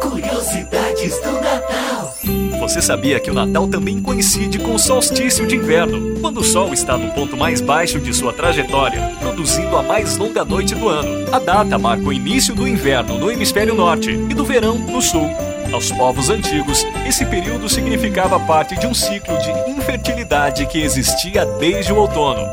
Curiosidades 0.00 1.20
do 1.20 1.32
Natal. 1.32 2.14
Você 2.60 2.80
sabia 2.80 3.18
que 3.18 3.30
o 3.30 3.34
Natal 3.34 3.66
também 3.66 4.00
coincide 4.00 4.58
com 4.58 4.74
o 4.74 4.78
solstício 4.78 5.46
de 5.46 5.56
inverno, 5.56 6.20
quando 6.20 6.38
o 6.38 6.44
Sol 6.44 6.72
está 6.72 6.96
no 6.96 7.10
ponto 7.12 7.36
mais 7.36 7.60
baixo 7.60 7.98
de 7.98 8.14
sua 8.14 8.32
trajetória, 8.32 9.12
produzindo 9.18 9.76
a 9.76 9.82
mais 9.82 10.16
longa 10.16 10.44
noite 10.44 10.74
do 10.74 10.88
ano. 10.88 11.26
A 11.32 11.38
data 11.38 11.78
marca 11.78 12.06
o 12.06 12.12
início 12.12 12.54
do 12.54 12.68
inverno 12.68 13.18
no 13.18 13.30
hemisfério 13.30 13.74
norte 13.74 14.10
e 14.10 14.34
do 14.34 14.44
verão 14.44 14.78
no 14.78 15.02
sul. 15.02 15.28
Aos 15.72 15.90
povos 15.90 16.28
antigos, 16.28 16.86
esse 17.06 17.24
período 17.24 17.68
significava 17.68 18.38
parte 18.38 18.78
de 18.78 18.86
um 18.86 18.94
ciclo 18.94 19.36
de 19.38 19.70
infertilidade 19.70 20.66
que 20.66 20.82
existia 20.82 21.46
desde 21.46 21.92
o 21.92 21.96
outono. 21.96 22.46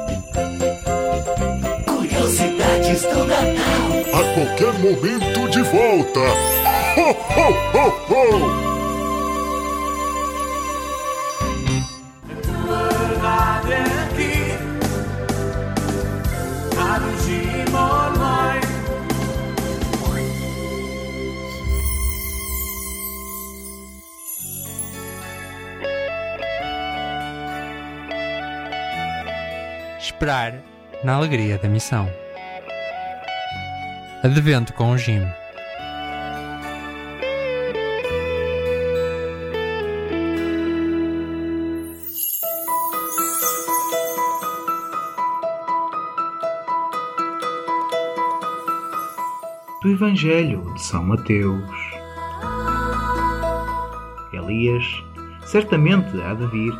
Curiosidades 1.85 3.01
do 3.03 3.25
Natal. 3.25 3.89
A 4.11 4.23
qualquer 4.33 4.73
momento 4.79 5.48
de 5.59 5.63
volta. 5.63 6.19
Ho, 6.95 7.09
ho, 7.35 7.47
ho, 7.73 7.85
ho! 8.09 8.69
Esperar 29.99 30.53
na 31.03 31.15
alegria 31.15 31.57
da 31.57 31.67
missão. 31.67 32.09
Advento 34.23 34.73
com 34.73 34.91
o 34.91 34.97
Jim. 34.97 35.25
Evangelho 49.99 50.73
de 50.75 50.81
São 50.81 51.03
Mateus. 51.03 51.61
Elias 54.31 54.85
certamente 55.45 56.21
há 56.21 56.33
de 56.33 56.47
vir 56.47 56.73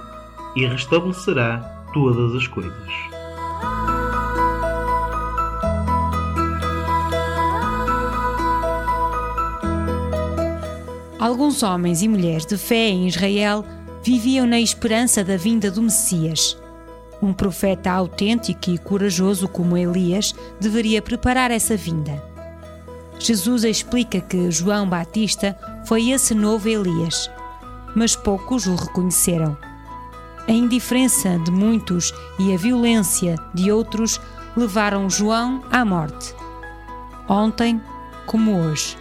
e 0.55 0.65
restabelecerá 0.65 1.57
todas 1.93 2.33
as 2.33 2.47
coisas. 2.47 2.89
Alguns 11.19 11.61
homens 11.61 12.01
e 12.01 12.07
mulheres 12.07 12.45
de 12.45 12.57
fé 12.57 12.87
em 12.87 13.05
Israel 13.05 13.65
viviam 14.01 14.47
na 14.47 14.61
esperança 14.61 15.25
da 15.25 15.35
vinda 15.35 15.69
do 15.69 15.81
Messias. 15.81 16.57
Um 17.21 17.33
profeta 17.33 17.91
autêntico 17.91 18.69
e 18.69 18.77
corajoso 18.77 19.49
como 19.49 19.75
Elias 19.75 20.33
deveria 20.57 21.01
preparar 21.01 21.51
essa 21.51 21.75
vinda. 21.75 22.28
Jesus 23.19 23.65
explica 23.65 24.21
que 24.21 24.49
João 24.49 24.87
Batista 24.87 25.57
foi 25.85 26.09
esse 26.09 26.33
novo 26.33 26.69
Elias, 26.69 27.29
mas 27.95 28.15
poucos 28.15 28.65
o 28.65 28.75
reconheceram. 28.75 29.57
A 30.47 30.51
indiferença 30.51 31.37
de 31.37 31.51
muitos 31.51 32.13
e 32.39 32.53
a 32.53 32.57
violência 32.57 33.35
de 33.53 33.71
outros 33.71 34.19
levaram 34.55 35.09
João 35.09 35.61
à 35.69 35.83
morte. 35.83 36.33
Ontem, 37.27 37.79
como 38.25 38.57
hoje. 38.57 38.97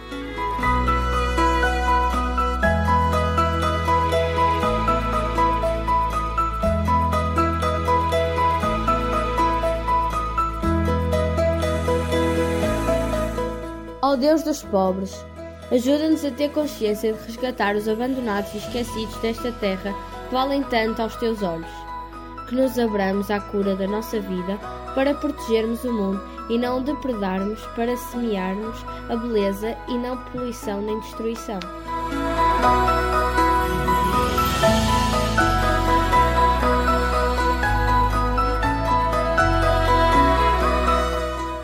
Deus 14.19 14.43
dos 14.43 14.61
pobres, 14.63 15.25
ajuda-nos 15.71 16.25
a 16.25 16.31
ter 16.31 16.49
consciência 16.51 17.13
de 17.13 17.25
resgatar 17.25 17.75
os 17.77 17.87
abandonados 17.87 18.53
e 18.53 18.57
esquecidos 18.57 19.15
desta 19.21 19.49
terra 19.53 19.95
que 20.27 20.33
valem 20.33 20.61
tanto 20.63 21.01
aos 21.01 21.15
teus 21.15 21.41
olhos. 21.41 21.71
Que 22.49 22.55
nos 22.55 22.77
abramos 22.77 23.31
à 23.31 23.39
cura 23.39 23.77
da 23.77 23.87
nossa 23.87 24.19
vida 24.19 24.59
para 24.93 25.13
protegermos 25.13 25.85
o 25.85 25.93
mundo 25.93 26.21
e 26.49 26.57
não 26.57 26.79
o 26.79 26.83
depredarmos 26.83 27.61
para 27.77 27.95
semearmos 27.95 28.75
a 29.07 29.15
beleza 29.15 29.77
e 29.87 29.97
não 29.97 30.17
poluição 30.17 30.81
nem 30.81 30.99
destruição. 30.99 31.59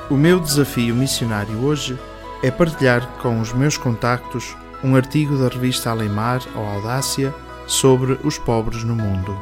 O 0.10 0.16
meu 0.16 0.40
desafio 0.40 0.96
missionário 0.96 1.66
hoje 1.66 2.00
é 2.46 2.52
partilhar 2.52 3.08
com 3.24 3.42
os 3.42 3.52
meus 3.52 3.76
contactos 3.76 4.56
um 4.84 4.96
artigo 4.96 5.36
da 5.36 5.48
revista 5.48 5.90
Alemar 5.90 6.44
ou 6.54 6.64
Audácia 6.64 7.34
sobre 7.66 8.20
os 8.24 8.38
pobres 8.38 8.84
no 8.84 8.96
mundo. 8.96 9.36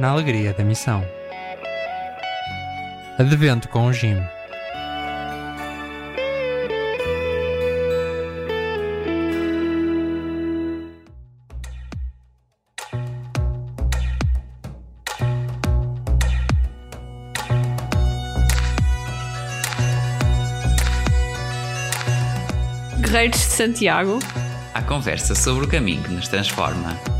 Na 0.00 0.08
alegria 0.08 0.54
da 0.54 0.64
missão. 0.64 1.06
Advento 3.18 3.68
com 3.68 3.86
o 3.86 3.92
Jim. 3.92 4.16
Guerreiros 23.02 23.38
de 23.38 23.44
Santiago. 23.44 24.18
A 24.72 24.80
conversa 24.80 25.34
sobre 25.34 25.66
o 25.66 25.68
caminho 25.68 26.02
que 26.02 26.10
nos 26.10 26.26
transforma. 26.26 27.19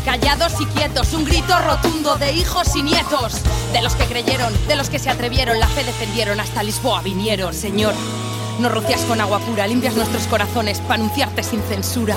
Callados 0.00 0.60
y 0.60 0.66
quietos, 0.66 1.12
un 1.12 1.24
grito 1.24 1.58
rotundo 1.58 2.16
de 2.16 2.32
hijos 2.32 2.74
y 2.76 2.82
nietos. 2.82 3.42
De 3.72 3.82
los 3.82 3.94
que 3.94 4.04
creyeron, 4.04 4.52
de 4.66 4.76
los 4.76 4.90
que 4.90 4.98
se 4.98 5.10
atrevieron, 5.10 5.58
la 5.58 5.68
fe 5.68 5.84
defendieron, 5.84 6.40
hasta 6.40 6.62
Lisboa 6.62 7.02
vinieron. 7.02 7.54
Señor, 7.54 7.94
nos 8.58 8.72
rocias 8.72 9.02
con 9.02 9.20
agua 9.20 9.38
pura, 9.40 9.66
limpias 9.66 9.94
nuestros 9.94 10.26
corazones 10.26 10.80
para 10.80 10.94
anunciarte 10.94 11.42
sin 11.42 11.62
censura. 11.62 12.16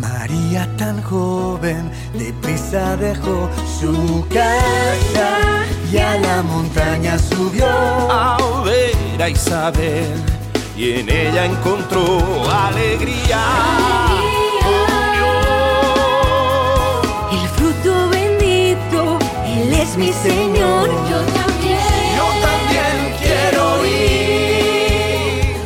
María 0.00 0.66
tan 0.78 1.02
joven, 1.02 1.90
deprisa 2.14 2.96
dejó 2.96 3.50
su 3.78 4.26
casa 4.28 5.62
y 5.92 5.98
a 5.98 6.16
la 6.18 6.42
montaña 6.42 7.18
subió 7.18 7.66
a 7.66 8.38
ver 8.64 9.22
a 9.22 9.28
Isabel 9.28 10.14
y 10.74 11.00
en 11.00 11.08
ella 11.10 11.44
encontró 11.44 12.18
alegría. 12.50 13.42
El 17.30 17.48
fruto 17.56 18.08
bendito, 18.08 19.18
Él 19.46 19.72
es 19.74 19.96
mi 19.98 20.12
Señor. 20.12 20.88
Yo 21.10 21.20
también. 21.38 21.78
Yo 22.16 22.26
también 22.48 22.96
quiero 23.20 23.84
ir 23.84 25.56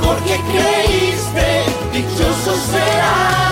porque 0.00 0.40
creíste, 0.52 1.64
dichoso 1.92 2.54
serás. 2.70 3.51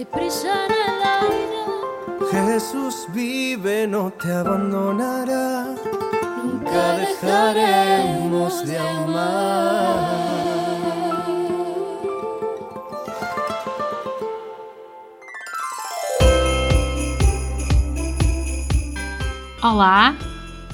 Hay 0.00 0.06
prisa 0.06 0.48
en 0.64 0.72
el 0.72 1.02
aire. 1.20 2.52
Jesús 2.52 3.06
vive, 3.10 3.86
no 3.86 4.10
te 4.10 4.32
abandonará. 4.32 5.74
Nunca 6.42 6.92
dejaremos 6.96 8.66
de 8.66 8.78
amar. 8.78 10.30
Olá! 19.62 20.16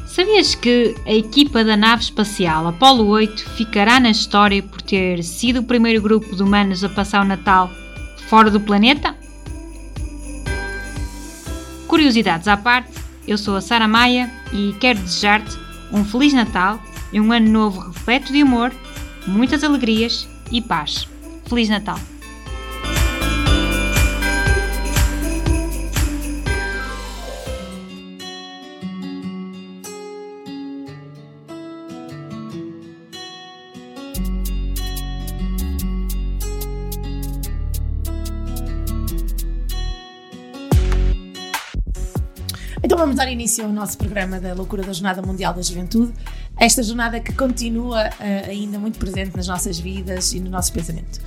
Sabias 0.06 0.54
que 0.54 0.94
a 1.04 1.12
equipa 1.12 1.64
da 1.64 1.76
nave 1.76 2.02
espacial 2.02 2.68
Apollo 2.68 3.08
8 3.08 3.50
ficará 3.56 3.98
na 3.98 4.10
história 4.10 4.62
por 4.62 4.80
ter 4.80 5.22
sido 5.24 5.60
o 5.60 5.64
primeiro 5.64 6.00
grupo 6.00 6.34
de 6.34 6.42
humanos 6.42 6.84
a 6.84 6.88
passar 6.88 7.22
o 7.22 7.24
Natal 7.24 7.68
fora 8.28 8.50
do 8.50 8.60
planeta? 8.60 9.16
Curiosidades 11.86 12.48
à 12.48 12.56
parte, 12.56 12.92
eu 13.26 13.38
sou 13.38 13.56
a 13.56 13.60
Sara 13.60 13.88
Maia 13.88 14.30
e 14.52 14.74
quero 14.80 14.98
desejar-te 14.98 15.56
um 15.92 16.04
Feliz 16.04 16.32
Natal 16.32 16.80
e 17.12 17.20
um 17.20 17.32
ano 17.32 17.48
novo 17.48 17.80
repleto 17.80 18.32
de 18.32 18.42
amor, 18.42 18.72
muitas 19.26 19.62
alegrias 19.62 20.28
e 20.50 20.60
paz. 20.60 21.08
Feliz 21.48 21.68
Natal! 21.68 21.98
Então 42.96 43.04
vamos 43.04 43.16
dar 43.18 43.30
início 43.30 43.62
ao 43.62 43.70
nosso 43.70 43.98
programa 43.98 44.40
da 44.40 44.54
Loucura 44.54 44.82
da 44.82 44.90
Jornada 44.90 45.20
Mundial 45.20 45.52
da 45.52 45.60
Juventude. 45.60 46.14
Esta 46.58 46.82
jornada 46.82 47.20
que 47.20 47.30
continua 47.30 48.08
uh, 48.08 48.48
ainda 48.48 48.78
muito 48.78 48.98
presente 48.98 49.36
nas 49.36 49.46
nossas 49.48 49.78
vidas 49.78 50.32
e 50.32 50.40
no 50.40 50.48
nosso 50.48 50.72
pensamento. 50.72 51.20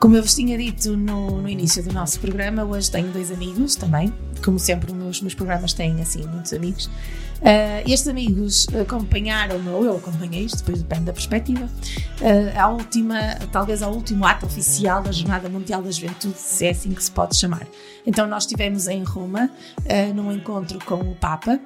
Como 0.00 0.16
eu 0.16 0.22
vos 0.22 0.34
tinha 0.34 0.56
dito 0.56 0.96
no, 0.96 1.42
no 1.42 1.48
início 1.48 1.82
do 1.82 1.92
nosso 1.92 2.18
programa, 2.20 2.64
hoje 2.64 2.90
tenho 2.90 3.08
dois 3.08 3.30
amigos 3.30 3.76
também. 3.76 4.10
Como 4.42 4.58
sempre, 4.58 4.90
os 4.90 5.20
meus, 5.20 5.34
programas 5.34 5.74
têm 5.74 6.00
assim 6.00 6.26
muitos 6.26 6.54
amigos. 6.54 6.86
Uh, 6.86 7.84
estes 7.86 8.08
amigos 8.08 8.66
acompanharam-me, 8.80 9.68
ou 9.68 9.84
eu 9.84 9.96
acompanhei-os, 9.98 10.52
depois 10.52 10.82
depende 10.82 11.04
da 11.04 11.12
perspectiva, 11.12 11.66
uh, 11.66 12.58
a 12.58 12.68
última, 12.68 13.34
talvez 13.52 13.82
ao 13.82 13.92
último 13.92 14.24
ato 14.24 14.46
oficial 14.46 15.02
da 15.02 15.12
Jornada 15.12 15.50
Mundial 15.50 15.82
da 15.82 15.90
Juventude, 15.90 16.38
se 16.38 16.64
é 16.64 16.70
assim 16.70 16.92
que 16.92 17.04
se 17.04 17.10
pode 17.10 17.36
chamar. 17.36 17.66
Então, 18.06 18.26
nós 18.26 18.44
estivemos 18.44 18.88
em 18.88 19.02
Roma, 19.04 19.50
uh, 19.80 20.14
num 20.14 20.32
encontro 20.32 20.78
com 20.82 20.94
o 20.94 21.14
Papa, 21.14 21.60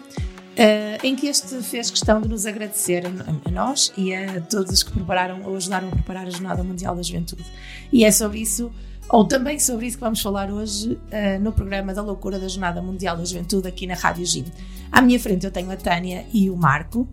Uh, 0.54 1.04
em 1.04 1.16
que 1.16 1.26
este 1.26 1.60
fez 1.62 1.90
questão 1.90 2.20
de 2.20 2.28
nos 2.28 2.46
agradecer 2.46 3.04
a, 3.04 3.48
a, 3.48 3.50
nós 3.50 3.92
e 3.96 4.14
a 4.14 4.40
todos 4.40 4.72
os 4.72 4.82
que 4.84 4.92
prepararam 4.92 5.42
ou 5.44 5.56
ajudaram 5.56 5.88
a 5.88 5.90
preparar 5.90 6.28
a 6.28 6.30
Jornada 6.30 6.62
Mundial 6.62 6.94
da 6.94 7.02
Juventude. 7.02 7.44
E 7.92 8.04
é 8.04 8.12
sobre 8.12 8.38
isso, 8.38 8.70
ou 9.08 9.24
também 9.24 9.58
sobre 9.58 9.86
isso, 9.86 9.96
que 9.96 10.04
vamos 10.04 10.22
falar 10.22 10.52
hoje 10.52 10.92
uh, 10.92 11.42
no 11.42 11.50
programa 11.52 11.92
da 11.92 12.02
Loucura 12.02 12.38
da 12.38 12.46
Jornada 12.46 12.80
Mundial 12.80 13.16
da 13.16 13.24
Juventude 13.24 13.66
aqui 13.66 13.84
na 13.84 13.94
Rádio 13.94 14.24
Gim. 14.24 14.44
À 14.92 15.02
minha 15.02 15.18
frente 15.18 15.44
eu 15.44 15.50
tenho 15.50 15.72
a 15.72 15.76
Tânia 15.76 16.24
e 16.32 16.48
o 16.48 16.56
Marco, 16.56 17.00
uh, 17.00 17.08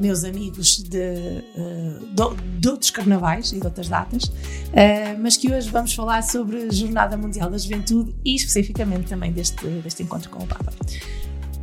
meus 0.00 0.24
amigos 0.24 0.78
de, 0.78 0.88
de, 0.88 2.58
de, 2.58 2.68
outros 2.68 2.90
carnavais 2.90 3.52
e 3.52 3.60
de 3.60 3.64
outras 3.64 3.88
datas, 3.88 4.24
mas 5.20 5.36
que 5.36 5.52
hoje 5.52 5.70
vamos 5.70 5.94
falar 5.94 6.22
sobre 6.22 6.64
a 6.64 6.70
Jornada 6.72 7.16
Mundial 7.16 7.48
da 7.48 7.58
Juventude 7.58 8.12
e 8.24 8.34
especificamente 8.34 9.06
também 9.06 9.30
deste, 9.30 9.64
deste 9.66 10.02
encontro 10.02 10.28
com 10.30 10.42
o 10.42 10.46
Papa. 10.48 10.72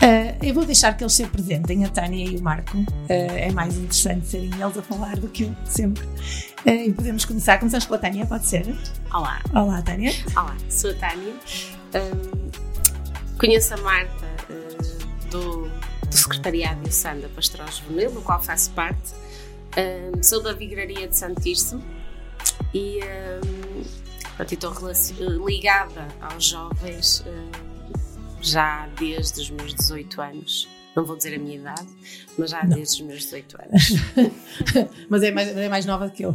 Uh, 0.01 0.45
eu 0.45 0.53
vou 0.53 0.65
deixar 0.65 0.95
que 0.95 1.03
eles 1.03 1.13
se 1.13 1.23
apresentem, 1.23 1.83
a 1.83 1.89
Tânia 1.89 2.25
e 2.25 2.37
o 2.37 2.41
Marco. 2.41 2.77
Uh, 2.77 2.85
é 3.09 3.51
mais 3.51 3.75
interessante 3.75 4.27
serem 4.27 4.49
eles 4.53 4.77
a 4.77 4.81
falar 4.81 5.17
do 5.17 5.27
que 5.27 5.43
eu, 5.43 5.55
sempre. 5.65 6.05
Uh, 6.65 6.87
e 6.87 6.93
podemos 6.93 7.25
começar. 7.25 7.57
Começamos 7.59 7.85
pela 7.85 7.99
Tânia, 7.99 8.25
pode 8.25 8.45
ser? 8.45 8.65
Olá. 9.13 9.41
Olá, 9.53 9.81
Tânia. 9.81 10.13
Olá, 10.37 10.55
sou 10.69 10.91
a 10.91 10.93
Tânia. 10.93 11.33
Conheço 13.37 13.73
a 13.73 13.77
Marta 13.77 14.25
do, 15.29 15.63
do 15.63 16.17
Secretariado 16.17 16.81
de 16.81 16.93
Sanda 16.93 17.27
Pastoral 17.35 17.67
Juvenil, 17.69 18.11
do 18.11 18.21
qual 18.21 18.41
faço 18.41 18.71
parte. 18.71 19.13
Sou 20.21 20.41
da 20.41 20.53
Vigraria 20.53 21.07
de 21.07 21.17
Santíssimo 21.17 21.83
e 22.73 22.99
estou 24.39 24.73
ligada 25.45 26.07
aos 26.21 26.45
jovens 26.45 27.23
já 28.41 28.87
desde 28.99 29.41
os 29.41 29.49
meus 29.49 29.73
18 29.73 30.21
anos. 30.21 30.69
Não 30.95 31.05
vou 31.05 31.15
dizer 31.15 31.35
a 31.35 31.39
minha 31.39 31.55
idade, 31.55 31.87
mas 32.37 32.49
já 32.49 32.63
Não. 32.63 32.75
desde 32.75 33.01
os 33.01 33.07
meus 33.07 33.23
18 33.23 33.57
anos. 33.61 33.89
mas 35.09 35.23
é 35.23 35.31
mais, 35.31 35.47
é 35.55 35.69
mais 35.69 35.85
nova 35.85 36.07
do 36.07 36.11
que 36.11 36.23
eu. 36.23 36.33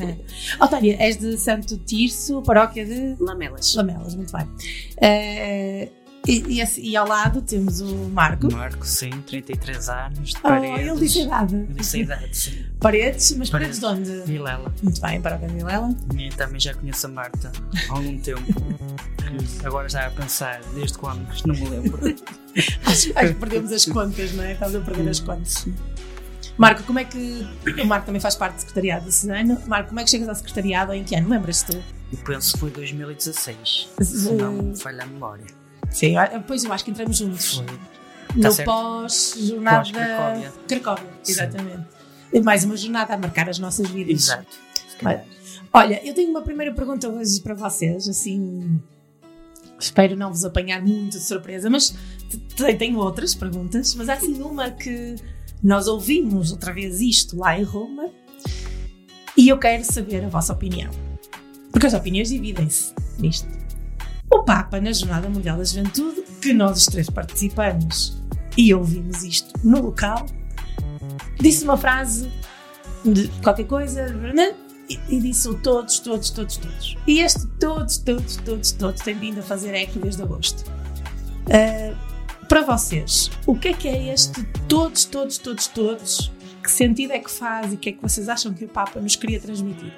Otária, 0.60 0.96
és 1.00 1.16
de 1.16 1.36
Santo 1.36 1.76
Tirso, 1.78 2.40
paróquia 2.42 2.86
de 2.86 3.16
Lamelas. 3.18 3.74
Lamelas, 3.74 4.14
muito 4.14 4.32
bem. 4.32 4.46
Uh, 4.46 6.07
e, 6.26 6.60
e, 6.60 6.90
e, 6.90 6.96
ao 6.96 7.06
lado 7.06 7.40
temos 7.42 7.80
o 7.80 7.94
Marco. 8.10 8.52
Marco, 8.52 8.86
sim, 8.86 9.10
33 9.26 9.88
anos, 9.88 10.30
de 10.30 10.36
oh, 10.38 10.42
paredes. 10.42 10.86
ele 10.86 11.00
disse 11.00 11.18
a 11.20 11.22
idade. 11.22 11.66
Disse 11.70 11.96
a 11.96 12.00
idade, 12.00 12.36
sim. 12.36 12.66
Paredes, 12.80 13.36
mas 13.36 13.50
paredes, 13.50 13.78
paredes 13.78 14.06
de 14.06 14.12
onde? 14.12 14.26
Vilela. 14.26 14.72
Muito 14.82 15.00
bem, 15.00 15.20
de 15.20 15.54
Vilela. 15.54 15.94
E 16.16 16.28
também 16.30 16.60
já 16.60 16.74
conheço 16.74 17.06
a 17.06 17.10
Marta 17.10 17.52
há 17.88 17.92
algum 17.92 18.18
tempo. 18.18 18.42
Agora 19.64 19.88
já 19.88 20.06
a 20.06 20.10
pensar, 20.10 20.60
desde 20.74 20.98
quando? 20.98 21.26
Não 21.46 21.54
me 21.54 21.68
lembro. 21.68 21.98
acho, 22.86 23.12
acho, 23.16 23.28
que 23.28 23.40
perdemos 23.40 23.72
as 23.72 23.84
contas, 23.84 24.32
não 24.32 24.44
é? 24.44 24.52
Estás 24.52 24.74
a 24.74 24.80
perder 24.80 25.08
as 25.08 25.20
contas. 25.20 25.66
Marco, 26.56 26.82
como 26.82 26.98
é 26.98 27.04
que. 27.04 27.46
O 27.80 27.86
Marco 27.86 28.06
também 28.06 28.20
faz 28.20 28.34
parte 28.34 28.54
do 28.54 28.60
secretariado 28.60 29.04
desse 29.06 29.30
ano. 29.30 29.60
Marco, 29.66 29.88
como 29.88 30.00
é 30.00 30.04
que 30.04 30.10
chegas 30.10 30.28
ao 30.28 30.34
secretariado 30.34 30.92
em 30.92 31.04
que 31.04 31.14
ano? 31.14 31.28
Lembras-te? 31.28 31.76
Eu 32.12 32.18
penso 32.24 32.54
que 32.54 32.58
foi 32.58 32.70
2016. 32.70 33.88
Se 34.00 34.32
não 34.32 34.52
me 34.52 34.76
falha 34.76 35.04
a 35.04 35.06
memória. 35.06 35.57
Sim, 35.90 36.14
pois 36.46 36.64
eu 36.64 36.72
acho 36.72 36.84
que 36.84 36.90
entramos 36.90 37.16
juntos. 37.16 37.62
No 38.34 38.54
Tá 38.54 38.64
pós-jornada. 38.64 39.78
Pós 39.78 39.90
Cracóvia. 39.90 40.52
Cracóvia, 40.68 41.10
exatamente. 41.26 41.86
E 42.32 42.40
mais 42.40 42.64
uma 42.64 42.76
jornada 42.76 43.14
a 43.14 43.18
marcar 43.18 43.48
as 43.48 43.58
nossas 43.58 43.88
vidas. 43.88 44.24
Exato. 44.24 44.58
Olha, 45.02 45.24
olha, 45.72 46.06
eu 46.06 46.14
tenho 46.14 46.30
uma 46.30 46.42
primeira 46.42 46.74
pergunta 46.74 47.08
hoje 47.08 47.40
para 47.40 47.54
vocês, 47.54 48.08
assim. 48.08 48.80
Espero 49.80 50.16
não 50.16 50.30
vos 50.30 50.44
apanhar 50.44 50.82
muito 50.82 51.16
de 51.18 51.24
surpresa, 51.24 51.70
mas 51.70 51.94
tenho 52.78 52.98
outras 52.98 53.34
perguntas. 53.34 53.94
Mas 53.94 54.08
há 54.08 54.14
assim 54.14 54.42
uma 54.42 54.70
que 54.70 55.14
nós 55.62 55.86
ouvimos 55.86 56.52
outra 56.52 56.72
vez 56.72 57.00
isto 57.00 57.36
lá 57.38 57.58
em 57.58 57.62
Roma 57.62 58.10
e 59.36 59.48
eu 59.48 59.58
quero 59.58 59.84
saber 59.84 60.24
a 60.24 60.28
vossa 60.28 60.52
opinião. 60.52 60.90
Porque 61.70 61.86
as 61.86 61.94
opiniões 61.94 62.28
dividem-se 62.28 62.92
nisto. 63.18 63.48
O 64.30 64.42
Papa, 64.42 64.80
na 64.80 64.92
Jornada 64.92 65.28
Mundial 65.28 65.56
da 65.56 65.64
Juventude, 65.64 66.22
que 66.40 66.52
nós 66.52 66.78
os 66.78 66.86
três 66.86 67.08
participamos 67.08 68.22
e 68.56 68.74
ouvimos 68.74 69.22
isto 69.22 69.52
no 69.64 69.80
local, 69.80 70.26
disse 71.38 71.64
uma 71.64 71.76
frase 71.76 72.30
de 73.04 73.28
qualquer 73.42 73.66
coisa 73.66 74.06
e, 74.88 74.98
e 75.08 75.20
disse 75.20 75.48
o 75.48 75.54
todos, 75.54 75.98
todos, 75.98 76.30
todos, 76.30 76.56
todos. 76.56 76.96
E 77.06 77.20
este 77.20 77.46
todos, 77.58 77.98
todos, 77.98 78.36
todos, 78.36 78.72
todos 78.72 79.02
tem 79.02 79.14
vindo 79.14 79.40
a 79.40 79.42
fazer 79.42 79.74
eco 79.74 79.98
desde 79.98 80.22
agosto. 80.22 80.64
Uh, 81.46 81.96
para 82.46 82.62
vocês, 82.62 83.30
o 83.46 83.54
que 83.54 83.68
é 83.68 83.72
que 83.72 83.88
é 83.88 84.12
este 84.12 84.42
todos, 84.68 85.04
todos, 85.04 85.38
todos, 85.38 85.66
todos? 85.68 86.32
Que 86.62 86.70
sentido 86.70 87.12
é 87.12 87.18
que 87.18 87.30
faz 87.30 87.72
e 87.72 87.76
o 87.76 87.78
que 87.78 87.90
é 87.90 87.92
que 87.92 88.02
vocês 88.02 88.28
acham 88.28 88.52
que 88.52 88.64
o 88.64 88.68
Papa 88.68 89.00
nos 89.00 89.16
queria 89.16 89.40
transmitir? 89.40 89.92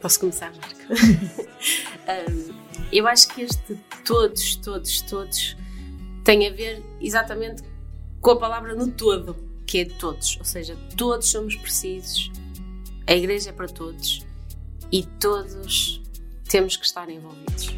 Posso 0.00 0.20
começar, 0.20 0.52
Marco? 0.52 0.80
um, 2.30 2.54
eu 2.92 3.06
acho 3.06 3.28
que 3.28 3.42
este 3.42 3.74
todos, 4.04 4.56
todos, 4.56 5.00
todos 5.02 5.56
tem 6.24 6.46
a 6.48 6.52
ver 6.52 6.82
exatamente 7.00 7.62
com 8.20 8.30
a 8.32 8.38
palavra 8.38 8.74
no 8.74 8.90
todo, 8.90 9.36
que 9.66 9.80
é 9.80 9.84
todos. 9.84 10.36
Ou 10.38 10.44
seja, 10.44 10.76
todos 10.96 11.30
somos 11.30 11.54
precisos, 11.56 12.30
a 13.06 13.14
igreja 13.14 13.50
é 13.50 13.52
para 13.52 13.68
todos 13.68 14.24
e 14.90 15.04
todos 15.04 16.02
temos 16.48 16.76
que 16.76 16.86
estar 16.86 17.08
envolvidos. 17.08 17.74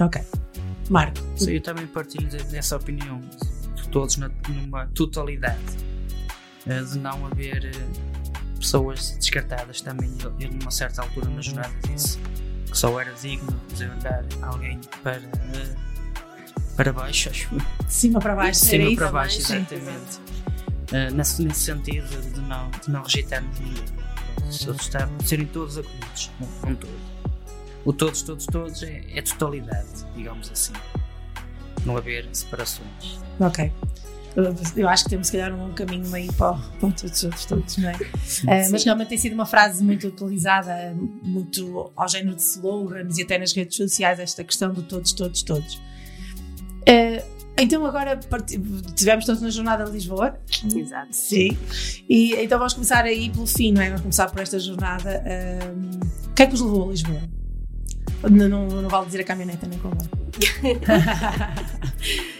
Ok. 0.00 0.22
Marco. 0.88 1.18
Sim, 1.36 1.52
eu 1.52 1.60
também 1.60 1.86
partilho 1.86 2.28
dessa 2.28 2.76
opinião, 2.76 3.20
de 3.74 3.88
todos 3.88 4.16
na, 4.16 4.30
numa 4.48 4.86
totalidade, 4.88 5.76
de 6.66 6.98
não 6.98 7.26
haver 7.26 7.72
pessoas 8.62 9.10
descartadas 9.18 9.80
também. 9.80 10.10
Eu, 10.22 10.50
numa 10.52 10.70
certa 10.70 11.02
altura 11.02 11.28
na 11.28 11.42
jornada, 11.42 11.72
disse 11.88 12.18
que 12.70 12.78
só 12.78 12.98
era 13.00 13.12
digno 13.12 13.60
de 13.74 13.84
andar 13.84 14.24
alguém 14.40 14.80
para, 15.02 15.20
para 16.76 16.92
baixo, 16.92 17.28
acho 17.28 17.48
De 17.54 17.92
cima 17.92 18.20
para 18.20 18.34
baixo, 18.34 18.60
de 18.60 18.66
cima 18.66 18.96
para 18.96 19.12
baixo, 19.12 19.38
exatamente. 19.38 20.20
Uh, 20.92 21.14
nesse, 21.14 21.42
nesse 21.42 21.60
sentido 21.60 22.32
de 22.32 22.40
não, 22.40 22.70
de 22.70 22.90
não 22.90 23.02
rejeitarmos 23.02 23.58
ninguém. 23.58 23.84
Estar, 24.48 25.06
de 25.06 25.28
serem 25.28 25.46
todos 25.46 25.78
acolhidos, 25.78 26.30
um, 26.40 26.70
um 26.70 26.74
todo. 26.74 27.12
O 27.84 27.92
todos, 27.92 28.22
todos, 28.22 28.46
todos 28.46 28.82
é, 28.82 29.02
é 29.14 29.22
totalidade, 29.22 30.06
digamos 30.14 30.50
assim. 30.50 30.74
Não 31.84 31.96
haver 31.96 32.28
separações. 32.32 33.18
Ok. 33.40 33.72
Eu, 34.76 34.88
acho 34.88 35.04
que 35.04 35.10
temos, 35.10 35.26
se 35.26 35.32
calhar, 35.32 35.54
um 35.54 35.72
caminho 35.72 36.08
meio 36.08 36.32
para, 36.32 36.54
para 36.54 36.90
todos 36.90 37.02
os 37.02 37.24
outros, 37.24 37.44
todos, 37.44 37.76
não 37.76 37.90
é? 37.90 37.94
Uh, 37.94 38.70
mas 38.70 38.84
realmente 38.84 39.08
tem 39.08 39.18
sido 39.18 39.34
uma 39.34 39.44
frase 39.44 39.84
muito 39.84 40.08
utilizada, 40.08 40.94
muito 41.22 41.92
ao 41.94 42.08
género 42.08 42.36
de 42.36 42.42
slogans 42.42 43.18
e 43.18 43.22
até 43.22 43.38
nas 43.38 43.52
redes 43.52 43.76
sociais, 43.76 44.18
esta 44.18 44.42
questão 44.42 44.72
do 44.72 44.82
todos, 44.82 45.12
todos, 45.12 45.42
todos. 45.42 45.74
Uh, 45.74 47.22
então 47.58 47.84
agora 47.84 48.18
tivemos 48.96 49.26
todos 49.26 49.42
na 49.42 49.50
jornada 49.50 49.84
de 49.84 49.90
Lisboa. 49.90 50.38
Exato. 50.74 51.08
Sim. 51.10 51.56
E 52.08 52.34
então 52.36 52.58
vamos 52.58 52.72
começar 52.72 53.04
aí 53.04 53.28
pelo 53.28 53.46
fim, 53.46 53.72
não 53.72 53.82
é? 53.82 53.86
Vamos 53.86 54.00
começar 54.00 54.30
por 54.30 54.40
esta 54.40 54.58
jornada. 54.58 55.22
Um, 55.76 56.00
o 56.30 56.34
que 56.34 56.42
é 56.42 56.46
que 56.46 56.52
vos 56.52 56.62
levou 56.62 56.88
a 56.88 56.90
Lisboa? 56.90 57.20
Não, 58.30 58.48
não, 58.48 58.66
não 58.66 58.88
vale 58.88 59.06
dizer 59.06 59.20
a 59.20 59.24
caminhoneta 59.24 59.66
nem 59.66 59.78
como. 59.78 59.96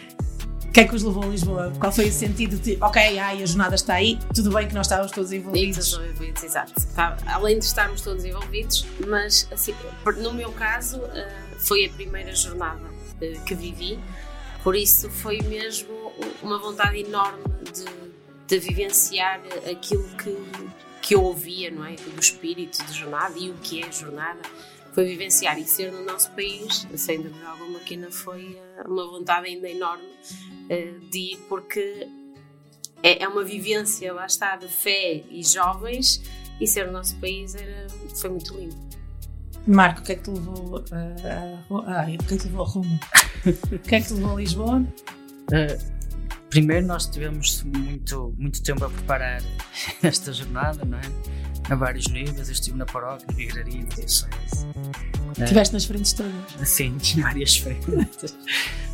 O 0.72 0.74
que 0.74 0.80
é 0.80 0.88
que 0.88 0.96
os 0.96 1.02
levou 1.02 1.24
a 1.24 1.26
Lisboa? 1.26 1.70
Qual 1.78 1.92
foi 1.92 2.08
o 2.08 2.12
sentido 2.12 2.56
de, 2.56 2.78
ok, 2.80 3.18
ai, 3.18 3.42
a 3.42 3.44
jornada 3.44 3.74
está 3.74 3.92
aí, 3.92 4.18
tudo 4.34 4.50
bem 4.50 4.66
que 4.66 4.72
nós 4.72 4.86
estávamos 4.86 5.12
todos 5.12 5.30
envolvidos? 5.30 5.90
Todos 5.90 6.06
envolvidos, 6.08 6.42
exato. 6.42 6.72
Tá, 6.94 7.14
além 7.26 7.58
de 7.58 7.66
estarmos 7.66 8.00
todos 8.00 8.24
envolvidos, 8.24 8.86
mas 9.06 9.46
assim, 9.52 9.74
no 10.16 10.32
meu 10.32 10.50
caso, 10.52 10.96
uh, 10.96 11.58
foi 11.58 11.84
a 11.84 11.90
primeira 11.90 12.34
jornada 12.34 12.80
uh, 12.86 13.44
que 13.44 13.54
vivi, 13.54 13.98
por 14.64 14.74
isso 14.74 15.10
foi 15.10 15.42
mesmo 15.42 16.10
uma 16.42 16.58
vontade 16.58 17.00
enorme 17.00 17.44
de, 17.70 17.84
de 18.46 18.58
vivenciar 18.58 19.42
aquilo 19.70 20.08
que, 20.16 20.38
que 21.02 21.14
eu 21.14 21.22
ouvia, 21.22 21.70
não 21.70 21.84
é? 21.84 21.96
Do 21.96 22.18
espírito 22.18 22.82
de 22.86 22.94
jornada 22.94 23.38
e 23.38 23.50
o 23.50 23.54
que 23.58 23.84
é 23.84 23.92
jornada. 23.92 24.40
Foi 24.92 25.04
vivenciar 25.04 25.58
e 25.58 25.64
ser 25.64 25.90
no 25.90 26.04
nosso 26.04 26.30
país, 26.32 26.86
sem 26.96 27.22
dúvida 27.22 27.46
alguma, 27.46 27.78
que 27.80 27.94
ainda 27.94 28.10
foi 28.10 28.56
eh, 28.56 28.82
uma 28.86 29.06
vontade 29.06 29.46
ainda 29.46 29.68
enorme 29.68 30.08
eh, 30.68 30.94
de 31.10 31.18
ir, 31.18 31.38
porque 31.48 32.08
é, 33.02 33.24
é 33.24 33.28
uma 33.28 33.42
vivência, 33.42 34.12
lá 34.12 34.26
está, 34.26 34.56
de 34.56 34.68
fé 34.68 35.22
e 35.30 35.42
jovens, 35.42 36.22
e 36.60 36.66
ser 36.66 36.86
no 36.86 36.92
nosso 36.92 37.16
país 37.16 37.54
era, 37.54 37.86
foi 38.20 38.30
muito 38.30 38.56
lindo. 38.56 38.76
Marco, 39.66 40.00
o 40.00 40.04
que 40.04 40.12
é 40.12 40.14
que 40.16 40.22
te 40.22 40.30
levou 40.30 40.84
a, 40.90 41.92
a, 41.94 42.02
a, 42.02 42.06
o 42.06 42.18
que 42.18 42.34
é 42.34 42.36
que 42.36 42.36
te 42.36 42.46
levou 42.46 42.64
a 42.64 42.68
Roma? 42.68 43.00
o 43.72 43.78
que 43.78 43.94
é 43.94 44.00
que 44.00 44.06
te 44.08 44.14
levou 44.14 44.36
a 44.36 44.40
Lisboa? 44.40 44.80
Uh, 44.80 45.92
primeiro 46.50 46.86
nós 46.86 47.06
tivemos 47.06 47.62
muito, 47.62 48.34
muito 48.36 48.62
tempo 48.62 48.84
a 48.84 48.90
preparar 48.90 49.40
esta 50.02 50.32
jornada, 50.32 50.84
não 50.84 50.98
é? 50.98 51.02
A 51.70 51.74
vários 51.74 52.08
níveis, 52.08 52.48
eu 52.48 52.52
estive 52.52 52.76
na 52.76 52.84
paróquia, 52.84 53.26
na 53.28 53.34
vigraria, 53.34 53.82
na 53.82 53.88
diocese. 53.88 54.26
Estiveste 55.40 55.72
nas 55.72 55.84
frentes 55.84 56.12
todas? 56.12 56.32
Sim, 56.64 56.98
várias 57.22 57.56
frentes. 57.56 58.36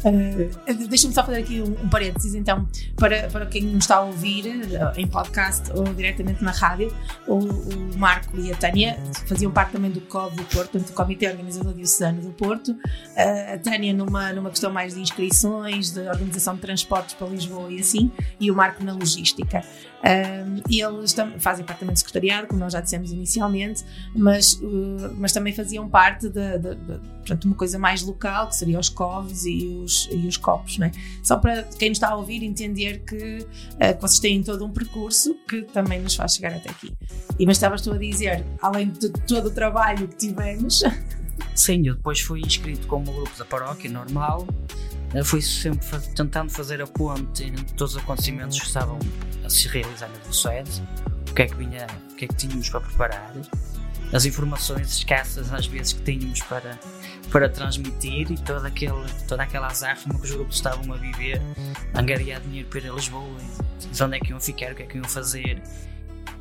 Uh, 0.04 0.86
Deixa-me 0.88 1.12
só 1.12 1.24
fazer 1.24 1.38
aqui 1.38 1.60
um, 1.60 1.84
um 1.84 1.88
parênteses, 1.88 2.34
então, 2.34 2.68
para, 2.96 3.28
para 3.28 3.46
quem 3.46 3.62
nos 3.62 3.84
está 3.84 3.96
a 3.96 4.02
ouvir 4.02 4.46
uh, 4.46 4.98
em 4.98 5.06
podcast 5.06 5.72
ou 5.72 5.82
diretamente 5.94 6.44
na 6.44 6.52
rádio, 6.52 6.94
o, 7.26 7.38
o, 7.38 7.98
Marco 7.98 8.38
e 8.38 8.52
a 8.52 8.56
Tânia 8.56 8.96
faziam 9.26 9.50
parte 9.50 9.72
também 9.72 9.90
do 9.90 10.00
COV 10.02 10.36
do 10.36 10.44
Porto, 10.44 10.70
portanto, 10.70 10.86
do 10.86 10.92
Comitê 10.92 11.28
Organizador 11.28 11.74
Diocesano 11.74 12.20
do 12.20 12.30
Porto. 12.30 12.70
Uh, 12.70 13.54
a 13.54 13.58
Tânia 13.58 13.92
numa, 13.92 14.32
numa 14.32 14.50
questão 14.50 14.70
mais 14.70 14.94
de 14.94 15.00
inscrições, 15.00 15.90
de 15.90 16.00
organização 16.00 16.54
de 16.54 16.60
transportes 16.60 17.14
para 17.14 17.26
Lisboa 17.26 17.72
e 17.72 17.80
assim, 17.80 18.12
e 18.38 18.50
o 18.50 18.54
Marco 18.54 18.84
na 18.84 18.92
logística. 18.92 19.64
Um, 19.98 20.62
e 20.70 20.80
eles 20.80 21.14
fazem 21.38 21.64
parte 21.64 21.80
também 21.80 21.92
do 21.92 21.98
secretariado, 21.98 22.46
como 22.46 22.60
nós 22.60 22.67
já 22.70 22.80
dissemos 22.80 23.12
inicialmente, 23.12 23.84
mas, 24.14 24.54
uh, 24.54 25.14
mas 25.16 25.32
também 25.32 25.52
faziam 25.52 25.88
parte 25.88 26.28
de, 26.28 26.58
de, 26.58 26.74
de, 26.74 26.98
portanto, 27.18 27.44
uma 27.44 27.54
coisa 27.54 27.78
mais 27.78 28.02
local, 28.02 28.48
que 28.48 28.56
seria 28.56 28.78
os 28.78 28.88
COVs 28.88 29.46
e 29.46 29.66
os, 29.66 30.08
e 30.10 30.26
os 30.26 30.36
copos. 30.36 30.78
Né? 30.78 30.92
Só 31.22 31.36
para 31.36 31.62
quem 31.62 31.90
nos 31.90 31.98
está 31.98 32.10
a 32.10 32.16
ouvir 32.16 32.42
entender 32.42 33.00
que, 33.00 33.38
uh, 33.74 33.94
que 33.94 34.00
vocês 34.00 34.18
têm 34.18 34.42
todo 34.42 34.64
um 34.64 34.70
percurso 34.70 35.34
que 35.48 35.62
também 35.62 36.00
nos 36.00 36.14
faz 36.14 36.34
chegar 36.34 36.54
até 36.54 36.70
aqui. 36.70 36.92
E 37.38 37.46
mas 37.46 37.56
estavas 37.56 37.82
tu 37.82 37.92
a 37.92 37.98
dizer, 37.98 38.44
além 38.60 38.90
de 38.90 39.08
todo 39.10 39.46
o 39.46 39.50
trabalho 39.50 40.08
que 40.08 40.16
tivemos. 40.16 40.82
Sim, 41.54 41.86
eu 41.86 41.94
depois 41.94 42.20
fui 42.20 42.40
inscrito 42.40 42.86
como 42.86 43.12
grupo 43.12 43.36
da 43.38 43.44
paróquia 43.44 43.90
normal. 43.90 44.46
Fui 45.24 45.40
sempre 45.40 45.98
tentando 46.14 46.50
fazer 46.50 46.82
a 46.82 46.86
ponte 46.86 47.44
entre 47.44 47.64
todos 47.74 47.94
os 47.94 48.02
acontecimentos 48.02 48.58
que 48.60 48.66
estavam 48.66 48.98
a 49.44 49.48
se 49.48 49.66
realizar 49.68 50.08
na 50.08 50.18
Diocese, 50.18 50.82
o 51.30 51.34
que 51.34 51.42
é 51.42 51.46
que 51.46 51.54
vinha, 51.54 51.86
o 52.10 52.14
que 52.14 52.24
é 52.24 52.28
que 52.28 52.34
tínhamos 52.34 52.68
para 52.68 52.80
preparar, 52.80 53.32
as 54.12 54.24
informações 54.24 54.88
escassas 54.88 55.52
às 55.52 55.66
vezes 55.66 55.92
que 55.92 56.02
tínhamos 56.02 56.40
para, 56.42 56.78
para 57.30 57.48
transmitir 57.48 58.30
e 58.32 58.36
toda, 58.36 58.68
aquele, 58.68 59.04
toda 59.26 59.42
aquela 59.42 59.66
azáfama 59.66 60.18
que 60.18 60.24
os 60.24 60.30
grupos 60.30 60.56
estavam 60.56 60.92
a 60.92 60.96
viver, 60.96 61.40
angariar 61.94 62.40
dinheiro 62.40 62.68
para 62.68 62.90
Lisboa, 62.90 63.36
de 63.92 64.02
onde 64.02 64.16
é 64.16 64.20
que 64.20 64.30
iam 64.30 64.40
ficar, 64.40 64.72
o 64.72 64.74
que 64.74 64.82
é 64.82 64.86
que 64.86 64.96
iam 64.96 65.04
fazer. 65.04 65.62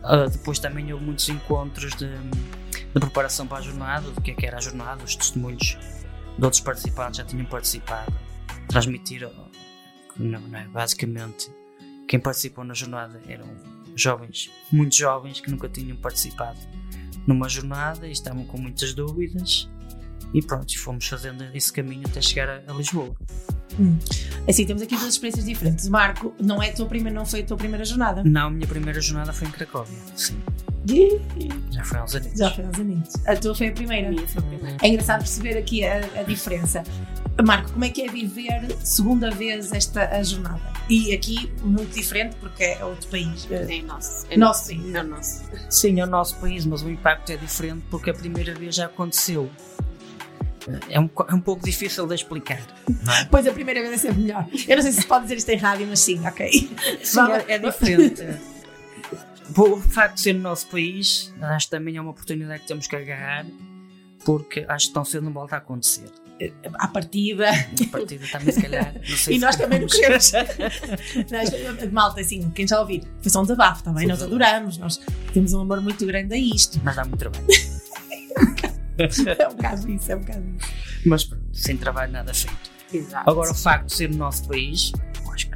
Uh, 0.03 0.29
depois 0.29 0.59
também 0.59 0.91
houve 0.93 1.03
muitos 1.03 1.27
encontros 1.27 1.93
de, 1.95 2.07
de 2.07 2.99
preparação 2.99 3.45
para 3.45 3.57
a 3.57 3.61
jornada, 3.61 4.09
do 4.11 4.21
que 4.21 4.31
é 4.31 4.33
que 4.33 4.45
era 4.45 4.57
a 4.57 4.61
jornada, 4.61 5.03
os 5.03 5.15
testemunhos 5.15 5.77
de 6.37 6.43
outros 6.43 6.61
participantes 6.61 7.17
já 7.17 7.25
tinham 7.25 7.45
participado, 7.45 8.13
transmitir, 8.67 9.29
não, 10.17 10.39
não 10.39 10.57
é? 10.57 10.65
basicamente, 10.67 11.51
quem 12.07 12.19
participou 12.19 12.63
na 12.63 12.73
jornada 12.73 13.19
eram 13.27 13.47
jovens, 14.01 14.49
muito 14.71 14.95
jovens 14.95 15.39
que 15.39 15.49
nunca 15.49 15.67
tinham 15.67 15.97
participado 15.97 16.59
numa 17.25 17.49
jornada 17.49 18.07
e 18.07 18.11
estavam 18.11 18.45
com 18.45 18.57
muitas 18.57 18.93
dúvidas 18.93 19.69
e 20.33 20.41
pronto, 20.41 20.77
fomos 20.79 21.07
fazendo 21.07 21.45
esse 21.53 21.71
caminho 21.71 22.03
até 22.07 22.21
chegar 22.21 22.49
a, 22.49 22.71
a 22.71 22.73
Lisboa. 22.73 23.15
Hum. 23.79 23.97
Assim, 24.47 24.65
temos 24.65 24.81
aqui 24.81 24.95
duas 24.95 25.09
experiências 25.09 25.45
diferentes. 25.45 25.87
Marco, 25.87 26.33
não, 26.39 26.61
é 26.61 26.71
tua 26.71 26.85
primeira, 26.85 27.17
não 27.17 27.25
foi 27.25 27.41
a 27.41 27.45
tua 27.45 27.57
primeira 27.57 27.85
jornada? 27.85 28.23
Não, 28.23 28.47
a 28.47 28.49
minha 28.49 28.67
primeira 28.67 28.99
jornada 28.99 29.31
foi 29.33 29.47
em 29.47 29.51
Cracóvia, 29.51 29.97
sim. 30.15 30.41
Já 31.71 31.83
foi 31.83 31.97
há 31.99 32.03
uns. 32.03 32.11
Já 32.11 32.51
foi 32.51 32.63
há 32.63 32.69
uns. 32.69 33.27
A 33.27 33.35
tua 33.35 33.53
foi 33.53 33.67
a 33.67 33.71
primeira? 33.71 34.07
A 34.07 34.11
minha 34.11 34.27
foi 34.27 34.41
a 34.41 34.45
primeira. 34.45 34.77
É 34.81 34.87
engraçado 34.87 35.19
perceber 35.19 35.57
aqui 35.57 35.83
a, 35.83 35.97
a 36.19 36.23
diferença. 36.23 36.83
Marco, 37.43 37.71
como 37.71 37.85
é 37.85 37.89
que 37.89 38.01
é 38.01 38.09
viver 38.09 38.75
segunda 38.83 39.29
vez 39.29 39.71
esta 39.71 40.09
a 40.09 40.23
jornada? 40.23 40.59
E 40.89 41.13
aqui 41.13 41.51
muito 41.61 41.93
diferente 41.93 42.35
porque 42.37 42.63
é 42.63 42.83
outro 42.83 43.07
país. 43.09 43.47
É 43.51 43.81
nosso. 43.81 44.25
É 44.29 44.37
nosso 44.37 44.67
país. 44.67 44.95
É 44.95 45.01
o 45.01 45.03
nosso. 45.03 45.43
Sim, 45.69 45.99
é 45.99 46.03
o 46.03 46.07
nosso 46.07 46.35
país, 46.37 46.65
mas 46.65 46.81
o 46.81 46.89
impacto 46.89 47.31
é 47.31 47.37
diferente 47.37 47.85
porque 47.91 48.09
a 48.09 48.13
primeira 48.13 48.55
vez 48.55 48.75
já 48.75 48.85
aconteceu. 48.85 49.49
É 50.89 50.99
um, 50.99 51.09
é 51.29 51.33
um 51.33 51.39
pouco 51.39 51.63
difícil 51.63 52.07
de 52.07 52.15
explicar. 52.15 52.61
Não 53.03 53.13
é? 53.13 53.25
Pois 53.25 53.45
a 53.45 53.53
primeira 53.53 53.81
vez 53.81 53.93
é 53.93 53.97
sempre 53.97 54.21
melhor. 54.21 54.47
Eu 54.67 54.75
não 54.75 54.83
sei 54.83 54.91
se 54.91 55.01
se 55.01 55.07
pode 55.07 55.23
dizer 55.23 55.37
isto 55.37 55.49
em 55.49 55.57
rádio, 55.57 55.87
mas 55.87 55.99
sim, 55.99 56.25
ok. 56.25 56.51
Sim, 57.03 57.19
é, 57.47 57.53
é 57.53 57.59
diferente. 57.59 58.23
o 59.55 59.77
facto 59.77 60.15
de 60.15 60.21
ser 60.21 60.33
no 60.33 60.41
nosso 60.41 60.67
país, 60.67 61.33
acho 61.39 61.67
que 61.67 61.71
também 61.71 61.97
é 61.97 62.01
uma 62.01 62.11
oportunidade 62.11 62.61
que 62.61 62.67
temos 62.67 62.87
que 62.87 62.95
agarrar, 62.95 63.45
porque 64.25 64.65
acho 64.67 64.87
que 64.87 64.93
tão 64.93 65.05
cedo 65.05 65.23
não 65.23 65.31
volta 65.31 65.55
a 65.55 65.59
acontecer. 65.59 66.09
À 66.75 66.87
partida. 66.87 67.49
A 67.49 67.91
partida 67.91 68.25
também, 68.31 68.53
se 68.53 68.61
calhar. 68.61 68.93
Não 68.93 69.17
sei 69.17 69.35
E 69.35 69.39
nós 69.39 69.55
também 69.55 69.79
não 69.79 69.87
queremos. 69.87 70.31
Nós, 71.31 71.91
malta, 71.91 72.21
assim, 72.21 72.49
quem 72.51 72.67
já 72.67 72.79
ouvir, 72.79 73.03
foi 73.21 73.31
só 73.31 73.39
um 73.39 73.43
desabafo, 73.43 73.83
também. 73.83 74.07
Nós 74.07 74.21
adoramos, 74.21 74.77
nós 74.77 75.01
temos 75.33 75.53
um 75.53 75.61
amor 75.61 75.81
muito 75.81 76.05
grande 76.05 76.33
a 76.33 76.37
isto. 76.37 76.79
Mas 76.83 76.95
dá 76.95 77.03
muito 77.03 77.19
trabalho. 77.19 77.47
é 79.39 79.47
um 79.47 79.55
bocado 79.55 79.91
isso, 79.91 80.11
é 80.11 80.15
um 80.15 80.19
bocado 80.19 80.43
isso. 80.57 80.67
Mas 81.05 81.23
pronto, 81.23 81.43
sem 81.53 81.77
trabalho 81.77 82.11
nada 82.11 82.33
feito. 82.33 82.77
Exato. 82.93 83.29
Agora, 83.29 83.51
o 83.51 83.55
facto 83.55 83.87
de 83.87 83.93
ser 83.93 84.09
no 84.09 84.17
nosso 84.17 84.47
país, 84.47 84.91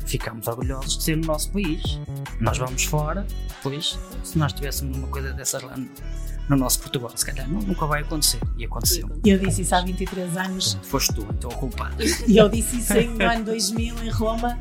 ficamos 0.06 0.48
orgulhosos 0.48 0.98
de 0.98 1.04
ser 1.04 1.18
no 1.18 1.26
nosso 1.28 1.52
país. 1.52 2.00
Nós 2.40 2.58
vamos 2.58 2.84
fora, 2.84 3.26
depois, 3.48 3.98
se 4.24 4.38
nós 4.38 4.54
tivéssemos 4.54 4.98
uma 4.98 5.08
coisa 5.08 5.32
dessas 5.34 5.62
lá 5.64 5.76
no, 5.78 5.88
no 6.50 6.56
nosso 6.58 6.80
Portugal, 6.80 7.12
se 7.16 7.26
calhar 7.26 7.48
não, 7.50 7.62
nunca 7.62 7.86
vai 7.86 8.02
acontecer. 8.02 8.40
E 8.58 8.66
aconteceu. 8.66 9.10
E 9.24 9.30
eu 9.30 9.40
disse 9.40 9.62
isso 9.62 9.76
há 9.76 9.82
23 9.82 10.38
anos. 10.38 10.78
Foste 10.84 11.14
tu, 11.14 11.26
então, 11.30 11.50
o 11.50 11.56
culpado. 11.56 11.96
E 12.28 12.38
eu 12.38 12.50
disse 12.50 12.78
isso 12.80 12.94
em- 12.94 13.08
no 13.10 13.24
ano 13.26 13.46
2000 13.46 14.04
em 14.04 14.10
Roma. 14.10 14.58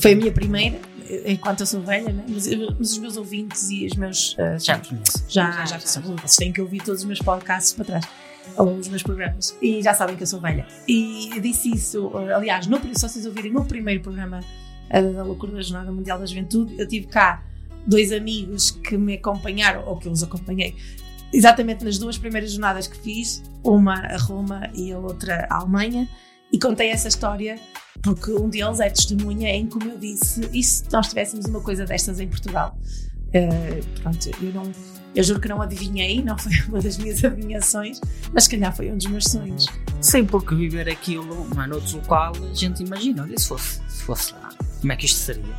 Foi 0.00 0.12
a 0.12 0.16
minha 0.16 0.32
primeira, 0.32 0.80
enquanto 1.26 1.60
eu 1.60 1.66
sou 1.66 1.82
velha, 1.82 2.12
né? 2.12 2.24
mas, 2.28 2.46
mas 2.78 2.90
os 2.92 2.98
meus 2.98 3.16
ouvintes 3.16 3.68
e 3.70 3.86
os 3.86 3.94
meus. 3.94 4.32
uh, 4.34 4.58
Já 4.58 4.78
conheço. 4.78 5.24
já, 5.28 5.50
Já, 5.50 5.64
já, 5.66 5.78
já. 5.78 6.00
vocês 6.00 6.36
têm 6.36 6.52
que 6.52 6.60
ouvir 6.60 6.82
todos 6.82 7.00
os 7.02 7.06
meus 7.06 7.18
podcasts 7.18 7.72
para 7.74 7.84
trás, 7.84 8.08
ou 8.56 8.74
os 8.76 8.88
meus 8.88 9.02
programas, 9.02 9.54
e 9.60 9.82
já 9.82 9.92
sabem 9.92 10.16
que 10.16 10.22
eu 10.22 10.26
sou 10.26 10.40
velha. 10.40 10.66
E 10.88 11.38
disse 11.40 11.70
isso, 11.74 12.10
aliás, 12.34 12.66
no, 12.66 12.78
se 12.94 13.02
vocês 13.06 13.26
ouvirem 13.26 13.52
no 13.52 13.64
primeiro 13.64 14.00
programa 14.02 14.40
da 15.00 15.22
Loucura 15.22 15.52
da 15.52 15.62
Jornada 15.62 15.90
Mundial 15.90 16.18
da 16.18 16.26
Juventude, 16.26 16.74
eu 16.78 16.86
tive 16.86 17.06
cá 17.06 17.42
dois 17.86 18.12
amigos 18.12 18.70
que 18.70 18.96
me 18.96 19.14
acompanharam, 19.14 19.84
ou 19.86 19.96
que 19.96 20.06
eu 20.06 20.12
os 20.12 20.22
acompanhei, 20.22 20.76
exatamente 21.32 21.84
nas 21.84 21.98
duas 21.98 22.18
primeiras 22.18 22.52
jornadas 22.52 22.86
que 22.86 22.96
fiz, 22.98 23.42
uma 23.64 23.94
a 23.94 24.18
Roma 24.18 24.70
e 24.74 24.92
a 24.92 24.98
outra 24.98 25.46
a 25.50 25.60
Alemanha, 25.60 26.08
e 26.52 26.58
contei 26.58 26.90
essa 26.90 27.08
história 27.08 27.58
porque 28.02 28.32
um 28.32 28.48
deles 28.48 28.80
é 28.80 28.90
testemunha 28.90 29.50
em 29.50 29.66
como 29.66 29.90
eu 29.90 29.98
disse, 29.98 30.40
e 30.52 30.62
se 30.62 30.84
nós 30.92 31.08
tivéssemos 31.08 31.46
uma 31.46 31.60
coisa 31.60 31.84
destas 31.84 32.20
em 32.20 32.28
Portugal? 32.28 32.76
Uh, 33.28 34.00
pronto, 34.00 34.30
eu 34.42 34.52
não. 34.52 34.70
Eu 35.14 35.22
juro 35.22 35.40
que 35.40 35.48
não 35.48 35.60
adivinhei, 35.60 36.22
não 36.22 36.38
foi 36.38 36.52
uma 36.68 36.80
das 36.80 36.96
minhas 36.96 37.22
adivinhações, 37.22 38.00
mas 38.32 38.48
calhar 38.48 38.74
foi 38.74 38.90
um 38.90 38.96
dos 38.96 39.06
meus 39.06 39.24
sonhos. 39.24 39.66
Sim, 40.00 40.24
porque 40.24 40.54
viver 40.54 40.88
aquilo, 40.88 41.46
é, 41.56 41.66
noutro 41.66 41.98
local, 41.98 42.32
a 42.50 42.54
gente 42.54 42.82
imagina, 42.82 43.22
olha, 43.22 43.38
se 43.38 43.46
fosse, 43.46 43.80
se 43.88 44.02
fosse 44.02 44.32
lá, 44.32 44.50
como 44.82 44.92
é 44.92 44.96
que 44.96 45.06
isto 45.06 45.18
seria? 45.18 45.54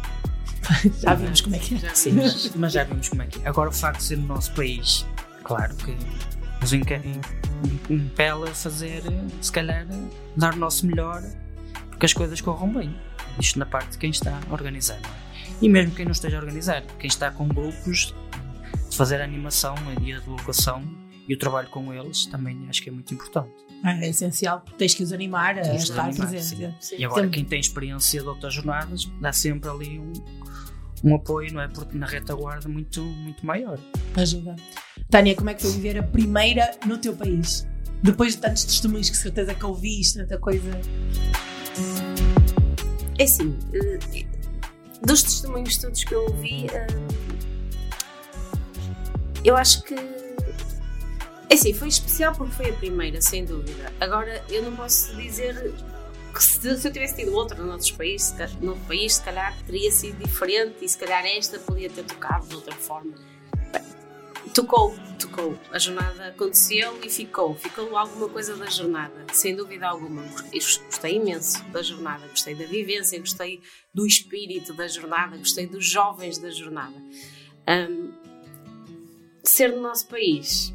Já 1.02 1.14
vimos 1.16 1.42
como 1.42 1.56
é 1.56 1.60
que 1.60 1.76
é. 1.86 1.90
Sim, 1.96 2.12
mas, 2.14 2.52
mas 2.56 2.72
já 2.72 2.84
vimos 2.86 3.10
como 3.10 3.22
é 3.22 3.28
que 3.28 3.42
é. 3.44 3.48
Agora, 3.50 3.70
o 3.70 3.74
facto 3.74 3.98
de 3.98 4.04
ser 4.06 4.18
no 4.18 4.28
nosso 4.28 4.54
país, 4.54 5.06
claro 5.44 5.76
que 5.76 5.94
nos 6.62 6.72
enca- 6.72 7.02
im- 7.04 7.94
impele 7.94 8.50
a 8.50 8.54
fazer, 8.56 9.04
se 9.42 9.52
calhar, 9.52 9.86
dar 10.38 10.54
o 10.54 10.58
nosso 10.58 10.86
melhor 10.86 11.22
porque 11.90 12.06
as 12.06 12.14
coisas 12.14 12.40
corram 12.40 12.72
bem. 12.74 12.96
Isto 13.40 13.60
na 13.60 13.66
parte 13.66 13.92
de 13.92 13.98
quem 13.98 14.10
está 14.12 14.40
a 14.50 14.54
organizar. 14.54 15.00
E 15.62 15.68
mesmo 15.68 15.94
quem 15.96 16.06
não 16.06 16.12
esteja 16.14 16.38
a 16.38 16.40
organizar, 16.40 16.82
quem 17.00 17.08
está 17.08 17.30
com 17.32 17.48
grupos, 17.48 18.14
de 18.90 18.96
fazer 18.96 19.20
a 19.22 19.24
animação 19.26 19.76
e 20.02 20.14
a 20.14 20.20
divulgação 20.20 20.84
e 21.28 21.34
o 21.34 21.38
trabalho 21.38 21.68
com 21.70 21.94
eles 21.94 22.26
também 22.28 22.66
acho 22.70 22.82
que 22.82 22.90
é 22.90 22.92
muito 22.92 23.14
importante. 23.14 23.52
É 23.84 24.08
essencial, 24.10 24.62
porque 24.62 24.78
tens 24.78 24.94
que 24.94 25.04
os 25.04 25.12
animar 25.12 25.58
a 25.60 25.62
Tens 25.62 25.84
estar 25.84 26.04
animar, 26.06 26.30
presente. 26.30 26.74
sim. 26.80 26.96
E 26.98 27.04
agora 27.06 27.24
Tem- 27.24 27.32
quem 27.32 27.46
tem 27.46 27.60
experiência 27.60 28.22
de 28.22 28.28
outras 28.28 28.54
jornadas 28.54 29.12
dá 29.20 29.34
sempre 29.34 29.70
ali 29.70 30.00
um, 30.00 30.14
um 31.04 31.16
apoio, 31.16 31.54
não 31.54 31.62
é? 31.62 31.68
Porque 31.68 31.98
na 31.98 32.06
retaguarda 32.06 32.70
muito, 32.70 33.02
muito 33.02 33.46
maior. 33.46 33.78
Ajuda. 34.16 34.56
Tânia, 35.10 35.36
como 35.36 35.50
é 35.50 35.54
que 35.54 35.62
foi 35.64 35.72
viver 35.72 35.98
a 36.00 36.04
primeira 36.04 36.72
no 36.86 36.98
teu 36.98 37.14
país? 37.16 37.68
Depois 38.02 38.36
de 38.36 38.42
tantos 38.42 38.64
testemunhos 38.64 39.10
que 39.10 39.18
certeza 39.18 39.54
que 39.54 39.66
ouviste, 39.66 40.18
tanta 40.20 40.38
coisa. 40.38 40.72
É 43.20 43.24
assim, 43.24 43.58
eh, 43.74 44.00
dos 45.06 45.24
testemunhos 45.24 45.78
todos 45.78 46.04
que 46.04 46.14
eu 46.16 46.24
ouvi, 46.24 46.68
eh, 46.72 46.88
eu 49.44 49.56
acho 49.58 49.84
que 49.84 49.96
É 51.50 51.54
assim, 51.56 51.74
foi 51.74 51.88
especial 51.88 52.34
porque 52.36 52.54
foi 52.56 52.70
a 52.70 52.74
primeira, 52.74 53.22
sem 53.22 53.46
dúvida. 53.46 53.92
Agora, 54.00 54.44
eu 54.50 54.64
não 54.64 54.76
posso 54.76 55.16
dizer 55.16 55.74
que 56.34 56.44
se, 56.44 56.60
se 56.80 56.88
eu 56.88 56.92
tivesse 56.92 57.18
tido 57.18 57.34
outra 57.36 57.62
noutros 57.62 57.92
países, 57.92 58.30
se 58.30 58.36
ca- 58.36 58.50
noutro 58.60 58.84
país, 58.86 59.16
se 59.16 59.22
calhar 59.24 59.56
teria 59.66 59.92
sido 59.92 60.18
diferente 60.24 60.84
e 60.84 60.90
se 60.90 60.98
calhar 60.98 61.24
esta 61.26 61.60
podia 61.60 61.90
ter 61.90 62.04
tocado 62.04 62.48
de 62.48 62.56
outra 62.56 62.74
forma. 62.74 63.14
Tocou, 64.54 64.96
tocou. 65.20 65.58
A 65.72 65.80
jornada 65.80 66.28
aconteceu 66.28 67.00
e 67.04 67.10
ficou. 67.10 67.56
Ficou 67.56 67.96
alguma 67.98 68.30
coisa 68.30 68.56
da 68.56 68.68
jornada, 68.68 69.26
sem 69.34 69.56
dúvida 69.56 69.88
alguma. 69.88 70.24
Gostei 70.52 71.16
imenso 71.16 71.64
da 71.66 71.82
jornada, 71.82 72.28
gostei 72.28 72.54
da 72.56 72.66
vivência, 72.66 73.20
gostei 73.20 73.62
do 73.94 74.06
espírito 74.06 74.74
da 74.74 74.88
jornada, 74.88 75.38
gostei 75.38 75.66
dos 75.68 75.88
jovens 75.88 76.38
da 76.38 76.50
jornada. 76.52 76.96
Hum, 77.68 78.12
ser 79.44 79.72
do 79.72 79.82
nosso 79.82 80.08
país, 80.08 80.74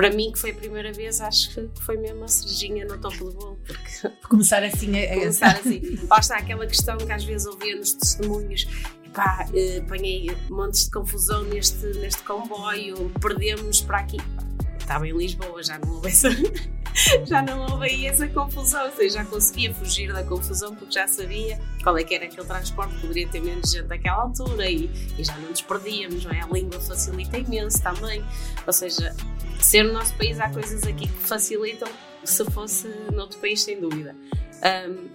para 0.00 0.10
mim, 0.16 0.32
que 0.32 0.38
foi 0.38 0.50
a 0.50 0.54
primeira 0.54 0.90
vez, 0.94 1.20
acho 1.20 1.50
que 1.54 1.68
foi 1.82 1.98
mesmo 1.98 2.24
a 2.24 2.28
cerejinha 2.28 2.86
no 2.86 2.96
topo 2.98 3.24
do 3.24 3.32
bolo, 3.32 3.58
porque 3.66 4.08
Começar 4.28 4.62
assim 4.64 4.98
a, 4.98 5.04
a- 5.12 5.14
começar 5.14 5.56
assim. 5.56 5.98
Lá 6.08 6.18
está 6.18 6.36
aquela 6.38 6.66
questão 6.66 6.96
que 6.96 7.12
às 7.12 7.22
vezes 7.22 7.46
ouvia 7.46 7.76
nos 7.76 7.92
testemunhos. 7.92 8.66
Pá, 9.12 9.46
eh, 9.52 9.78
apanhei 9.84 10.30
montes 10.48 10.84
de 10.84 10.90
confusão 10.92 11.42
neste, 11.44 11.84
neste 11.98 12.22
comboio, 12.22 13.10
perdemos 13.20 13.82
para 13.82 13.98
aqui. 13.98 14.16
Pá, 14.16 14.42
Estava 14.90 15.06
em 15.06 15.16
Lisboa, 15.16 15.62
já 15.62 15.78
não 15.78 15.88
houve 15.94 16.08
essa, 16.08 16.28
já 17.24 17.40
não 17.42 17.60
houve 17.70 17.86
aí 17.86 18.06
essa 18.06 18.26
confusão, 18.26 18.86
ou 18.86 18.90
seja, 18.96 19.18
já 19.18 19.24
conseguia 19.24 19.72
fugir 19.72 20.12
da 20.12 20.24
confusão 20.24 20.74
porque 20.74 20.92
já 20.92 21.06
sabia 21.06 21.60
qual 21.84 21.96
é 21.96 22.02
que 22.02 22.12
era 22.12 22.24
aquele 22.24 22.44
transporte, 22.44 23.00
poderia 23.00 23.28
ter 23.28 23.40
menos 23.40 23.70
gente 23.70 23.86
naquela 23.86 24.22
altura 24.22 24.68
e, 24.68 24.90
e 25.16 25.22
já 25.22 25.36
não 25.36 25.50
nos 25.50 25.62
perdíamos, 25.62 26.24
não 26.24 26.32
é? 26.32 26.40
A 26.42 26.46
língua 26.48 26.80
facilita 26.80 27.38
imenso 27.38 27.80
também, 27.80 28.24
ou 28.66 28.72
seja, 28.72 29.14
ser 29.60 29.84
no 29.84 29.92
nosso 29.92 30.12
país 30.16 30.40
há 30.40 30.50
coisas 30.50 30.82
aqui 30.82 31.06
que 31.06 31.20
facilitam 31.20 31.88
se 32.24 32.44
fosse 32.46 32.88
noutro 33.12 33.38
país, 33.38 33.62
sem 33.62 33.80
dúvida. 33.80 34.16
Ahm, 34.64 35.06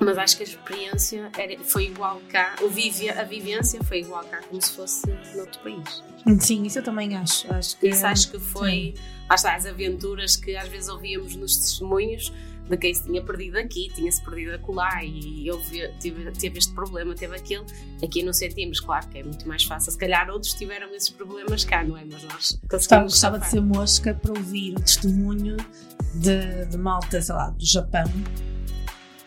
mas 0.00 0.16
acho 0.16 0.38
que 0.38 0.44
a 0.44 0.46
experiência 0.46 1.30
era- 1.36 1.62
foi 1.62 1.84
igual 1.88 2.22
cá, 2.30 2.56
a 2.58 3.22
vivência 3.24 3.84
foi 3.84 4.00
igual 4.00 4.24
cá 4.24 4.40
como 4.48 4.62
se 4.62 4.72
fosse 4.72 5.06
noutro 5.36 5.60
país. 5.60 6.02
Sim, 6.40 6.64
isso 6.64 6.78
eu 6.78 6.82
também 6.82 7.14
acho. 7.16 7.52
acho 7.52 7.76
que, 7.78 7.88
Isso 7.88 8.06
acho 8.06 8.30
que 8.30 8.38
foi, 8.38 8.94
está, 9.32 9.54
as 9.54 9.66
aventuras 9.66 10.36
que 10.36 10.56
às 10.56 10.68
vezes 10.68 10.88
ouvíamos 10.88 11.36
nos 11.36 11.56
testemunhos 11.56 12.32
de 12.68 12.76
quem 12.78 12.94
se 12.94 13.04
tinha 13.04 13.22
perdido 13.22 13.58
aqui, 13.58 13.90
tinha-se 13.94 14.22
perdido 14.24 14.54
acolá 14.54 15.04
e 15.04 15.46
eu 15.46 15.60
tive, 16.00 16.30
teve 16.32 16.58
este 16.58 16.72
problema, 16.72 17.14
teve 17.14 17.36
aquele. 17.36 17.64
Aqui 18.02 18.22
não 18.22 18.32
sentimos, 18.32 18.80
claro 18.80 19.06
que 19.08 19.18
é 19.18 19.22
muito 19.22 19.46
mais 19.46 19.64
fácil. 19.64 19.92
Se 19.92 19.98
calhar 19.98 20.30
outros 20.30 20.54
tiveram 20.54 20.94
esses 20.94 21.10
problemas 21.10 21.64
cá, 21.64 21.84
não 21.84 21.96
é? 21.96 22.04
Mas 22.04 22.22
nós 22.24 22.60
Gostava, 22.68 23.38
de 23.38 23.46
ser 23.48 23.60
mosca 23.60 24.14
para 24.14 24.32
ouvir 24.32 24.72
o 24.72 24.80
testemunho 24.80 25.56
de, 26.14 26.64
de 26.66 26.78
malta, 26.78 27.20
sei 27.20 27.34
lá, 27.34 27.50
do 27.50 27.66
Japão. 27.66 28.04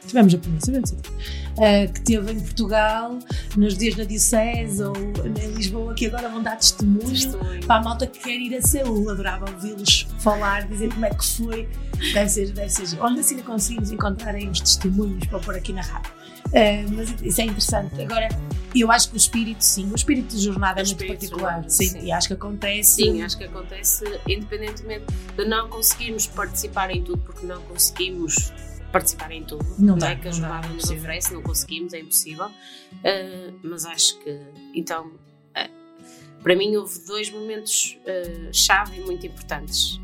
Tivemos 0.07 0.31
japonês, 0.31 0.63
sabemos 0.63 0.91
uh, 0.91 1.93
que 1.93 2.01
teve 2.01 2.31
em 2.31 2.39
Portugal, 2.39 3.19
nos 3.55 3.77
dias 3.77 3.95
na 3.95 4.03
Diocese 4.03 4.83
ou 4.83 4.95
em 4.95 5.51
Lisboa, 5.53 5.93
que 5.93 6.05
agora 6.05 6.29
vão 6.29 6.41
dar 6.41 6.55
testemunho, 6.55 7.37
para 7.65 7.75
a 7.75 7.83
malta 7.83 8.07
que 8.07 8.19
quer 8.19 8.39
ir 8.39 8.55
a 8.55 8.61
Seul. 8.61 9.09
Adorava 9.09 9.51
ouvi-los 9.51 10.07
falar, 10.19 10.67
dizer 10.67 10.93
como 10.93 11.05
é 11.05 11.09
que 11.09 11.25
foi. 11.25 11.69
Deve 12.13 12.29
ser, 12.29 12.51
deve 12.51 12.69
ser. 12.69 12.87
Se 12.87 12.97
ainda 12.97 13.43
conseguimos 13.43 13.91
encontrar 13.91 14.35
aí 14.35 14.47
uns 14.47 14.61
testemunhos 14.61 15.25
para 15.27 15.39
pôr 15.39 15.55
aqui 15.55 15.73
na 15.73 15.81
rádio. 15.81 16.11
Uh, 16.47 16.95
mas 16.95 17.13
isso 17.21 17.41
é 17.41 17.43
interessante. 17.43 18.01
Agora, 18.01 18.29
eu 18.73 18.89
acho 18.91 19.09
que 19.09 19.15
o 19.15 19.17
espírito, 19.17 19.61
sim, 19.61 19.91
o 19.91 19.95
espírito 19.95 20.35
de 20.35 20.41
jornada 20.41 20.81
é 20.81 20.85
muito 20.85 21.05
particular. 21.05 21.65
Sim, 21.67 21.99
e 22.01 22.11
acho 22.11 22.27
que 22.27 22.33
acontece. 22.33 22.95
Sim, 22.95 23.21
acho 23.21 23.37
que 23.37 23.43
acontece 23.43 24.05
independentemente 24.27 25.05
de 25.35 25.45
não 25.45 25.67
conseguirmos 25.67 26.27
participar 26.27 26.91
em 26.91 27.03
tudo, 27.03 27.17
porque 27.23 27.45
não 27.45 27.61
conseguimos 27.63 28.53
participar 28.91 29.31
em 29.31 29.43
tudo. 29.43 29.65
Não 29.77 29.97
dá, 29.97 30.11
é 30.11 30.15
que 30.15 30.27
a 30.27 30.31
não 30.31 30.37
jornada 30.37 30.67
é 30.67 30.71
nos 30.71 30.89
oferece, 30.89 31.33
não 31.33 31.41
conseguimos, 31.41 31.93
é 31.93 31.99
impossível. 31.99 32.47
Uh, 32.47 33.59
mas 33.63 33.85
acho 33.85 34.19
que, 34.19 34.39
então, 34.73 35.07
uh, 35.07 36.41
para 36.41 36.55
mim 36.55 36.75
houve 36.75 36.99
dois 37.05 37.29
momentos 37.29 37.97
uh, 38.03 38.53
chave 38.53 38.97
e 38.97 39.01
muito 39.01 39.25
importantes, 39.25 39.99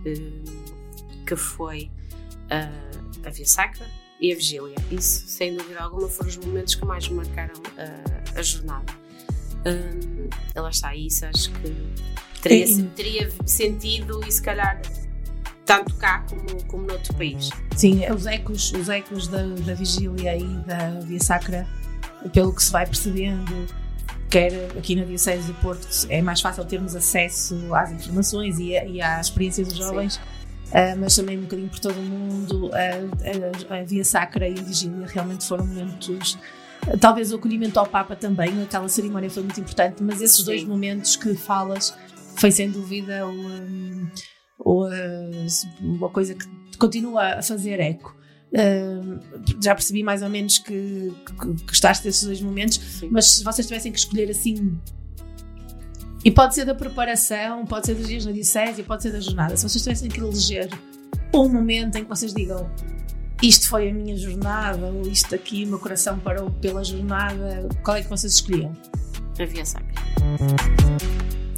que 1.25 1.35
foi 1.35 1.89
a 3.25 3.29
Via 3.29 3.45
Sacra 3.45 3.87
e 4.19 4.31
a 4.31 4.35
Vigília. 4.35 4.75
Isso, 4.91 5.25
sem 5.27 5.55
dúvida 5.55 5.79
alguma, 5.79 6.07
foram 6.07 6.29
os 6.29 6.37
momentos 6.37 6.75
que 6.75 6.85
mais 6.85 7.07
marcaram 7.09 7.53
a 8.35 8.41
jornada. 8.41 8.93
Um, 9.65 10.29
ela 10.53 10.69
está 10.69 10.89
aí, 10.89 11.07
isso 11.07 11.25
acho 11.25 11.49
que 11.51 11.73
teria, 12.41 12.85
teria 12.95 13.31
sentido 13.45 14.21
e 14.27 14.31
se 14.31 14.41
calhar 14.41 14.81
tanto 15.65 15.93
cá 15.95 16.25
como, 16.29 16.63
como 16.65 16.83
noutro 16.87 17.13
país. 17.15 17.49
Sim, 17.75 18.01
os 18.11 18.25
ecos, 18.25 18.71
os 18.73 18.89
ecos 18.89 19.27
da, 19.27 19.43
da 19.43 19.73
vigília 19.73 20.37
e 20.37 20.45
da 20.65 20.99
Via 21.01 21.19
Sacra, 21.19 21.67
pelo 22.33 22.53
que 22.53 22.63
se 22.63 22.71
vai 22.71 22.85
percebendo, 22.85 23.65
quer 24.29 24.51
aqui 24.77 24.95
na 24.95 25.03
Diocese 25.03 25.47
do 25.47 25.53
Porto, 25.55 25.87
é 26.09 26.21
mais 26.21 26.41
fácil 26.41 26.65
termos 26.65 26.95
acesso 26.95 27.73
às 27.73 27.91
informações 27.91 28.59
e, 28.59 28.77
a- 28.77 28.85
e 28.85 29.01
à 29.01 29.19
experiência 29.21 29.63
dos 29.63 29.75
jovens, 29.75 30.19
ah, 30.71 30.95
mas 30.97 31.15
também 31.15 31.37
um 31.37 31.41
bocadinho 31.43 31.69
por 31.69 31.79
todo 31.79 31.97
o 31.99 32.03
mundo, 32.03 32.71
a, 32.73 33.75
a- 33.75 33.79
a 33.79 33.83
Via 33.83 34.03
Sacra 34.03 34.47
e 34.49 34.57
a 34.59 34.61
Vigília 34.61 35.05
realmente 35.07 35.45
foram 35.47 35.65
momentos. 35.65 36.37
Talvez 36.99 37.31
o 37.31 37.35
acolhimento 37.35 37.79
ao 37.79 37.85
Papa 37.85 38.13
também, 38.15 38.61
aquela 38.63 38.89
cerimónia 38.89 39.29
foi 39.29 39.43
muito 39.43 39.59
importante, 39.61 40.03
mas 40.03 40.21
esses 40.21 40.43
dois 40.43 40.63
momentos 40.65 41.15
que 41.15 41.33
falas 41.35 41.95
foi 42.35 42.51
sem 42.51 42.69
dúvida 42.69 43.25
o, 43.25 43.31
um, 43.31 44.07
o, 44.57 44.85
uh, 44.85 44.91
uma 45.81 46.09
coisa 46.09 46.33
que 46.33 46.45
continua 46.77 47.35
a 47.39 47.41
fazer 47.41 47.79
eco. 47.79 48.15
Uh, 48.51 49.19
já 49.61 49.73
percebi 49.73 50.03
mais 50.03 50.21
ou 50.21 50.29
menos 50.29 50.59
que, 50.59 51.11
que, 51.25 51.33
que 51.33 51.63
gostaste 51.65 52.03
desses 52.03 52.23
dois 52.23 52.41
momentos, 52.41 53.03
mas 53.09 53.31
se 53.31 53.43
vocês 53.43 53.65
tivessem 53.65 53.91
que 53.91 53.99
escolher 53.99 54.29
assim. 54.29 54.77
E 56.23 56.31
pode 56.31 56.55
ser 56.55 56.65
da 56.65 56.75
preparação, 56.75 57.65
pode 57.65 57.85
ser 57.85 57.95
dos 57.95 58.07
dias 58.07 58.25
na 58.25 58.31
Diocese, 58.31 58.83
pode 58.83 59.03
ser 59.03 59.11
da 59.11 59.19
jornada. 59.19 59.57
Se 59.57 59.67
vocês 59.67 59.83
tivessem 59.83 60.09
que 60.09 60.19
eleger 60.19 60.69
um 61.33 61.49
momento 61.49 61.97
em 61.97 62.03
que 62.03 62.09
vocês 62.09 62.33
digam 62.33 62.69
isto 63.43 63.67
foi 63.67 63.89
a 63.89 63.93
minha 63.93 64.15
jornada, 64.15 64.85
ou 64.85 65.01
isto 65.01 65.35
aqui, 65.35 65.65
o 65.65 65.67
meu 65.67 65.79
coração 65.79 66.17
parou 66.17 66.49
pela 66.49 66.81
jornada, 66.81 67.67
qual 67.83 67.97
é 67.97 68.01
que 68.01 68.09
vocês 68.09 68.35
escolhiam? 68.35 68.71
A 69.37 69.45
Via 69.45 69.65
Sacra. 69.65 69.93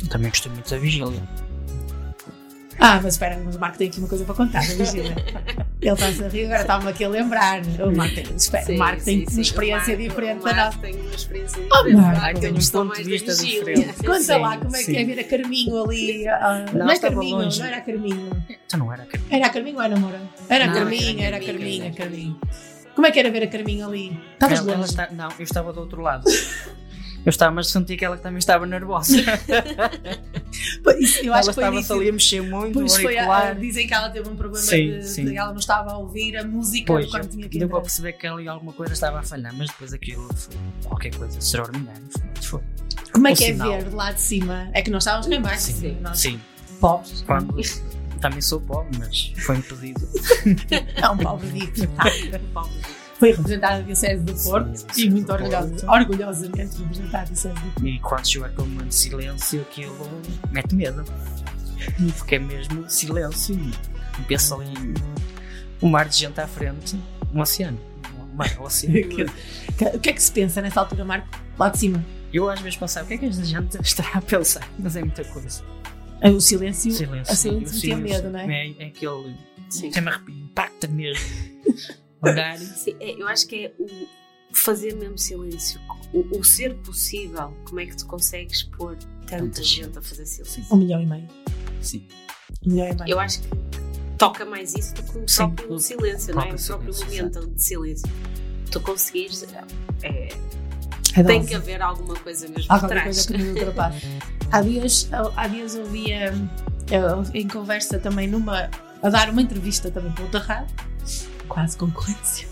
Também 0.10 0.30
gostei 0.32 0.52
muito 0.52 0.68
da 0.68 0.80
Vigília. 0.80 1.45
Ah, 2.80 3.00
mas 3.02 3.14
espera, 3.14 3.40
mas 3.44 3.56
o 3.56 3.60
Marco 3.60 3.78
tem 3.78 3.88
aqui 3.88 4.00
uma 4.00 4.08
coisa 4.08 4.26
para 4.26 4.36
contar, 4.36 4.60
vigília. 4.62 5.16
Ele 5.82 5.92
está-se 5.94 6.24
a 6.24 6.28
rir, 6.28 6.46
agora 6.46 6.62
está-me 6.62 6.90
aqui 6.90 7.04
a 7.06 7.10
lembrar. 7.10 7.62
O 7.80 7.96
Marco 7.96 8.16
tem, 8.16 8.26
espera, 8.36 8.74
o 8.74 8.78
Marco 8.78 9.04
tem 9.04 9.26
uma 9.30 9.42
experiência 9.42 9.96
diferente 9.98 10.44
da 10.44 10.54
nossa. 10.54 10.78
Tem 10.80 10.94
uma 10.96 11.16
experiência 11.16 11.62
Oh, 11.64 11.78
diferente. 11.84 11.96
Marco. 11.96 12.20
Claro 12.20 12.34
que 12.36 12.42
Tem 12.42 12.52
um 12.52 12.56
ponto 12.56 12.86
mais 12.86 13.04
de 13.04 13.10
vista 13.12 13.36
diferente. 13.36 13.94
Conta 14.04 14.20
Sim, 14.22 14.40
lá 14.40 14.58
como 14.58 14.76
é 14.76 14.80
que 14.80 14.86
sim. 14.86 14.98
é 14.98 15.06
ver 15.06 15.20
a 15.20 15.24
Carminho 15.24 15.84
ali. 15.84 16.28
ah, 16.28 16.66
Não, 16.74 16.80
não, 16.86 16.92
é 16.92 17.00
Carminho, 17.00 17.38
longe. 17.38 17.60
não 17.60 17.66
era 17.68 17.78
a 17.78 17.82
Carminho. 17.82 18.44
Então 18.66 18.80
não 18.80 18.94
era 18.94 19.04
a 19.04 19.06
Carminho. 19.06 19.36
Era 19.36 19.46
a 19.46 19.50
Carminho 19.50 19.76
ou 19.78 19.82
era 19.84 19.96
a 19.96 20.00
Moura? 20.00 20.22
Era 20.50 20.64
a 20.64 20.68
Não, 20.68 20.74
Carminho, 20.74 21.22
era 21.22 21.40
Carminho, 21.40 21.58
Carminho, 21.60 21.84
era 21.86 21.94
Carminho. 21.96 22.40
Como 22.94 23.08
é 23.08 23.12
que 23.12 23.20
era 23.20 23.30
ver 23.32 23.44
a 23.44 23.48
Carminho 23.48 23.88
ali? 23.88 24.20
Estavas 24.34 24.62
longe. 24.66 24.84
está- 24.90 25.10
não, 25.12 25.30
eu 25.38 25.44
estava 25.44 25.72
do 25.74 25.80
outro 25.82 26.02
lado. 26.02 26.24
Eu 27.26 27.30
estava, 27.32 27.52
mas 27.56 27.68
senti 27.70 27.98
que 27.98 28.06
ela 28.06 28.18
também 28.18 28.38
estava 28.40 28.66
nervosa. 28.66 29.18
Pois, 30.84 31.22
eu 31.24 31.34
acho 31.34 31.44
ela 31.44 31.44
que 31.44 31.50
estava 31.50 31.76
nisso. 31.76 31.94
ali 31.94 32.10
a 32.10 32.12
mexer 32.14 32.42
muito, 32.42 32.74
Pois 32.80 32.96
foi 32.98 33.18
a- 33.18 33.54
dizem 33.54 33.86
que 33.88 33.94
ela 33.94 34.10
teve 34.10 34.30
um 34.30 34.36
problema 34.38 34.66
Sim, 34.66 35.00
de, 35.00 35.04
sim. 35.08 35.26
de 35.26 35.36
ela 35.36 35.52
não 35.52 35.60
estava 35.60 35.92
a 35.92 35.98
ouvir 35.98 36.38
a 36.38 36.44
música 36.46 36.94
Pois, 36.94 37.10
quando 37.10 37.28
tinha 37.28 37.50
que 37.50 37.60
deu 37.60 37.68
para 37.68 37.82
perceber 37.82 38.14
que 38.14 38.26
ali 38.26 38.48
alguma 38.48 38.72
coisa 38.72 38.94
estava 38.94 39.20
a 39.20 39.24
falhar, 39.24 39.54
mas 39.54 39.68
depois 39.68 39.92
aquilo 39.94 40.30
foi 40.34 40.56
qualquer 40.86 41.14
coisa 41.16 41.38
extraordinária. 41.38 42.02
Foi- 42.42 42.60
Foi. 42.60 42.62
Como 43.12 43.28
é 43.28 43.32
Um 43.32 43.36
que 43.36 43.44
é 43.44 43.48
sinal. 43.48 43.70
ver 43.72 43.84
de 43.90 43.96
lá 43.96 44.12
de 44.14 44.22
cima? 44.22 44.70
É 44.74 44.82
que 44.82 44.90
nós 44.92 45.04
estávamos 45.04 45.28
cá 45.28 45.36
em 45.36 45.42
baixo. 45.42 45.60
Sim, 45.72 45.98
nós 46.02 46.20
sim. 46.20 46.40
pobres. 46.80 47.22
Quando, 47.24 47.56
também 48.22 48.42
sou 48.42 48.62
pobre, 48.62 48.98
mas 48.98 49.34
foi 49.46 49.58
impedido. 49.58 50.08
É 50.96 51.10
um 51.10 51.18
pobre 51.18 51.48
dito. 51.50 51.82
Foi 53.20 53.32
representada 53.32 53.76
a 53.78 53.82
Diocese 53.82 54.24
do 54.24 54.34
Porto 54.34 54.86
e 54.98 55.10
muito 55.10 55.32
orgulhosa, 55.32 55.90
orgulhosamente 55.92 56.78
representada 56.78 57.20
a 57.20 57.24
Diocese 57.26 57.56
do 57.56 57.62
Porto. 57.62 57.88
E 57.88 58.00
quando 58.00 58.28
chegou 58.28 58.48
aquele 58.48 58.68
momento 58.68 58.88
de 58.90 58.96
silêncio, 58.96 59.62
aquilo 59.62 60.22
mete 60.52 60.76
medo. 60.76 61.04
Porque 62.18 62.36
é 62.36 62.40
mesmo 62.40 62.90
silêncio 62.90 63.56
e 63.56 64.24
pensa 64.24 64.56
ali 64.56 64.74
um 65.82 65.90
mar 65.90 66.08
de 66.10 66.18
gente 66.18 66.40
à 66.42 66.48
frente, 66.48 66.98
um 67.34 67.40
oceano. 67.42 67.80
Um 68.20 68.36
mar, 68.36 68.50
um 68.60 68.64
oceano. 68.64 68.96
O 69.94 70.00
que 70.00 70.10
é 70.10 70.14
que 70.14 70.22
se 70.22 70.32
pensa 70.32 70.62
nessa 70.62 70.80
altura, 70.82 71.04
Marco? 71.06 71.28
Lá 71.60 71.70
de 71.70 71.78
cima? 71.80 72.04
Eu 72.34 72.50
às 72.50 72.60
vezes 72.60 72.78
pensava, 72.78 73.06
o 73.06 73.08
que 73.08 73.14
é 73.14 73.18
que 73.18 73.26
esta 73.26 73.44
gente 73.46 73.78
está 73.82 74.04
a 74.14 74.22
pensar? 74.22 74.68
Mas 74.80 74.96
é 74.96 75.02
muita 75.02 75.24
coisa. 75.26 75.64
É 76.22 76.30
O 76.30 76.40
silêncio, 76.42 76.92
Silêncio. 76.92 77.32
a 77.34 77.36
silêncio 77.36 77.76
o 77.76 77.80
silêncio 77.80 78.04
medo, 78.04 78.30
não 78.30 78.40
é? 78.40 78.46
É, 78.68 78.76
é 78.80 78.86
aquele. 78.88 79.36
Sim. 79.70 79.90
Tem-me 79.92 80.10
arrepio, 80.10 80.36
impacta 80.36 80.88
mesmo. 80.88 81.24
E 82.30 82.96
é, 83.00 83.22
eu 83.22 83.28
acho 83.28 83.48
que 83.48 83.66
é 83.66 83.74
o 83.80 83.88
fazer 84.54 84.96
mesmo 84.96 85.18
silêncio. 85.18 85.80
O, 86.14 86.40
o 86.40 86.44
ser 86.44 86.76
possível. 86.78 87.54
Como 87.66 87.80
é 87.80 87.86
que 87.86 87.98
tu 87.98 88.06
consegues 88.06 88.64
pôr 88.64 88.98
tanta 89.28 89.62
gente 89.64 89.98
a 89.98 90.02
fazer 90.02 90.26
silêncio? 90.26 90.64
Um 90.72 90.78
milhão 90.78 91.02
e 91.02 91.06
meio. 91.06 91.28
Sim. 91.82 92.08
Melhor 92.66 92.88
é 92.88 92.96
mais. 92.96 93.12
Eu 93.12 93.20
acho 93.20 93.42
que 93.42 93.50
toca 94.18 94.46
mais 94.46 94.74
isso 94.76 94.94
do 94.96 95.04
que 95.04 95.18
o 95.18 95.28
Sim, 95.28 95.36
próprio 95.50 95.74
o 95.74 95.80
silêncio, 95.80 96.34
não 96.36 96.42
é? 96.44 96.54
O 96.54 96.62
próprio 96.66 96.94
momento 97.06 97.48
de 97.48 97.64
silêncio. 97.64 98.10
Tu 98.72 98.80
conseguires. 98.82 99.44
É, 100.04 100.30
É 101.16 101.24
tem 101.24 101.38
dose. 101.40 101.48
que 101.48 101.56
haver 101.56 101.82
alguma 101.82 102.16
coisa 102.16 102.48
mesmo 102.48 102.66
Há 102.70 102.80
por 102.80 102.88
qualquer 102.88 103.02
trás. 103.02 103.26
coisa 103.26 103.44
que 103.44 103.50
ultrapassa. 103.60 104.08
há 104.52 104.62
dias, 104.62 105.10
há 105.36 105.48
dias 105.48 105.76
eu 105.76 105.86
via 105.86 106.34
eu, 106.92 107.24
em 107.34 107.48
conversa 107.48 108.00
também 108.00 108.28
numa. 108.28 108.70
a 109.02 109.10
dar 109.10 109.30
uma 109.30 109.42
entrevista 109.42 109.90
também 109.92 110.12
para 110.12 110.24
outra 110.24 110.40
rádio, 110.40 110.76
quase 111.46 111.78
concorrência. 111.78 112.48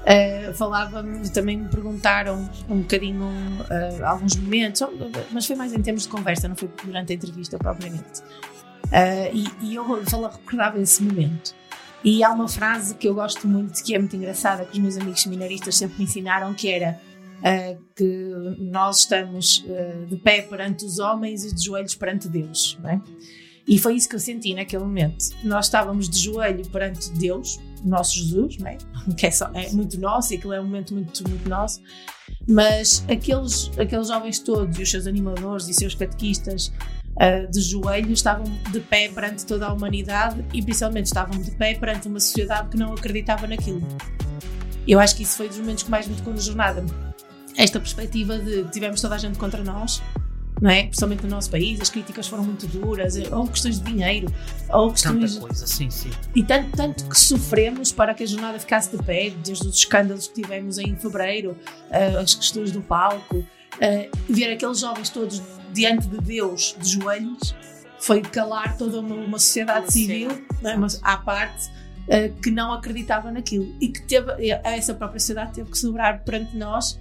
Uh, 0.00 0.54
falava-me, 0.54 1.28
também 1.28 1.58
me 1.58 1.68
perguntaram 1.68 2.48
um 2.68 2.78
bocadinho 2.80 3.26
uh, 3.26 4.04
alguns 4.04 4.34
momentos, 4.36 4.82
mas 5.30 5.46
foi 5.46 5.54
mais 5.54 5.74
em 5.74 5.82
termos 5.82 6.04
de 6.04 6.08
conversa, 6.08 6.48
não 6.48 6.56
foi 6.56 6.70
durante 6.84 7.12
a 7.12 7.16
entrevista 7.16 7.58
propriamente. 7.58 8.20
Uh, 8.20 9.30
e, 9.34 9.46
e 9.60 9.74
eu 9.74 10.04
fala, 10.06 10.30
recordava 10.30 10.80
esse 10.80 11.02
momento. 11.02 11.54
E 12.02 12.24
há 12.24 12.32
uma 12.32 12.48
frase 12.48 12.94
que 12.94 13.06
eu 13.06 13.14
gosto 13.14 13.46
muito, 13.46 13.84
que 13.84 13.94
é 13.94 13.98
muito 13.98 14.16
engraçada, 14.16 14.64
que 14.64 14.72
os 14.72 14.78
meus 14.78 14.96
amigos 14.96 15.20
seminaristas 15.20 15.76
sempre 15.76 15.98
me 15.98 16.04
ensinaram, 16.04 16.54
que 16.54 16.70
era 16.70 16.98
uh, 17.38 17.84
que 17.94 18.56
nós 18.58 19.00
estamos 19.00 19.62
de 20.08 20.16
pé 20.16 20.40
perante 20.40 20.82
os 20.86 20.98
homens 20.98 21.44
e 21.44 21.54
de 21.54 21.62
joelhos 21.62 21.94
perante 21.94 22.26
Deus. 22.26 22.78
Não 22.82 22.88
é? 22.88 23.00
E 23.66 23.78
foi 23.78 23.94
isso 23.94 24.08
que 24.08 24.16
eu 24.16 24.20
senti 24.20 24.54
naquele 24.54 24.82
momento. 24.82 25.24
Nós 25.44 25.66
estávamos 25.66 26.08
de 26.08 26.18
joelho 26.18 26.66
perante 26.68 27.10
Deus, 27.12 27.58
nosso 27.84 28.16
Jesus, 28.16 28.58
não 28.58 28.68
é? 28.68 28.78
que 29.16 29.26
é, 29.26 29.30
só, 29.30 29.50
é 29.54 29.70
muito 29.70 29.98
nosso 30.00 30.32
e 30.32 30.36
aquilo 30.36 30.52
é 30.52 30.60
um 30.60 30.64
momento 30.64 30.94
muito, 30.94 31.28
muito 31.28 31.48
nosso. 31.48 31.80
Mas 32.48 33.04
aqueles, 33.08 33.70
aqueles 33.78 34.08
jovens 34.08 34.38
todos, 34.38 34.78
e 34.78 34.82
os 34.82 34.90
seus 34.90 35.06
animadores 35.06 35.68
e 35.68 35.74
seus 35.74 35.94
catequistas, 35.94 36.72
Uh, 37.10 37.50
de 37.50 37.60
joelho, 37.60 38.12
estavam 38.12 38.44
de 38.70 38.80
pé 38.80 39.08
perante 39.08 39.44
toda 39.44 39.66
a 39.66 39.72
humanidade 39.72 40.42
e 40.54 40.62
principalmente 40.62 41.06
estavam 41.06 41.38
de 41.38 41.50
pé 41.50 41.74
perante 41.74 42.08
uma 42.08 42.20
sociedade 42.20 42.68
que 42.68 42.78
não 42.78 42.94
acreditava 42.94 43.46
naquilo. 43.46 43.82
Eu 44.86 44.98
acho 44.98 45.16
que 45.16 45.24
isso 45.24 45.36
foi 45.36 45.48
dos 45.48 45.58
momentos 45.58 45.82
que 45.82 45.90
mais 45.90 46.06
me 46.06 46.14
tocou 46.14 46.32
na 46.32 46.40
jornada. 46.40 46.84
Esta 47.56 47.78
perspectiva 47.78 48.38
de 48.38 48.64
tivemos 48.70 49.02
toda 49.02 49.16
a 49.16 49.18
gente 49.18 49.38
contra 49.38 49.62
nós, 49.62 50.00
não 50.60 50.70
é? 50.70 50.82
Principalmente 50.82 51.22
no 51.22 51.30
nosso 51.30 51.50
país, 51.50 51.80
as 51.80 51.88
críticas 51.88 52.28
foram 52.28 52.44
muito 52.44 52.66
duras, 52.66 53.16
ou 53.30 53.46
questões 53.48 53.80
de 53.80 53.90
dinheiro, 53.90 54.32
ou 54.68 54.92
questões. 54.92 55.34
Tanta 55.34 55.46
coisa, 55.46 55.66
sim, 55.66 55.90
sim. 55.90 56.10
E 56.34 56.42
tanto, 56.42 56.76
tanto 56.76 57.08
que 57.08 57.18
sofremos 57.18 57.90
para 57.92 58.12
que 58.14 58.22
a 58.22 58.26
jornada 58.26 58.58
ficasse 58.58 58.94
de 58.94 59.02
pé, 59.02 59.30
desde 59.30 59.66
os 59.66 59.76
escândalos 59.76 60.28
que 60.28 60.42
tivemos 60.42 60.78
em 60.78 60.94
fevereiro, 60.96 61.56
uh, 61.90 62.18
as 62.18 62.34
questões 62.34 62.70
do 62.70 62.82
palco, 62.82 63.38
uh, 63.38 64.18
ver 64.28 64.52
aqueles 64.52 64.80
jovens 64.80 65.08
todos 65.08 65.42
diante 65.72 66.06
de 66.06 66.18
Deus 66.18 66.76
de 66.78 66.88
joelhos 66.88 67.54
foi 67.98 68.22
calar 68.22 68.76
toda 68.76 69.00
uma, 69.00 69.14
uma 69.14 69.38
sociedade 69.38 69.92
civil 69.92 70.30
não 70.62 70.70
é? 70.70 70.76
Mas 70.76 70.98
à 71.02 71.16
parte 71.16 71.68
uh, 71.68 72.34
que 72.42 72.50
não 72.50 72.72
acreditava 72.72 73.30
naquilo 73.30 73.72
e 73.80 73.88
que 73.88 74.02
teve 74.02 74.32
essa 74.64 74.94
própria 74.94 75.20
sociedade 75.20 75.52
teve 75.52 75.70
que 75.70 75.78
sobrar 75.78 76.24
perante 76.24 76.56
nós 76.56 76.98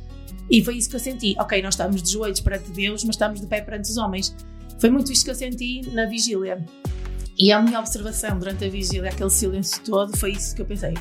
e 0.50 0.64
foi 0.64 0.78
isso 0.78 0.90
que 0.90 0.96
eu 0.96 1.00
senti. 1.00 1.36
Ok 1.40 1.62
nós 1.62 1.74
estamos 1.74 2.02
de 2.02 2.12
joelhos 2.12 2.40
perante 2.40 2.72
Deus 2.72 3.04
mas 3.04 3.16
estamos 3.16 3.40
de 3.40 3.48
pé 3.48 3.62
perante 3.62 3.90
os 3.90 3.98
homens. 3.98 4.36
Foi 4.80 4.90
muito 4.90 5.12
isto 5.12 5.26
que 5.26 5.32
eu 5.32 5.36
senti 5.36 5.82
na 5.94 6.06
vigília. 6.06 6.64
E 7.38 7.52
a 7.52 7.62
minha 7.62 7.80
observação 7.80 8.38
durante 8.38 8.66
a 8.66 8.70
vigília 8.70 9.10
aquele 9.10 9.30
silêncio 9.30 9.82
todo 9.84 10.16
foi 10.18 10.32
isso 10.32 10.56
que 10.56 10.62
eu 10.62 10.66
pensei. 10.66 10.94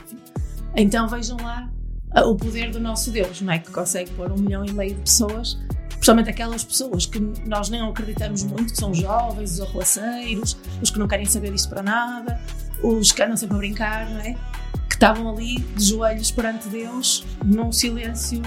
Então 0.76 1.08
vejam 1.08 1.36
lá 1.38 1.70
uh, 2.16 2.28
o 2.28 2.36
poder 2.36 2.70
do 2.70 2.80
nosso 2.80 3.10
Deus 3.10 3.40
não 3.40 3.52
é? 3.52 3.58
Que 3.58 3.70
consegue 3.70 4.10
pôr 4.12 4.30
um 4.32 4.36
milhão 4.36 4.64
e 4.64 4.72
meio 4.72 4.94
de 4.94 5.00
pessoas 5.00 5.58
principalmente 5.98 6.30
aquelas 6.30 6.64
pessoas 6.64 7.06
que 7.06 7.18
nós 7.44 7.68
nem 7.68 7.80
acreditamos 7.80 8.44
muito, 8.44 8.72
que 8.72 8.78
são 8.78 8.94
jovens, 8.94 9.54
os 9.54 9.60
arruaceiros, 9.60 10.56
os 10.80 10.90
que 10.90 10.98
não 10.98 11.08
querem 11.08 11.26
saber 11.26 11.52
disto 11.52 11.68
para 11.68 11.82
nada, 11.82 12.40
os 12.82 13.10
que 13.10 13.20
andam 13.22 13.36
sempre 13.36 13.56
a 13.56 13.58
brincar, 13.58 14.08
não 14.08 14.20
é? 14.20 14.36
Estavam 14.98 15.32
ali 15.32 15.60
de 15.76 15.84
joelhos 15.84 16.32
perante 16.32 16.68
Deus, 16.68 17.24
num 17.44 17.70
silêncio, 17.70 18.42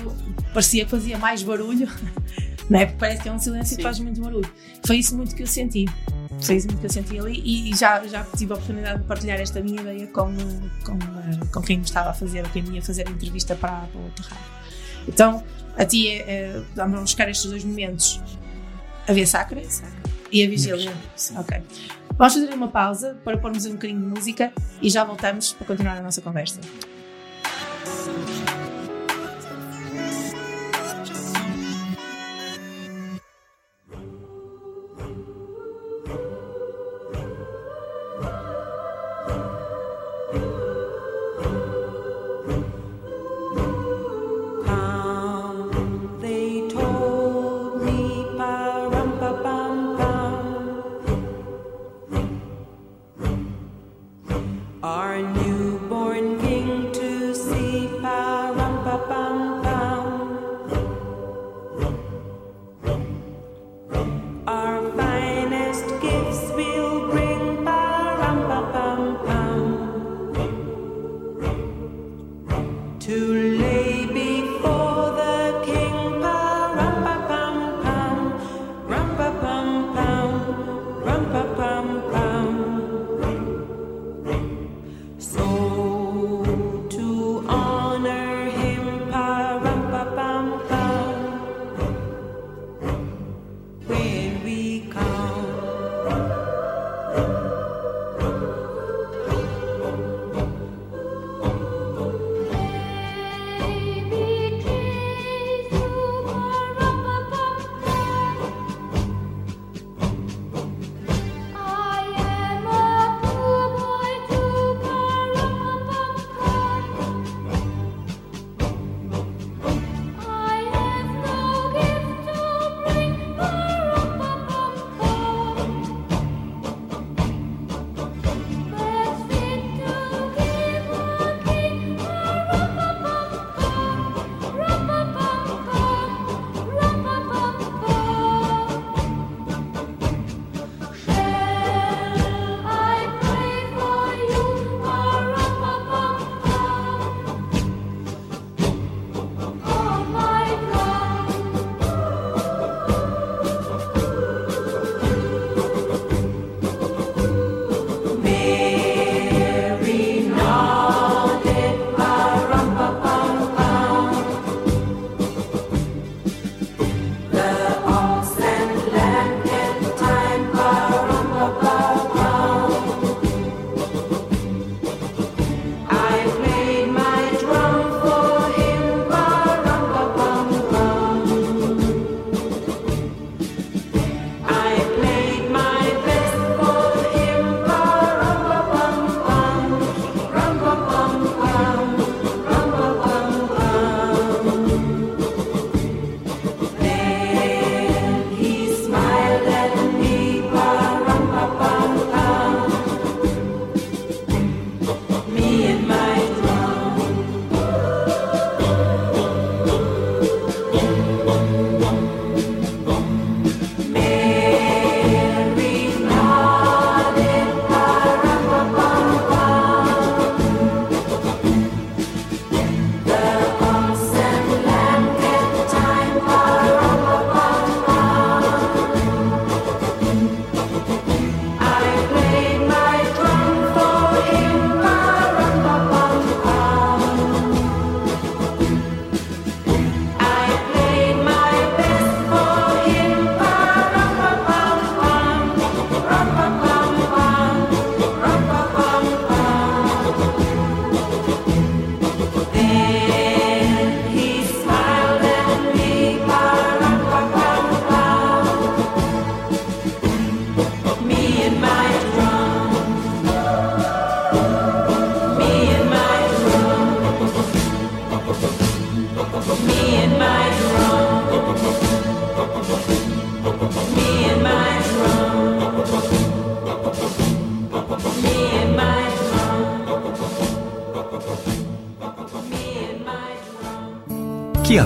parecia 0.53 0.83
que 0.83 0.91
fazia 0.91 1.17
mais 1.17 1.41
barulho, 1.41 1.87
não 2.69 2.77
é? 2.77 2.87
Porque 2.87 2.99
parece 2.99 3.21
que 3.21 3.29
é 3.29 3.31
um 3.31 3.39
silêncio 3.39 3.77
que 3.77 3.81
faz 3.81 3.99
muito 3.99 4.19
barulho. 4.19 4.51
Foi 4.85 4.97
isso 4.97 5.15
muito 5.15 5.33
que 5.33 5.43
eu 5.43 5.47
senti. 5.47 5.85
Foi 6.41 6.57
isso 6.57 6.67
muito 6.67 6.81
que 6.81 6.87
eu 6.87 6.89
senti 6.89 7.17
ali 7.17 7.41
e 7.45 7.73
já, 7.73 8.05
já 8.05 8.25
tive 8.35 8.51
a 8.51 8.55
oportunidade 8.55 8.99
de 8.99 9.07
partilhar 9.07 9.39
esta 9.39 9.61
minha 9.61 9.79
ideia 9.79 10.07
com, 10.07 10.35
com, 10.83 10.99
com 11.53 11.61
quem 11.61 11.77
me 11.77 11.85
estava 11.85 12.09
a 12.09 12.13
fazer, 12.13 12.45
quem 12.49 12.63
me 12.63 12.75
ia 12.75 12.81
fazer 12.81 13.07
a 13.07 13.11
entrevista 13.11 13.55
para, 13.55 13.87
para 13.87 14.01
outra 14.01 14.25
rádio. 14.25 14.51
Então, 15.07 15.43
a 15.77 15.85
ti 15.85 16.09
é, 16.09 16.17
é, 16.17 16.61
vamos 16.75 16.99
buscar 16.99 17.29
estes 17.29 17.49
dois 17.49 17.63
momentos 17.63 18.21
a 19.07 19.13
via 19.13 19.25
sacra 19.25 19.61
e 20.29 20.43
a 20.43 20.49
vigília. 20.49 20.93
Ok. 21.37 21.61
Vamos 22.21 22.35
fazer 22.35 22.53
uma 22.53 22.67
pausa 22.67 23.17
para 23.23 23.35
pormos 23.35 23.65
um 23.65 23.71
bocadinho 23.71 23.99
de 23.99 24.05
música 24.05 24.53
e 24.79 24.91
já 24.91 25.03
voltamos 25.03 25.53
para 25.53 25.65
continuar 25.65 25.97
a 25.97 26.01
nossa 26.03 26.21
conversa. 26.21 26.61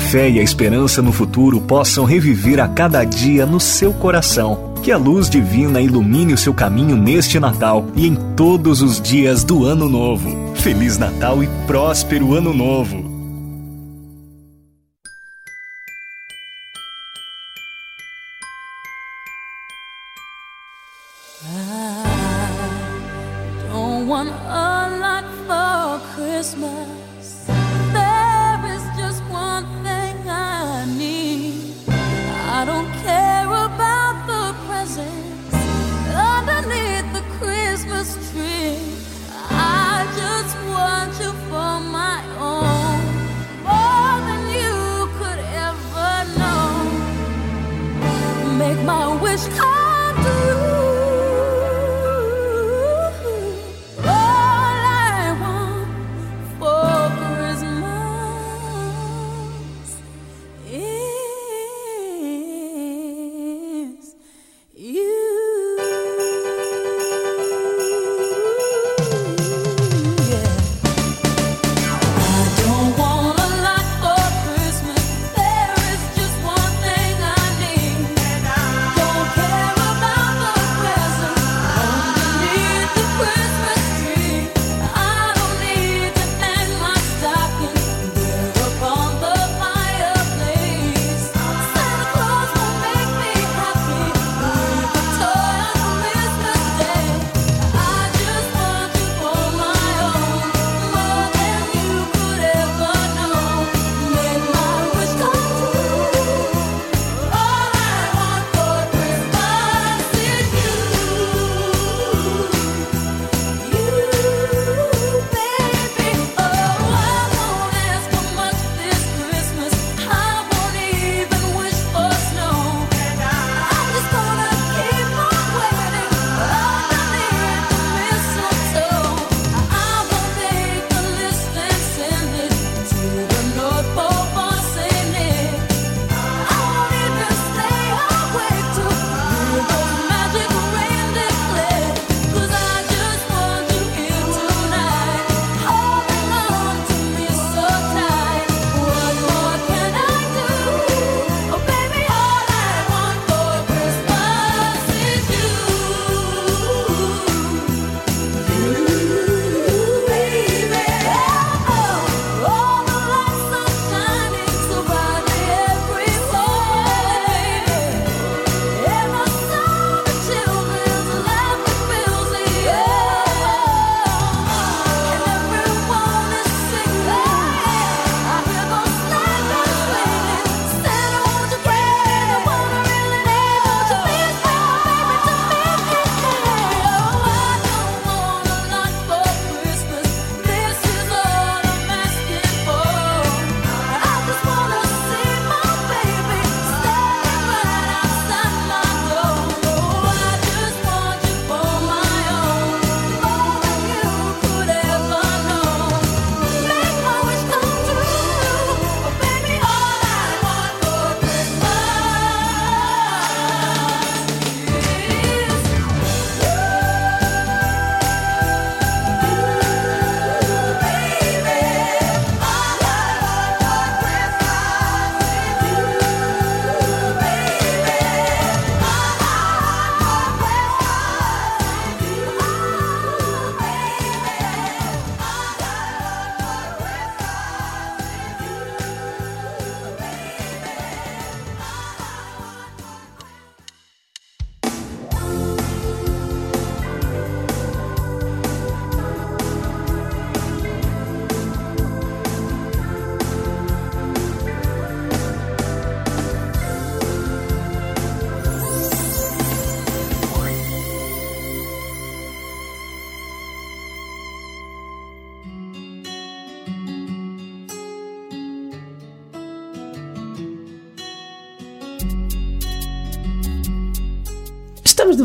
fé 0.05 0.29
e 0.29 0.39
a 0.39 0.43
esperança 0.43 1.01
no 1.01 1.11
futuro 1.11 1.59
possam 1.59 2.05
reviver 2.05 2.59
a 2.59 2.67
cada 2.67 3.03
dia 3.03 3.45
no 3.45 3.59
seu 3.59 3.91
coração. 3.91 4.73
Que 4.83 4.91
a 4.91 4.97
luz 4.97 5.29
divina 5.29 5.81
ilumine 5.81 6.33
o 6.33 6.37
seu 6.37 6.53
caminho 6.53 6.95
neste 6.95 7.39
Natal 7.39 7.87
e 7.95 8.05
em 8.05 8.15
todos 8.35 8.81
os 8.81 9.01
dias 9.01 9.43
do 9.43 9.65
Ano 9.65 9.89
Novo. 9.89 10.53
Feliz 10.55 10.97
Natal 10.97 11.43
e 11.43 11.47
próspero 11.65 12.35
Ano 12.35 12.53
Novo! 12.53 13.04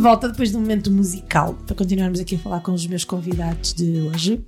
volta 0.01 0.29
depois 0.29 0.51
do 0.51 0.59
momento 0.59 0.91
musical 0.91 1.55
para 1.67 1.77
continuarmos 1.77 2.19
aqui 2.21 2.37
a 2.37 2.39
falar 2.39 2.61
com 2.61 2.73
os 2.73 2.87
meus 2.87 3.05
convidados 3.05 3.75
de 3.75 4.01
hoje. 4.01 4.43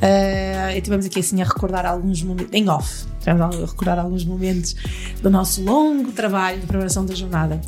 Ah, 0.00 0.72
uh, 0.72 0.76
estivemos 0.76 1.06
aqui 1.06 1.20
assim 1.20 1.40
a 1.40 1.44
recordar 1.44 1.86
alguns 1.86 2.22
momentos, 2.22 2.52
em 2.52 2.68
off, 2.68 3.06
estivemos 3.18 3.56
a 3.56 3.60
recordar 3.66 3.98
alguns 3.98 4.24
momentos 4.24 4.74
do 5.22 5.30
nosso 5.30 5.62
longo 5.62 6.12
trabalho 6.12 6.60
de 6.60 6.66
preparação 6.66 7.04
da 7.04 7.14
jornada. 7.14 7.60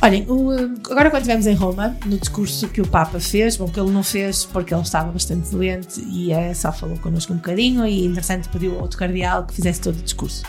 Olhem, 0.00 0.24
o, 0.28 0.50
ah, 0.50 0.56
agora 0.90 1.10
quando 1.10 1.22
estivemos 1.22 1.46
em 1.46 1.54
Roma, 1.54 1.96
no 2.06 2.18
discurso 2.18 2.68
que 2.68 2.80
o 2.80 2.86
Papa 2.86 3.18
fez, 3.18 3.56
bom, 3.56 3.68
que 3.68 3.80
ele 3.80 3.90
não 3.90 4.02
fez 4.02 4.44
porque 4.44 4.72
ele 4.72 4.82
estava 4.82 5.10
bastante 5.10 5.50
doente 5.50 6.00
e 6.00 6.32
é, 6.32 6.54
só 6.54 6.72
falou 6.72 6.96
connosco 6.98 7.32
um 7.32 7.36
bocadinho 7.36 7.84
e, 7.86 8.04
interessante, 8.04 8.48
pediu 8.48 8.76
ao 8.76 8.82
outro 8.82 8.98
cardeal 8.98 9.44
que 9.44 9.54
fizesse 9.54 9.80
todo 9.80 9.96
o 9.96 10.02
discurso. 10.02 10.44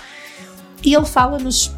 E 0.83 0.93
ele 0.93 1.05
fala-nos 1.05 1.71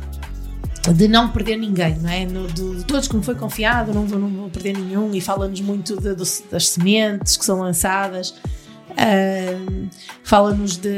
de 0.96 1.08
não 1.08 1.30
perder 1.30 1.58
ninguém, 1.58 1.96
não 2.00 2.10
é? 2.10 2.26
No, 2.26 2.48
de, 2.48 2.78
de 2.78 2.86
todos 2.86 3.08
que 3.08 3.16
me 3.16 3.24
foi 3.24 3.36
confiado, 3.36 3.94
não 3.94 4.06
vou, 4.08 4.20
não 4.20 4.30
vou 4.30 4.50
perder 4.50 4.74
nenhum, 4.78 5.14
e 5.14 5.22
fala-nos 5.22 5.62
muito 5.62 5.96
de- 5.96 6.16
do- 6.16 6.24
das 6.52 6.70
sementes 6.70 7.38
que 7.38 7.46
são 7.46 7.60
lançadas. 7.60 8.34
Ahm, 8.98 9.88
fala-nos 10.24 10.76
de 10.78 10.90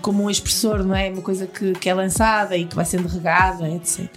como 0.00 0.22
um 0.24 0.30
expressor, 0.30 0.82
não 0.84 0.94
é? 0.96 1.10
Uma 1.10 1.20
coisa 1.22 1.46
que, 1.46 1.72
que 1.72 1.88
é 1.88 1.94
lançada 1.94 2.56
e 2.56 2.64
que 2.64 2.74
vai 2.74 2.84
sendo 2.84 3.06
regada, 3.08 3.68
etc. 3.68 4.08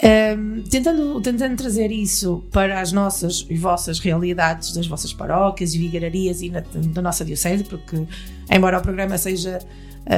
Um, 0.00 0.62
tentando, 0.62 1.20
tentando 1.20 1.56
trazer 1.56 1.90
isso 1.90 2.44
para 2.52 2.80
as 2.80 2.92
nossas 2.92 3.44
e 3.50 3.56
vossas 3.56 3.98
realidades 3.98 4.72
das 4.72 4.86
vossas 4.86 5.12
paróquias 5.12 5.74
e 5.74 5.78
vigararias 5.78 6.40
e 6.40 6.50
na, 6.50 6.60
da 6.94 7.02
nossa 7.02 7.24
diocese, 7.24 7.64
porque 7.64 8.06
embora 8.48 8.78
o 8.78 8.80
programa 8.80 9.18
seja, 9.18 9.58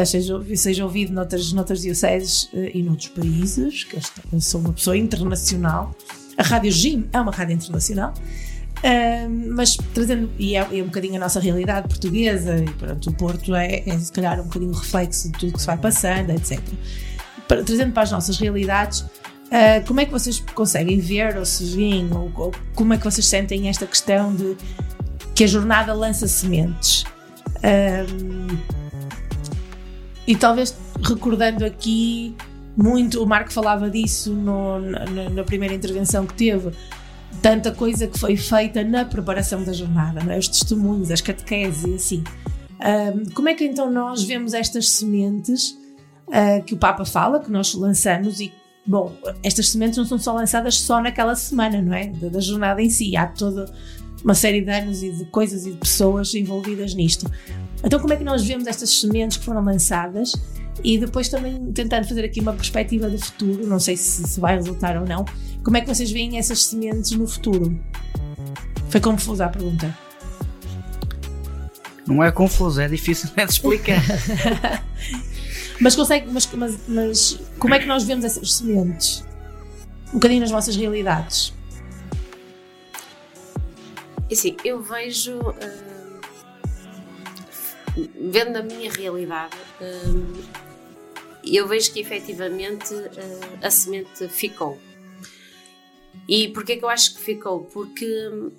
seja, 0.05 0.41
seja 0.57 0.85
ouvido 0.85 1.13
noutras, 1.13 1.53
noutras 1.53 1.81
dioceses 1.83 2.49
eh, 2.55 2.73
e 2.75 2.83
noutros 2.83 3.09
países, 3.09 3.85
que 3.85 3.99
eu 4.33 4.41
sou 4.41 4.61
uma 4.61 4.73
pessoa 4.73 4.97
internacional, 4.97 5.95
a 6.37 6.43
Rádio 6.43 6.71
Jim 6.71 7.09
é 7.13 7.21
uma 7.21 7.33
rádio 7.33 7.55
internacional, 7.55 8.15
um, 8.83 9.55
mas 9.55 9.77
trazendo, 9.93 10.31
e 10.39 10.57
é, 10.57 10.61
é 10.61 10.83
um 10.83 10.87
bocadinho 10.87 11.17
a 11.17 11.19
nossa 11.19 11.41
realidade 11.41 11.89
portuguesa, 11.89 12.57
e 12.57 12.71
pronto, 12.71 13.11
o 13.11 13.13
Porto 13.15 13.55
é, 13.55 13.83
é 13.87 13.99
se 13.99 14.11
calhar 14.13 14.41
um 14.41 14.45
bocadinho 14.45 14.73
reflexo 14.73 15.31
de 15.31 15.39
tudo 15.39 15.53
que 15.53 15.61
se 15.61 15.67
vai 15.67 15.77
passando, 15.77 16.31
etc. 16.31 16.61
Para- 17.47 17.63
trazendo 17.65 17.93
para 17.93 18.05
as 18.05 18.11
nossas 18.11 18.39
realidades, 18.39 19.05
Uh, 19.51 19.85
como 19.85 19.99
é 19.99 20.05
que 20.05 20.13
vocês 20.13 20.39
conseguem 20.55 21.01
ver 21.01 21.37
ou 21.37 21.45
se 21.45 21.65
veem, 21.75 22.09
ou, 22.13 22.31
ou 22.37 22.53
como 22.73 22.95
é 22.95 22.97
que 22.97 23.03
vocês 23.03 23.27
sentem 23.27 23.69
esta 23.69 23.85
questão 23.85 24.33
de 24.33 24.57
que 25.35 25.43
a 25.43 25.47
jornada 25.49 25.93
lança 25.93 26.29
sementes? 26.29 27.03
Um, 27.59 28.47
e 30.31 30.37
talvez 30.37 30.77
recordando 31.03 31.65
aqui 31.65 32.35
muito, 32.77 33.23
o 33.23 33.27
Marco 33.27 33.53
falava 33.53 33.91
disso 33.91 34.33
no- 34.33 34.79
na, 34.79 35.05
na- 35.31 35.45
primeira 35.45 35.75
intervenção 35.75 36.25
que 36.25 36.35
teve, 36.35 36.71
tanta 37.43 37.73
coisa 37.73 38.07
que 38.07 38.19
foi 38.19 38.37
feita 38.37 38.85
na 38.85 39.05
preparação 39.05 39.65
da 39.65 39.73
jornada, 39.73 40.21
é? 40.33 40.39
os 40.39 40.47
testemunhos, 40.49 41.11
as 41.11 41.21
catequeses 41.21 41.85
e 41.85 41.95
assim. 41.95 42.25
Um, 42.81 43.25
como 43.35 43.49
é 43.49 43.55
que 43.55 43.65
então 43.65 43.91
nós 43.91 44.23
vemos 44.23 44.55
estas 44.55 44.89
sementes 44.91 45.77
uh, 46.29 46.63
que 46.65 46.75
o 46.75 46.77
Papa 46.77 47.05
fala, 47.05 47.41
que 47.41 47.51
nós 47.51 47.75
lançamos 47.75 48.41
e 48.41 48.53
Bom, 48.87 49.15
estas 49.43 49.69
sementes 49.69 49.99
não 49.99 50.07
são 50.07 50.19
só 50.19 50.33
lançadas 50.33 50.77
só 50.77 51.03
naquela 51.03 51.37
semana, 51.37 51.83
não 51.83 51.93
é? 51.93 52.07
Da, 52.07 52.29
da 52.29 52.41
jornada 52.41 52.81
em 52.83 52.89
si. 52.89 53.15
Há 53.15 53.27
toda 53.27 53.71
uma 54.25 54.35
série 54.35 54.63
de 54.63 54.71
anos 54.71 55.03
e 55.03 55.11
de 55.13 55.27
coisas 55.27 55.67
e 55.67 55.73
de 55.73 55.77
pessoas 55.77 56.35
envolvidas 56.35 56.95
nisto. 56.95 57.31
Então, 57.83 57.99
como 57.99 58.13
é 58.13 58.17
que 58.17 58.25
nós 58.25 58.45
vemos 58.45 58.67
estas 58.67 59.01
sementes 59.01 59.37
que 59.37 59.45
foram 59.45 59.65
lançadas 59.65 60.33
e 60.85 60.99
depois 60.99 61.29
também 61.29 61.73
tentando 61.73 62.07
fazer 62.07 62.25
aqui 62.25 62.41
uma 62.41 62.53
perspectiva 62.53 63.11
de 63.11 63.19
futuro, 63.19 63.67
não 63.67 63.79
sei 63.79 63.97
se, 63.97 64.23
se 64.23 64.41
vai 64.41 64.57
resultar 64.57 64.97
ou 64.97 65.07
não, 65.07 65.25
como 65.65 65.77
é 65.77 65.81
que 65.81 65.87
vocês 65.87 66.11
veem 66.11 66.39
essas 66.39 66.65
sementes 66.65 67.13
no 67.13 67.27
futuro? 67.27 67.79
Foi 68.89 69.01
confusa 69.01 69.47
a 69.47 69.49
pergunta. 69.49 69.97
Não 72.07 72.25
é 72.25 72.33
confuso, 72.33 72.81
é 72.81 72.89
difícil 72.89 73.31
de 73.35 73.43
explicar. 73.43 74.03
Mas 75.81 75.97
consegue, 75.97 76.31
mas, 76.31 76.47
mas, 76.53 76.79
mas 76.87 77.41
como 77.59 77.75
é 77.75 77.79
que 77.79 77.87
nós 77.87 78.05
vemos 78.05 78.23
essas 78.23 78.53
sementes? 78.53 79.25
Um 80.11 80.15
bocadinho 80.15 80.41
nas 80.41 80.51
vossas 80.51 80.77
realidades. 80.77 81.55
E 84.29 84.35
assim, 84.35 84.57
eu 84.63 84.83
vejo, 84.83 85.39
hum, 85.39 85.90
vendo 88.15 88.57
a 88.57 88.63
minha 88.63 88.91
realidade, 88.91 89.57
hum, 89.81 90.43
eu 91.45 91.67
vejo 91.67 91.93
que 91.93 92.01
efetivamente 92.01 92.95
hum, 92.95 93.59
a 93.63 93.71
semente 93.71 94.29
ficou. 94.29 94.79
E 96.29 96.49
porquê 96.49 96.77
que 96.77 96.85
eu 96.85 96.89
acho 96.89 97.15
que 97.15 97.21
ficou? 97.21 97.65
Porque 97.65 98.29
hum, 98.29 98.51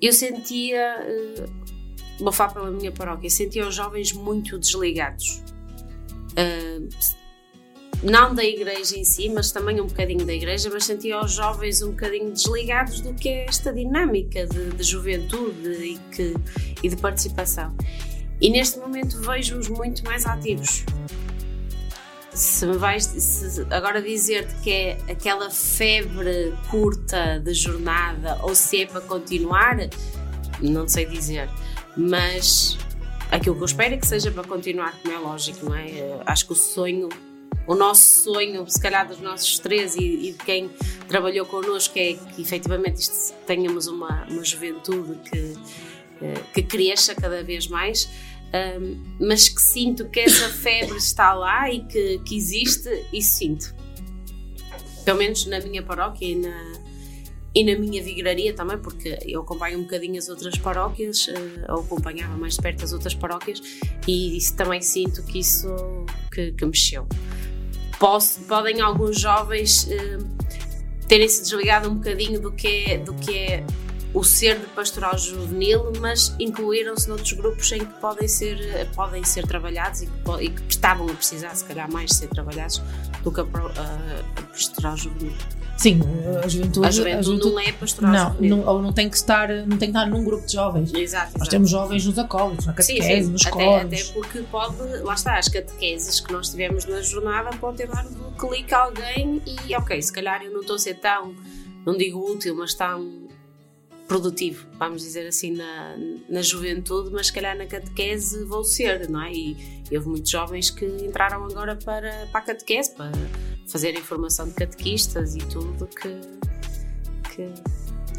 eu 0.00 0.12
sentia, 0.12 1.06
hum, 1.06 1.46
vou 2.20 2.32
falar 2.32 2.52
pela 2.52 2.70
minha 2.70 2.92
paróquia, 2.92 3.30
sentia 3.30 3.66
os 3.66 3.74
jovens 3.74 4.12
muito 4.12 4.58
desligados. 4.58 5.42
Não 8.02 8.34
da 8.34 8.42
igreja 8.42 8.96
em 8.96 9.04
si, 9.04 9.28
mas 9.28 9.52
também 9.52 9.78
um 9.78 9.86
bocadinho 9.86 10.24
da 10.24 10.32
igreja, 10.32 10.70
mas 10.72 10.84
sentia 10.84 11.20
os 11.20 11.32
jovens 11.32 11.82
um 11.82 11.90
bocadinho 11.90 12.32
desligados 12.32 13.00
do 13.00 13.12
que 13.12 13.28
é 13.28 13.44
esta 13.44 13.72
dinâmica 13.72 14.46
de, 14.46 14.70
de 14.70 14.82
juventude 14.82 15.68
e, 15.68 15.98
que, 16.10 16.34
e 16.82 16.88
de 16.88 16.96
participação. 16.96 17.76
E 18.40 18.48
neste 18.48 18.78
momento 18.78 19.20
vejo-os 19.20 19.68
muito 19.68 20.02
mais 20.02 20.24
ativos. 20.24 20.82
Se 22.32 22.64
me 22.64 22.78
vais 22.78 23.04
se 23.04 23.66
agora 23.70 24.00
dizer-te 24.00 24.54
que 24.62 24.70
é 24.70 24.98
aquela 25.10 25.50
febre 25.50 26.54
curta 26.70 27.38
de 27.38 27.52
jornada 27.52 28.38
ou 28.42 28.54
se 28.54 28.82
é 28.82 28.86
para 28.86 29.02
continuar, 29.02 29.76
não 30.62 30.88
sei 30.88 31.04
dizer, 31.04 31.50
mas 31.94 32.78
aquilo 33.30 33.56
que 33.56 33.62
eu 33.62 33.66
espero 33.66 33.94
é 33.94 33.98
que 33.98 34.06
seja 34.06 34.30
para 34.30 34.44
continuar, 34.44 34.98
como 35.02 35.12
é 35.12 35.18
lógico, 35.18 35.66
não 35.66 35.74
é? 35.74 36.22
Acho 36.24 36.46
que 36.46 36.52
o 36.52 36.56
sonho 36.56 37.10
o 37.70 37.76
nosso 37.76 38.24
sonho, 38.24 38.68
se 38.68 38.80
calhar 38.80 39.06
dos 39.06 39.20
nossos 39.20 39.60
três 39.60 39.94
e, 39.94 40.00
e 40.00 40.32
de 40.32 40.38
quem 40.38 40.68
trabalhou 41.06 41.46
connosco, 41.46 41.96
é 41.96 42.14
que 42.14 42.42
efetivamente 42.42 43.02
isto, 43.02 43.32
tenhamos 43.46 43.86
uma, 43.86 44.26
uma 44.28 44.42
juventude 44.42 45.20
que, 45.30 45.54
eh, 46.20 46.42
que 46.52 46.62
cresça 46.64 47.14
cada 47.14 47.44
vez 47.44 47.68
mais, 47.68 48.10
um, 48.80 49.00
mas 49.20 49.48
que 49.48 49.62
sinto 49.62 50.08
que 50.08 50.18
essa 50.18 50.48
febre 50.50 50.96
está 50.96 51.32
lá 51.32 51.72
e 51.72 51.84
que, 51.84 52.18
que 52.24 52.36
existe, 52.36 53.06
isso 53.12 53.36
sinto. 53.36 53.72
Pelo 55.04 55.18
menos 55.18 55.46
na 55.46 55.60
minha 55.60 55.84
paróquia 55.84 56.26
e 56.26 56.34
na, 56.34 56.72
e 57.54 57.62
na 57.62 57.78
minha 57.78 58.02
vigraria 58.02 58.52
também, 58.52 58.78
porque 58.78 59.16
eu 59.24 59.42
acompanho 59.42 59.78
um 59.78 59.82
bocadinho 59.82 60.18
as 60.18 60.28
outras 60.28 60.58
paróquias, 60.58 61.28
eh, 61.28 61.72
ou 61.72 61.82
acompanhava 61.82 62.36
mais 62.36 62.54
de 62.54 62.62
perto 62.62 62.84
as 62.84 62.92
outras 62.92 63.14
paróquias, 63.14 63.62
e 64.08 64.36
isso, 64.36 64.56
também 64.56 64.82
sinto 64.82 65.22
que 65.22 65.38
isso 65.38 65.68
que, 66.32 66.50
que 66.50 66.66
mexeu. 66.66 67.06
Posso, 68.00 68.40
podem 68.40 68.80
alguns 68.80 69.20
jovens 69.20 69.86
eh, 69.90 70.18
terem-se 71.06 71.42
desligado 71.42 71.88
um 71.88 71.94
bocadinho 71.96 72.40
do 72.40 72.50
que 72.50 72.66
é, 72.86 72.98
do 72.98 73.12
que 73.14 73.36
é 73.36 73.64
o 74.14 74.24
ser 74.24 74.58
de 74.58 74.66
pastoral 74.68 75.16
juvenil, 75.18 75.92
mas 76.00 76.34
incluíram-se 76.40 77.06
noutros 77.08 77.32
grupos 77.34 77.70
em 77.72 77.78
que 77.80 78.00
podem 78.00 78.26
ser, 78.26 78.58
eh, 78.74 78.86
podem 78.94 79.22
ser 79.22 79.46
trabalhados 79.46 80.02
e 80.02 80.06
que, 80.06 80.44
e 80.44 80.48
que 80.50 80.62
estavam 80.68 81.06
a 81.08 81.14
precisar, 81.14 81.54
se 81.54 81.64
calhar, 81.64 81.92
mais 81.92 82.10
de 82.10 82.16
ser 82.16 82.28
trabalhados 82.28 82.82
do 83.22 83.30
que 83.30 83.40
a, 83.40 83.44
a- 83.44 84.20
a 84.36 84.42
pastoral 84.50 84.96
juvenil. 84.96 85.34
Sim, 85.80 85.98
a 86.44 86.46
juventude, 86.46 86.86
A 86.86 86.90
juventude 86.90 87.50
não 87.52 87.58
é 87.58 87.72
pastoral 87.72 88.36
não, 88.38 88.58
não, 88.58 88.66
ou 88.66 88.82
não 88.82 88.92
tem 88.92 89.08
que 89.08 89.16
estar, 89.16 89.48
não 89.48 89.78
tem 89.78 89.90
que 89.90 89.96
estar 89.96 90.04
num 90.06 90.22
grupo 90.22 90.46
de 90.46 90.52
jovens. 90.52 90.92
Exato, 90.92 91.24
Nós 91.28 91.34
exato. 91.36 91.50
temos 91.50 91.70
jovens 91.70 92.04
nos 92.04 92.18
acólitos, 92.18 92.66
na 92.66 92.72
Sim, 92.72 92.98
catequese, 92.98 93.24
sim. 93.24 93.32
nos 93.32 93.46
até, 93.46 93.64
coros. 93.64 93.82
até 93.84 94.04
porque 94.12 94.38
pode, 94.50 94.76
lá 95.02 95.14
está, 95.14 95.38
as 95.38 95.48
catequeses 95.48 96.20
que 96.20 96.30
nós 96.34 96.50
tivemos 96.50 96.84
na 96.84 97.00
jornada 97.00 97.48
podem 97.56 97.86
ter 97.86 97.94
dado 97.94 98.08
um 98.10 98.30
clique 98.32 98.74
a 98.74 98.78
alguém 98.82 99.40
e 99.46 99.74
ok, 99.74 100.02
se 100.02 100.12
calhar 100.12 100.42
eu 100.42 100.52
não 100.52 100.60
estou 100.60 100.76
a 100.76 100.78
ser 100.78 100.96
tão, 100.96 101.34
não 101.86 101.96
digo 101.96 102.30
útil, 102.30 102.54
mas 102.56 102.74
tão 102.74 103.19
produtivo, 104.10 104.66
vamos 104.76 105.02
dizer 105.02 105.24
assim, 105.28 105.52
na, 105.52 105.96
na 106.28 106.42
juventude, 106.42 107.10
mas 107.12 107.28
se 107.28 107.32
calhar 107.32 107.56
na 107.56 107.64
catequese 107.64 108.44
vou 108.44 108.64
ser, 108.64 109.08
não 109.08 109.22
é? 109.22 109.32
E, 109.32 109.56
e 109.88 109.96
houve 109.96 110.08
muitos 110.08 110.28
jovens 110.28 110.68
que 110.68 110.84
entraram 110.84 111.44
agora 111.44 111.76
para, 111.76 112.26
para 112.32 112.40
a 112.40 112.42
catequese, 112.42 112.92
para 112.92 113.12
fazer 113.68 113.96
a 113.96 114.00
formação 114.00 114.48
de 114.48 114.54
catequistas 114.54 115.36
e 115.36 115.38
tudo 115.38 115.86
que, 115.86 116.20
que, 117.36 117.54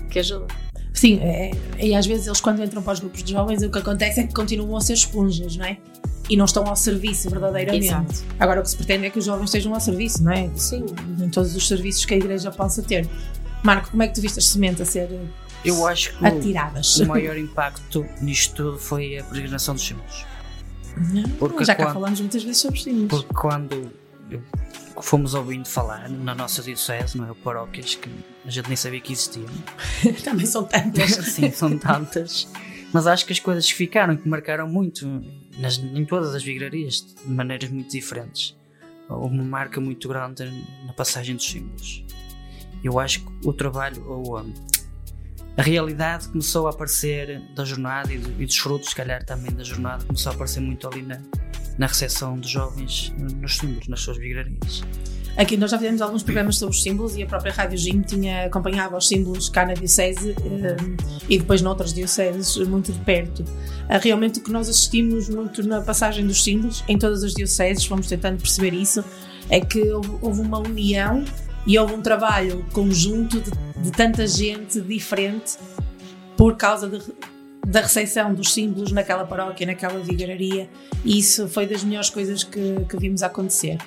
que 0.10 0.20
ajuda. 0.20 0.48
Sim, 0.94 1.20
é, 1.20 1.52
e 1.78 1.94
às 1.94 2.06
vezes 2.06 2.26
eles 2.26 2.40
quando 2.40 2.64
entram 2.64 2.82
para 2.82 2.94
os 2.94 3.02
grupos 3.02 3.22
de 3.22 3.34
jovens 3.34 3.62
o 3.62 3.70
que 3.70 3.80
acontece 3.80 4.22
é 4.22 4.28
que 4.28 4.34
continuam 4.34 4.78
a 4.78 4.82
ser 4.82 4.94
esponjas, 4.94 5.58
não 5.58 5.66
é? 5.66 5.78
E 6.30 6.38
não 6.38 6.46
estão 6.46 6.66
ao 6.66 6.76
serviço 6.78 7.30
verdadeiramente. 7.30 7.88
Exato. 7.88 8.24
Agora 8.40 8.62
o 8.62 8.64
que 8.64 8.70
se 8.70 8.78
pretende 8.78 9.08
é 9.08 9.10
que 9.10 9.20
os 9.20 9.26
jovens 9.26 9.48
estejam 9.48 9.74
ao 9.74 9.82
serviço, 9.82 10.24
não 10.24 10.32
é? 10.32 10.50
Sim. 10.56 10.86
Em 11.22 11.28
todos 11.28 11.54
os 11.54 11.68
serviços 11.68 12.06
que 12.06 12.14
a 12.14 12.18
igreja 12.18 12.50
possa 12.50 12.82
ter. 12.82 13.06
Marco, 13.62 13.92
como 13.92 14.04
é 14.04 14.08
que 14.08 14.16
tu 14.16 14.22
viste 14.22 14.40
as 14.40 14.46
sementes 14.46 14.80
a 14.80 14.86
ser 14.86 15.10
Eu 15.64 15.86
acho 15.88 16.18
que 16.18 16.26
atiradas? 16.26 16.98
o 17.00 17.06
maior 17.08 17.38
impacto 17.38 18.06
nisto 18.22 18.56
tudo 18.56 18.80
foi 18.80 19.18
a 19.20 19.24
peregrinação 19.24 19.76
dos 19.76 19.86
símbolos. 19.86 20.26
Porque 21.40 21.64
Já 21.64 21.76
cá 21.76 21.86
quando- 21.86 21.94
falamos 21.94 22.20
muitas 22.20 22.44
vezes 22.44 22.62
sobre 22.62 22.80
símbolos. 22.80 23.10
Porque 23.24 23.34
quando 23.34 23.92
fomos 25.02 25.34
ouvindo 25.34 25.68
falar 25.68 26.10
na 26.10 26.36
nossa 26.36 26.62
diocese, 26.62 27.18
não 27.18 27.30
é? 27.30 27.34
Paróquias 27.34 27.96
que 27.96 28.10
a 28.46 28.50
gente 28.50 28.68
nem 28.68 28.76
sabia 28.76 29.00
que 29.00 29.14
existiam. 29.14 29.46
Também 30.24 30.46
são 30.46 30.64
tantas. 30.64 31.12
Sim, 31.34 31.52
são 31.52 31.78
tantas. 31.78 32.48
Mas 32.94 33.08
acho 33.08 33.26
que 33.26 33.32
as 33.34 33.40
coisas 33.40 33.66
que 33.66 33.74
ficaram, 33.74 34.18
que 34.18 34.28
marcaram 34.28 34.68
muito 34.68 35.08
nas, 35.58 35.78
em 35.78 36.04
todas 36.06 36.36
as 36.36 36.44
vigrarias, 36.44 36.96
de 37.24 37.30
maneiras 37.32 37.70
muito 37.70 37.90
diferentes. 37.90 38.56
Houve 39.08 39.36
uma 39.36 39.44
marca 39.44 39.80
muito 39.80 40.08
grande 40.08 40.44
na 40.86 40.94
passagem 40.94 41.36
dos 41.36 41.46
símbolos. 41.50 42.04
Eu 42.84 43.00
acho 43.00 43.22
que 43.22 43.48
o 43.48 43.54
trabalho, 43.54 44.04
ou 44.10 44.44
a, 45.58 45.62
realidade 45.62 46.28
começou 46.30 46.68
a 46.68 46.70
aparecer 46.72 47.42
da 47.56 47.64
jornada 47.66 48.14
e, 48.14 48.18
do- 48.18 48.42
e 48.42 48.46
dos 48.46 48.58
frutos, 48.58 48.90
se 48.90 48.96
calhar 48.96 49.24
também 49.26 49.52
da 49.54 49.64
jornada, 49.64 50.04
começou 50.06 50.32
a 50.32 50.36
aparecer 50.36 50.60
muito 50.62 50.88
ali 50.88 51.02
na, 51.02 51.20
na 51.78 51.88
recepção 51.88 52.40
de 52.40 52.48
jovens 52.50 53.14
nos 53.18 53.58
símbolos, 53.58 53.88
nas 53.88 54.00
suas 54.02 54.18
vigararias. 54.18 54.82
Aqui 55.38 55.56
nós 55.56 55.72
já 55.72 55.78
fizemos 55.78 56.02
alguns 56.02 56.24
programas 56.24 56.58
sobre 56.58 56.76
os 56.76 56.84
símbolos 56.84 57.16
e 57.16 57.24
a 57.24 57.26
própria 57.26 57.54
Rádio 57.54 57.78
Jim 57.78 58.02
tinha, 58.02 58.46
acompanhava 58.48 58.98
os 58.98 59.08
símbolos 59.08 59.48
cá 59.48 59.66
na 59.66 59.74
Diocese 59.74 60.32
eh, 60.32 60.76
e 61.30 61.38
depois 61.40 61.62
noutras 61.62 61.94
dioceses 61.94 62.58
muito 62.68 62.92
de 62.92 63.00
perto. 63.00 63.46
Ah, 63.88 63.98
realmente 63.98 64.40
o 64.40 64.44
que 64.44 64.52
nós 64.52 64.68
assistimos 64.68 65.30
muito 65.30 65.64
na 65.66 65.80
passagem 65.82 66.28
dos 66.28 66.44
símbolos 66.44 66.84
em 66.86 66.98
todas 66.98 67.24
as 67.24 67.34
dioceses, 67.34 67.86
fomos 67.86 68.08
tentando 68.08 68.42
perceber 68.42 68.74
isso, 68.74 69.04
é 69.50 69.62
que 69.62 69.82
houve 70.22 70.42
uma 70.42 70.60
união 70.60 71.24
e 71.66 71.78
houve 71.78 71.94
um 71.94 72.02
trabalho 72.02 72.66
conjunto 72.74 73.40
de, 73.42 73.52
de 73.82 73.92
tanta 73.92 74.26
gente 74.28 74.82
diferente 74.82 75.58
por 76.38 76.56
causa 76.58 76.88
de, 76.90 77.02
da 77.68 77.82
recepção 77.82 78.34
dos 78.34 78.54
símbolos 78.54 78.92
naquela 78.92 79.26
paróquia, 79.26 79.68
naquela 79.68 80.00
vigararia, 80.00 80.70
e 81.06 81.20
isso 81.20 81.48
foi 81.48 81.68
das 81.68 81.84
melhores 81.84 82.10
coisas 82.10 82.44
que, 82.44 82.86
que 82.90 82.98
vimos 82.98 83.22
acontecer. 83.22 83.78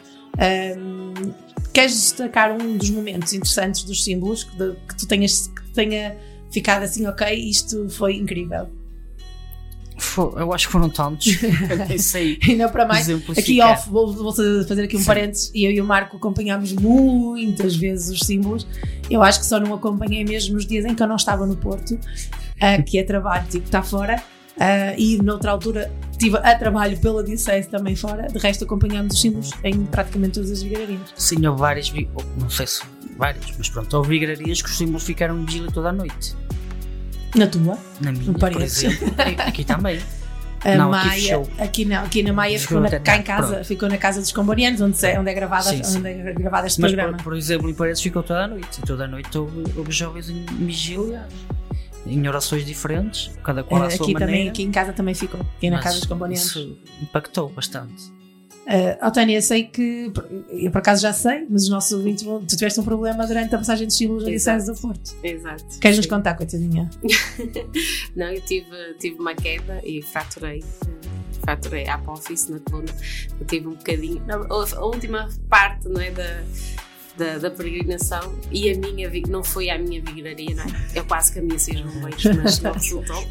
Um, 0.79 1.33
queres 1.73 1.93
destacar 1.95 2.53
um 2.53 2.77
dos 2.77 2.91
momentos 2.91 3.33
interessantes 3.33 3.83
dos 3.83 4.05
símbolos 4.05 4.45
que, 4.45 4.57
de- 4.57 4.77
que 4.89 4.97
tu 4.97 5.07
tenhas 5.07 5.49
que 5.49 5.71
tenha 5.73 6.17
ficado 6.51 6.85
assim, 6.85 7.07
ok, 7.07 7.35
isto 7.35 7.89
foi 7.89 8.17
incrível. 8.17 8.69
Eu 10.37 10.53
acho 10.53 10.67
que 10.67 10.73
foram 10.73 10.89
tantos. 10.89 11.41
nem 11.89 11.99
sei. 11.99 12.39
Ainda 12.47 12.69
para 12.69 12.87
mais, 12.87 13.09
aqui 13.09 13.61
off, 13.61 13.89
vou, 13.91 14.13
vou 14.13 14.33
fazer 14.33 14.85
aqui 14.85 14.97
um 14.97 15.01
Sim. 15.01 15.07
parênteses, 15.07 15.51
eu 15.55 15.71
e 15.71 15.81
o 15.81 15.85
Marco 15.85 16.17
acompanhámos 16.17 16.73
muitas 16.73 17.77
vezes 17.77 18.11
os 18.11 18.27
símbolos. 18.27 18.67
Eu 19.11 19.23
acho 19.23 19.41
que 19.41 19.47
só 19.47 19.61
não 19.61 19.75
acompanhei 19.75 20.25
mesmo 20.25 20.55
nos 20.55 20.67
dias 20.67 20.85
em 20.85 20.95
que 20.95 21.03
eu 21.03 21.07
não 21.07 21.17
estava 21.17 21.47
no 21.47 21.57
Porto, 21.57 21.99
ah, 22.61 22.81
que 22.83 22.99
é 22.99 23.03
trabalho, 23.03 23.47
tipo, 23.49 23.65
está 23.67 23.83
fora. 23.83 24.23
ah, 24.59 24.95
e 24.97 25.19
noutra 25.19 25.51
altura 25.51 25.93
estive 26.13 26.37
a 26.39 26.55
trabalho 26.57 26.99
pela 26.99 27.23
Diocese 27.23 27.69
também 27.69 27.97
fora. 27.97 28.29
De 28.29 28.39
resto, 28.39 28.65
acompanhámos 28.65 29.15
os 29.15 29.21
símbolos 29.21 29.51
em 29.63 29.85
praticamente 29.87 30.35
todas 30.35 30.51
as 30.51 30.63
vigararias. 30.63 31.01
Sim, 31.17 31.47
houve 31.47 31.61
várias, 31.61 31.93
não 32.39 32.49
sei 32.49 32.67
se 32.67 32.83
várias, 33.17 33.45
mas 33.57 33.69
pronto, 33.69 33.97
houve 33.97 34.11
vigararias 34.11 34.63
que 34.63 34.69
os 34.69 34.77
símbolos 34.77 35.05
ficaram 35.05 35.39
em 35.39 35.45
vigília 35.45 35.71
toda 35.71 35.91
a 35.91 35.93
noite. 35.93 36.35
Na 37.35 37.47
tua? 37.47 37.79
Na 38.01 38.13
minha, 38.13 38.25
Não 38.27 38.35
por 38.35 38.53
parece. 38.53 38.87
exemplo. 38.87 39.15
Aqui 39.47 39.65
também. 39.65 40.01
A 40.65 40.77
não, 40.77 40.91
aqui 40.95 41.07
Maia, 41.09 41.21
fechou. 41.21 41.49
aqui 41.59 41.85
não, 41.85 42.03
aqui 42.05 42.23
na 42.23 42.33
Maia 42.33 42.59
ficou 42.59 42.81
na- 42.81 42.89
cá 42.99 43.19
em 43.19 43.23
casa, 43.23 43.49
pronto. 43.49 43.65
ficou 43.67 43.87
na 43.87 43.99
casa 43.99 44.23
dos 44.23 44.33
combonianos, 44.33 44.81
onde, 44.81 44.97
se- 44.97 45.19
onde 45.19 45.29
é 45.31 45.35
gravada, 45.35 45.63
Sim, 45.65 45.85
sim. 45.85 45.99
onde 45.99 46.09
é 46.09 46.33
gravado 46.33 46.67
este 46.67 46.81
Mas, 46.81 46.91
programa. 46.93 47.19
por, 47.19 47.25
por 47.25 47.37
exemplo, 47.37 47.69
em 47.69 47.75
Paredes 47.75 48.01
ficou 48.01 48.23
toda 48.23 48.45
a 48.45 48.49
noite. 48.49 48.79
E 48.79 48.83
toda 48.87 49.05
a 49.05 49.07
noite 49.07 49.37
houve, 49.37 49.63
houve 49.77 49.93
jovens 49.93 50.31
em 50.31 50.43
vigília, 50.47 51.29
em 52.07 52.27
orações 52.27 52.65
diferentes, 52.65 53.31
cada 53.43 53.63
qual 53.63 53.83
à 53.83 53.87
Eh, 53.89 53.91
sua 53.91 54.05
aqui 54.07 54.15
maneira. 54.15 54.33
também, 54.33 54.49
aqui 54.49 54.63
em 54.63 54.71
casa 54.71 54.95
também 54.95 55.15
ficou, 55.15 55.39
aqui 55.39 55.69
na 55.69 55.77
Mas 55.77 55.85
casa 55.85 55.99
dos 55.99 56.07
combonianos. 56.09 56.47
Isso 56.47 56.79
impactou 57.03 57.51
bastante. 57.51 58.03
Uh, 58.67 59.11
Tânia, 59.13 59.41
sei 59.43 59.65
que, 59.65 60.11
eu 60.51 60.71
por 60.71 60.79
acaso 60.79 61.03
já 61.03 61.13
sei, 61.13 61.47
mas 61.51 61.65
os 61.65 61.69
nossos 61.69 61.93
ouvintes, 61.93 62.23
vão- 62.25 62.41
tu 62.45 62.57
tiveste 62.57 62.81
um 62.81 62.85
problema 62.85 63.27
durante 63.27 63.55
a 63.55 63.59
passagem 63.59 63.87
dos 63.87 63.97
símbolos 63.97 64.25
da 64.25 64.31
Diocese 64.31 64.73
do 64.73 64.81
Porto. 64.81 65.15
Exato. 65.23 65.65
Queres 65.81 65.97
nos 65.99 66.07
contar, 66.07 66.35
coitadinha? 66.35 66.89
Não, 68.17 68.27
eu 68.33 68.41
tive, 68.41 68.67
tive 68.99 69.19
uma 69.19 69.35
queda 69.35 69.81
e 69.85 70.01
fraturei. 70.03 70.65
Fraturei 71.45 71.87
a 71.87 71.95
apófise 71.97 72.51
na 72.51 72.59
coluna. 72.61 72.89
Eu 73.39 73.47
tive 73.47 73.67
um 73.69 73.73
bocadinho. 73.75 74.23
a 74.29 74.85
última 74.85 75.29
parte 75.49 75.87
não 75.89 76.01
é, 76.01 76.11
da, 76.11 76.43
da, 77.17 77.39
da 77.39 77.51
peregrinação 77.51 78.39
e 78.51 78.71
a 78.71 78.77
minha 78.77 79.11
não 79.29 79.45
foi 79.45 79.71
a 79.71 79.79
minha 79.79 80.03
vigararia, 80.03 80.55
não 80.55 80.65
é? 80.65 80.69
Eu 80.95 81.05
quase 81.05 81.33
caminhei 81.33 81.59
seis 81.59 81.81
bombeiros, 81.81 82.25
mas 82.25 82.61
não 82.61 82.73
resultou. 82.75 83.23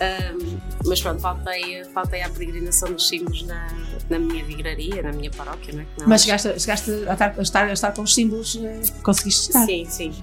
Ahm, 0.00 0.58
mas 0.84 1.00
pronto, 1.00 1.20
faltei, 1.20 1.84
faltei 1.86 2.22
à 2.22 2.30
peregrinação 2.30 2.92
dos 2.92 3.08
símbolos 3.08 3.42
na, 3.42 3.66
na 4.08 4.18
minha 4.18 4.44
vigararia, 4.44 5.02
na 5.02 5.12
minha 5.12 5.30
paróquia, 5.30 5.74
não 5.74 5.82
é? 5.82 5.86
Não 5.98 6.08
Mas 6.08 6.22
é- 6.22 6.24
chegaste, 6.24 6.60
chegaste 6.60 6.90
a, 6.90 7.12
estar, 7.12 7.34
a, 7.38 7.42
estar, 7.42 7.68
a 7.68 7.72
estar 7.72 7.92
com 7.92 8.02
os 8.02 8.14
símbolos, 8.14 8.56
eh, 8.56 8.80
conseguiste 9.02 9.48
estar? 9.48 9.66
Sim, 9.66 9.84
sim. 9.84 10.14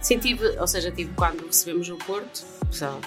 Sim, 0.00 0.18
tive, 0.18 0.46
ou 0.58 0.66
seja, 0.66 0.90
tive 0.90 1.12
quando 1.14 1.46
recebemos 1.46 1.88
o 1.88 1.96
Porto, 1.96 2.44
só 2.70 2.98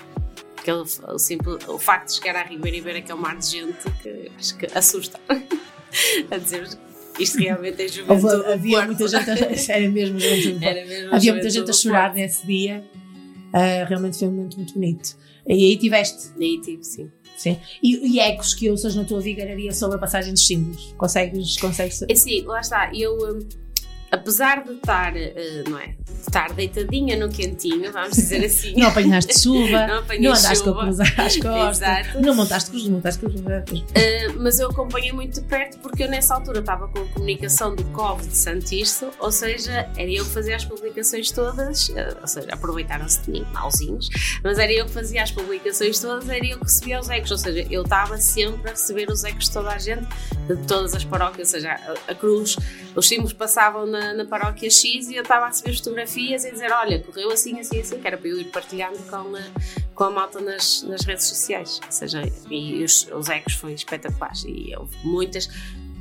aquele, 0.57 0.83
o, 1.07 1.17
simples, 1.19 1.67
o 1.67 1.79
facto 1.79 2.07
de 2.07 2.15
chegar 2.15 2.35
à 2.35 2.43
Ribeira 2.43 2.77
e 2.77 2.81
ver 2.81 2.97
aquele 2.97 3.19
mar 3.19 3.37
de 3.37 3.45
gente 3.45 3.89
que 4.03 4.31
acho 4.37 4.57
que 4.57 4.67
assusta. 4.77 5.19
a 6.29 6.37
dizer 6.37 6.67
isto 7.19 7.37
realmente 7.39 7.81
é 7.81 7.87
juventude. 7.87 8.35
Houve- 8.35 8.53
havia 8.53 8.85
muita 8.85 9.07
gente, 9.07 9.29
a, 9.29 9.35
era 9.73 9.89
mesmo, 9.89 10.19
juventude 10.19 10.65
Era 10.65 10.85
mesmo 10.85 11.15
havia 11.15 11.33
muita 11.33 11.49
gente 11.49 11.69
a 11.69 11.73
chorar 11.73 12.05
Porto. 12.09 12.15
nesse 12.17 12.45
dia. 12.45 12.83
Uh, 13.47 13.87
realmente 13.87 14.17
foi 14.19 14.27
um 14.27 14.31
momento 14.31 14.57
muito 14.57 14.73
bonito. 14.73 15.17
E 15.47 15.53
aí 15.53 15.77
tiveste. 15.77 16.29
Aí 16.39 16.59
tive, 16.61 16.83
sim. 16.83 17.09
Sim. 17.37 17.57
E, 17.83 18.15
e 18.15 18.19
ecos 18.19 18.53
que 18.55 18.69
ouças 18.69 18.95
na 18.95 19.03
tua 19.03 19.21
vigararia 19.21 19.71
sobre 19.71 19.95
a 19.97 19.99
passagem 19.99 20.33
dos 20.33 20.45
símbolos? 20.45 20.93
Consegues, 20.97 21.55
consegues 21.57 22.01
É 22.01 22.11
Assim, 22.11 22.41
lá 22.41 22.59
está, 22.59 22.91
eu, 22.93 23.15
hum, 23.15 23.39
apesar 24.11 24.63
de 24.63 24.73
estar, 24.73 25.15
eh, 25.15 25.63
não 25.67 25.77
é? 25.79 25.87
De 25.87 26.21
estar 26.21 26.53
deitadinha 26.53 27.17
no 27.17 27.29
quentinho, 27.29 27.91
vamos 27.91 28.15
dizer 28.15 28.45
assim. 28.45 28.73
Não 28.75 28.87
apanhaste 28.87 29.33
chuva, 29.39 29.87
não, 29.87 30.03
não 30.19 30.31
andaste 30.31 30.63
com 30.63 30.69
a 30.69 30.73
chuva. 30.73 30.81
cruz 30.83 30.99
às 30.99 31.37
costas, 31.37 31.81
Exato. 31.81 32.21
não 32.21 32.35
montaste 32.35 32.69
cruz, 32.69 32.83
não 32.85 32.91
montaste 32.93 33.19
cruz. 33.19 33.39
Uh, 33.39 34.39
mas 34.39 34.59
eu 34.59 34.69
acompanhei 34.69 35.11
muito 35.11 35.41
de 35.41 35.47
perto 35.47 35.77
porque 35.79 36.03
eu 36.03 36.09
nessa 36.09 36.35
altura 36.35 36.59
estava 36.59 36.87
com 36.87 36.99
a 36.99 37.05
comunicação 37.05 37.75
do 37.75 37.83
COV 37.85 38.27
de 38.27 38.37
Santisto, 38.37 39.11
ou 39.19 39.31
seja, 39.31 39.89
era 39.97 40.09
eu 40.09 40.23
que 40.25 40.31
fazia 40.31 40.55
as 40.55 40.65
publicações 40.65 41.31
todas, 41.31 41.89
uh, 41.89 42.17
ou 42.21 42.27
seja, 42.27 42.47
aproveitaram-se 42.51 43.21
de 43.23 43.31
mim, 43.31 43.45
mauzinhos, 43.53 44.09
mas 44.43 44.57
era 44.57 44.71
eu 44.71 44.85
que 44.85 44.91
fazia 44.91 45.23
as 45.23 45.31
publicações 45.31 45.99
todas, 45.99 46.29
era 46.29 46.45
eu 46.45 46.57
que 46.57 46.63
recebia 46.63 46.99
os 46.99 47.09
ecos, 47.09 47.31
ou 47.31 47.37
seja, 47.37 47.67
eu 47.69 47.83
estava 47.83 48.17
sempre 48.17 48.69
a 48.69 48.71
receber 48.71 49.09
os 49.09 49.23
ecos 49.23 49.45
de 49.45 49.51
toda 49.51 49.69
a 49.71 49.77
gente, 49.77 50.05
de 50.47 50.55
todas 50.67 50.93
as 50.93 51.03
paróquias, 51.03 51.49
ou 51.49 51.51
seja, 51.59 51.71
a, 51.71 52.11
a 52.11 52.15
cruz, 52.15 52.55
os 52.95 53.07
símbolos 53.07 53.33
passavam 53.33 53.85
na, 53.85 53.96
na 54.13 54.25
paróquia 54.25 54.69
X 54.69 55.09
e 55.09 55.15
eu 55.15 55.23
estava 55.23 55.45
a 55.45 55.47
receber 55.47 55.75
fotografias 55.75 56.45
e 56.45 56.51
dizer, 56.51 56.71
olha, 56.71 56.99
correu 56.99 57.31
assim, 57.31 57.59
assim, 57.59 57.79
assim, 57.79 57.99
que 57.99 58.07
era 58.07 58.17
para 58.17 58.27
eu 58.27 58.39
ir 58.39 58.45
partilhando 58.45 58.97
com 59.09 59.15
a, 59.35 59.41
com 59.93 60.03
a 60.03 60.11
malta 60.11 60.39
nas, 60.39 60.83
nas 60.83 61.05
redes 61.05 61.25
sociais, 61.25 61.79
ou 61.85 61.91
seja, 61.91 62.21
e 62.49 62.83
os, 62.83 63.07
os 63.11 63.29
ecos 63.29 63.53
foi 63.53 63.73
espetaculares 63.73 64.43
e 64.47 64.73
houve 64.75 64.95
muitas 65.03 65.49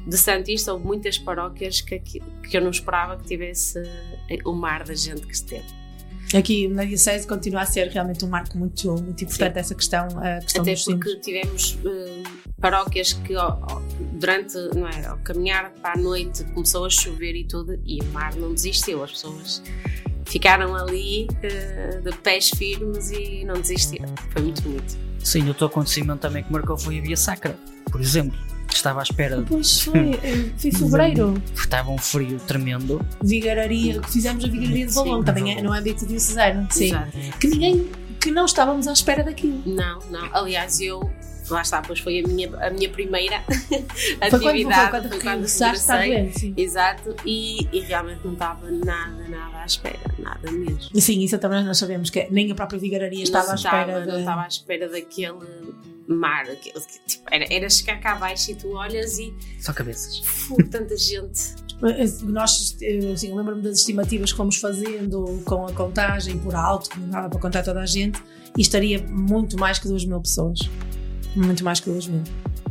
de 0.07 0.17
Santista 0.17 0.73
houve 0.73 0.87
muitas 0.87 1.19
paróquias 1.19 1.81
que, 1.81 1.99
que, 1.99 2.23
eu 2.53 2.61
não 2.61 2.71
esperava 2.71 3.17
que 3.17 3.25
tivesse 3.25 3.81
eh, 4.31 4.39
o 4.45 4.53
mar 4.53 4.85
da 4.85 4.95
gente 4.95 5.27
que 5.27 5.35
esteve. 5.35 5.67
Aqui 6.37 6.69
na 6.69 6.85
Diocese 6.85 7.27
continua 7.27 7.63
a 7.63 7.67
ser 7.67 7.89
realmente 7.89 8.25
um 8.25 8.29
marco 8.29 8.59
muito, 8.59 8.91
muito 9.03 9.25
importante 9.25 9.59
essa 9.59 9.75
questão, 9.75 10.07
a 10.19 10.41
questão 10.41 10.63
Até 10.63 10.73
dos 10.73 10.85
porque 10.85 11.09
símbolos. 11.09 11.25
tivemos 11.25 11.79
eh, 11.85 12.23
paróquias 12.61 13.13
que 13.13 13.37
ó, 13.37 13.59
ó, 13.63 13.81
durante 14.13 14.57
não 14.75 14.87
é, 14.87 15.07
ao 15.07 15.17
caminhar 15.19 15.71
para 15.83 15.99
a 15.99 16.03
noite 16.03 16.45
começou 16.53 16.85
a 16.85 16.91
chover 16.91 17.35
e 17.35 17.45
tudo 17.45 17.81
e 17.87 18.01
o 18.01 18.05
mar 18.07 18.35
não 18.35 18.53
desistiu, 18.53 19.03
as 19.03 19.13
pessoas 19.13 19.63
ficaram 20.27 20.75
ali 20.75 21.29
eh, 21.43 22.01
de 22.03 22.13
pés 22.19 22.51
firmes 22.51 23.11
e 23.11 23.45
não 23.45 23.55
desistiram. 23.55 24.13
Foi 24.33 24.43
muito 24.43 24.63
bonito. 24.63 24.99
Sim, 25.21 25.49
outro 25.49 25.67
acontecimento 25.67 26.21
também 26.21 26.43
que 26.45 26.53
marcou 26.53 26.77
foi 26.77 26.99
a 26.99 27.03
Via 27.03 27.17
Sacra, 27.17 27.57
por 27.91 28.01
exemplo. 28.01 28.39
Estava 28.77 29.01
à 29.01 29.03
espera. 29.03 29.43
Pois 29.47 29.81
foi, 29.81 30.13
foi 30.59 30.71
em 30.71 30.73
fevereiro. 30.73 31.33
Porque 31.47 31.61
estava 31.61 31.91
um 31.91 31.99
frio 31.99 32.39
tremendo. 32.47 33.05
Vigararia, 33.23 34.03
fizemos 34.05 34.45
a 34.45 34.49
Vigararia 34.49 34.87
de 34.87 34.93
Sim, 34.93 35.23
também 35.25 35.59
é, 35.59 35.63
no 35.63 35.73
âmbito 35.73 36.07
diocesano. 36.07 36.69
Sim. 36.71 36.87
Exato. 36.87 37.11
Que 37.41 37.49
ninguém, 37.49 37.91
que 38.21 38.31
não 38.31 38.45
estávamos 38.45 38.87
à 38.87 38.93
espera 38.93 39.25
daquilo. 39.25 39.63
Não, 39.67 39.99
não. 40.11 40.29
Aliás, 40.35 40.81
eu. 40.81 41.11
Lá 41.49 41.63
está, 41.63 41.81
pois 41.81 42.01
foi 42.01 42.19
a 42.19 42.27
minha, 42.27 42.51
a 42.59 42.71
minha 42.71 42.89
primeira 42.91 43.41
quando- 44.19 44.43
foi 44.43 44.49
atividade. 44.51 44.91
quando 44.91 45.09
foi 45.09 45.21
quando 45.21 45.33
regressaste 45.35 45.65
a 45.65 45.73
estar 45.75 45.97
regressei. 46.01 46.55
Exato, 46.57 47.15
e, 47.25 47.69
e 47.73 47.81
realmente 47.83 48.21
não 48.25 48.33
estava 48.33 48.69
nada, 48.69 49.29
nada 49.29 49.59
à 49.59 49.65
espera, 49.65 49.97
nada 50.19 50.51
mesmo. 50.51 51.01
Sim, 51.01 51.21
isso 51.21 51.39
também 51.39 51.63
nós 51.65 51.79
sabemos 51.79 52.11
que 52.11 52.27
nem 52.33 52.51
a 52.51 52.55
própria 52.57 52.81
Vigararia 52.81 53.23
estava 53.23 53.45
não 53.47 53.53
à 53.53 53.55
espera 53.55 54.05
não 54.05 54.15
de... 54.15 54.19
estava 54.19 54.43
à 54.43 54.49
espera 54.49 54.89
daquele 54.89 55.39
mar. 56.09 56.43
Aquele, 56.49 56.81
tipo, 57.07 57.25
era, 57.31 57.47
era 57.53 57.71
chegar 57.71 58.01
cá 58.01 58.13
abaixo 58.13 58.51
e 58.51 58.55
tu 58.55 58.73
olhas 58.73 59.19
e. 59.19 59.35
Só 59.61 59.73
cabeças. 59.73 60.19
Fogo, 60.19 60.69
tanta 60.69 60.97
gente. 60.97 61.55
Nós, 62.25 62.77
eu, 62.81 63.13
assim, 63.13 63.29
eu 63.31 63.37
lembro-me 63.37 63.61
das 63.61 63.79
estimativas 63.79 64.33
que 64.33 64.37
fomos 64.37 64.57
fazendo 64.57 65.43
com 65.45 65.67
a 65.67 65.73
contagem 65.73 66.39
por 66.39 66.55
alto, 66.55 66.89
que 66.89 66.99
não 66.99 67.09
dava 67.11 67.29
para 67.29 67.39
contar 67.39 67.63
toda 67.63 67.81
a 67.81 67.87
gente, 67.87 68.23
e 68.57 68.63
estaria 68.63 69.03
muito 69.03 69.59
mais 69.59 69.79
que 69.79 69.87
2 69.87 70.07
mil 70.07 70.21
pessoas. 70.21 70.59
Muito 71.37 71.63
mais 71.63 71.81
que 71.81 71.91
2 71.91 72.07
mil. 72.09 72.23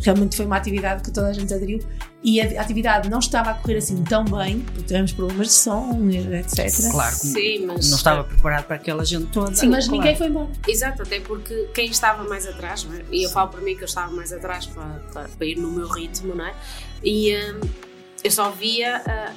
Realmente 0.01 0.35
foi 0.35 0.45
uma 0.45 0.57
atividade 0.57 1.03
que 1.03 1.11
toda 1.11 1.27
a 1.27 1.33
gente 1.33 1.53
aderiu 1.53 1.79
e 2.23 2.41
a 2.41 2.61
atividade 2.61 3.09
não 3.09 3.19
estava 3.19 3.51
a 3.51 3.53
correr 3.53 3.77
assim 3.77 4.03
tão 4.03 4.25
bem, 4.25 4.59
porque 4.59 4.81
tivemos 4.83 5.13
problemas 5.13 5.47
de 5.47 5.53
som, 5.53 6.09
etc. 6.09 6.91
Claro, 6.91 7.11
que 7.15 7.27
Sim, 7.27 7.65
mas- 7.67 7.89
não 7.89 7.97
estava 7.97 8.23
preparado 8.23 8.65
para 8.65 8.75
aquela 8.75 9.05
gente 9.05 9.27
toda. 9.27 9.55
Sim, 9.55 9.69
mas 9.69 9.85
Claro. 9.85 10.01
ninguém 10.01 10.15
foi 10.17 10.27
embora. 10.27 10.49
Exato, 10.67 11.03
até 11.03 11.19
porque 11.19 11.69
quem 11.73 11.85
estava 11.89 12.23
mais 12.23 12.45
atrás, 12.47 12.83
não 12.83 12.95
é? 12.95 13.05
e 13.11 13.23
eu 13.23 13.29
falo 13.29 13.49
para 13.49 13.61
mim 13.61 13.75
que 13.75 13.83
eu 13.83 13.87
estava 13.87 14.11
mais 14.11 14.33
atrás 14.33 14.65
para, 14.65 14.83
para, 15.13 15.29
para 15.29 15.45
ir 15.47 15.57
no 15.57 15.71
meu 15.71 15.87
ritmo, 15.87 16.33
não 16.35 16.45
é? 16.45 16.53
E 17.03 17.35
hum, 17.37 17.61
eu 18.23 18.31
só 18.31 18.49
via 18.49 18.97
a, 19.05 19.31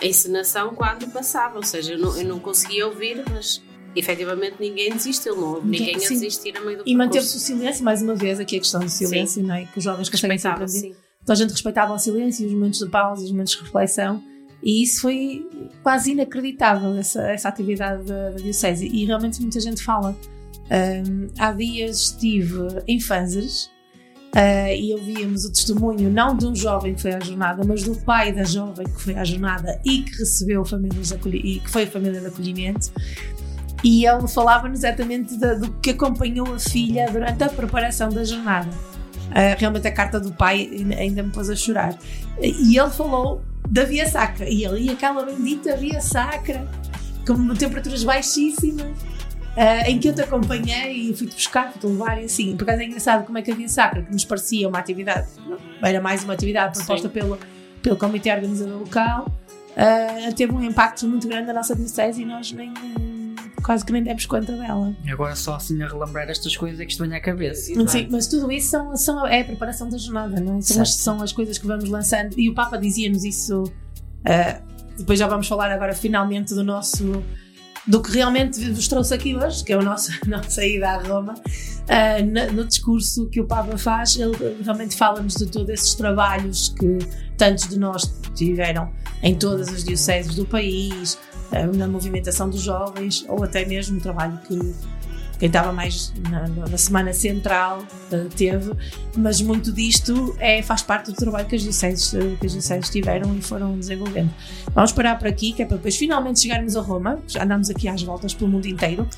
a 0.00 0.06
encenação 0.06 0.74
quando 0.74 1.10
passava, 1.12 1.56
ou 1.56 1.62
seja, 1.64 1.92
eu 1.94 1.98
não, 1.98 2.16
eu 2.16 2.24
não 2.24 2.38
conseguia 2.38 2.86
ouvir, 2.86 3.22
mas 3.30 3.60
efetivamente 3.96 4.56
ninguém 4.60 4.92
desistiu, 4.92 5.36
não 5.36 5.54
houve 5.54 5.68
ninguém 5.68 5.96
a 5.96 5.98
Sim. 5.98 6.14
desistir 6.14 6.56
a 6.56 6.60
meio 6.60 6.78
do 6.78 6.84
E 6.86 6.94
manteve-se 6.96 7.36
o 7.36 7.40
silêncio, 7.40 7.84
mais 7.84 8.02
uma 8.02 8.14
vez, 8.14 8.40
aqui 8.40 8.56
a 8.56 8.60
questão 8.60 8.80
do 8.80 8.88
silêncio, 8.88 9.42
não 9.42 9.54
é? 9.54 9.64
Que 9.66 9.78
os 9.78 9.84
jovens 9.84 10.08
conseguem 10.08 10.38
sempre 10.38 10.60
Respeitava, 10.60 10.64
dizer. 10.66 10.94
sim. 10.94 11.00
toda 11.20 11.32
a 11.32 11.36
gente 11.36 11.50
respeitava 11.50 11.94
o 11.94 11.98
silêncio, 11.98 12.46
os 12.46 12.52
momentos 12.52 12.78
de 12.78 12.88
pausa, 12.88 13.24
os 13.24 13.30
momentos 13.30 13.52
de 13.54 13.62
reflexão. 13.62 14.22
E 14.62 14.82
isso 14.82 15.02
foi 15.02 15.46
quase 15.82 16.12
inacreditável, 16.12 16.96
essa, 16.96 17.22
essa 17.30 17.48
atividade 17.48 18.04
da, 18.04 18.30
da 18.30 18.36
Diocese. 18.36 18.86
E 18.86 19.04
realmente 19.04 19.40
muita 19.40 19.60
gente 19.60 19.82
fala. 19.82 20.16
Um, 20.70 21.28
há 21.38 21.52
dias 21.52 22.00
estive 22.00 22.66
em 22.88 22.98
Fanzers 22.98 23.66
uh, 24.34 24.74
e 24.74 24.94
ouvíamos 24.94 25.44
o 25.44 25.52
testemunho 25.52 26.10
não 26.10 26.34
de 26.34 26.46
um 26.46 26.56
jovem 26.56 26.94
que 26.94 27.02
foi 27.02 27.12
à 27.12 27.20
jornada, 27.20 27.62
mas 27.66 27.82
do 27.82 27.94
pai 27.94 28.32
da 28.32 28.44
jovem 28.44 28.86
que 28.86 29.00
foi 29.02 29.14
à 29.14 29.24
jornada 29.24 29.78
e 29.84 30.02
que 30.02 30.16
recebeu 30.18 30.64
famílias 30.64 31.10
e 31.10 31.60
que 31.60 31.70
foi 31.70 31.82
a 31.82 31.86
família 31.86 32.18
de 32.18 32.26
acolhimento. 32.26 32.90
E 33.84 34.06
ele 34.06 34.26
falava-nos 34.26 34.78
exatamente 34.78 35.36
da- 35.36 35.54
do 35.54 35.70
que 35.72 35.90
acompanhou 35.90 36.54
a 36.54 36.58
filha 36.58 37.06
durante 37.12 37.44
a 37.44 37.48
preparação 37.50 38.08
da 38.08 38.24
jornada. 38.24 38.70
Uh, 39.26 39.58
realmente 39.58 39.86
a 39.86 39.92
carta 39.92 40.18
do 40.18 40.32
pai 40.32 40.70
ainda- 40.98 41.22
me 41.22 41.30
pôs 41.30 41.50
a 41.50 41.54
chorar. 41.56 41.94
E 42.40 42.78
ele 42.78 42.90
falou 42.90 43.42
da 43.68 43.84
Via 43.84 44.08
Sacra. 44.08 44.48
E 44.48 44.64
ele, 44.64 44.86
e 44.86 44.90
aquela 44.90 45.22
bendita 45.24 45.76
Via 45.76 46.00
Sacra, 46.00 46.66
com 47.26 47.54
temperaturas 47.54 48.04
baixíssimas, 48.04 48.86
uh, 48.86 49.86
em 49.86 49.98
que 49.98 50.08
eu 50.08 50.14
te 50.14 50.22
acompanhei 50.22 51.10
e 51.10 51.16
fui-te 51.16 51.34
buscar, 51.34 51.70
fui-te 51.70 51.86
levar 51.86 52.22
e 52.22 52.24
assim. 52.24 52.56
Por 52.56 52.64
acaso 52.64 52.80
é 52.82 52.84
engraçado 52.86 53.26
como 53.26 53.36
é 53.36 53.42
que 53.42 53.50
a 53.50 53.54
Via 53.54 53.68
Sacra, 53.68 54.02
que 54.02 54.12
nos 54.12 54.24
parecia 54.24 54.66
uma 54.68 54.78
atividade, 54.78 55.28
era 55.82 56.00
mais 56.00 56.24
uma 56.24 56.32
atividade 56.32 56.74
proposta 56.78 57.08
pelo, 57.08 57.38
pelo 57.82 57.96
comitê 57.96 58.32
organizador 58.32 58.78
local, 58.78 59.26
uh, 59.76 60.34
teve 60.34 60.52
um 60.54 60.62
impacto 60.62 61.06
muito 61.06 61.28
grande 61.28 61.46
na 61.48 61.52
nossa 61.52 61.74
diocese 61.74 62.22
e 62.22 62.24
nós 62.24 62.50
nem 62.52 62.72
quase 63.62 63.84
que 63.84 63.92
nem 63.92 64.02
demos 64.02 64.26
conta 64.26 64.52
dela. 64.56 64.94
E 65.04 65.10
agora 65.10 65.34
só 65.36 65.54
assim 65.56 65.80
a 65.82 65.88
relembrar 65.88 66.28
estas 66.28 66.56
coisas 66.56 66.80
é 66.80 66.84
que 66.84 66.92
isto 66.92 67.02
vem 67.06 67.14
à 67.16 67.20
cabeça. 67.20 67.72
Sim, 67.88 68.08
mas 68.10 68.26
tudo 68.26 68.50
isso 68.52 68.70
são, 68.70 68.96
são, 68.96 69.26
é 69.26 69.40
a 69.40 69.44
preparação 69.44 69.88
da 69.88 69.96
jornada, 69.98 70.40
não 70.40 70.58
é? 70.58 70.60
São, 70.60 70.82
as, 70.82 70.94
são 70.96 71.22
as 71.22 71.32
coisas 71.32 71.58
que 71.58 71.66
vamos 71.66 71.88
lançando. 71.88 72.38
E 72.38 72.48
o 72.50 72.54
Papa 72.54 72.76
dizia-nos 72.78 73.24
isso. 73.24 73.64
ah, 74.24 74.60
depois 74.98 75.18
já 75.18 75.26
vamos 75.26 75.48
falar 75.48 75.70
agora 75.72 75.94
finalmente 75.94 76.54
do 76.54 76.62
nosso. 76.62 77.22
do 77.86 78.00
que 78.00 78.12
realmente 78.12 78.58
vos 78.70 78.86
trouxe 78.88 79.12
aqui 79.12 79.34
hoje, 79.36 79.62
que 79.64 79.72
é 79.72 79.76
a 79.76 79.82
nossa, 79.82 80.12
nossa 80.26 80.64
ida 80.64 80.88
a 80.88 81.02
Roma. 81.02 81.34
Ah, 81.88 82.22
na- 82.22 82.46
no 82.52 82.64
discurso 82.64 83.28
que 83.28 83.40
o 83.40 83.46
Papa 83.46 83.76
faz, 83.76 84.16
ele 84.16 84.36
realmente 84.62 84.96
fala-nos 84.96 85.34
de 85.34 85.46
todos 85.46 85.68
esses 85.68 85.94
trabalhos 85.94 86.70
que 86.78 86.98
tantos 87.36 87.68
de 87.68 87.78
nós 87.78 88.02
tiveram 88.34 88.90
em 89.22 89.34
todas 89.34 89.68
as 89.68 89.82
dioceses 89.84 90.34
do 90.34 90.44
país, 90.46 91.18
na 91.76 91.86
movimentação 91.88 92.48
dos 92.50 92.60
jovens, 92.62 93.24
ou 93.28 93.42
até 93.44 93.64
mesmo 93.64 93.98
o 93.98 94.00
trabalho 94.00 94.38
que 94.46 94.58
quem 95.38 95.48
estava 95.48 95.72
mais 95.72 96.12
na, 96.30 96.46
na- 96.48 96.66
na 96.68 96.78
semana 96.78 97.12
central 97.12 97.82
eh, 98.12 98.26
teve, 98.36 98.72
mas 99.16 99.40
muito 99.42 99.72
disto 99.72 100.34
é, 100.38 100.62
faz 100.62 100.82
parte 100.82 101.10
do 101.10 101.16
trabalho 101.16 101.46
que 101.46 101.56
as 101.56 101.62
dioceses, 101.62 102.14
eh, 102.14 102.36
que 102.38 102.46
as 102.46 102.52
dioceses 102.52 102.88
tiveram 102.88 103.36
e 103.36 103.42
foram 103.42 103.76
desenvolvendo. 103.76 104.30
Vamos 104.72 104.92
parar 104.92 105.18
por 105.18 105.26
aqui, 105.26 105.52
que 105.52 105.62
é 105.62 105.66
para 105.66 105.76
depois 105.76 105.96
finalmente 105.96 106.38
chegarmos 106.40 106.76
a 106.76 106.80
Roma, 106.80 107.18
já 107.26 107.42
andamos 107.42 107.68
aqui 107.68 107.88
às 107.88 108.00
voltas 108.02 108.32
pelo 108.32 108.48
mundo 108.50 108.66
inteiro. 108.66 109.08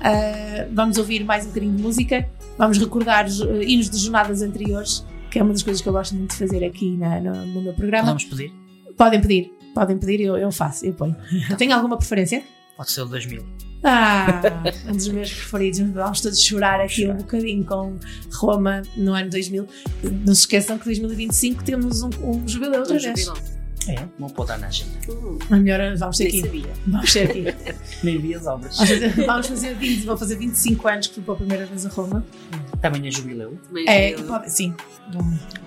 Ah, 0.00 0.66
vamos 0.72 0.98
ouvir 0.98 1.24
mais 1.24 1.44
um 1.44 1.48
bocadinho 1.48 1.74
de 1.74 1.82
música, 1.82 2.28
vamos 2.56 2.78
recordar 2.78 3.26
os 3.26 3.40
hinos 3.40 3.90
de 3.90 3.98
jornadas 3.98 4.42
anteriores, 4.42 5.04
que 5.30 5.38
é 5.38 5.42
uma 5.42 5.52
das 5.52 5.62
coisas 5.64 5.82
que 5.82 5.88
eu 5.88 5.92
gosto 5.92 6.14
muito 6.14 6.30
de 6.30 6.36
fazer 6.36 6.64
aqui 6.64 6.96
na- 6.96 7.20
no, 7.20 7.46
no 7.46 7.62
meu 7.62 7.74
programa. 7.74 8.06
Vamos 8.08 8.24
pedir? 8.24 8.52
Podem 8.96 9.20
pedir, 9.20 9.52
podem 9.76 9.98
pedir, 9.98 10.22
eu, 10.22 10.38
eu 10.38 10.50
faço, 10.50 10.86
eu 10.86 10.94
ponho. 10.94 11.14
Tem 11.58 11.70
alguma 11.70 11.98
preferência? 11.98 12.42
Pode 12.78 12.90
ser 12.90 13.02
o 13.02 13.04
2000. 13.06 13.44
Ah, 13.84 14.40
um 14.88 14.92
dos 14.92 15.08
meus 15.08 15.30
preferidos. 15.32 15.80
Vamos 15.92 16.20
todos 16.22 16.42
chorar 16.42 16.80
aqui 16.80 17.06
um 17.06 17.14
bocadinho 17.16 17.62
com 17.64 17.96
Roma 18.34 18.80
no 18.96 19.12
ano 19.12 19.28
2000. 19.30 19.66
Não 20.24 20.34
se 20.34 20.40
esqueçam 20.40 20.78
que 20.78 20.86
2025 20.86 21.62
temos 21.62 22.02
um, 22.02 22.08
um 22.24 22.48
jubileu 22.48 22.80
outra 22.80 22.96
Um 22.96 22.98
vez. 22.98 23.20
jubileu. 23.20 23.55
É, 23.88 23.96
vou 24.18 24.28
pôr 24.30 24.46
na 24.58 24.66
agenda. 24.66 24.92
Mas 25.48 25.60
melhor, 25.62 25.96
vamos 25.96 26.16
ter 26.18 26.24
Nem 26.24 26.32
que 26.32 26.38
ir. 26.38 26.44
sabia. 26.44 26.72
Vamos 26.86 27.12
ter 27.12 27.36
ir. 27.36 27.56
Nem 28.02 28.18
vi 28.18 28.34
as 28.34 28.46
obras. 28.46 28.76
Vamos 28.76 28.90
fazer, 28.90 29.26
vamos 29.26 29.46
fazer 29.46 29.74
20, 29.74 30.04
vou 30.06 30.16
fazer 30.16 30.36
25 30.36 30.88
anos 30.88 31.06
que 31.06 31.14
fui 31.14 31.22
pela 31.22 31.36
primeira 31.36 31.66
vez 31.66 31.86
a 31.86 31.88
Roma. 31.88 32.24
Também 32.80 33.06
é 33.06 33.10
jubileu. 33.10 33.58
É, 33.86 34.12
pode- 34.22 34.50
sim, 34.50 34.74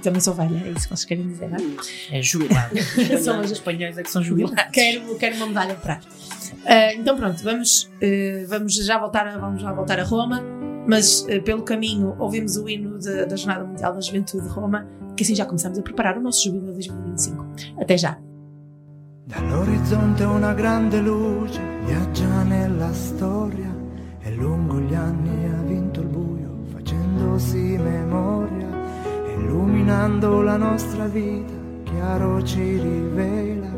também 0.03 0.21
sou 0.21 0.33
velha, 0.33 0.57
é 0.65 0.71
isso 0.71 0.81
que 0.87 0.89
vocês 0.95 1.05
querem 1.05 1.27
dizer, 1.27 1.49
não 1.49 1.57
é? 1.57 2.17
É 2.19 2.21
jubilado. 2.21 2.75
São 3.23 3.39
Os 3.39 3.45
as- 3.45 3.51
espanhóis 3.51 3.97
é 3.97 4.03
que 4.03 4.11
são 4.11 4.21
jubilados. 4.23 4.63
Quero, 4.71 5.15
quero 5.17 5.35
uma 5.37 5.47
medalha 5.47 5.75
para. 5.75 5.99
Ah, 6.65 6.93
então 6.93 7.15
pronto, 7.17 7.41
vamos, 7.43 7.89
eh, 8.01 8.45
vamos, 8.47 8.73
já 8.75 8.97
voltar 8.97 9.27
a, 9.27 9.37
vamos 9.37 9.61
já 9.61 9.71
voltar 9.71 9.99
a 9.99 10.03
Roma, 10.03 10.43
mas 10.87 11.25
eh, 11.29 11.39
pelo 11.39 11.61
caminho 11.63 12.15
ouvimos 12.19 12.57
o 12.57 12.67
hino 12.67 12.97
de- 12.99 13.25
da 13.25 13.35
Jornada 13.35 13.65
Mundial 13.65 13.93
da 13.93 14.01
Juventude 14.01 14.43
de 14.43 14.49
Roma, 14.49 14.85
que 15.19 15.23
assim 15.23 15.35
já 15.35 15.45
começamos 15.45 15.77
a 15.77 15.81
preparar 15.81 16.17
o 16.17 16.21
nosso 16.21 16.45
jubileu 16.45 16.71
2025. 16.71 17.45
Até 17.77 17.97
já! 17.97 18.17
Dall'orizzonte 19.27 20.23
una 20.23 20.53
grande 20.53 21.01
luce 21.01 21.59
viaggia 21.85 22.43
nella 22.45 22.93
storia 22.93 23.69
e 24.21 24.31
lungo 24.31 24.79
gli 24.79 24.95
anni 24.95 25.45
ha 25.45 25.61
vinto 25.63 25.99
il 25.99 26.07
buio 26.07 26.63
facendosi 26.71 27.77
memoria, 27.77 28.69
illuminando 29.35 30.41
la 30.41 30.55
nostra 30.55 31.05
vita, 31.07 31.53
chiaro 31.83 32.41
ci 32.43 32.79
rivela 32.79 33.71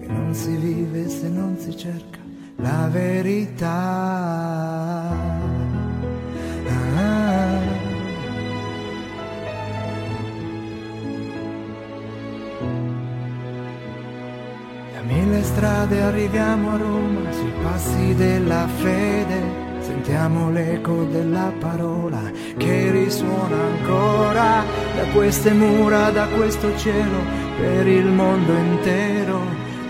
che 0.00 0.06
non 0.08 0.34
si 0.34 0.56
vive 0.56 1.08
se 1.08 1.28
non 1.28 1.56
si 1.56 1.76
cerca 1.76 2.18
la 2.56 2.88
verità. 2.90 3.68
Ah. 6.96 7.39
Mille 15.30 15.44
strade 15.44 16.02
arriviamo 16.02 16.72
a 16.72 16.76
Roma, 16.76 17.30
sui 17.30 17.52
passi 17.62 18.14
della 18.16 18.66
fede, 18.66 19.78
sentiamo 19.78 20.50
l'eco 20.50 21.04
della 21.04 21.52
parola 21.56 22.18
che 22.56 22.90
risuona 22.90 23.54
ancora 23.54 24.64
da 24.96 25.04
queste 25.12 25.52
mura, 25.52 26.10
da 26.10 26.26
questo 26.26 26.76
cielo, 26.78 27.18
per 27.60 27.86
il 27.86 28.06
mondo 28.06 28.52
intero. 28.52 29.40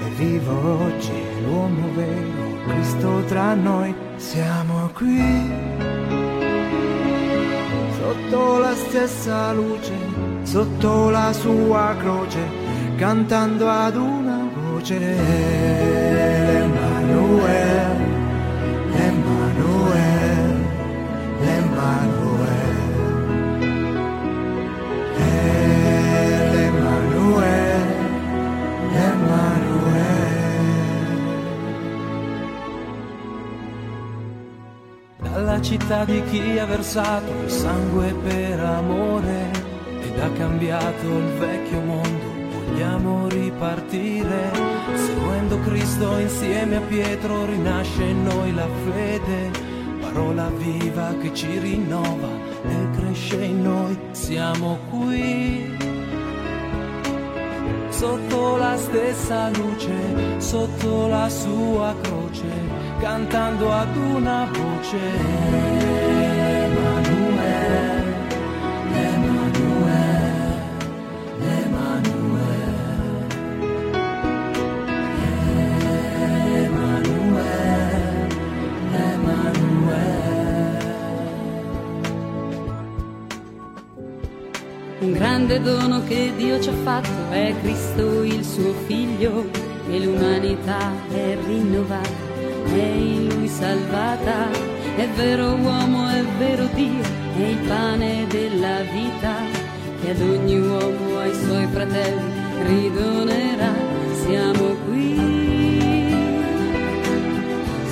E 0.04 0.10
vivo 0.18 0.84
oggi 0.84 1.22
l'uomo 1.42 1.88
vero, 1.94 2.62
Cristo 2.66 3.22
tra 3.26 3.54
noi, 3.54 3.94
siamo 4.16 4.90
qui, 4.92 5.50
sotto 7.98 8.58
la 8.58 8.74
stessa 8.74 9.52
luce, 9.54 9.94
sotto 10.42 11.08
la 11.08 11.32
sua 11.32 11.96
croce, 11.98 12.40
cantando 12.96 13.70
ad 13.70 13.96
una 13.96 14.39
voce. 14.80 14.94
Emanuele, 16.40 17.58
Emanuele, 18.96 20.40
Emanuele. 21.42 22.80
Emanuele, 28.92 29.68
Dalla 35.22 35.60
città 35.60 36.04
di 36.04 36.22
chi 36.24 36.58
ha 36.58 36.66
versato 36.66 37.30
il 37.44 37.50
sangue 37.50 38.12
per 38.24 38.60
amore 38.60 39.50
ed 40.02 40.18
ha 40.18 40.30
cambiato 40.30 41.06
il 41.06 41.38
vecchio 41.38 41.80
mondo, 41.80 42.09
vogliamo 42.80 43.28
ripartire. 43.28 44.50
Seguendo 44.94 45.60
Cristo 45.60 46.18
insieme 46.18 46.76
a 46.76 46.80
Pietro 46.80 47.44
rinasce 47.44 48.04
in 48.04 48.22
noi 48.22 48.54
la 48.54 48.66
fede, 48.84 49.50
parola 50.00 50.48
viva 50.48 51.14
che 51.20 51.34
ci 51.34 51.58
rinnova 51.58 52.28
e 52.64 52.90
cresce 52.96 53.44
in 53.44 53.62
noi. 53.62 53.98
Siamo 54.12 54.78
qui 54.88 55.76
sotto 57.90 58.56
la 58.56 58.76
stessa 58.78 59.50
luce, 59.50 60.40
sotto 60.40 61.06
la 61.06 61.28
sua 61.28 61.94
croce, 62.00 62.48
cantando 62.98 63.70
ad 63.70 63.94
una 63.96 64.48
voce. 64.50 65.89
Un 85.10 85.16
grande 85.16 85.60
dono 85.60 86.04
che 86.04 86.32
Dio 86.36 86.60
ci 86.60 86.68
ha 86.68 86.74
fatto 86.84 87.08
è 87.30 87.52
Cristo 87.62 88.22
il 88.22 88.44
suo 88.44 88.72
figlio 88.86 89.44
e 89.90 89.98
l'umanità 90.04 90.92
è 91.10 91.36
rinnovata, 91.46 92.08
è 92.66 92.78
in 92.78 93.26
lui 93.28 93.48
salvata. 93.48 94.48
È 94.94 95.08
vero 95.16 95.54
uomo, 95.54 96.08
è 96.10 96.22
vero 96.38 96.68
Dio, 96.74 97.02
è 97.36 97.40
il 97.40 97.58
pane 97.66 98.26
della 98.28 98.82
vita 98.82 99.34
che 100.00 100.10
ad 100.10 100.20
ogni 100.20 100.60
uomo 100.60 101.18
ai 101.18 101.34
suoi 101.34 101.66
fratelli 101.66 102.32
ridonerà. 102.68 103.72
Siamo 104.24 104.76
qui 104.86 105.18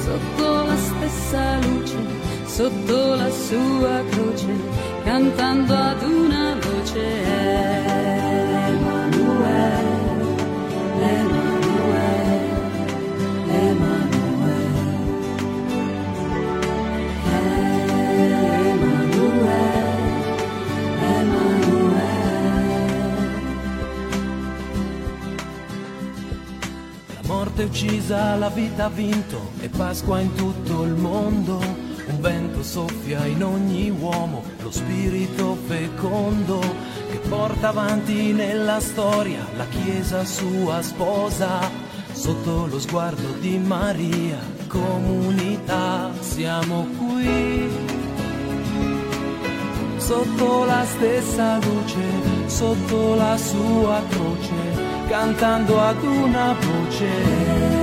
sotto 0.05 0.67
la 0.67 0.77
stessa 0.77 1.59
luce, 1.67 1.97
sotto 2.47 3.15
la 3.17 3.31
sua 3.31 4.05
croce, 4.09 4.55
cantando 5.03 5.75
ad 5.75 6.03
una 6.05 6.55
voce. 6.55 6.68
Emanuele, 6.95 8.79
Emanuele, 11.01 12.41
Emanuele. 13.49 14.29
La 27.15 27.21
morte 27.27 27.65
uccisa, 27.65 28.37
la 28.37 28.49
vita 28.49 28.87
ha 28.87 28.89
vinto 28.89 29.51
e 29.61 29.69
Pasqua 29.69 30.21
in 30.21 30.35
tutto 30.35 30.85
il 30.85 30.95
mondo. 30.95 31.78
Vento 32.59 32.63
soffia 32.63 33.25
in 33.27 33.45
ogni 33.45 33.89
uomo, 33.89 34.43
lo 34.63 34.71
spirito 34.71 35.57
fecondo 35.67 36.59
che 37.09 37.19
porta 37.29 37.69
avanti 37.69 38.33
nella 38.33 38.81
storia 38.81 39.47
la 39.57 39.67
Chiesa 39.67 40.25
sua 40.25 40.83
sposa. 40.83 41.71
Sotto 42.13 42.67
lo 42.67 42.81
sguardo 42.81 43.31
di 43.39 43.59
Maria, 43.59 44.39
comunità, 44.67 46.11
siamo 46.19 46.87
qui. 46.99 47.71
Sotto 49.99 50.65
la 50.65 50.85
stessa 50.85 51.59
luce, 51.59 52.47
sotto 52.47 53.15
la 53.15 53.37
sua 53.37 54.03
croce, 54.09 55.07
cantando 55.07 55.81
ad 55.81 56.03
una 56.03 56.57
voce. 56.59 57.78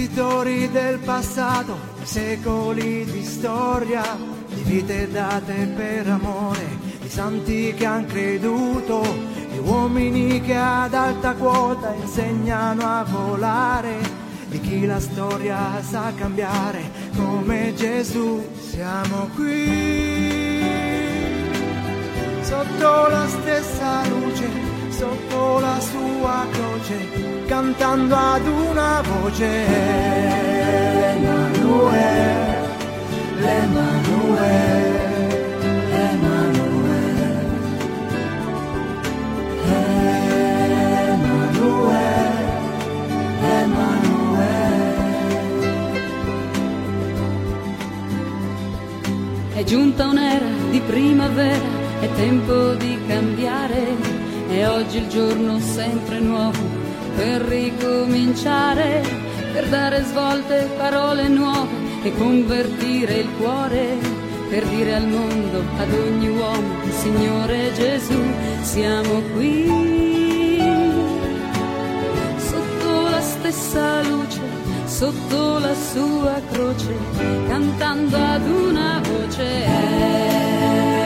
Ai 0.00 0.06
debitori 0.06 0.70
del 0.70 0.98
passato, 0.98 1.76
secoli 2.04 3.04
di 3.04 3.22
storia, 3.22 4.02
di 4.48 4.62
vite 4.62 5.10
date 5.10 5.70
per 5.76 6.08
amore, 6.08 6.78
di 7.02 7.08
santi 7.10 7.74
che 7.76 7.84
han 7.84 8.06
creduto, 8.06 9.02
di 9.50 9.58
uomini 9.58 10.40
che 10.40 10.56
ad 10.56 10.94
alta 10.94 11.34
quota 11.34 11.92
insegnano 11.92 12.80
a 12.80 13.04
volare, 13.04 13.98
di 14.48 14.58
chi 14.60 14.86
la 14.86 14.98
storia 14.98 15.82
sa 15.82 16.14
cambiare 16.16 16.80
come 17.14 17.74
Gesù. 17.74 18.42
Siamo 18.58 19.28
qui 19.36 20.62
sotto 22.40 23.06
la 23.06 23.26
stessa 23.28 24.08
luce, 24.08 24.48
sotto 25.00 25.60
la 25.60 25.80
sua 25.80 26.46
croce, 26.52 26.96
cantando 27.46 28.14
ad 28.14 28.46
una 28.46 29.00
voce. 29.00 29.48
Emanuele, 31.14 32.38
l'Emanuele, 33.40 34.98
Emanuele, 36.06 37.28
Emanuele, 41.08 42.18
Emanuele. 43.62 44.98
È 49.54 49.64
giunta 49.64 50.06
un'era 50.08 50.50
di 50.70 50.80
primavera, 50.80 51.68
è 52.00 52.08
tempo 52.16 52.74
di 52.74 52.98
cambiare, 53.06 54.19
è 54.50 54.68
oggi 54.68 54.98
il 54.98 55.08
giorno 55.08 55.60
sempre 55.60 56.18
nuovo 56.18 56.58
per 57.16 57.42
ricominciare, 57.42 59.02
per 59.52 59.68
dare 59.68 60.02
svolte, 60.04 60.68
parole 60.76 61.28
nuove 61.28 61.68
e 62.02 62.12
convertire 62.16 63.14
il 63.14 63.28
cuore, 63.38 63.96
per 64.48 64.64
dire 64.66 64.94
al 64.96 65.06
mondo, 65.06 65.62
ad 65.78 65.92
ogni 65.92 66.28
uomo, 66.28 66.74
Signore 66.90 67.72
Gesù, 67.74 68.18
siamo 68.62 69.20
qui, 69.34 69.66
sotto 72.36 73.08
la 73.08 73.20
stessa 73.20 74.02
luce, 74.02 74.40
sotto 74.86 75.58
la 75.58 75.74
sua 75.74 76.40
croce, 76.50 76.94
cantando 77.46 78.16
ad 78.16 78.46
una 78.48 79.00
voce. 79.04 79.64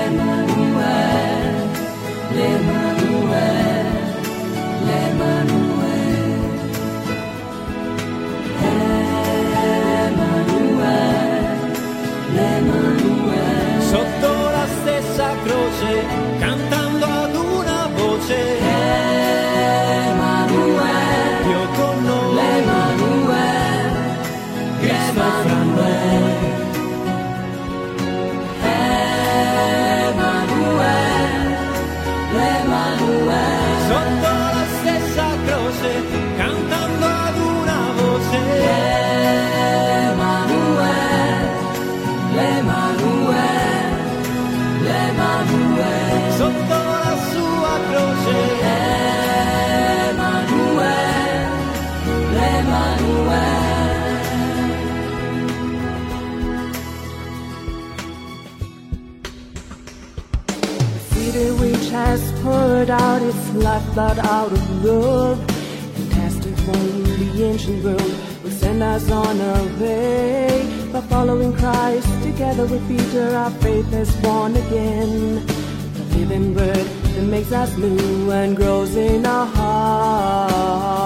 Emanuele, 0.06 0.78
l'Emanuele. 2.30 2.93
Sotto 13.94 14.50
la 14.50 14.66
stessa 14.66 15.34
croce, 15.44 16.23
has 62.16 62.42
poured 62.42 62.90
out 62.90 63.20
its 63.22 63.52
lifeblood 63.54 64.18
out 64.20 64.52
of 64.52 64.84
love, 64.84 65.38
And 65.40 65.94
fantastic 65.94 66.54
from 66.64 67.02
the 67.20 67.44
ancient 67.44 67.82
world, 67.82 68.14
will 68.42 68.50
send 68.50 68.82
us 68.82 69.10
on 69.10 69.40
our 69.40 69.64
way. 69.80 70.90
By 70.92 71.00
following 71.12 71.52
Christ, 71.52 72.08
together 72.22 72.66
with 72.66 72.86
Peter, 72.86 73.34
our 73.34 73.50
faith 73.64 73.92
is 73.92 74.14
born 74.22 74.54
again. 74.54 75.44
The 75.96 76.04
living 76.18 76.54
word 76.54 76.86
that 77.14 77.26
makes 77.34 77.50
us 77.50 77.76
new 77.76 78.30
and 78.30 78.56
grows 78.56 78.94
in 78.94 79.26
our 79.26 79.46
heart. 79.46 81.03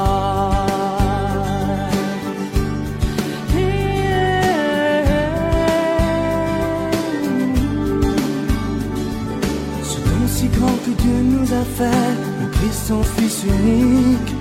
Le 11.50 12.50
Christ 12.52 12.88
son 12.88 13.02
Fils 13.02 13.44
unique, 13.44 14.34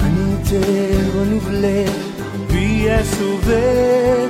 humanité 0.00 0.60
renouvelée, 1.16 1.86
lui 2.50 2.86
est 2.86 3.04
sauvée. 3.04 4.28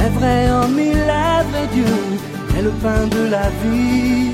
Est 0.00 0.10
vrai 0.18 0.50
en 0.50 0.68
mille 0.68 0.92
lèvres 0.92 1.56
et 1.62 1.74
Dieu 1.74 1.94
est 2.56 2.62
le 2.62 2.70
pain 2.82 3.06
de 3.06 3.30
la 3.30 3.48
vie. 3.62 4.32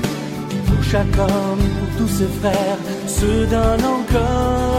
Pour 0.67 0.83
chaque 0.83 1.17
homme, 1.17 1.65
pour 1.77 1.97
tous 1.97 2.13
ses 2.17 2.29
frères, 2.41 2.79
se 3.07 3.45
donne 3.45 3.85
encore. 3.85 4.78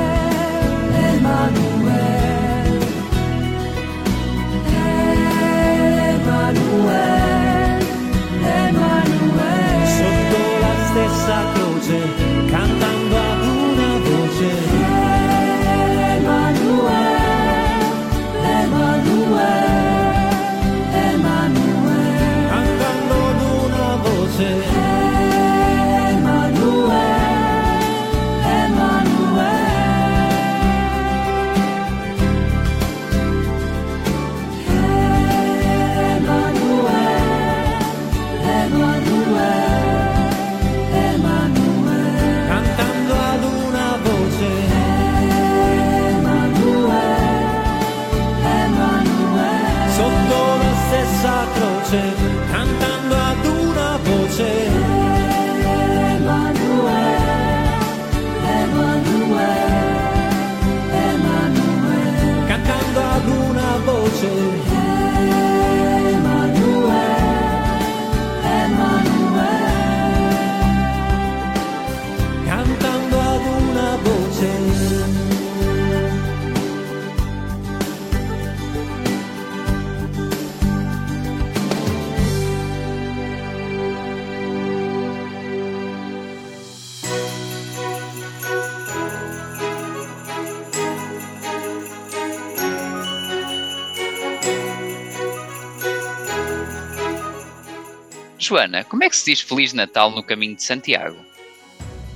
Joana, 98.51 98.83
como 98.83 99.01
é 99.05 99.09
que 99.09 99.15
se 99.15 99.31
diz 99.31 99.39
Feliz 99.39 99.71
Natal 99.71 100.11
no 100.11 100.21
caminho 100.21 100.57
de 100.57 100.63
Santiago? 100.63 101.15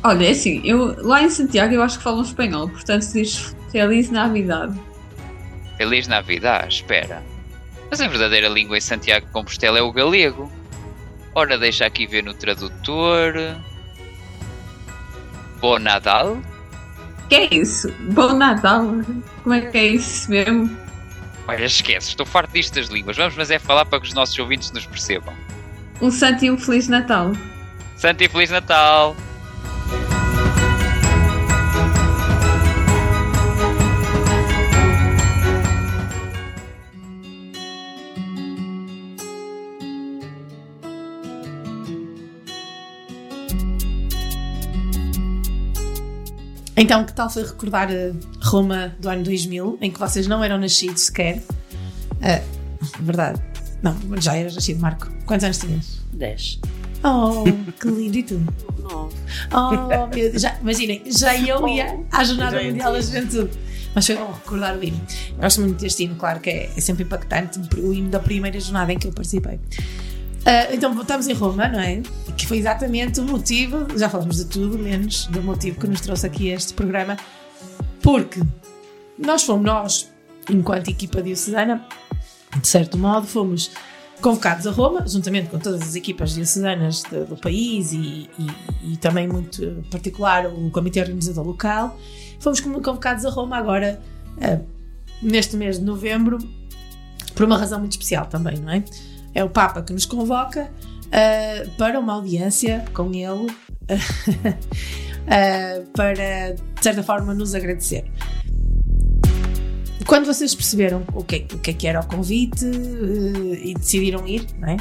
Olha, 0.04 0.28
é 0.28 0.32
assim, 0.32 0.62
eu, 0.66 0.94
lá 1.02 1.24
em 1.24 1.30
Santiago 1.30 1.74
eu 1.74 1.82
acho 1.82 1.98
que 1.98 2.04
falam 2.04 2.22
espanhol, 2.22 2.68
portanto 2.68 3.04
se 3.04 3.22
diz 3.22 3.56
Feliz 3.72 4.10
Navidade. 4.10 4.78
Feliz 5.78 6.10
Navidad, 6.10 6.68
espera. 6.68 7.24
Mas 7.90 8.02
a 8.02 8.08
verdadeira 8.10 8.50
língua 8.50 8.78
em 8.78 8.82
Santiago 8.82 9.26
de 9.26 9.32
Compostela 9.32 9.80
é 9.80 9.82
o 9.82 9.94
galego. 9.94 10.52
Ora, 11.34 11.58
deixa 11.58 11.86
aqui 11.86 12.06
ver 12.06 12.24
no 12.24 12.34
tradutor. 12.34 13.34
Bom 15.62 15.80
Nadal? 15.80 16.38
Que 17.30 17.36
é 17.36 17.56
isso? 17.56 17.90
Bom 18.12 18.34
Natal? 18.34 18.86
Como 19.42 19.56
é 19.56 19.62
que 19.62 19.78
é 19.78 19.88
isso 19.88 20.30
mesmo? 20.30 20.78
Olha, 21.48 21.64
esquece, 21.64 22.10
estou 22.10 22.26
farto 22.26 22.52
disto 22.52 22.76
das 22.76 22.88
línguas. 22.88 23.16
Vamos, 23.16 23.38
mas 23.38 23.50
é 23.50 23.58
falar 23.58 23.86
para 23.86 24.02
que 24.02 24.08
os 24.08 24.14
nossos 24.14 24.38
ouvintes 24.38 24.72
nos 24.72 24.86
percebam. 24.86 25.34
Um 26.02 26.12
santo 26.12 26.46
e 26.46 26.52
um 26.52 26.58
Feliz 26.58 26.88
Natal. 26.88 27.32
Santo 27.98 28.24
e 28.24 28.30
Feliz 28.30 28.50
Natal! 28.50 29.16
Então, 46.78 47.06
que 47.06 47.14
tal 47.14 47.30
foi 47.30 47.44
recordar 47.44 47.88
a 47.90 48.46
Roma 48.46 48.94
do 49.00 49.10
ano 49.10 49.24
2000, 49.24 49.78
em 49.82 49.90
que 49.90 49.98
vocês 49.98 50.28
não 50.28 50.44
eram 50.44 50.58
nascidos 50.58 51.04
sequer? 51.04 51.42
Ah, 52.22 52.42
verdade. 53.00 53.55
Não, 53.86 54.20
já 54.20 54.36
eras 54.36 54.56
nascido, 54.56 54.80
Marco. 54.80 55.08
Quantos 55.28 55.44
anos 55.44 55.60
tinhas? 55.60 56.02
10. 56.14 56.60
Oh, 57.04 57.44
que 57.80 57.88
lindo 57.88 58.18
e 58.18 58.24
tu? 58.24 58.42
Nove. 58.82 59.16
Oh, 59.54 60.08
meu 60.08 60.08
Deus. 60.08 60.42
Já, 60.42 60.58
imaginem, 60.60 61.04
já 61.06 61.38
eu 61.38 61.68
ia 61.68 62.00
à 62.12 62.24
Jornada 62.24 62.60
ia 62.60 62.72
Mundial 62.72 62.94
da. 62.94 63.00
Juventude. 63.00 63.52
Mas 63.94 64.08
foi 64.08 64.16
bom 64.16 64.32
recordar 64.32 64.76
o 64.76 64.84
hino. 64.84 65.00
Eu 65.30 65.36
Gosto 65.38 65.62
muito 65.62 65.80
deste 65.80 66.04
hino, 66.04 66.16
claro 66.16 66.40
que 66.40 66.50
é, 66.50 66.72
é 66.76 66.82
sempre 66.82 67.04
impactante. 67.04 67.60
O 67.78 67.94
hino 67.94 68.10
da 68.10 68.20
primeira 68.20 68.60
jornada 68.60 68.92
em 68.92 68.98
que 68.98 69.08
eu 69.08 69.14
participei. 69.14 69.60
Ah, 70.46 70.74
então, 70.74 70.94
voltamos 70.96 71.28
em 71.28 71.34
Roma, 71.34 71.68
não 71.68 71.80
é? 71.80 72.02
Que 72.36 72.48
foi 72.48 72.58
exatamente 72.58 73.20
o 73.20 73.24
motivo, 73.24 73.86
já 73.96 74.10
falamos 74.10 74.38
de 74.38 74.46
tudo, 74.46 74.80
menos 74.80 75.28
do 75.28 75.44
motivo 75.44 75.80
que 75.80 75.88
nos 75.88 76.02
trouxe 76.02 76.26
aqui 76.26 76.50
este 76.50 76.74
programa, 76.74 77.18
porque 78.02 78.42
nós 79.18 79.44
fomos, 79.44 79.64
nós, 79.64 80.12
enquanto 80.50 80.90
equipa 80.90 81.22
diocesana, 81.22 81.86
de 82.62 82.68
certo 82.68 82.98
modo, 82.98 83.26
fomos 83.28 83.72
convocados 84.22 84.66
a 84.66 84.72
Roma, 84.72 85.06
juntamente 85.08 85.50
com 85.50 85.60
todas 85.60 85.82
as 85.82 85.96
equipas 85.96 86.34
diocesanas 86.34 87.04
do 87.04 87.36
país 87.38 87.92
e, 87.92 88.30
e- 88.40 88.94
e 88.94 88.98
também, 88.98 89.28
muito 89.28 89.84
particular, 89.92 90.46
o 90.48 90.70
Comitê 90.72 91.02
Organizador 91.02 91.46
Local. 91.46 92.00
Fomos 92.40 92.60
convocados 92.62 93.26
a 93.26 93.30
Roma 93.30 93.58
agora, 93.58 94.02
ah, 94.42 94.60
neste 95.22 95.56
mês 95.58 95.80
de 95.80 95.86
novembro, 95.86 96.38
por 97.36 97.46
uma 97.46 97.58
razão 97.58 97.80
muito 97.80 97.92
especial 97.92 98.26
também, 98.28 98.58
não 98.58 98.72
é? 98.72 98.84
É 99.34 99.44
o 99.44 99.50
Papa 99.50 99.82
que 99.84 99.92
nos 99.92 100.06
convoca 100.06 100.72
ah, 101.12 101.70
para 101.78 102.00
uma 102.00 102.14
audiência 102.14 102.86
com 102.94 103.12
ele, 103.14 103.48
ah, 105.28 105.84
para, 105.94 106.54
de 106.54 106.84
certa 106.84 107.04
forma, 107.04 107.34
nos 107.34 107.54
agradecer. 107.54 108.06
Quando 110.08 110.26
vocês 110.26 110.54
perceberam 110.54 111.04
o 111.14 111.24
que, 111.24 111.46
o 111.54 111.60
que 111.60 111.72
é 111.72 111.74
que 111.74 111.88
era 111.88 112.00
o 112.00 112.06
convite 112.06 112.64
eh, 112.66 113.60
e 113.70 113.74
decidiram 113.74 114.28
ir, 114.28 114.46
não 114.60 114.70
é? 114.70 114.78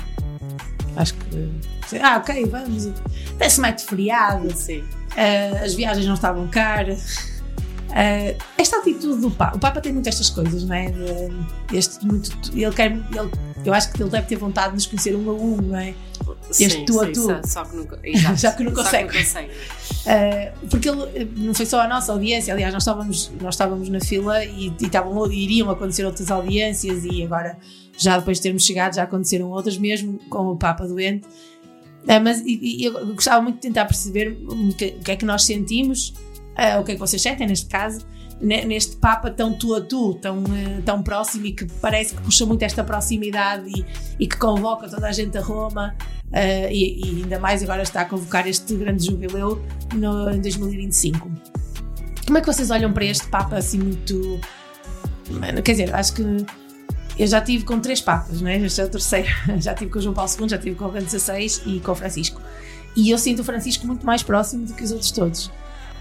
Acho 0.96 1.14
que. 1.14 1.50
Ah, 2.00 2.18
ok, 2.18 2.44
vamos. 2.46 2.86
Desce 3.38 3.60
mais 3.60 3.76
de 3.76 3.84
feriado. 3.84 4.48
Eh, 5.16 5.60
as 5.64 5.74
viagens 5.74 6.06
não 6.06 6.14
estavam 6.14 6.46
caras. 6.48 7.32
Eh, 7.94 8.36
esta 8.58 8.78
atitude 8.78 9.20
do 9.20 9.30
Papa, 9.30 9.56
o 9.56 9.60
Papa 9.60 9.80
tem 9.80 9.92
muito 9.92 10.08
estas 10.08 10.28
coisas, 10.30 10.64
não 10.64 10.74
é? 10.74 10.90
De- 10.90 11.76
este 11.76 12.04
muito, 12.04 12.30
ele 12.52 12.72
quer, 12.74 12.90
ele, 12.92 13.30
eu 13.64 13.72
acho 13.72 13.92
que 13.92 14.02
ele 14.02 14.10
deve 14.10 14.26
ter 14.26 14.36
vontade 14.36 14.68
de 14.70 14.74
nos 14.74 14.86
conhecer 14.86 15.14
um 15.14 15.30
a 15.30 15.32
um, 15.32 15.56
não 15.56 15.78
é? 15.78 15.94
Este 16.50 16.70
Sim, 16.70 16.84
tu 16.84 17.00
a 17.00 17.06
tu. 17.06 17.22
só- 17.22 17.42
só 17.42 17.64
que 17.64 17.76
nunca-. 17.76 17.98
Já 18.36 18.52
que 18.52 18.62
não 18.62 18.70
Só 18.74 18.82
que 18.82 18.84
consegue. 18.84 19.04
não 19.08 19.14
consegue. 19.24 19.50
Uh, 20.04 20.68
porque 20.68 20.88
ele, 20.88 21.24
não 21.36 21.54
foi 21.54 21.64
só 21.66 21.80
a 21.80 21.88
nossa 21.88 22.12
audiência, 22.12 22.52
aliás, 22.52 22.72
nós 22.72 22.82
estávamos, 22.82 23.32
nós 23.40 23.54
estávamos 23.54 23.88
na 23.88 24.00
fila 24.00 24.44
e, 24.44 24.68
e 24.68 24.84
estavam, 24.84 25.30
iriam 25.32 25.70
acontecer 25.70 26.04
outras 26.04 26.30
audiências 26.30 27.04
e 27.04 27.22
agora, 27.22 27.56
já 27.96 28.18
depois 28.18 28.36
de 28.38 28.42
termos 28.42 28.64
chegado, 28.64 28.94
já 28.94 29.04
aconteceram 29.04 29.50
outras, 29.50 29.78
mesmo 29.78 30.18
com 30.28 30.48
o 30.50 30.56
Papa 30.56 30.86
doente. 30.86 31.26
Uh, 31.26 32.20
mas 32.22 32.40
e, 32.40 32.82
e 32.82 32.84
eu 32.84 33.14
gostava 33.14 33.40
muito 33.42 33.56
de 33.56 33.62
tentar 33.62 33.86
perceber 33.86 34.36
o 34.46 34.74
que, 34.74 34.86
o 34.98 35.00
que 35.00 35.10
é 35.12 35.16
que 35.16 35.24
nós 35.24 35.44
sentimos, 35.44 36.10
uh, 36.50 36.80
o 36.80 36.84
que 36.84 36.92
é 36.92 36.94
que 36.94 37.00
vocês 37.00 37.22
sentem 37.22 37.46
neste 37.46 37.66
caso, 37.66 38.06
neste 38.44 38.96
Papa 38.96 39.30
tão 39.30 39.52
tu 39.52 39.74
a 39.74 39.80
tu, 39.80 40.14
tão, 40.14 40.38
uh, 40.38 40.82
tão 40.84 41.02
próximo 41.02 41.46
e 41.46 41.52
que 41.52 41.66
parece 41.80 42.14
que 42.14 42.22
puxa 42.22 42.44
muito 42.44 42.62
esta 42.62 42.84
proximidade 42.84 43.68
e, 43.68 43.84
e 44.18 44.26
que 44.26 44.36
convoca 44.36 44.88
toda 44.88 45.08
a 45.08 45.12
gente 45.12 45.36
a 45.38 45.40
Roma. 45.40 45.94
Uh, 46.26 46.70
e, 46.70 47.00
e 47.00 47.22
ainda 47.22 47.38
mais 47.38 47.62
agora 47.62 47.82
está 47.82 48.02
a 48.02 48.04
convocar 48.04 48.46
este 48.46 48.74
grande 48.74 49.06
jubileu 49.06 49.62
no, 49.94 50.30
em 50.30 50.40
2025. 50.40 51.30
Como 52.26 52.38
é 52.38 52.40
que 52.40 52.46
vocês 52.46 52.70
olham 52.70 52.92
para 52.92 53.04
este 53.04 53.26
Papa 53.28 53.56
assim 53.56 53.78
muito. 53.78 54.40
Quer 55.62 55.72
dizer, 55.72 55.94
acho 55.94 56.14
que 56.14 56.22
eu 57.18 57.26
já 57.26 57.40
tive 57.40 57.64
com 57.64 57.78
três 57.78 58.00
papas, 58.00 58.40
não 58.40 58.48
é? 58.48 58.56
Este 58.58 58.80
é 58.80 58.84
o 58.84 58.88
terceiro. 58.88 59.28
Já 59.58 59.74
tive 59.74 59.90
com 59.90 59.98
o 59.98 60.02
João 60.02 60.14
Paulo 60.14 60.30
II, 60.38 60.48
já 60.48 60.58
tive 60.58 60.74
com 60.76 60.86
o 60.86 60.90
Bento 60.90 61.10
XVI 61.10 61.60
e 61.66 61.80
com 61.80 61.92
o 61.92 61.94
Francisco. 61.94 62.40
E 62.96 63.10
eu 63.10 63.18
sinto 63.18 63.40
o 63.40 63.44
Francisco 63.44 63.86
muito 63.86 64.04
mais 64.04 64.22
próximo 64.22 64.66
do 64.66 64.74
que 64.74 64.82
os 64.82 64.90
outros 64.92 65.10
todos. 65.10 65.50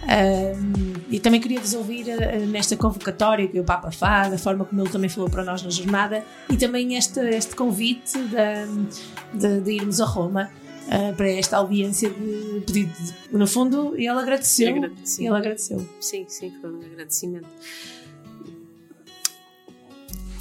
Um, 0.03 0.93
e 1.09 1.19
também 1.19 1.39
queria 1.39 1.59
vos 1.59 1.73
ouvir 1.73 2.05
uh, 2.07 2.45
nesta 2.47 2.75
convocatória 2.75 3.47
que 3.47 3.59
o 3.59 3.63
Papa 3.63 3.91
faz, 3.91 4.31
da 4.31 4.37
forma 4.37 4.65
como 4.65 4.81
ele 4.81 4.89
também 4.89 5.09
falou 5.09 5.29
para 5.29 5.43
nós 5.45 5.61
na 5.63 5.69
jornada, 5.69 6.23
e 6.49 6.57
também 6.57 6.95
este, 6.95 7.19
este 7.21 7.55
convite 7.55 8.17
de, 8.17 9.39
de, 9.39 9.61
de 9.61 9.71
irmos 9.71 10.01
a 10.01 10.05
Roma 10.05 10.51
uh, 10.87 11.15
para 11.15 11.29
esta 11.29 11.57
audiência 11.57 12.09
de 12.09 12.63
pedido. 12.65 12.93
de- 12.93 13.13
No 13.37 13.47
fundo, 13.47 13.95
ele 13.95 14.09
agradeceu. 14.09 14.75
Agradeci. 14.75 15.25
Ele 15.25 15.35
agradeceu. 15.35 15.89
Sim, 16.01 16.25
sim, 16.27 16.51
foi 16.59 16.69
um 16.71 16.81
agradecimento. 16.81 17.47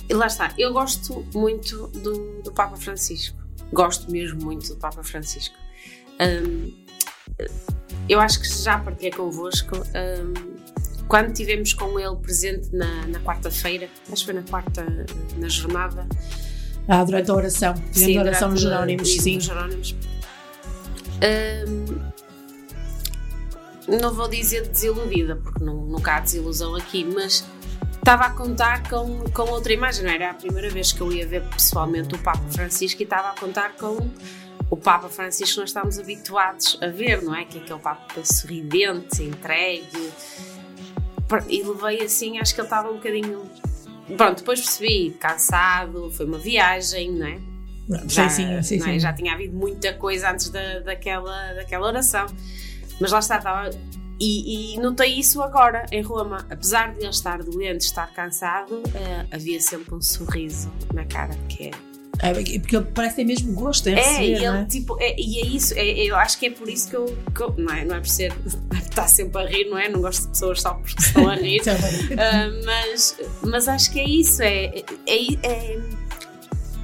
E 0.08 0.14
lá 0.14 0.26
está, 0.26 0.52
eu 0.58 0.72
gosto 0.72 1.24
muito 1.32 1.86
do, 1.88 2.42
do 2.42 2.52
Papa 2.52 2.76
Francisco. 2.76 3.38
Gosto 3.72 4.10
mesmo 4.10 4.42
muito 4.44 4.68
do 4.68 4.76
Papa 4.76 5.02
Francisco. 5.02 5.54
Hum, 6.20 6.72
eu 8.08 8.20
acho 8.20 8.40
que 8.40 8.48
já 8.48 8.78
partilhei 8.78 9.12
convosco. 9.12 9.76
hum, 9.78 10.52
quando 11.08 11.32
tivemos 11.34 11.74
com 11.74 11.98
ele 12.00 12.16
presente 12.16 12.74
na, 12.74 13.06
na 13.06 13.20
quarta-feira, 13.20 13.86
acho 14.10 14.24
que 14.24 14.32
foi 14.32 14.34
na 14.40 14.48
quarta, 14.48 14.84
na 15.36 15.48
jornada, 15.48 16.06
Ah, 16.88 17.04
durante 17.04 17.30
a 17.30 17.34
oração. 17.34 17.74
Tivemos 17.74 17.98
Sim, 17.98 18.18
a 18.18 18.22
oração 18.22 18.50
nos 18.50 18.60
durante 18.62 18.74
Jerónimos. 18.74 19.16
Sim. 19.22 19.40
Jerónimos. 19.40 19.94
Hum, 21.22 21.98
não 24.00 24.14
vou 24.14 24.28
dizer 24.28 24.68
desiludida, 24.68 25.36
porque 25.36 25.62
não, 25.62 25.74
nunca 25.74 26.16
há 26.16 26.20
desilusão 26.20 26.74
aqui, 26.76 27.04
mas 27.04 27.44
estava 27.94 28.24
a 28.24 28.30
contar 28.30 28.88
com, 28.88 29.18
com 29.30 29.42
outra 29.50 29.72
imagem. 29.72 30.04
Não 30.04 30.10
era 30.10 30.30
a 30.30 30.34
primeira 30.34 30.70
vez 30.70 30.92
que 30.92 31.00
eu 31.00 31.12
ia 31.12 31.26
ver 31.26 31.42
pessoalmente 31.42 32.14
o 32.14 32.18
Papa 32.18 32.42
Francisco 32.50 33.02
e 33.02 33.04
estava 33.04 33.30
a 33.30 33.34
contar 33.38 33.72
com 33.76 34.08
o 34.72 34.76
Papa 34.78 35.10
Francisco 35.10 35.60
nós 35.60 35.68
estamos 35.68 35.98
habituados 35.98 36.78
a 36.80 36.86
ver, 36.86 37.20
não 37.20 37.34
é? 37.34 37.44
Que 37.44 37.58
é 37.58 37.60
aquele 37.60 37.78
Papa 37.78 38.24
sorridente, 38.24 39.22
entregue. 39.22 40.10
E 41.46 41.62
levei 41.62 42.02
assim, 42.02 42.38
acho 42.38 42.54
que 42.54 42.60
ele 42.62 42.66
estava 42.66 42.90
um 42.90 42.94
bocadinho. 42.94 43.42
Pronto, 44.16 44.38
depois 44.38 44.60
percebi, 44.60 45.10
cansado, 45.20 46.10
foi 46.12 46.24
uma 46.24 46.38
viagem, 46.38 47.12
não 47.12 47.26
é? 47.26 47.38
Sim, 48.08 48.30
sim, 48.30 48.62
sim, 48.62 48.78
não 48.78 48.86
é? 48.86 48.92
sim. 48.92 48.98
Já 48.98 49.12
tinha 49.12 49.34
havido 49.34 49.54
muita 49.54 49.92
coisa 49.92 50.30
antes 50.30 50.48
da, 50.48 50.78
daquela, 50.78 51.52
daquela 51.52 51.88
oração. 51.88 52.24
Mas 52.98 53.12
lá 53.12 53.18
está, 53.18 53.36
estava. 53.36 53.68
E, 54.18 54.74
e 54.74 54.80
notei 54.80 55.18
isso 55.18 55.42
agora 55.42 55.84
em 55.92 56.00
Roma. 56.00 56.46
Apesar 56.48 56.94
de 56.94 57.00
ele 57.00 57.10
estar 57.10 57.42
doente, 57.42 57.82
estar 57.82 58.10
cansado, 58.14 58.82
eh, 58.94 59.26
havia 59.30 59.60
sempre 59.60 59.94
um 59.94 60.00
sorriso 60.00 60.72
na 60.94 61.04
cara 61.04 61.34
que 61.46 61.68
é. 61.68 61.91
É, 62.22 62.32
porque 62.60 62.76
ele 62.76 62.84
parece 62.94 63.16
ter 63.16 63.24
mesmo 63.24 63.52
gosto 63.52 63.88
em 63.88 63.94
É, 63.94 63.96
receber, 63.96 64.24
e 64.28 64.34
ele, 64.36 64.46
não 64.46 64.54
é? 64.58 64.64
tipo, 64.66 64.96
é, 65.00 65.16
e 65.20 65.38
é 65.40 65.46
isso, 65.46 65.74
é, 65.76 65.84
eu 66.04 66.14
acho 66.16 66.38
que 66.38 66.46
é 66.46 66.50
por 66.50 66.68
isso 66.68 66.88
que 66.88 66.94
eu, 66.96 67.06
que 67.34 67.42
eu- 67.42 67.52
não, 67.58 67.74
é, 67.74 67.84
não 67.84 67.96
é 67.96 67.98
por 68.00 68.06
ser 68.08 68.32
estar 68.80 69.08
sempre 69.08 69.42
a 69.42 69.46
rir, 69.46 69.64
não 69.68 69.76
é? 69.76 69.88
Não 69.88 70.00
gosto 70.00 70.22
de 70.22 70.28
pessoas 70.28 70.62
só 70.62 70.74
porque 70.74 71.02
estão 71.02 71.28
a 71.28 71.34
rir. 71.34 71.60
Ah, 72.16 72.48
mas, 72.64 73.16
mas 73.42 73.66
acho 73.68 73.90
que 73.92 73.98
é 74.00 74.08
isso, 74.08 74.40
é, 74.42 74.66
é, 75.06 75.34
é- 75.42 75.80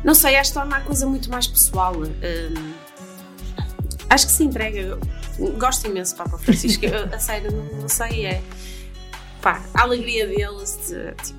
não 0.04 0.12
sei, 0.14 0.34
acho 0.36 0.50
que 0.50 0.58
torna 0.58 0.76
a 0.76 0.80
coisa 0.80 1.06
muito 1.06 1.30
mais 1.30 1.46
pessoal. 1.46 1.94
Ah, 2.04 3.64
acho 4.10 4.26
que 4.26 4.32
se 4.32 4.42
entrega, 4.44 4.98
gosto 5.56 5.86
imenso 5.86 6.14
do 6.14 6.18
Papa 6.18 6.38
Francisco, 6.38 6.84
eu, 6.84 7.04
a 7.14 7.18
sério, 7.20 7.52
não, 7.52 7.64
não 7.82 7.88
sei, 7.88 8.26
é 8.26 8.42
pá, 9.40 9.64
a 9.74 9.82
alegria 9.82 10.26
deles, 10.26 10.78
de, 10.88 11.12
tipo, 11.24 11.38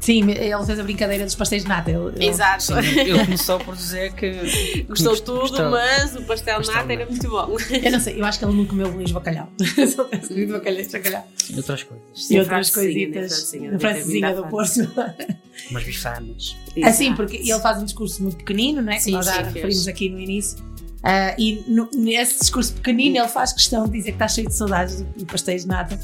Sim, 0.00 0.30
ele 0.30 0.64
fez 0.64 0.78
a 0.78 0.82
brincadeira 0.84 1.24
dos 1.24 1.34
pastéis 1.34 1.64
de 1.64 1.68
nata. 1.68 1.90
Ele, 1.90 2.06
ele- 2.16 2.26
Exato. 2.26 2.72
Ele 2.78 3.24
começou 3.24 3.58
por 3.58 3.74
dizer 3.74 4.12
que. 4.14 4.84
Gostou 4.88 5.14
que 5.14 5.22
tudo, 5.22 5.40
gostou. 5.40 5.70
mas 5.70 6.14
o 6.14 6.22
pastel 6.22 6.60
de 6.60 6.68
nata 6.68 6.86
de 6.86 6.92
era 6.94 7.06
muito 7.06 7.28
bom. 7.28 7.56
Eu 7.82 7.90
não 7.92 7.98
sei, 8.00 8.20
eu 8.20 8.24
acho 8.24 8.38
que 8.38 8.44
ele 8.44 8.54
não 8.54 8.64
comeu 8.64 8.86
bolinhos 8.86 9.08
de 9.08 9.14
bacalhau. 9.14 9.50
Só 9.94 10.04
comido 10.04 10.52
bacalhau, 10.52 10.84
bacalhau. 10.92 11.26
E 11.50 11.56
outras 11.56 11.82
coisas. 11.82 12.30
E 12.30 12.38
outras 12.38 12.70
coisitas. 12.70 13.52
Na 13.60 13.78
francesinha 13.78 14.34
do 14.34 14.46
Porto. 14.46 14.88
Umas 15.70 15.82
bifanas. 15.84 16.56
Assim, 16.84 17.14
porque 17.16 17.36
ele 17.36 17.58
faz 17.60 17.82
um 17.82 17.84
discurso 17.84 18.22
muito 18.22 18.36
pequenino, 18.36 18.80
não 18.80 18.92
é? 18.92 18.96
Que 18.96 19.02
Sim, 19.02 19.10
nós 19.12 19.26
já 19.26 19.32
sim, 19.32 19.38
fez. 19.42 19.54
referimos 19.54 19.88
aqui 19.88 20.08
no 20.08 20.20
início. 20.20 20.58
Ah, 21.02 21.34
e 21.36 21.64
no- 21.66 21.90
nesse 21.94 22.38
discurso 22.38 22.72
pequenino 22.74 23.16
ele 23.18 23.28
faz 23.28 23.52
questão 23.52 23.84
de 23.86 23.92
dizer 23.92 24.10
que 24.12 24.16
está 24.16 24.28
cheio 24.28 24.46
de 24.48 24.54
saudades 24.54 25.04
de 25.16 25.24
pastéis 25.24 25.62
de 25.62 25.68
nata. 25.68 25.98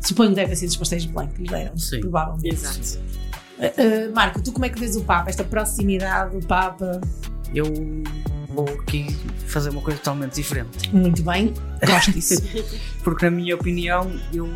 Suponho 0.00 0.30
que 0.30 0.36
deve 0.36 0.50
ter 0.50 0.56
sido 0.56 0.68
os 0.70 0.76
pastéis 0.76 1.02
de 1.02 1.08
Belém 1.08 1.28
que 1.28 1.42
lhe 1.42 1.48
deram, 1.48 1.76
Sim. 1.76 2.00
provavelmente. 2.00 2.48
Exato. 2.54 2.98
Ah, 3.60 4.10
Marco, 4.14 4.42
tu 4.42 4.52
como 4.52 4.64
é 4.64 4.68
que 4.68 4.78
vês 4.80 4.96
o 4.96 5.02
Papa? 5.04 5.28
Esta 5.30 5.44
proximidade 5.44 6.36
do 6.38 6.46
Papa? 6.46 7.00
Eu 7.54 7.66
vou 8.48 8.68
aqui 8.80 9.06
fazer 9.46 9.70
uma 9.70 9.80
coisa 9.82 9.98
totalmente 9.98 10.34
diferente. 10.34 10.94
Muito 10.94 11.22
bem, 11.22 11.52
gosto 11.84 12.12
disso. 12.12 12.42
Porque, 13.04 13.24
na 13.24 13.30
minha 13.30 13.54
opinião, 13.54 14.10
eu. 14.32 14.48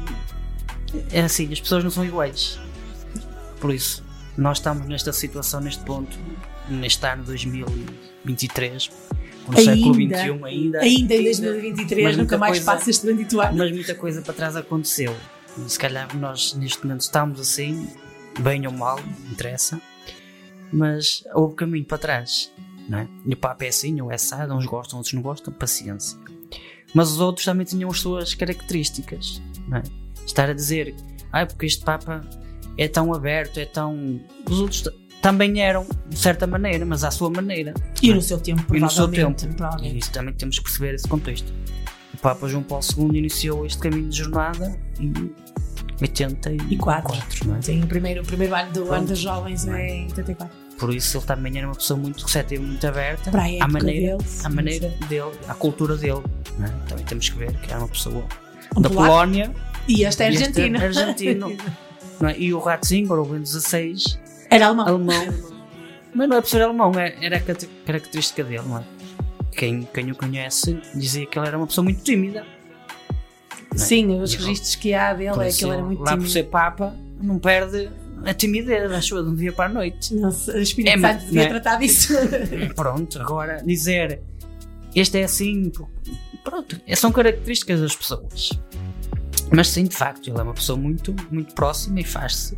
É 1.10 1.22
assim, 1.22 1.52
as 1.52 1.60
pessoas 1.60 1.82
não 1.84 1.90
são 1.90 2.04
iguais. 2.04 2.58
Por 3.60 3.72
isso, 3.74 4.04
nós 4.36 4.58
estamos 4.58 4.86
nesta 4.86 5.12
situação, 5.12 5.60
neste 5.60 5.82
ponto, 5.84 6.16
neste 6.68 7.04
ano 7.06 7.24
2023, 7.24 8.90
no 9.48 9.56
século 9.58 9.94
XXI 9.94 10.44
ainda. 10.44 10.80
Ainda 10.80 11.14
em 11.14 11.24
2023, 11.24 12.04
mas 12.04 12.16
nunca 12.16 12.38
mais 12.38 12.58
coisa- 12.58 12.72
passa 12.72 12.90
este 12.90 13.06
bendito 13.06 13.40
ano. 13.40 13.56
Mas 13.58 13.72
muita 13.72 13.94
coisa 13.94 14.22
para 14.22 14.34
trás 14.34 14.56
aconteceu. 14.56 15.14
Se 15.66 15.78
calhar 15.78 16.08
nós 16.16 16.54
neste 16.54 16.84
momento 16.84 17.02
estamos 17.02 17.40
assim, 17.40 17.88
bem 18.40 18.66
ou 18.66 18.72
mal, 18.72 18.98
não 18.98 19.32
interessa. 19.32 19.80
Mas 20.72 21.24
houve 21.34 21.54
caminho 21.54 21.84
para 21.84 21.98
trás. 21.98 22.52
Não 22.88 22.98
é? 22.98 23.08
E 23.24 23.32
o 23.32 23.36
Papa 23.36 23.64
é 23.64 23.68
assim, 23.68 24.00
ou 24.00 24.10
é 24.10 24.16
assado, 24.16 24.54
uns 24.54 24.66
gostam, 24.66 24.98
outros 24.98 25.14
não 25.14 25.22
gostam, 25.22 25.52
paciência. 25.52 26.18
Mas 26.92 27.10
os 27.10 27.20
outros 27.20 27.44
também 27.44 27.64
tinham 27.64 27.90
as 27.90 28.00
suas 28.00 28.34
características. 28.34 29.40
Não 29.66 29.78
é? 29.78 29.82
Estar 30.26 30.50
a 30.50 30.52
dizer, 30.52 30.94
ah, 31.32 31.46
porque 31.46 31.66
este 31.66 31.84
Papa 31.84 32.20
é 32.76 32.88
tão 32.88 33.12
aberto, 33.14 33.58
é 33.58 33.64
tão. 33.64 34.20
Os 34.48 34.60
outros 34.60 34.84
também 35.22 35.60
eram, 35.60 35.86
de 36.06 36.18
certa 36.18 36.46
maneira, 36.46 36.84
mas 36.84 37.02
à 37.02 37.10
sua 37.10 37.30
maneira. 37.30 37.72
E 38.02 38.10
é? 38.10 38.14
no 38.14 38.20
seu 38.20 38.38
tempo, 38.38 38.74
E 38.74 38.80
no 38.80 38.90
seu 38.90 39.08
tempo. 39.10 39.46
E 39.82 39.98
isso 39.98 40.12
também 40.12 40.34
temos 40.34 40.58
que 40.58 40.64
perceber 40.64 40.94
esse 40.94 41.08
contexto. 41.08 41.52
O 42.12 42.18
Papa 42.18 42.46
João 42.46 42.62
Paulo 42.62 42.84
II 42.96 43.18
iniciou 43.18 43.64
este 43.66 43.78
caminho 43.78 44.08
de 44.08 44.18
jornada 44.18 44.78
em 45.00 45.34
84, 46.00 47.16
não 47.46 47.56
é? 47.56 47.62
Sim, 47.62 47.82
o 47.82 47.86
primeiro, 47.86 48.22
o 48.22 48.24
primeiro 48.26 48.54
ano 48.54 48.72
do 48.72 48.80
Pronto. 48.82 48.94
ano 48.94 49.06
dos 49.06 49.18
jovens 49.18 49.66
é 49.68 49.88
em 49.88 50.04
84. 50.06 50.56
Por 50.78 50.92
isso 50.92 51.18
ele 51.18 51.24
também 51.26 51.56
era 51.56 51.66
uma 51.68 51.74
pessoa 51.76 51.98
muito 51.98 52.22
receptiva, 52.24 52.62
muito 52.62 52.84
aberta 52.86 53.30
à 53.60 53.68
maneira, 53.68 54.16
dele, 54.16 54.28
à 54.42 54.48
maneira 54.48 54.88
dele, 55.08 55.30
à 55.48 55.54
cultura 55.54 55.96
dele. 55.96 56.22
é? 56.60 56.88
Também 56.88 57.04
temos 57.04 57.28
que 57.28 57.38
ver 57.38 57.52
que 57.60 57.70
era 57.70 57.78
uma 57.78 57.88
pessoa 57.88 58.24
Um 58.76 58.80
da 58.80 58.88
polaco. 58.90 59.08
Polónia 59.08 59.52
E 59.86 60.02
este 60.04 60.22
é 60.24 60.26
e 60.26 60.36
argentino. 60.36 60.76
é 60.78 60.84
argentino. 60.84 61.56
não 62.20 62.28
é? 62.28 62.38
E 62.38 62.52
o 62.52 62.58
Ratzinger, 62.58 63.12
o 63.18 63.24
Bento 63.24 63.48
XVI, 63.48 63.94
Era 64.50 64.66
alemão. 64.66 64.88
alemão. 64.88 65.34
Mas 66.12 66.28
não 66.28 66.36
é 66.36 66.40
por 66.40 66.48
ser 66.48 66.62
alemão, 66.62 66.92
é- 66.98 67.14
era 67.24 67.36
a 67.36 67.40
característica 67.86 68.42
dele, 68.42 68.62
não 68.66 68.78
é? 68.78 68.84
Quem, 69.52 69.88
quem 69.94 70.10
o 70.10 70.16
conhece 70.16 70.76
dizia 70.94 71.24
que 71.26 71.38
ele 71.38 71.46
era 71.46 71.56
uma 71.56 71.66
pessoa 71.68 71.84
muito 71.84 72.02
tímida. 72.02 72.44
É? 73.74 73.78
Sim, 73.78 74.20
os 74.20 74.34
registros 74.34 74.74
que 74.76 74.94
há 74.94 75.12
dele 75.14 75.30
é 75.48 75.52
que 75.52 75.64
ele 75.64 75.72
era 75.72 75.82
muito 75.82 75.98
Lá 76.00 76.10
por 76.12 76.16
tímido. 76.18 76.30
ser 76.30 76.44
Papa, 76.44 76.94
não 77.20 77.38
perde 77.38 77.90
a 78.24 78.32
timidez, 78.32 78.90
acho 78.92 79.16
eu, 79.16 79.22
de 79.24 79.30
um 79.30 79.34
dia 79.34 79.52
para 79.52 79.66
a 79.66 79.68
noite. 79.74 80.14
Nossa, 80.14 80.52
o 80.52 80.58
Espírito 80.60 80.96
É, 80.96 81.00
Santo 81.00 81.24
devia 81.26 81.42
né? 81.42 81.48
tratar 81.48 81.76
disso. 81.78 82.14
Pronto, 82.74 83.20
agora 83.20 83.62
dizer 83.64 84.20
este 84.94 85.18
é 85.18 85.24
assim, 85.24 85.70
pronto, 86.44 86.80
são 86.96 87.10
características 87.12 87.80
das 87.80 87.94
pessoas. 87.96 88.50
Mas 89.52 89.68
sim, 89.68 89.84
de 89.84 89.94
facto, 89.94 90.28
ele 90.28 90.38
é 90.38 90.42
uma 90.42 90.54
pessoa 90.54 90.78
muito, 90.78 91.14
muito 91.30 91.54
próxima 91.54 92.00
e 92.00 92.04
faz-se. 92.04 92.56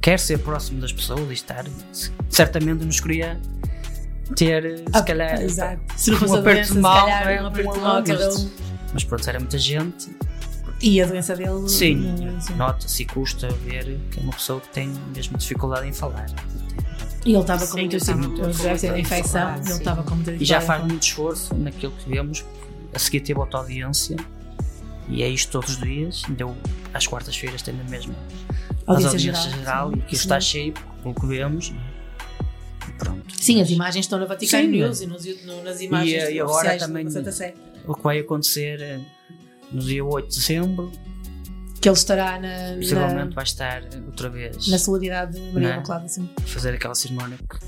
Quer 0.00 0.18
ser 0.20 0.38
próximo 0.38 0.80
das 0.80 0.92
pessoas 0.92 1.28
e 1.30 1.32
estar. 1.32 1.64
Certamente 2.28 2.84
nos 2.84 3.00
queria 3.00 3.40
ter, 4.36 4.78
se 4.78 4.84
Ah, 4.92 5.02
calhar, 5.02 5.40
exato. 5.42 5.80
Se 5.96 6.10
não 6.10 6.18
fosse 6.18 6.32
um 6.34 6.36
aperto 6.36 6.72
de 6.74 6.78
mal, 6.78 7.08
é? 7.08 7.42
um 7.42 7.46
aperto 7.46 7.72
de 7.72 7.80
mal. 7.80 8.02
Mas 8.92 9.02
pronto, 9.04 9.28
era 9.28 9.40
muita 9.40 9.58
gente. 9.58 10.14
E 10.86 11.00
a 11.00 11.06
doença 11.06 11.34
dele. 11.34 11.68
Sim, 11.68 11.94
não- 11.94 12.40
sim. 12.40 12.54
nota-se 12.54 13.02
e 13.02 13.06
custa 13.06 13.48
ver 13.48 13.98
que 14.10 14.20
é 14.20 14.22
uma 14.22 14.32
pessoa 14.32 14.60
que 14.60 14.68
tem 14.68 14.92
mesmo 15.14 15.38
dificuldade 15.38 15.88
em 15.88 15.92
falar. 15.92 16.26
E 17.24 17.30
ele 17.32 17.40
estava 17.40 17.66
com 17.66 17.78
muita 17.78 17.96
dificuldade. 17.96 19.00
infecção. 19.00 19.54
Ele 19.54 19.70
estava 19.72 20.02
com 20.02 20.14
muita 20.14 20.32
E 20.32 20.44
já 20.44 20.60
faz 20.60 20.84
muito 20.84 21.02
esforço 21.02 21.54
naquilo 21.54 21.92
que 21.92 22.08
vemos. 22.10 22.44
A 22.94 22.98
seguir 22.98 23.20
teve 23.20 23.40
outra 23.40 23.60
audiência 23.60 24.16
e 25.08 25.22
é 25.22 25.28
isto 25.28 25.50
todos 25.52 25.70
os 25.70 25.80
dias. 25.80 26.22
Deu 26.28 26.54
às 26.92 27.06
quartas-feiras 27.06 27.62
tem 27.62 27.74
a 27.80 27.90
mesma 27.90 28.14
Audiência 28.86 29.18
geral, 29.18 29.42
geral, 29.50 29.88
sim. 29.90 29.96
e 29.96 30.00
aquilo 30.00 30.20
está 30.20 30.40
cheio, 30.40 30.74
pelo 31.02 31.14
que 31.14 31.26
vemos. 31.26 31.72
E 32.88 32.92
pronto. 32.98 33.24
Sim, 33.40 33.62
as 33.62 33.70
imagens 33.70 34.04
estão 34.04 34.18
na 34.18 34.26
Vaticano 34.26 34.68
News 34.68 35.00
é. 35.00 35.04
e 35.04 35.06
nos, 35.06 35.24
no- 35.44 35.64
nas 35.64 35.80
imagens 35.80 36.24
E, 36.24 36.34
e 36.34 36.40
agora 36.40 36.76
também 36.76 37.06
o 37.86 37.94
que 37.94 38.02
vai 38.02 38.18
acontecer 38.18 38.80
eh, 38.82 39.00
no 39.74 39.80
dia 39.82 40.04
8 40.04 40.28
de 40.28 40.36
dezembro. 40.38 40.92
Que 41.80 41.88
ele 41.90 41.96
estará 41.96 42.40
na, 42.40 42.76
Possivelmente 42.76 43.28
na, 43.28 43.34
vai 43.34 43.44
estar 43.44 43.82
outra 44.06 44.30
vez. 44.30 44.68
na 44.68 44.78
solidariedade 44.78 45.32
de 45.38 45.52
Maria 45.52 45.68
né? 45.68 45.74
Imaculada, 45.74 46.08
sim. 46.08 46.26
Fazer 46.46 46.72
aquela 46.72 46.94
cerimónia 46.94 47.36
que, 47.36 47.58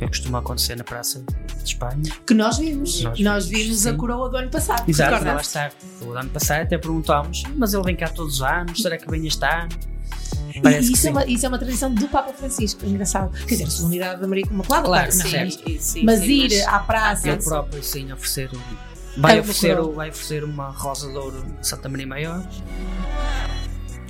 que 0.00 0.06
costuma 0.08 0.40
acontecer 0.40 0.74
na 0.76 0.82
Praça 0.82 1.22
de 1.62 1.62
Espanha. 1.64 2.02
Que 2.26 2.34
nós 2.34 2.58
vimos. 2.58 3.02
Nós 3.02 3.20
Nós, 3.20 3.46
vimos, 3.46 3.64
vimos 3.66 3.86
a 3.86 3.90
sim. 3.92 3.96
coroa 3.96 4.28
do 4.28 4.36
ano 4.36 4.50
passado. 4.50 4.88
Exato, 4.88 5.12
recordas? 5.12 5.34
lá 5.34 5.40
está. 5.68 5.70
O 6.04 6.10
ano 6.14 6.30
passado 6.30 6.62
até 6.62 6.76
perguntámos, 6.76 7.44
mas 7.54 7.72
ele 7.72 7.84
vem 7.84 7.94
cá 7.94 8.08
todos 8.08 8.34
os 8.36 8.42
anos, 8.42 8.82
será 8.82 8.96
que 8.96 9.08
vem 9.08 9.24
este 9.24 9.44
ano? 9.44 9.68
E 10.52 10.60
Parece 10.60 10.92
isso, 10.92 10.94
é 10.94 10.96
sim. 10.96 11.10
uma, 11.10 11.26
isso 11.26 11.46
é 11.46 11.48
uma 11.48 11.58
tradição 11.58 11.94
do 11.94 12.08
Papa 12.08 12.32
Francisco, 12.32 12.84
é 12.84 12.88
engraçado. 12.88 13.30
Quer 13.44 13.54
dizer, 13.56 13.64
a 13.64 13.70
solenidade 13.70 14.20
da 14.22 14.26
Maria 14.26 14.44
Imaculada, 14.50 14.86
Claro, 14.86 14.86
claro, 14.86 15.10
que 15.10 15.16
não, 15.18 15.50
sim, 15.80 16.02
mas 16.04 16.18
sim, 16.20 16.32
ir 16.32 16.48
mas- 16.64 16.66
à 16.66 16.78
praça. 16.80 17.28
Ele 17.28 17.42
próprio, 17.44 17.82
sim, 17.82 18.10
oferecer. 18.12 18.50
o- 18.52 18.95
Vai, 19.16 19.38
É, 19.38 19.40
oferecer, 19.40 19.80
vai 19.80 20.10
oferecer 20.10 20.44
uma 20.44 20.68
rosa 20.70 21.08
de 21.10 21.16
ouro 21.16 21.42
de 21.60 21.66
Santa 21.66 21.88
Maria 21.88 22.06
Maior. 22.06 22.46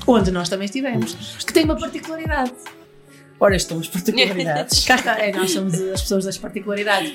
Onde 0.06 0.30
nós 0.30 0.48
também 0.48 0.66
estivemos. 0.66 1.14
Que 1.44 1.52
tem 1.52 1.64
uma 1.64 1.76
particularidade. 1.78 2.52
Ora, 3.38 3.54
estão 3.56 3.78
as 3.78 3.88
particularidades. 3.88 4.84
Cá 4.86 4.94
está, 4.96 5.18
é, 5.18 5.32
nós 5.32 5.50
somos 5.50 5.74
as 5.74 6.02
pessoas 6.02 6.24
das 6.24 6.38
particularidades. 6.38 7.12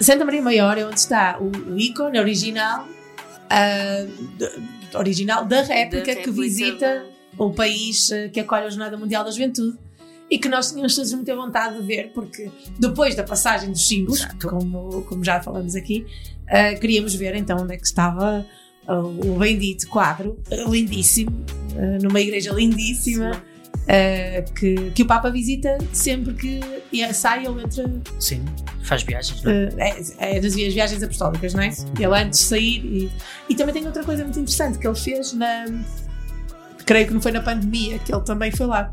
Santa 0.00 0.24
Maria 0.24 0.42
Maior 0.42 0.76
é 0.78 0.84
onde 0.84 0.98
está 0.98 1.38
o, 1.40 1.50
o 1.72 1.78
ícone 1.78 2.18
original, 2.18 2.86
de- 4.38 4.96
original 4.96 5.44
da 5.44 5.62
réplica 5.62 6.04
que 6.04 6.10
réplica 6.14 6.32
visita 6.32 7.06
o 7.38 7.52
país 7.52 8.10
ah, 8.12 8.28
que 8.28 8.40
acolhe 8.40 8.64
a 8.66 8.70
Jornada 8.70 8.96
Mundial 8.96 9.24
da 9.24 9.30
Juventude 9.30 9.78
e 10.30 10.38
que 10.38 10.48
nós 10.48 10.70
tínhamos 10.70 10.94
todos 10.94 11.12
muita 11.12 11.34
vontade 11.36 11.78
de 11.80 11.86
ver, 11.86 12.10
porque 12.12 12.50
depois 12.78 13.14
da 13.14 13.22
passagem 13.22 13.70
dos 13.70 13.86
símbolos, 13.86 14.24
como, 14.42 15.02
como 15.02 15.24
já 15.24 15.40
falamos 15.40 15.74
aqui, 15.76 16.04
ah, 16.48 16.74
queríamos 16.74 17.14
ver 17.14 17.34
então 17.36 17.58
onde 17.62 17.74
é 17.74 17.76
que 17.76 17.86
estava 17.86 18.44
ah, 18.88 18.98
o 19.00 19.36
bendito 19.38 19.88
quadro, 19.88 20.38
ah, 20.50 20.68
lindíssimo, 20.68 21.44
ah, 21.76 21.98
numa 22.02 22.20
igreja 22.20 22.52
lindíssima. 22.52 23.30
ah, 23.88 24.42
que, 24.58 24.90
que 24.90 25.02
o 25.02 25.06
Papa 25.06 25.30
visita 25.30 25.78
sempre 25.92 26.34
que 26.34 26.60
e- 26.92 27.14
sai 27.14 27.46
ou 27.46 27.60
entra 27.60 27.88
Sim, 28.18 28.44
faz 28.82 29.04
viagens, 29.04 29.42
não 29.44 29.52
é? 29.52 29.64
Uh, 29.66 30.14
é, 30.18 30.36
é 30.36 30.40
vi- 30.40 30.70
viagens 30.70 31.02
apostólicas, 31.04 31.54
não 31.54 31.62
é? 31.62 31.68
Ele 31.96 32.06
antes 32.20 32.40
de 32.40 32.44
sair 32.46 32.84
e, 32.84 33.12
e 33.48 33.54
também 33.54 33.72
tem 33.74 33.86
outra 33.86 34.02
coisa 34.02 34.24
muito 34.24 34.40
interessante 34.40 34.76
que 34.78 34.86
ele 34.88 34.96
fez 34.96 35.32
na 35.34 35.66
creio 36.84 37.06
que 37.08 37.14
não 37.14 37.20
foi 37.20 37.32
na 37.32 37.40
pandemia 37.40 37.98
que 38.00 38.12
ele 38.12 38.22
também 38.22 38.50
foi 38.50 38.66
lá 38.66 38.90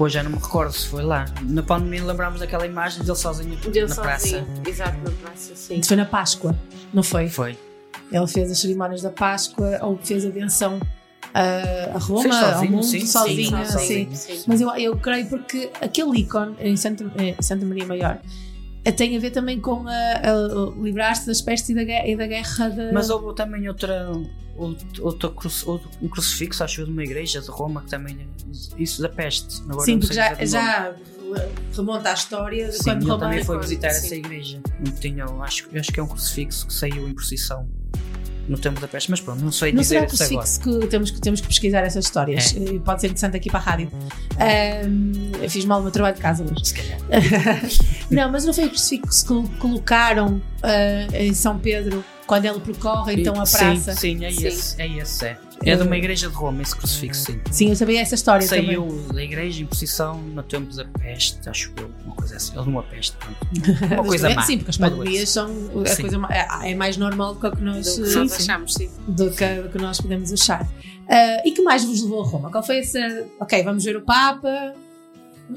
Pois 0.00 0.14
já 0.14 0.22
não 0.22 0.30
me 0.30 0.38
recordo 0.38 0.72
se 0.72 0.88
foi 0.88 1.02
lá. 1.02 1.26
Na 1.42 1.62
pandemia 1.62 2.02
lembrámos 2.02 2.40
daquela 2.40 2.64
imagem 2.66 3.02
dele 3.04 3.14
sozinho 3.14 3.54
Dele 3.56 3.82
na 3.82 3.88
sozinho. 3.94 4.46
praça. 4.46 4.46
Exato, 4.66 4.96
na 4.96 5.10
praça, 5.10 5.54
sim. 5.54 5.78
isso 5.78 5.88
foi 5.88 5.96
na 5.98 6.06
Páscoa 6.06 6.56
não 6.90 7.02
foi? 7.02 7.28
Foi. 7.28 7.58
ele 8.10 8.26
fez 8.26 8.50
as 8.50 8.58
cerimónias 8.58 9.02
da 9.02 9.10
Páscoa 9.10 9.78
ou 9.82 9.98
fez 10.02 10.24
a 10.24 10.30
benção 10.30 10.78
uh, 10.78 11.94
a 11.94 11.98
Roma, 11.98 12.22
Fez 12.22 12.34
sozinho, 12.34 12.56
ao 12.56 12.64
mundo, 12.70 12.82
sim, 12.82 13.00
sim, 13.00 13.06
sozinho, 13.06 13.66
sozinho, 13.66 14.16
sim. 14.16 14.44
mas 14.46 14.62
eu, 14.62 14.70
eu 14.76 14.96
creio 14.96 15.26
porque 15.26 15.70
aquele 15.82 16.20
ícone 16.20 16.56
em 16.60 16.78
Santa, 16.78 17.04
em 17.18 17.36
Santa 17.42 17.66
Maria 17.66 17.84
Maior 17.86 18.18
tem 18.96 19.16
a 19.16 19.20
ver 19.20 19.30
também 19.30 19.60
com 19.60 19.84
livrar-se 20.82 21.26
das 21.26 21.40
pestes 21.40 21.70
e 21.70 21.74
da 21.74 21.84
guerra, 21.84 22.08
e 22.08 22.16
da 22.16 22.26
guerra 22.26 22.68
de... 22.68 22.92
Mas 22.92 23.10
houve 23.10 23.34
também 23.34 23.68
outra, 23.68 24.10
outro, 24.56 25.34
um 26.00 26.08
crucifixo, 26.08 26.64
acho 26.64 26.80
eu, 26.80 26.86
de 26.86 26.92
uma 26.92 27.02
igreja 27.02 27.40
de 27.40 27.48
Roma 27.48 27.82
que 27.82 27.90
também. 27.90 28.28
Isso 28.78 29.02
da 29.02 29.08
peste. 29.08 29.62
Agora 29.64 29.84
Sim, 29.84 29.98
porque 29.98 30.14
já, 30.14 30.34
já 30.44 30.94
remonta 31.76 32.10
à 32.10 32.14
história 32.14 32.68
de 32.68 32.76
Sim, 32.76 32.84
quando 32.84 33.02
Roma 33.04 33.18
também 33.18 33.44
foi 33.44 33.58
visitar 33.58 33.88
essa 33.88 34.14
igreja. 34.14 34.60
Tinha, 35.00 35.24
acho, 35.24 35.68
acho 35.74 35.92
que 35.92 36.00
é 36.00 36.02
um 36.02 36.08
crucifixo 36.08 36.66
que 36.66 36.72
saiu 36.74 37.08
em 37.08 37.14
procissão 37.14 37.68
no 38.50 38.58
tempo 38.58 38.80
da 38.80 38.88
peste, 38.88 39.08
mas 39.10 39.20
pronto, 39.20 39.42
não 39.44 39.52
sei 39.52 39.72
Não 39.72 39.80
dizer 39.80 40.04
isso 40.12 40.24
agora. 40.24 40.46
que 40.82 40.86
temos, 40.88 41.10
que 41.12 41.20
temos 41.20 41.40
que 41.40 41.46
pesquisar 41.46 41.82
essas 41.82 42.04
histórias? 42.04 42.54
É. 42.56 42.58
Eh, 42.58 42.78
Pode 42.84 43.00
ser 43.00 43.06
interessante 43.06 43.36
aqui 43.36 43.48
para 43.48 43.60
a 43.60 43.62
rádio. 43.62 43.90
Eu 45.40 45.48
fiz 45.48 45.64
mal 45.64 45.78
o 45.78 45.82
meu 45.84 45.92
trabalho 45.92 46.16
de 46.16 46.20
casa 46.20 46.42
hoje. 46.44 46.64
Se 46.64 46.74
calhar. 46.74 46.98
não, 48.10 48.30
mas 48.30 48.44
não 48.44 48.52
foi 48.52 48.64
o 48.64 48.68
crucifixo 48.68 49.44
que 49.44 49.56
colocaram 49.58 50.42
ah, 50.62 51.06
em 51.12 51.32
São 51.32 51.58
Pedro 51.58 52.04
quando 52.30 52.44
ele 52.44 52.60
percorre 52.60 53.14
então 53.20 53.32
a 53.34 53.44
praça? 53.44 53.92
Sim, 53.92 54.18
sim, 54.18 54.24
é 54.24 54.30
esse. 54.32 54.80
É 54.80 54.86
esse, 54.86 55.24
é. 55.26 55.38
É 55.64 55.74
de 55.76 55.82
uma 55.82 55.96
igreja 55.98 56.28
de 56.28 56.34
Roma, 56.34 56.62
esse 56.62 56.74
crucifixo, 56.76 57.24
sim. 57.26 57.40
Sim, 57.50 57.68
eu 57.70 57.76
sabia 57.76 58.00
essa 58.00 58.14
história 58.14 58.46
Saiu 58.46 58.86
também. 58.86 59.06
da 59.12 59.22
igreja 59.24 59.62
em 59.62 59.66
procissão 59.66 60.16
no 60.22 60.42
tempo 60.44 60.74
da 60.74 60.84
peste, 60.84 61.46
acho 61.48 61.72
eu, 61.76 61.90
uma 62.06 62.14
coisa 62.14 62.36
assim. 62.36 62.56
Ou 62.56 62.62
de 62.62 62.68
uma 62.70 62.82
peste, 62.84 63.16
pronto. 63.16 63.36
Uma 63.94 64.04
coisa 64.04 64.30
má. 64.30 64.42
Sim, 64.42 64.58
porque 64.58 64.70
as 64.70 64.78
pandemias 64.78 65.28
são 65.28 65.46
a 65.84 65.86
Sim. 65.86 66.02
coisa 66.02 66.20
é, 66.30 66.70
é 66.70 66.74
mais 66.76 66.96
normal 66.96 67.34
do 67.34 67.40
que 67.40 67.46
o 67.48 67.50
que 67.56 67.62
nós, 67.62 67.96
Do 67.96 68.04
que 68.04 68.10
eh, 68.10 68.14
nós 68.14 68.32
achamos, 68.32 68.74
sim. 68.74 68.88
do 69.08 69.30
que, 69.32 69.54
do 69.62 69.68
que 69.68 69.78
nós 69.78 70.00
podemos 70.00 70.32
achar. 70.32 70.66
Ah, 71.08 71.42
e 71.44 71.50
que 71.50 71.60
mais 71.62 71.84
vos 71.84 72.00
levou 72.00 72.22
a 72.22 72.26
Roma? 72.26 72.50
Qual 72.50 72.62
foi 72.62 72.78
essa. 72.78 73.26
Ok, 73.40 73.62
vamos 73.64 73.84
ver 73.84 73.96
o 73.96 74.02
Papa 74.02 74.72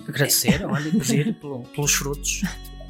Agradecer, 0.10 0.66
olha, 0.66 0.90
pedir 0.92 1.36
pelo- 1.36 1.60
pelos 1.76 1.94
frutos. 1.94 2.42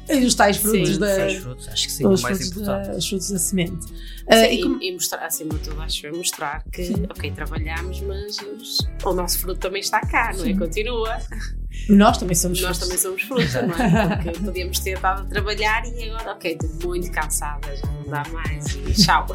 E 0.08 0.24
os 0.24 0.34
tais 0.34 0.56
frutos 0.58 0.90
Sim, 0.94 0.98
da. 0.98 1.26
os 1.26 1.34
frutos, 1.34 1.68
acho 1.68 1.86
que 1.86 1.92
sim, 1.92 2.06
os 2.06 2.22
mais 2.22 2.46
importante. 2.48 2.88
Da, 2.90 2.96
os 2.96 3.08
frutos 3.08 3.30
da 3.30 3.38
semente. 3.38 3.84
Sim, 3.86 4.44
e 4.50 4.62
como- 4.62 4.82
e, 4.82 4.88
e 4.88 4.92
mostrar, 4.92 5.24
acima 5.26 5.54
de 5.54 5.60
tudo, 5.60 5.80
acho 5.82 6.06
eu, 6.06 6.16
mostrar 6.16 6.62
que, 6.72 6.92
ok, 7.10 7.30
trabalhamos, 7.32 8.00
mas 8.00 8.36
o 9.04 9.12
nosso 9.12 9.38
fruto 9.38 9.60
também 9.60 9.80
está 9.80 10.00
cá, 10.00 10.32
não 10.34 10.40
é? 10.42 10.46
Sim. 10.46 10.56
Continua. 10.58 11.18
Nós 11.88 12.16
também 12.18 12.34
somos 12.36 12.60
Nós 12.62 12.78
frutos. 12.78 13.02
também 13.02 13.02
somos 13.02 13.22
frutos, 13.22 13.54
não 13.54 13.84
é? 13.84 14.16
Porque 14.22 14.40
podíamos 14.40 14.78
ter 14.78 14.92
estado 14.92 15.22
a 15.22 15.24
trabalhar 15.26 15.84
e 15.86 16.08
agora, 16.10 16.32
ok, 16.32 16.58
estou 16.62 16.88
muito 16.88 17.10
cansada, 17.10 17.76
já 17.76 17.86
não 17.86 18.10
dá 18.10 18.22
mais 18.30 18.66
e 18.74 18.92
tchau. 18.94 19.26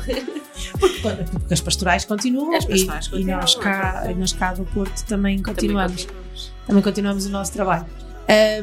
Porque 1.32 1.54
as 1.54 1.62
pastorais 1.62 2.06
continuam, 2.06 2.56
As 2.56 2.66
pastorais 2.66 3.06
e, 3.06 3.10
continuam, 3.12 3.38
e 3.38 3.42
nós, 3.42 3.56
cá, 3.56 4.04
é 4.06 4.12
e 4.12 4.16
nós 4.16 4.34
cá 4.34 4.54
do 4.54 4.66
Porto 4.66 5.04
também 5.06 5.42
continuamos. 5.42 6.06
continuamos. 6.06 6.54
Também 6.66 6.84
continuamos 6.84 7.26
o 7.26 7.30
nosso 7.30 7.52
trabalho. 7.54 7.86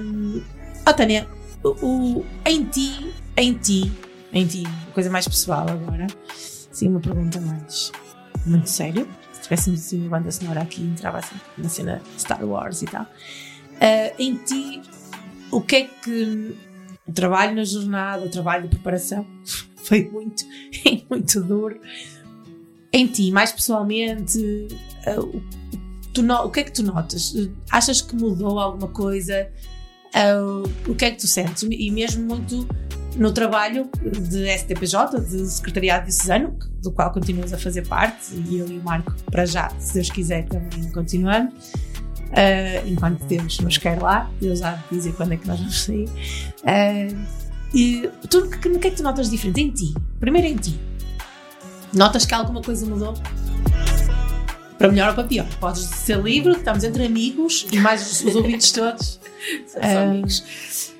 Um, 0.01 0.43
oh, 0.89 0.93
Tânia, 0.93 1.27
o, 1.65 2.25
em 2.45 2.65
ti, 2.65 3.13
em 3.37 3.55
ti, 3.55 3.93
em 4.33 4.47
ti, 4.47 4.63
coisa 4.95 5.11
mais 5.11 5.27
pessoal 5.27 5.67
agora, 5.69 6.07
sim, 6.35 6.89
uma 6.89 7.01
pergunta 7.01 7.41
mais 7.41 7.91
muito 8.45 8.69
séria. 8.69 9.07
Se 9.33 9.43
tivéssemos 9.43 9.81
assim 9.81 10.01
uma 10.07 10.19
banda 10.19 10.31
sonora 10.31 10.63
aqui, 10.63 10.83
entrava 10.83 11.19
assim 11.19 11.37
na 11.59 11.69
cena 11.69 12.03
Star 12.19 12.45
Wars 12.45 12.83
e 12.83 12.87
tal. 12.87 13.03
Uh, 13.03 14.15
em 14.19 14.35
ti, 14.37 14.81
o 15.51 15.61
que 15.61 15.77
é 15.77 15.85
que 15.85 16.57
o 17.07 17.13
trabalho 17.13 17.55
na 17.55 17.65
jornada, 17.65 18.25
o 18.25 18.29
trabalho 18.31 18.65
de 18.65 18.69
preparação 18.71 19.27
foi 19.85 20.09
muito, 20.09 20.45
muito 21.11 21.41
duro. 21.43 21.79
Em 22.93 23.07
ti, 23.07 23.31
mais 23.31 23.53
pessoalmente, 23.53 24.39
uh, 25.07 25.21
o, 25.21 25.43
tu 26.15 26.23
no- 26.23 26.45
o 26.47 26.51
que 26.51 26.61
é 26.61 26.65
que 26.65 26.73
tu 26.73 26.83
notas? 26.83 27.35
Achas 27.71 28.01
que 28.01 28.15
mudou 28.17 28.59
alguma 28.59 28.89
coisa? 28.89 29.51
Uh, 30.17 30.91
o 30.91 30.95
que 30.95 31.05
é 31.05 31.11
que 31.11 31.19
tu 31.19 31.27
sentes? 31.27 31.63
E 31.63 31.91
mesmo 31.91 32.25
muito 32.25 32.67
no 33.17 33.33
trabalho 33.33 33.91
de 34.03 34.47
STPJ, 34.59 35.21
de 35.21 35.47
Secretariado 35.47 36.05
Diocesano, 36.07 36.59
do 36.83 36.91
qual 36.91 37.11
continuas 37.13 37.53
a 37.53 37.59
fazer 37.59 37.87
parte, 37.87 38.35
e 38.35 38.59
eu 38.59 38.69
e 38.69 38.79
o 38.79 38.83
Marco, 38.83 39.15
para 39.31 39.45
já, 39.45 39.71
se 39.79 39.95
Deus 39.95 40.11
quiser, 40.11 40.47
também 40.47 40.91
continuamos. 40.91 41.55
Uh, 42.27 42.87
enquanto 42.87 43.25
Deus 43.27 43.59
nos 43.61 43.79
quer 43.79 44.01
lá, 44.01 44.31
Deus 44.41 44.61
há 44.61 44.73
de 44.73 44.97
dizer 44.97 45.15
quando 45.15 45.33
é 45.33 45.37
que 45.37 45.47
nós 45.47 45.59
vamos 45.59 45.85
sair. 45.85 46.09
Uh, 46.09 47.17
e 47.75 48.09
tu, 48.29 48.41
no 48.41 48.79
que 48.79 48.89
é 48.89 48.91
que 48.91 48.97
tu 48.97 49.03
notas 49.03 49.31
diferente? 49.31 49.61
Em 49.61 49.71
ti, 49.71 49.95
primeiro 50.19 50.47
em 50.49 50.57
ti. 50.57 50.79
Notas 51.93 52.27
que 52.27 52.35
alguma 52.35 52.63
coisa 52.63 52.85
mudou? 52.87 53.15
Para 54.79 54.89
melhor 54.89 55.09
ou 55.11 55.15
para 55.15 55.25
pior? 55.25 55.47
Podes 55.59 55.85
ser 55.85 56.19
livre, 56.23 56.53
estamos 56.53 56.85
entre 56.85 57.07
amigos 57.07 57.67
e 57.73 57.79
mais 57.79 58.03
os, 58.11 58.25
os 58.25 58.37
ouvintes 58.37 58.73
todos. 58.73 59.19
São 59.67 59.81
Ah, 59.83 60.03
amigos. 60.03 60.93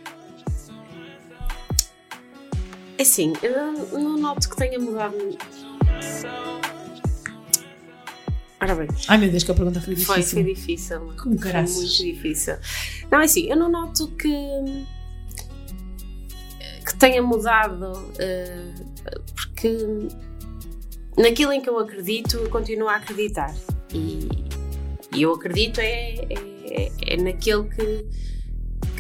É 2.99 3.03
assim, 3.03 3.35
eu 3.43 3.53
não, 3.99 4.17
noto 4.19 4.49
que 4.49 4.57
tenha 4.57 4.79
mudado. 4.79 5.15
Ora 8.61 8.75
bem. 8.75 8.89
Ai 9.09 9.19
meu 9.19 9.31
Deus, 9.31 9.45
que 9.45 9.51
a 9.51 9.55
pergunta 9.55 9.81
foi 9.83 9.95
Foi, 9.97 10.17
difícil. 10.17 10.43
foi 10.43 10.55
difícil. 10.55 11.01
Como 11.23 11.39
foi 11.39 11.53
muito 11.53 11.87
difícil. 11.99 12.57
Não, 13.11 13.21
é 13.21 13.25
assim, 13.25 13.47
eu 13.51 13.57
não 13.57 13.71
noto 13.71 14.09
que. 14.13 14.29
que 16.87 16.97
tenha 16.99 17.23
mudado. 17.23 18.11
eh, 18.19 18.73
porque 19.35 19.77
naquilo 21.17 21.53
em 21.53 21.61
que 21.61 21.69
eu 21.69 21.79
acredito, 21.79 22.37
eu 22.37 22.51
continuo 22.51 22.89
a 22.89 22.97
acreditar. 22.97 23.55
E, 23.93 24.29
e 25.15 25.23
eu 25.23 25.33
acredito 25.33 25.81
é, 25.81 26.15
é, 26.31 26.93
é 27.07 27.17
naquele 27.17 27.65
que, 27.65 28.07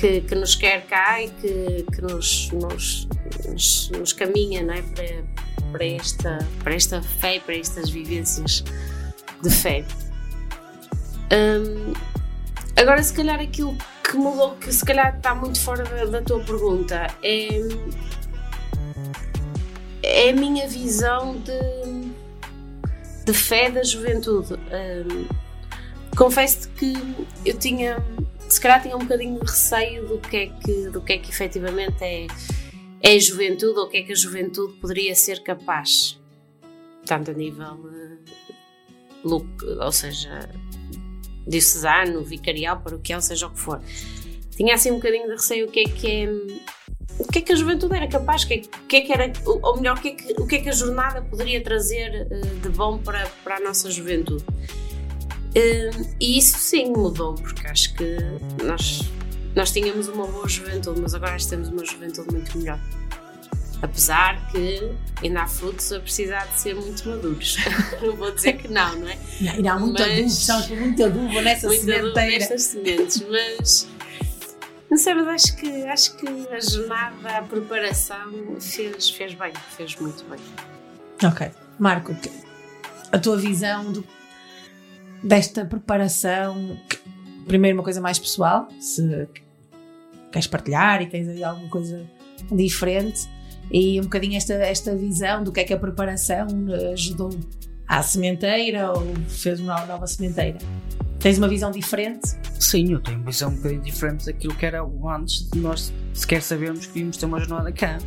que, 0.01 0.20
que 0.22 0.34
nos 0.34 0.55
quer 0.55 0.86
cá 0.86 1.22
e 1.22 1.30
que, 1.30 1.86
que 1.94 2.02
nos, 2.02 2.51
nos, 2.52 3.09
nos, 3.47 3.90
nos 3.90 4.12
caminha 4.12 4.62
não 4.62 4.74
é? 4.74 4.82
para, 4.82 5.24
para, 5.72 5.84
esta, 5.84 6.38
para 6.62 6.74
esta 6.74 7.02
fé, 7.02 7.40
para 7.40 7.56
estas 7.56 7.90
vivências 7.90 8.64
de 9.43 9.51
fé. 9.51 9.84
Hum, 11.32 11.93
agora, 12.76 13.02
se 13.02 13.12
calhar, 13.12 13.40
aquilo 13.40 13.76
que 14.02 14.16
mudou, 14.16 14.55
que 14.56 14.72
se 14.72 14.84
calhar 14.84 15.16
está 15.16 15.34
muito 15.34 15.60
fora 15.60 15.84
da, 15.84 16.05
da 16.05 16.22
tua 16.22 16.40
pergunta, 16.40 17.09
é, 17.22 17.48
é 20.02 20.30
a 20.30 20.32
minha 20.32 20.68
visão 20.68 21.36
de, 21.40 21.95
de 23.27 23.35
fé 23.35 23.70
da 23.70 23.82
juventude. 23.82 24.55
Hum, 24.55 25.27
Confesso-te 26.16 26.69
que 26.69 26.94
eu 27.44 27.59
tinha, 27.59 28.03
se 28.48 28.59
calhar 28.59 28.81
tinha 28.81 28.97
um 28.97 29.01
bocadinho 29.01 29.39
de 29.39 29.40
receio 29.40 30.09
do 30.09 30.19
que 30.19 30.36
é 30.36 30.47
que, 30.47 30.89
do 30.89 31.03
que, 31.03 31.12
é 31.12 31.19
que 31.19 31.28
efetivamente 31.28 32.03
é, 32.03 32.27
é 33.03 33.20
juventude 33.20 33.78
ou 33.78 33.85
o 33.85 33.89
que 33.90 33.98
é 33.98 34.03
que 34.03 34.12
a 34.12 34.15
juventude 34.15 34.73
poderia 34.81 35.15
ser 35.15 35.43
capaz, 35.43 36.19
tanto 37.05 37.32
a 37.32 37.35
nível, 37.35 37.78
eh, 37.93 38.16
look, 39.23 39.47
ou 39.62 39.93
seja, 39.93 40.48
diocesano, 41.47 42.24
vicarial, 42.24 42.81
paroquial, 42.81 43.20
seja 43.20 43.48
o 43.48 43.51
que 43.51 43.61
for. 43.61 43.82
Tinha 44.56 44.74
assim 44.74 44.90
um 44.90 44.96
bocadinho 44.96 45.26
de 45.26 45.32
receio 45.32 45.66
o 45.66 45.70
que 45.70 45.80
é 45.80 45.84
que 45.84 46.06
é 46.10 46.28
o 47.18 47.26
que 47.26 47.38
é 47.38 47.42
que 47.42 47.52
a 47.52 47.56
juventude 47.56 47.96
era 47.96 48.06
capaz, 48.08 48.42
o 48.42 48.48
que 48.48 48.54
é, 48.54 48.56
o 48.58 48.86
que, 48.86 48.96
é 48.96 49.00
que 49.00 49.12
era, 49.12 49.32
ou 49.46 49.76
melhor, 49.76 49.96
o 49.96 50.00
que, 50.00 50.08
é 50.08 50.10
que, 50.12 50.34
o 50.38 50.46
que 50.46 50.56
é 50.56 50.60
que 50.60 50.68
a 50.68 50.72
jornada 50.72 51.22
poderia 51.22 51.62
trazer 51.62 52.26
eh, 52.30 52.40
de 52.62 52.68
bom 52.68 52.98
para, 52.98 53.26
para 53.42 53.56
a 53.56 53.60
nossa 53.60 53.90
juventude. 53.90 54.44
Eh, 55.54 55.90
e 56.20 56.38
isso 56.38 56.58
sim 56.58 56.92
mudou, 56.92 57.34
porque 57.34 57.66
acho 57.66 57.94
que 57.94 58.16
nós, 58.62 59.00
nós 59.54 59.72
tínhamos 59.72 60.08
uma 60.08 60.26
boa 60.26 60.46
juventude, 60.46 61.00
mas 61.00 61.14
agora 61.14 61.36
temos 61.38 61.68
uma 61.68 61.84
juventude 61.84 62.30
muito 62.30 62.58
melhor. 62.58 62.78
Apesar 63.80 64.50
que 64.50 64.90
ainda 65.22 65.42
há 65.42 65.46
frutos 65.46 65.92
a 65.92 66.00
precisar 66.00 66.46
de 66.46 66.60
ser 66.60 66.74
muito 66.74 67.08
maduros. 67.08 67.56
não 68.02 68.16
vou 68.16 68.30
dizer 68.34 68.54
que 68.54 68.68
não, 68.68 68.94
não 68.98 69.08
é? 69.08 69.18
Ainda 69.54 69.72
há 69.72 69.78
muito 69.78 70.02
adubo, 70.02 70.30
sabes, 70.30 70.68
muito 70.68 71.02
adubo 71.04 71.40
nessa 71.40 71.66
muito 71.66 71.82
adubo 71.82 72.14
sementeira. 72.14 72.38
nestas 72.38 72.62
sementes, 72.62 73.24
mas 73.28 73.95
não 74.90 74.96
sei, 74.96 75.14
mas 75.14 75.28
acho 75.28 75.56
que, 75.56 75.84
acho 75.84 76.16
que 76.16 76.28
a 76.48 76.60
jornada, 76.60 77.38
a 77.38 77.42
preparação 77.42 78.56
fez, 78.60 79.10
fez 79.10 79.34
bem, 79.34 79.52
fez 79.76 79.96
muito 79.96 80.24
bem. 80.24 80.38
Ok. 81.24 81.50
Marco, 81.78 82.14
a 83.12 83.18
tua 83.18 83.36
visão 83.36 83.92
do- 83.92 84.04
desta 85.22 85.64
preparação, 85.64 86.78
primeiro 87.46 87.76
uma 87.78 87.84
coisa 87.84 88.00
mais 88.00 88.18
pessoal, 88.18 88.68
se 88.80 89.28
queres 90.32 90.46
partilhar 90.46 91.02
e 91.02 91.06
tens 91.06 91.28
aí 91.28 91.42
alguma 91.42 91.68
coisa 91.68 92.06
diferente, 92.52 93.28
e 93.70 93.98
um 93.98 94.04
bocadinho 94.04 94.36
esta, 94.36 94.54
esta 94.54 94.94
visão 94.94 95.42
do 95.42 95.50
que 95.50 95.60
é 95.60 95.64
que 95.64 95.72
a 95.72 95.78
preparação 95.78 96.46
eh, 96.70 96.92
ajudou 96.92 97.30
à 97.88 98.02
sementeira 98.02 98.92
ou 98.92 99.02
fez 99.28 99.58
uma 99.58 99.84
nova 99.86 100.06
sementeira. 100.06 100.58
Tens 101.27 101.39
uma 101.39 101.48
visão 101.48 101.73
diferente? 101.73 102.39
Sim, 102.61 102.93
eu 102.93 103.01
tenho 103.01 103.19
uma 103.19 103.27
visão 103.32 103.51
um 103.51 103.57
bocadinho 103.57 103.82
diferente 103.82 104.27
daquilo 104.27 104.55
que 104.55 104.65
era 104.65 104.81
antes 104.81 105.51
de 105.51 105.59
nós 105.59 105.93
sequer 106.15 106.40
sabermos 106.40 106.86
que 106.86 107.01
íamos 107.01 107.16
ter 107.16 107.27
uma 107.27 107.40
jornada 107.40 107.73
cá. 107.73 107.98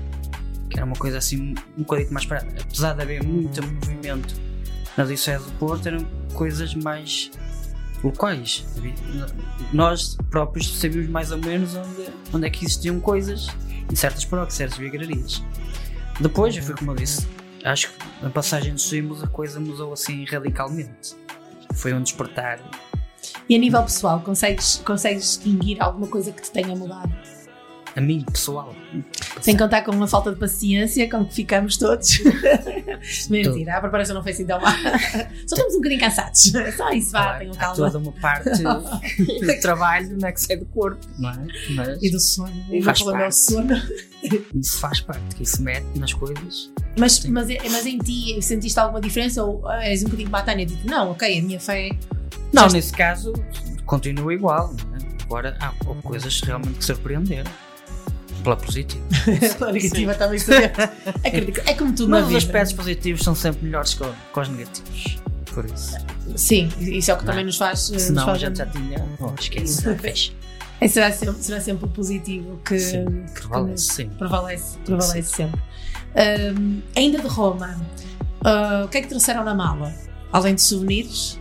Que 0.69 0.77
era 0.77 0.85
uma 0.85 0.95
coisa 0.95 1.17
assim 1.17 1.53
um 1.77 1.81
bocadinho 1.81 2.13
mais 2.13 2.25
parada. 2.25 2.47
Apesar 2.61 2.93
de 2.93 3.01
haver 3.01 3.21
muito 3.21 3.61
movimento 3.61 4.33
na 4.95 5.03
Diocese 5.03 5.43
do 5.43 5.51
Porto, 5.57 5.85
eram 5.87 6.07
coisas 6.33 6.73
mais 6.75 7.29
locais. 8.01 8.65
Nós 9.73 10.15
próprios 10.29 10.79
sabíamos 10.79 11.09
mais 11.09 11.29
ou 11.33 11.39
menos 11.39 11.75
onde, 11.75 12.09
onde 12.33 12.47
é 12.47 12.49
que 12.49 12.63
existiam 12.63 13.01
coisas 13.01 13.49
em 13.91 13.95
certas 13.97 14.23
paróquias, 14.23 14.53
certas 14.53 14.77
vigararias. 14.77 15.43
Depois, 16.21 16.55
foi 16.55 16.73
como 16.73 16.91
eu 16.91 16.95
disse, 16.95 17.27
acho 17.65 17.91
que 17.91 18.23
na 18.23 18.29
passagem 18.29 18.71
dos 18.71 18.87
símbolos 18.87 19.21
a 19.21 19.27
coisa 19.27 19.59
mudou 19.59 19.91
assim 19.91 20.23
radicalmente. 20.23 21.17
Foi 21.73 21.93
um 21.93 22.01
despertar 22.01 22.61
E 23.49 23.55
a 23.55 23.57
nível 23.57 23.81
pessoal, 23.83 24.21
consegues, 24.21 24.81
consegues 24.85 25.23
distinguir 25.23 25.81
alguma 25.81 26.07
coisa 26.07 26.31
que 26.31 26.41
te 26.41 26.51
tenha 26.51 26.75
mudado? 26.75 27.11
a 27.95 28.01
mim, 28.01 28.23
pessoal. 28.31 28.73
Sem 29.41 29.57
contar 29.57 29.81
com 29.81 29.91
uma 29.91 30.07
falta 30.07 30.31
de 30.31 30.39
paciência 30.39 31.09
com 31.09 31.25
que 31.25 31.33
ficamos 31.33 31.75
todos. 31.77 32.19
Mentira, 33.29 33.77
a 33.77 33.81
preparação 33.81 34.15
não 34.15 34.23
foi 34.23 34.31
assim 34.31 34.45
tão 34.45 34.59
má. 34.61 34.71
Só 35.47 35.55
estamos 35.55 35.73
um 35.73 35.77
bocadinho 35.77 35.99
cansados. 35.99 36.51
Só 36.77 36.89
isso, 36.91 37.11
vá, 37.11 37.39
tenham 37.39 37.53
Há 37.53 37.57
calma. 37.57 37.75
toda 37.75 37.97
uma 37.97 38.11
parte 38.13 38.49
de 39.17 39.59
trabalho 39.61 40.17
não 40.17 40.27
é 40.29 40.31
que 40.31 40.41
sai 40.41 40.57
do 40.57 40.65
corpo, 40.67 41.05
não 41.17 41.29
é? 41.29 41.47
Mas 41.71 42.03
E 42.03 42.09
do 42.11 42.19
sono. 42.19 42.53
Meu 42.69 42.83
faz 42.83 43.01
parte. 43.01 43.35
sono. 43.35 43.75
Isso 44.53 44.77
faz 44.79 45.01
parte, 45.01 45.35
que 45.35 45.43
isso 45.43 45.61
mete 45.61 45.85
nas 45.97 46.13
coisas. 46.13 46.71
Mas, 46.97 47.25
mas, 47.25 47.47
mas 47.47 47.85
em 47.85 47.97
ti, 47.97 48.39
sentiste 48.41 48.79
alguma 48.79 49.01
diferença? 49.01 49.43
Ou 49.43 49.69
és 49.71 50.01
um 50.01 50.05
bocadinho 50.05 50.29
como 50.29 50.41
a 50.41 50.45
Tânia? 50.45 50.65
Tipo, 50.65 50.87
não, 50.87 51.11
ok, 51.11 51.39
a 51.39 51.41
minha 51.41 51.59
fé. 51.59 51.89
Não, 52.53 52.63
Já- 52.63 52.69
nesse 52.75 52.91
caso, 52.91 53.33
continua 53.85 54.33
igual. 54.33 54.73
Não 54.89 54.95
é? 54.97 55.09
Agora 55.23 55.55
há 55.61 55.71
coisas 56.01 56.41
realmente 56.41 56.79
que 56.79 56.85
surpreenderam. 56.85 57.51
Pela 58.43 58.55
positiva. 58.55 59.03
Pela 59.59 59.71
negativa 59.73 60.15
também 60.15 60.39
sabemos. 60.39 60.77
Acredito. 61.25 61.61
É 61.65 61.73
como 61.73 61.93
tudo 61.93 62.09
Mas 62.09 62.21
na 62.21 62.27
os 62.27 62.33
vida. 62.33 62.37
aspectos 62.45 62.73
positivos 62.73 63.21
são 63.21 63.35
sempre 63.35 63.65
melhores 63.65 63.93
que, 63.93 64.03
os 64.03 64.49
negativos. 64.49 65.17
Por 65.53 65.65
isso. 65.65 65.95
Sim, 66.35 66.69
isso 66.79 67.11
é 67.11 67.13
o 67.13 67.17
que 67.17 67.25
Não 67.25 67.31
é? 67.31 67.33
também 67.33 67.45
nos 67.45 67.57
faz. 67.57 67.89
eh, 67.89 67.93
nos 67.93 68.01
Senão 68.03 68.23
a 68.23 68.25
faz 68.27 68.39
gente 68.39 68.57
já 68.57 68.65
tinha. 68.67 69.05
Oh, 69.19 69.31
esquece. 69.37 69.95
fecha. 69.95 70.31
É, 70.81 70.87
será, 70.87 71.11
sempre, 71.11 71.43
será 71.43 71.59
sempre 71.59 71.85
o 71.85 71.87
positivo 71.89 72.59
que, 72.63 72.77
que 72.77 73.41
prevalece 73.41 73.83
sempre. 73.93 74.17
Prevalece, 74.17 74.77
prevalece 74.85 75.23
sempre. 75.35 75.61
Ahm, 76.15 76.79
ainda 76.95 77.19
de 77.19 77.27
Roma, 77.27 77.79
ah, 78.45 78.83
o 78.85 78.87
que 78.87 78.97
é 78.99 79.01
que 79.01 79.07
trouxeram 79.09 79.43
na 79.43 79.53
mala? 79.53 79.93
Além 80.31 80.55
de 80.55 80.61
souvenirs, 80.61 81.38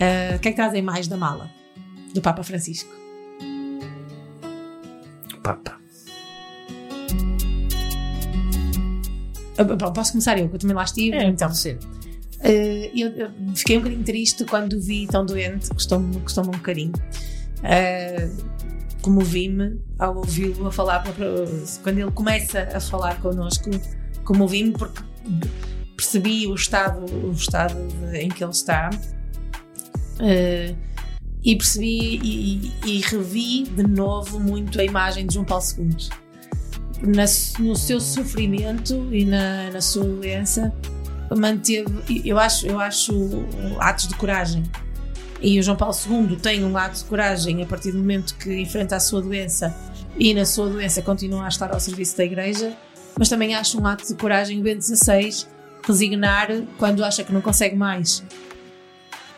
ah, 0.00 0.36
o 0.36 0.38
que 0.38 0.48
é 0.48 0.50
que 0.52 0.56
trazem 0.56 0.82
mais 0.82 1.08
da 1.08 1.16
mala 1.16 1.50
do 2.14 2.20
Papa 2.20 2.42
Francisco? 2.42 2.90
Papa. 5.42 5.76
Bom, 9.78 9.92
posso 9.92 10.12
começar 10.12 10.38
eu, 10.38 10.48
que 10.48 10.56
eu 10.56 10.58
também 10.58 10.76
lá 10.76 10.84
estive. 10.84 11.16
É, 11.16 11.24
então. 11.24 11.48
pode 11.48 11.58
ser. 11.58 11.78
Eh, 12.40 12.90
eu, 12.94 13.08
eu 13.10 13.30
fiquei 13.54 13.76
um 13.76 13.80
bocadinho 13.80 14.04
triste 14.04 14.44
quando 14.44 14.74
o 14.74 14.80
vi 14.80 15.06
tão 15.06 15.24
doente, 15.24 15.70
custou-me 15.70 16.20
custou 16.20 16.44
um 16.44 16.50
bocadinho. 16.50 16.92
Eh, 17.62 18.28
comovi-me 19.00 19.80
ao 19.98 20.16
ouvi-lo 20.16 20.66
a 20.66 20.72
falar, 20.72 21.02
quando 21.82 21.98
ele 21.98 22.10
começa 22.10 22.68
a 22.74 22.80
falar 22.80 23.20
connosco, 23.20 23.70
comovi-me 24.24 24.72
porque 24.72 25.00
percebi 25.96 26.46
o 26.46 26.54
estado, 26.54 27.06
o 27.26 27.30
estado 27.32 27.74
de- 27.88 28.18
em 28.18 28.28
que 28.28 28.44
ele 28.44 28.50
está 28.50 28.90
Eh, 30.20 30.74
e 31.46 31.54
percebi 31.54 32.18
e, 32.22 32.72
e 32.84 33.00
revi 33.02 33.62
de 33.62 33.84
novo 33.84 34.40
muito 34.40 34.80
a 34.80 34.84
imagem 34.84 35.26
de 35.26 35.34
João 35.34 35.46
Paulo 35.46 35.64
II. 35.78 35.96
Na 37.02 37.24
no 37.60 37.76
seu 37.76 38.00
sofrimento 38.00 39.08
e 39.12 39.24
na, 39.24 39.70
na 39.70 39.80
sua 39.80 40.02
doença, 40.02 40.74
manteve, 41.36 42.22
eu 42.24 42.38
acho, 42.38 42.66
eu 42.66 42.80
acho 42.80 43.12
atos 43.78 44.08
de 44.08 44.16
coragem. 44.16 44.64
E 45.40 45.60
o 45.60 45.62
João 45.62 45.76
Paulo 45.76 45.94
II 45.94 46.36
tem 46.36 46.64
um 46.64 46.76
ato 46.76 46.98
de 46.98 47.04
coragem 47.04 47.62
a 47.62 47.66
partir 47.66 47.92
do 47.92 47.98
momento 47.98 48.34
que 48.36 48.60
enfrenta 48.60 48.96
a 48.96 49.00
sua 49.00 49.22
doença 49.22 49.72
e 50.18 50.34
na 50.34 50.44
sua 50.44 50.68
doença 50.68 51.00
continua 51.02 51.44
a 51.44 51.48
estar 51.48 51.72
ao 51.72 51.78
serviço 51.78 52.16
da 52.16 52.24
Igreja, 52.24 52.76
mas 53.16 53.28
também 53.28 53.54
acho 53.54 53.80
um 53.80 53.86
ato 53.86 54.04
de 54.06 54.14
coragem 54.14 54.58
o 54.58 54.62
Bento 54.62 54.84
XVI 54.84 55.46
resignar 55.86 56.48
quando 56.78 57.04
acha 57.04 57.22
que 57.22 57.32
não 57.32 57.40
consegue 57.40 57.76
mais. 57.76 58.24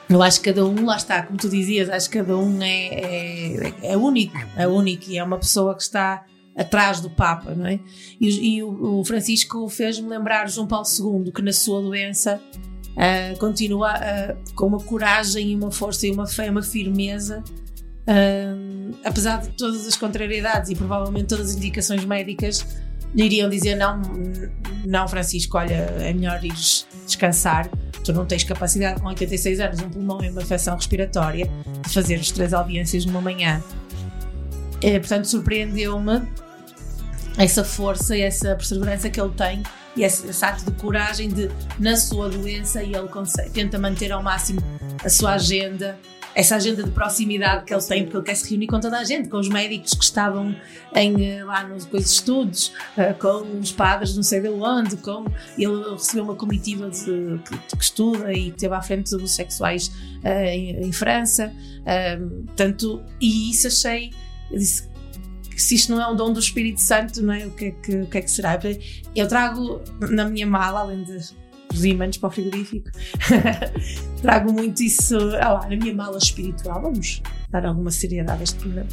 Eu 0.08 0.22
acho 0.22 0.40
que 0.40 0.50
cada 0.50 0.64
um, 0.64 0.84
lá 0.86 0.96
está, 0.96 1.22
como 1.22 1.38
tu 1.38 1.48
dizias, 1.48 1.90
acho 1.90 2.08
que 2.08 2.18
cada 2.18 2.36
um 2.36 2.62
é, 2.62 2.86
é, 2.86 3.74
é 3.82 3.96
único, 3.96 4.36
é 4.56 4.66
único 4.66 5.10
e 5.10 5.18
é 5.18 5.24
uma 5.24 5.38
pessoa 5.38 5.74
que 5.74 5.82
está 5.82 6.24
atrás 6.56 7.00
do 7.00 7.10
Papa, 7.10 7.54
não 7.54 7.66
é? 7.66 7.78
E, 8.20 8.56
e 8.56 8.62
o, 8.62 9.00
o 9.00 9.04
Francisco 9.04 9.68
fez-me 9.68 10.08
lembrar 10.08 10.48
João 10.48 10.66
Paulo 10.66 10.86
II, 10.86 11.30
que 11.30 11.42
na 11.42 11.52
sua 11.52 11.80
doença 11.82 12.40
ah, 12.98 13.38
continua 13.38 13.92
ah, 13.92 14.36
com 14.56 14.66
uma 14.66 14.80
coragem 14.80 15.52
e 15.52 15.54
uma 15.54 15.70
força 15.70 16.06
e 16.08 16.10
uma 16.10 16.26
fé, 16.26 16.50
uma 16.50 16.62
firmeza, 16.62 17.44
ah, 18.08 18.98
apesar 19.04 19.40
de 19.40 19.50
todas 19.50 19.86
as 19.86 19.96
contrariedades 19.96 20.70
e 20.70 20.74
provavelmente 20.74 21.26
todas 21.26 21.50
as 21.50 21.56
indicações 21.56 22.04
médicas 22.04 22.66
iriam 23.14 23.48
dizer 23.48 23.76
não, 23.76 24.02
não 24.84 25.06
Francisco, 25.06 25.56
olha, 25.56 25.74
é 25.74 26.12
melhor 26.12 26.44
ires 26.44 26.88
descansar, 27.06 27.70
tu 28.08 28.12
não 28.14 28.24
tens 28.24 28.42
capacidade 28.42 29.00
com 29.00 29.08
86 29.08 29.60
anos, 29.60 29.80
um 29.80 29.90
pulmão 29.90 30.22
e 30.24 30.30
uma 30.30 30.40
infecção 30.40 30.74
respiratória 30.74 31.50
de 31.86 31.92
fazer 31.92 32.14
as 32.14 32.30
três 32.30 32.54
audiências 32.54 33.04
numa 33.04 33.20
manhã. 33.20 33.62
Eh, 34.82 34.98
portanto, 34.98 35.26
surpreendeu-me 35.26 36.22
essa 37.36 37.62
força 37.62 38.16
essa 38.16 38.56
perseverança 38.56 39.10
que 39.10 39.20
ele 39.20 39.32
tem 39.34 39.62
e 39.94 40.04
esse, 40.04 40.26
esse 40.26 40.44
ato 40.44 40.64
de 40.64 40.72
coragem 40.72 41.28
de, 41.28 41.50
na 41.78 41.96
sua 41.96 42.28
doença, 42.28 42.82
e 42.82 42.94
ele 42.94 43.08
consegue, 43.08 43.50
tenta 43.50 43.78
manter 43.78 44.10
ao 44.10 44.22
máximo 44.22 44.60
a 45.04 45.08
sua 45.08 45.34
agenda, 45.34 45.98
essa 46.38 46.54
agenda 46.54 46.84
de 46.84 46.90
proximidade 46.92 47.64
que 47.64 47.74
ele 47.74 47.82
tem, 47.82 48.04
porque 48.04 48.16
ele 48.16 48.24
quer 48.24 48.36
se 48.36 48.48
reunir 48.48 48.68
com 48.68 48.78
toda 48.78 48.96
a 48.96 49.02
gente, 49.02 49.28
com 49.28 49.38
os 49.38 49.48
médicos 49.48 49.92
que 49.92 50.04
estavam 50.04 50.54
em, 50.94 51.32
eh, 51.32 51.44
lá 51.44 51.64
nos 51.64 51.84
com 51.84 51.96
os 51.96 52.12
estudos, 52.12 52.72
eh, 52.96 53.12
com 53.12 53.58
os 53.58 53.72
padres 53.72 54.14
não 54.14 54.22
sei 54.22 54.40
de 54.40 54.48
onde, 54.48 54.96
com, 54.98 55.24
ele 55.58 55.90
recebeu 55.90 56.22
uma 56.22 56.36
comitiva 56.36 56.88
de, 56.90 57.40
que, 57.44 57.76
que 57.76 57.82
estuda 57.82 58.32
e 58.32 58.50
esteve 58.50 58.72
à 58.72 58.80
frente 58.80 59.02
dos 59.02 59.14
abusos 59.14 59.34
sexuais 59.34 59.90
eh, 60.22 60.54
em, 60.54 60.86
em 60.86 60.92
França, 60.92 61.52
tanto, 62.54 63.02
e 63.20 63.50
isso 63.50 63.66
achei, 63.66 64.12
eu 64.52 64.58
disse, 64.58 64.88
se 65.56 65.74
isto 65.74 65.90
não 65.90 66.00
é 66.00 66.06
um 66.06 66.14
dom 66.14 66.32
do 66.32 66.38
Espírito 66.38 66.80
Santo, 66.80 67.20
não 67.20 67.34
é? 67.34 67.46
O 67.46 67.50
que 67.50 67.64
é 67.64 67.70
que, 67.72 67.96
o 68.02 68.06
que, 68.06 68.18
é 68.18 68.22
que 68.22 68.30
será? 68.30 68.60
Eu 69.16 69.26
trago 69.26 69.80
na 70.08 70.26
minha 70.26 70.46
mala, 70.46 70.80
além 70.80 71.02
de 71.02 71.18
os 71.72 71.84
ímãs 71.84 72.16
para 72.16 72.28
o 72.28 72.30
frigorífico. 72.32 72.90
trago 74.22 74.52
muito 74.52 74.82
isso 74.82 75.16
ah 75.40 75.52
lá, 75.54 75.60
na 75.68 75.76
minha 75.76 75.94
mala 75.94 76.18
espiritual. 76.18 76.80
Vamos 76.82 77.22
dar 77.50 77.64
alguma 77.66 77.90
seriedade 77.90 78.40
a 78.40 78.44
este 78.44 78.58
programa. 78.58 78.88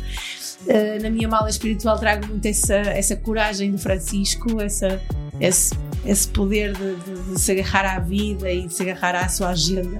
Uh, 0.65 1.01
na 1.03 1.09
minha 1.09 1.27
mala 1.27 1.49
espiritual 1.49 1.99
trago 1.99 2.27
muito 2.27 2.45
essa, 2.45 2.75
essa 2.75 3.15
coragem 3.15 3.71
de 3.73 3.77
Francisco, 3.81 4.61
essa, 4.61 5.01
esse, 5.39 5.75
esse 6.05 6.27
poder 6.29 6.73
de, 6.73 6.95
de- 6.95 7.33
de 7.33 7.39
se 7.39 7.51
agarrar 7.51 7.95
à 7.97 7.99
vida 7.99 8.51
e 8.51 8.65
de 8.67 8.73
se 8.73 8.81
agarrar 8.89 9.15
à 9.15 9.27
sua 9.29 9.49
agenda, 9.49 9.99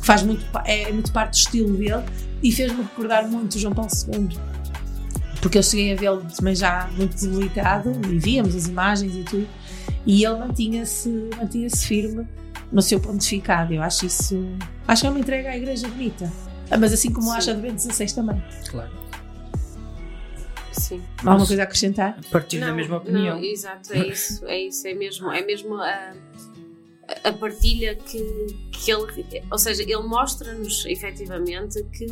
que 0.00 0.06
faz 0.06 0.22
muito, 0.22 0.44
pa- 0.46 0.64
é 0.66 0.90
muito 0.92 1.12
parte 1.12 1.32
do 1.32 1.36
estilo 1.38 1.76
dele 1.76 2.02
e 2.42 2.50
fez-me 2.50 2.82
recordar 2.82 3.28
muito 3.28 3.58
João 3.58 3.74
Paulo 3.74 3.90
II. 4.12 4.36
Porque 5.40 5.58
eu 5.58 5.62
cheguei 5.62 5.92
a 5.92 5.96
vê-lo 5.96 6.22
também 6.36 6.54
já 6.54 6.88
muito 6.96 7.20
debilitado 7.20 7.92
e 8.10 8.18
víamos 8.18 8.54
as 8.56 8.66
imagens 8.66 9.14
e 9.14 9.22
tudo, 9.24 9.46
e 10.06 10.24
ele 10.24 10.36
mantinha-se 10.38 11.08
mantinha 11.36 11.68
firme 11.70 12.26
no 12.70 12.80
seu 12.82 12.98
pontificado. 13.00 13.72
Eu 13.74 13.82
acho 13.82 14.06
isso. 14.06 14.36
Acho 14.88 15.02
que 15.02 15.06
é 15.06 15.10
uma 15.10 15.20
entrega 15.20 15.50
à 15.50 15.56
igreja 15.56 15.86
bonita. 15.88 16.32
Ah, 16.70 16.78
Mas 16.78 16.92
assim 16.92 17.12
como 17.12 17.30
acha 17.30 17.54
de 17.54 17.60
Bento 17.60 17.80
XVI 17.82 18.14
também. 18.14 18.42
Claro. 18.70 18.90
Sim. 20.72 21.02
Há 21.18 21.30
alguma 21.30 21.46
coisa 21.46 21.62
a 21.62 21.64
acrescentar? 21.64 22.18
Partilho 22.30 22.64
da 22.66 22.72
mesma 22.72 22.96
opinião. 22.96 23.36
Não, 23.36 23.44
exato, 23.44 23.92
é 23.92 24.06
isso, 24.08 24.44
é 24.46 24.58
isso, 24.58 24.86
é 24.88 24.94
mesmo, 24.94 25.30
é 25.30 25.44
mesmo 25.44 25.74
a, 25.74 26.12
a 27.24 27.32
partilha 27.32 27.94
que, 27.94 28.46
que 28.72 28.90
ele, 28.90 29.44
ou 29.50 29.58
seja, 29.58 29.82
ele 29.82 30.02
mostra-nos 30.02 30.86
efetivamente 30.86 31.84
que 31.92 32.06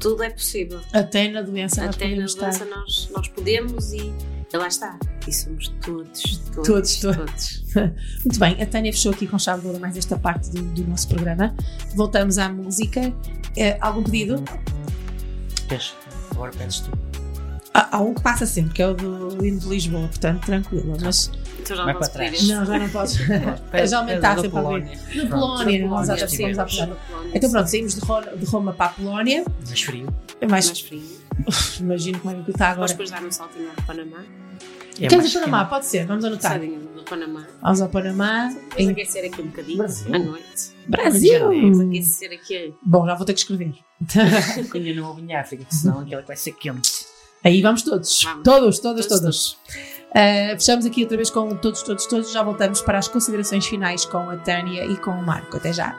tudo 0.00 0.22
é 0.24 0.30
possível. 0.30 0.80
Até 0.92 1.28
na 1.28 1.42
doença 1.42 1.84
nós 1.86 1.94
Até 1.94 2.08
na 2.08 2.16
doença 2.16 2.48
estar. 2.48 2.64
nós, 2.66 3.08
nós 3.14 3.28
podemos 3.28 3.92
e, 3.92 4.12
e 4.52 4.56
lá 4.56 4.66
está. 4.68 4.98
E 5.26 5.32
somos 5.32 5.68
todos, 5.84 6.38
todos, 6.54 6.66
Todos, 6.66 6.96
todos. 7.00 7.64
Muito 8.24 8.38
bem, 8.38 8.60
a 8.60 8.66
Tânia 8.66 8.92
fechou 8.92 9.12
aqui 9.12 9.26
com 9.26 9.38
chave 9.38 9.62
de 9.62 9.68
ouro 9.68 9.80
mais 9.80 9.96
esta 9.96 10.18
parte 10.18 10.50
do, 10.50 10.62
do 10.62 10.86
nosso 10.88 11.08
programa. 11.08 11.54
Voltamos 11.94 12.38
à 12.38 12.48
música. 12.48 13.12
Eh, 13.56 13.76
algum 13.80 14.02
pedido? 14.02 14.42
Peixe, 15.68 15.92
agora 16.30 16.50
pedes 16.56 16.80
tu. 16.80 16.90
Há, 17.72 17.96
há 17.96 18.00
um 18.00 18.12
que 18.14 18.22
passa 18.22 18.46
sempre, 18.46 18.74
que 18.74 18.82
é 18.82 18.88
o 18.88 18.94
do 18.94 19.44
hino 19.44 19.60
de 19.60 19.68
Lisboa, 19.68 20.08
portanto, 20.08 20.44
tranquilo. 20.44 20.96
Mas. 21.00 21.30
Então 21.60 21.76
já 21.76 21.84
Vai 21.84 21.92
não 21.92 22.00
para 22.00 22.08
trás. 22.08 22.30
pedir 22.32 22.52
Não, 22.54 22.64
já 22.66 22.78
não 22.78 22.88
podes. 22.88 23.18
Da 23.18 23.56
para 24.34 24.42
ver. 24.42 24.50
Polónia. 24.50 24.98
Na 25.14 25.26
Polónia, 25.26 25.86
nós 25.86 26.06
já 26.08 26.26
Polónia 26.26 26.62
à. 26.62 26.66
Polónia. 26.66 26.96
Então 27.34 27.50
pronto, 27.50 27.70
saímos 27.70 27.94
de 27.94 28.00
Roma, 28.00 28.36
de 28.36 28.44
Roma 28.46 28.72
para 28.72 28.86
a 28.86 28.88
Polónia. 28.94 29.44
Mais 29.66 29.82
frio. 29.82 30.06
É 30.40 30.46
mais, 30.48 30.66
Mais 30.66 30.80
frio. 30.80 31.19
Imagino 31.80 32.20
como 32.20 32.40
é 32.40 32.42
que 32.42 32.50
está 32.50 32.68
agora. 32.70 32.86
Vamos 32.86 32.90
depois 32.92 33.10
dar 33.10 33.24
um 33.24 33.30
saltinho 33.30 33.68
ao 33.68 33.84
Panamá. 33.84 34.24
É 35.00 35.08
Quer 35.08 35.16
mais 35.16 35.28
dizer 35.28 35.40
Panamá? 35.40 35.64
Pode 35.64 35.86
ser, 35.86 36.06
vamos 36.06 36.24
anotar. 36.24 36.52
Sadinho 36.52 36.80
do 36.80 37.02
Panamá. 37.04 37.46
Vamos 37.62 37.80
ao 37.80 37.88
Panamá. 37.88 38.48
Vamos 38.48 38.74
Em 38.76 38.90
aquecer 38.90 39.24
aqui 39.24 39.40
um 39.40 39.46
bocadinho 39.46 39.78
Brasil. 39.78 40.14
à 40.14 40.18
noite. 40.18 40.72
Brasil! 40.86 41.46
Vamos 41.48 41.80
aquecer 41.80 42.32
aqui. 42.32 42.74
Bom, 42.82 43.06
já 43.06 43.14
vou 43.14 43.24
ter 43.24 43.32
que 43.32 43.40
escrever. 43.40 43.72
Ainda 44.74 45.00
não 45.00 45.08
houve 45.08 45.22
em 45.22 45.34
África, 45.34 45.64
senão 45.70 46.00
aquilo 46.00 46.22
vai 46.26 46.36
ser 46.36 46.52
quente. 46.52 47.06
Aí 47.42 47.62
vamos 47.62 47.82
todos. 47.82 48.22
Vamos. 48.22 48.42
Todos, 48.44 48.78
todos, 48.78 49.06
Todos, 49.06 49.20
todos. 49.20 49.58
Uh, 50.10 50.58
fechamos 50.58 50.84
aqui 50.84 51.02
outra 51.02 51.16
vez 51.16 51.30
com 51.30 51.54
todos, 51.56 51.82
todos, 51.82 52.04
todos. 52.06 52.32
Já 52.32 52.42
voltamos 52.42 52.82
para 52.82 52.98
as 52.98 53.08
considerações 53.08 53.64
finais 53.66 54.04
com 54.04 54.28
a 54.28 54.36
Tânia 54.36 54.84
e 54.84 54.96
com 54.98 55.12
o 55.12 55.24
Marco. 55.24 55.56
Até 55.56 55.72
já. 55.72 55.96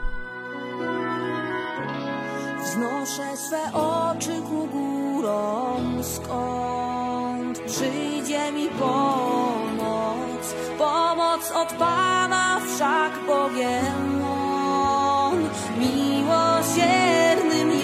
Górom, 5.22 6.04
skąd 6.04 7.58
przyjdzie 7.58 8.52
mi 8.52 8.68
pomoc. 8.68 10.54
Pomoc 10.78 11.50
od 11.50 11.72
Pana 11.72 12.60
wszak 12.60 13.12
Bogiem 13.26 14.24
On 14.24 15.48
miłosiernym 15.78 17.70
jest. 17.70 17.82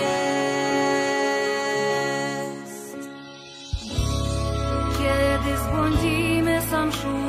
Kiedy 4.98 5.56
zbłądzimy, 5.58 6.62
sam 6.70 6.92
szuka 6.92 7.27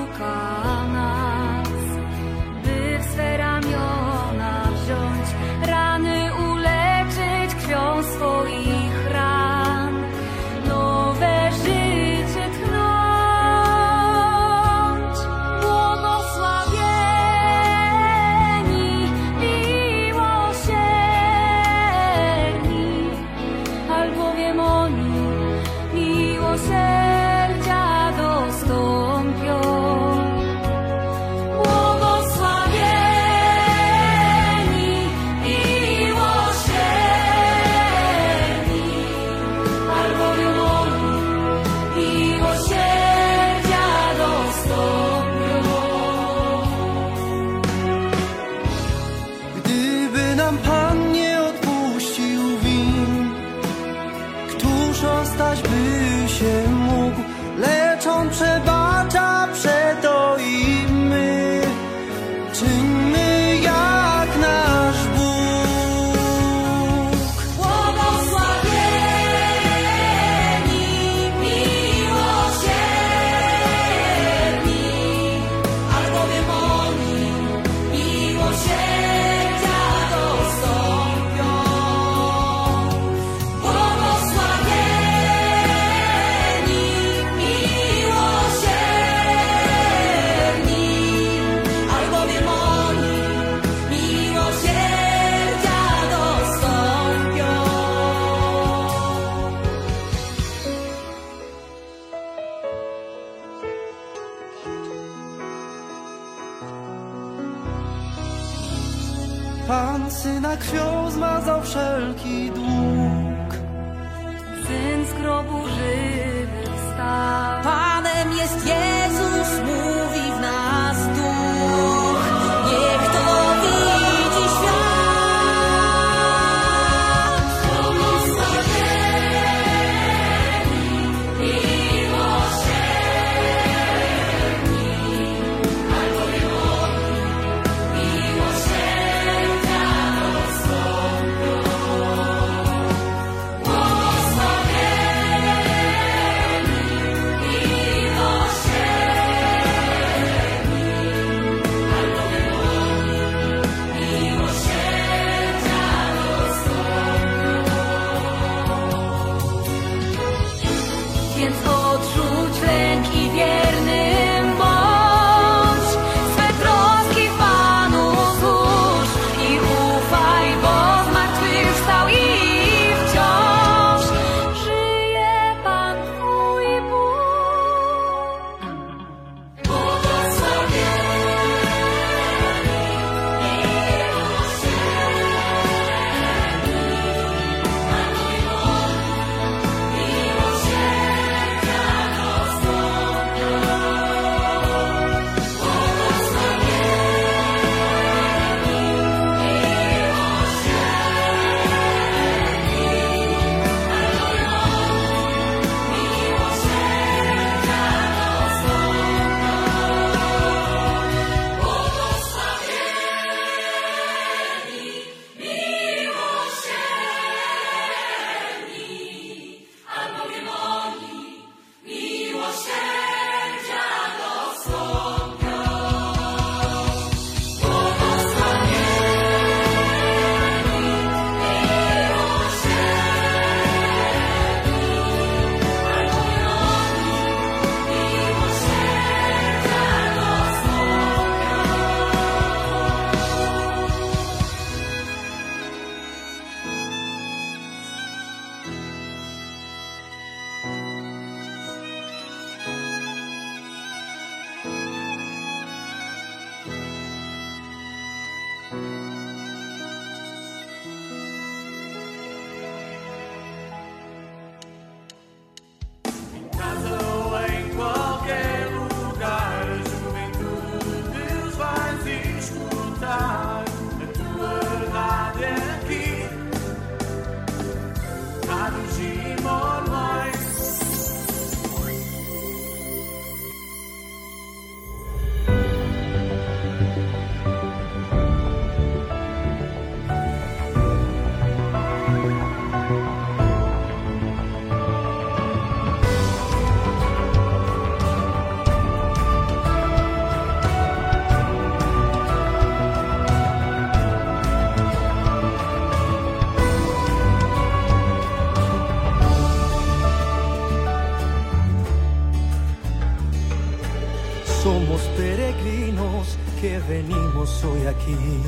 aquí, 318.14 318.42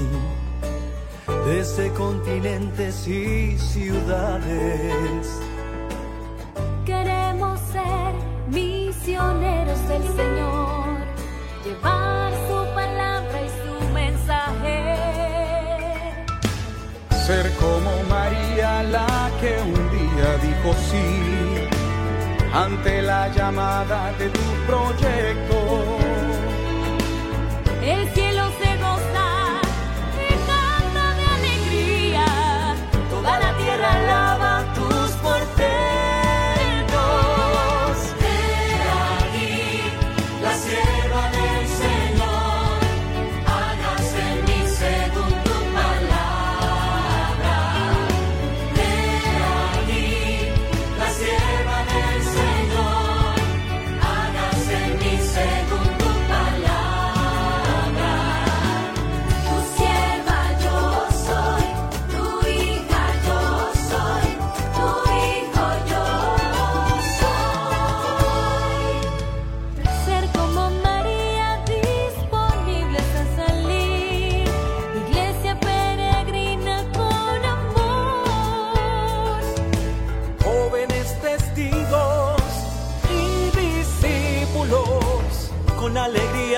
desde 1.45 1.91
continentes 1.93 3.07
y 3.07 3.57
ciudades. 3.57 5.40
con 85.91 85.97
alegría. 85.97 86.50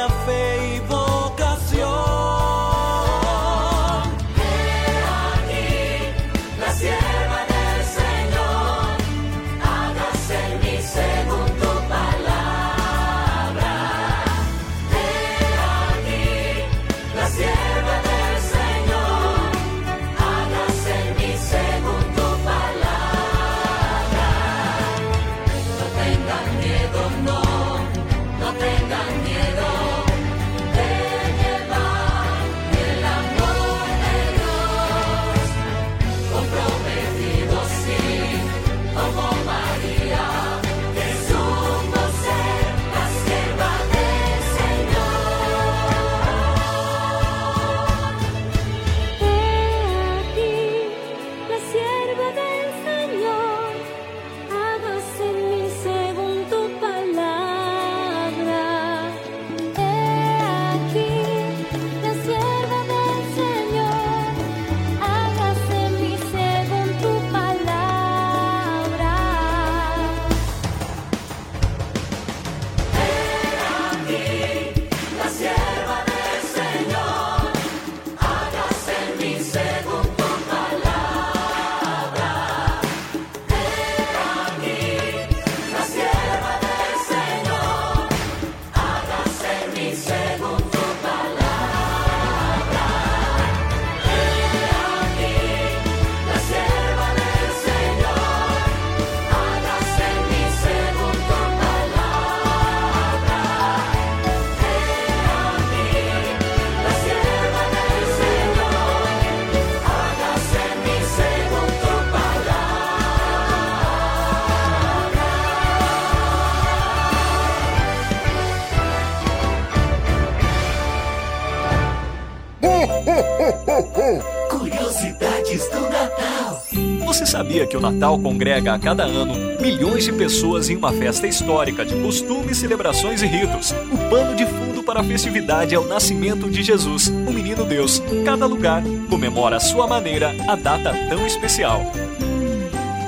que 127.73 127.77
o 127.77 127.81
Natal 127.81 128.19
congrega 128.19 128.75
a 128.75 128.77
cada 128.77 129.03
ano 129.03 129.33
milhões 129.59 130.03
de 130.03 130.13
pessoas 130.13 130.69
em 130.69 130.75
uma 130.75 130.93
festa 130.93 131.25
histórica 131.25 131.83
de 131.83 131.95
costumes, 131.95 132.57
celebrações 132.57 133.23
e 133.23 133.25
ritos. 133.25 133.71
O 133.91 133.97
pano 134.11 134.35
de 134.35 134.45
fundo 134.45 134.83
para 134.83 134.99
a 134.99 135.03
festividade 135.03 135.73
é 135.73 135.79
o 135.79 135.87
nascimento 135.87 136.47
de 136.51 136.61
Jesus, 136.61 137.07
o 137.07 137.31
menino 137.31 137.65
Deus. 137.65 137.99
Cada 138.23 138.45
lugar 138.45 138.83
comemora 139.09 139.55
à 139.55 139.59
sua 139.59 139.87
maneira 139.87 140.35
a 140.47 140.55
data 140.55 140.93
tão 141.09 141.25
especial. 141.25 141.81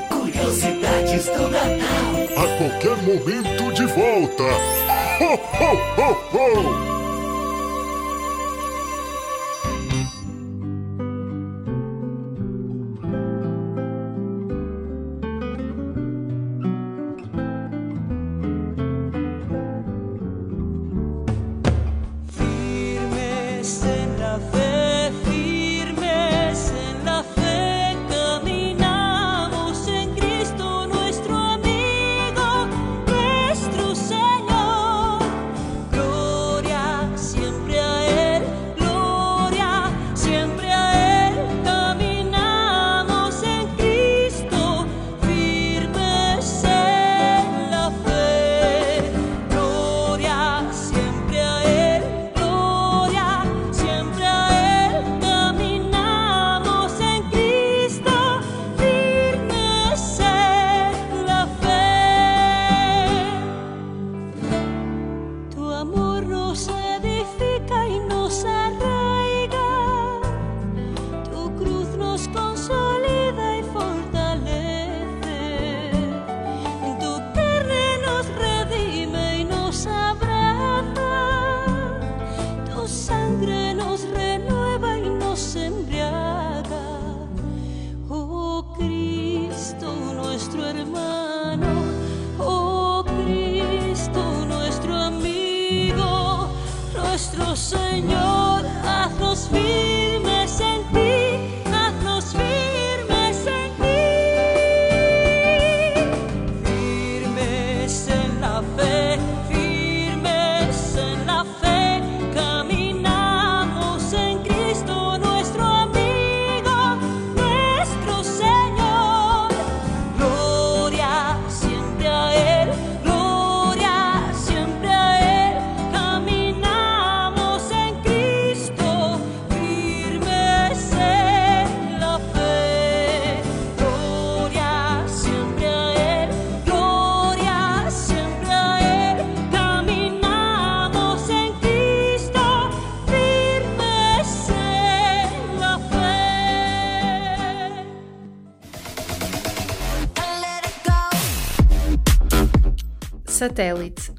Curiosidades 0.10 1.26
do 1.26 1.48
Natal. 1.48 1.76
A 2.36 2.58
qualquer 2.58 2.98
momento 3.04 3.72
de 3.72 3.86
volta. 3.86 4.44
Ho, 5.22 5.34
ho, 5.62 6.02
ho, 6.02 6.92
ho! 6.92 6.95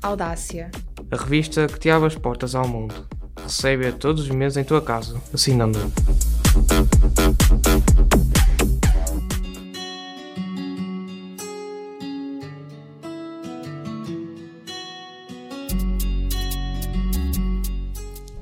Audácia. 0.07 0.71
A 1.11 1.17
revista 1.17 1.67
que 1.67 1.81
te 1.81 1.91
abre 1.91 2.07
as 2.07 2.15
portas 2.15 2.55
ao 2.55 2.69
mundo. 2.69 2.95
Recebe-a 3.43 3.91
todos 3.93 4.23
os 4.23 4.31
meses 4.31 4.57
em 4.57 4.63
tua 4.63 4.81
casa, 4.81 5.21
assinando. 5.35 5.79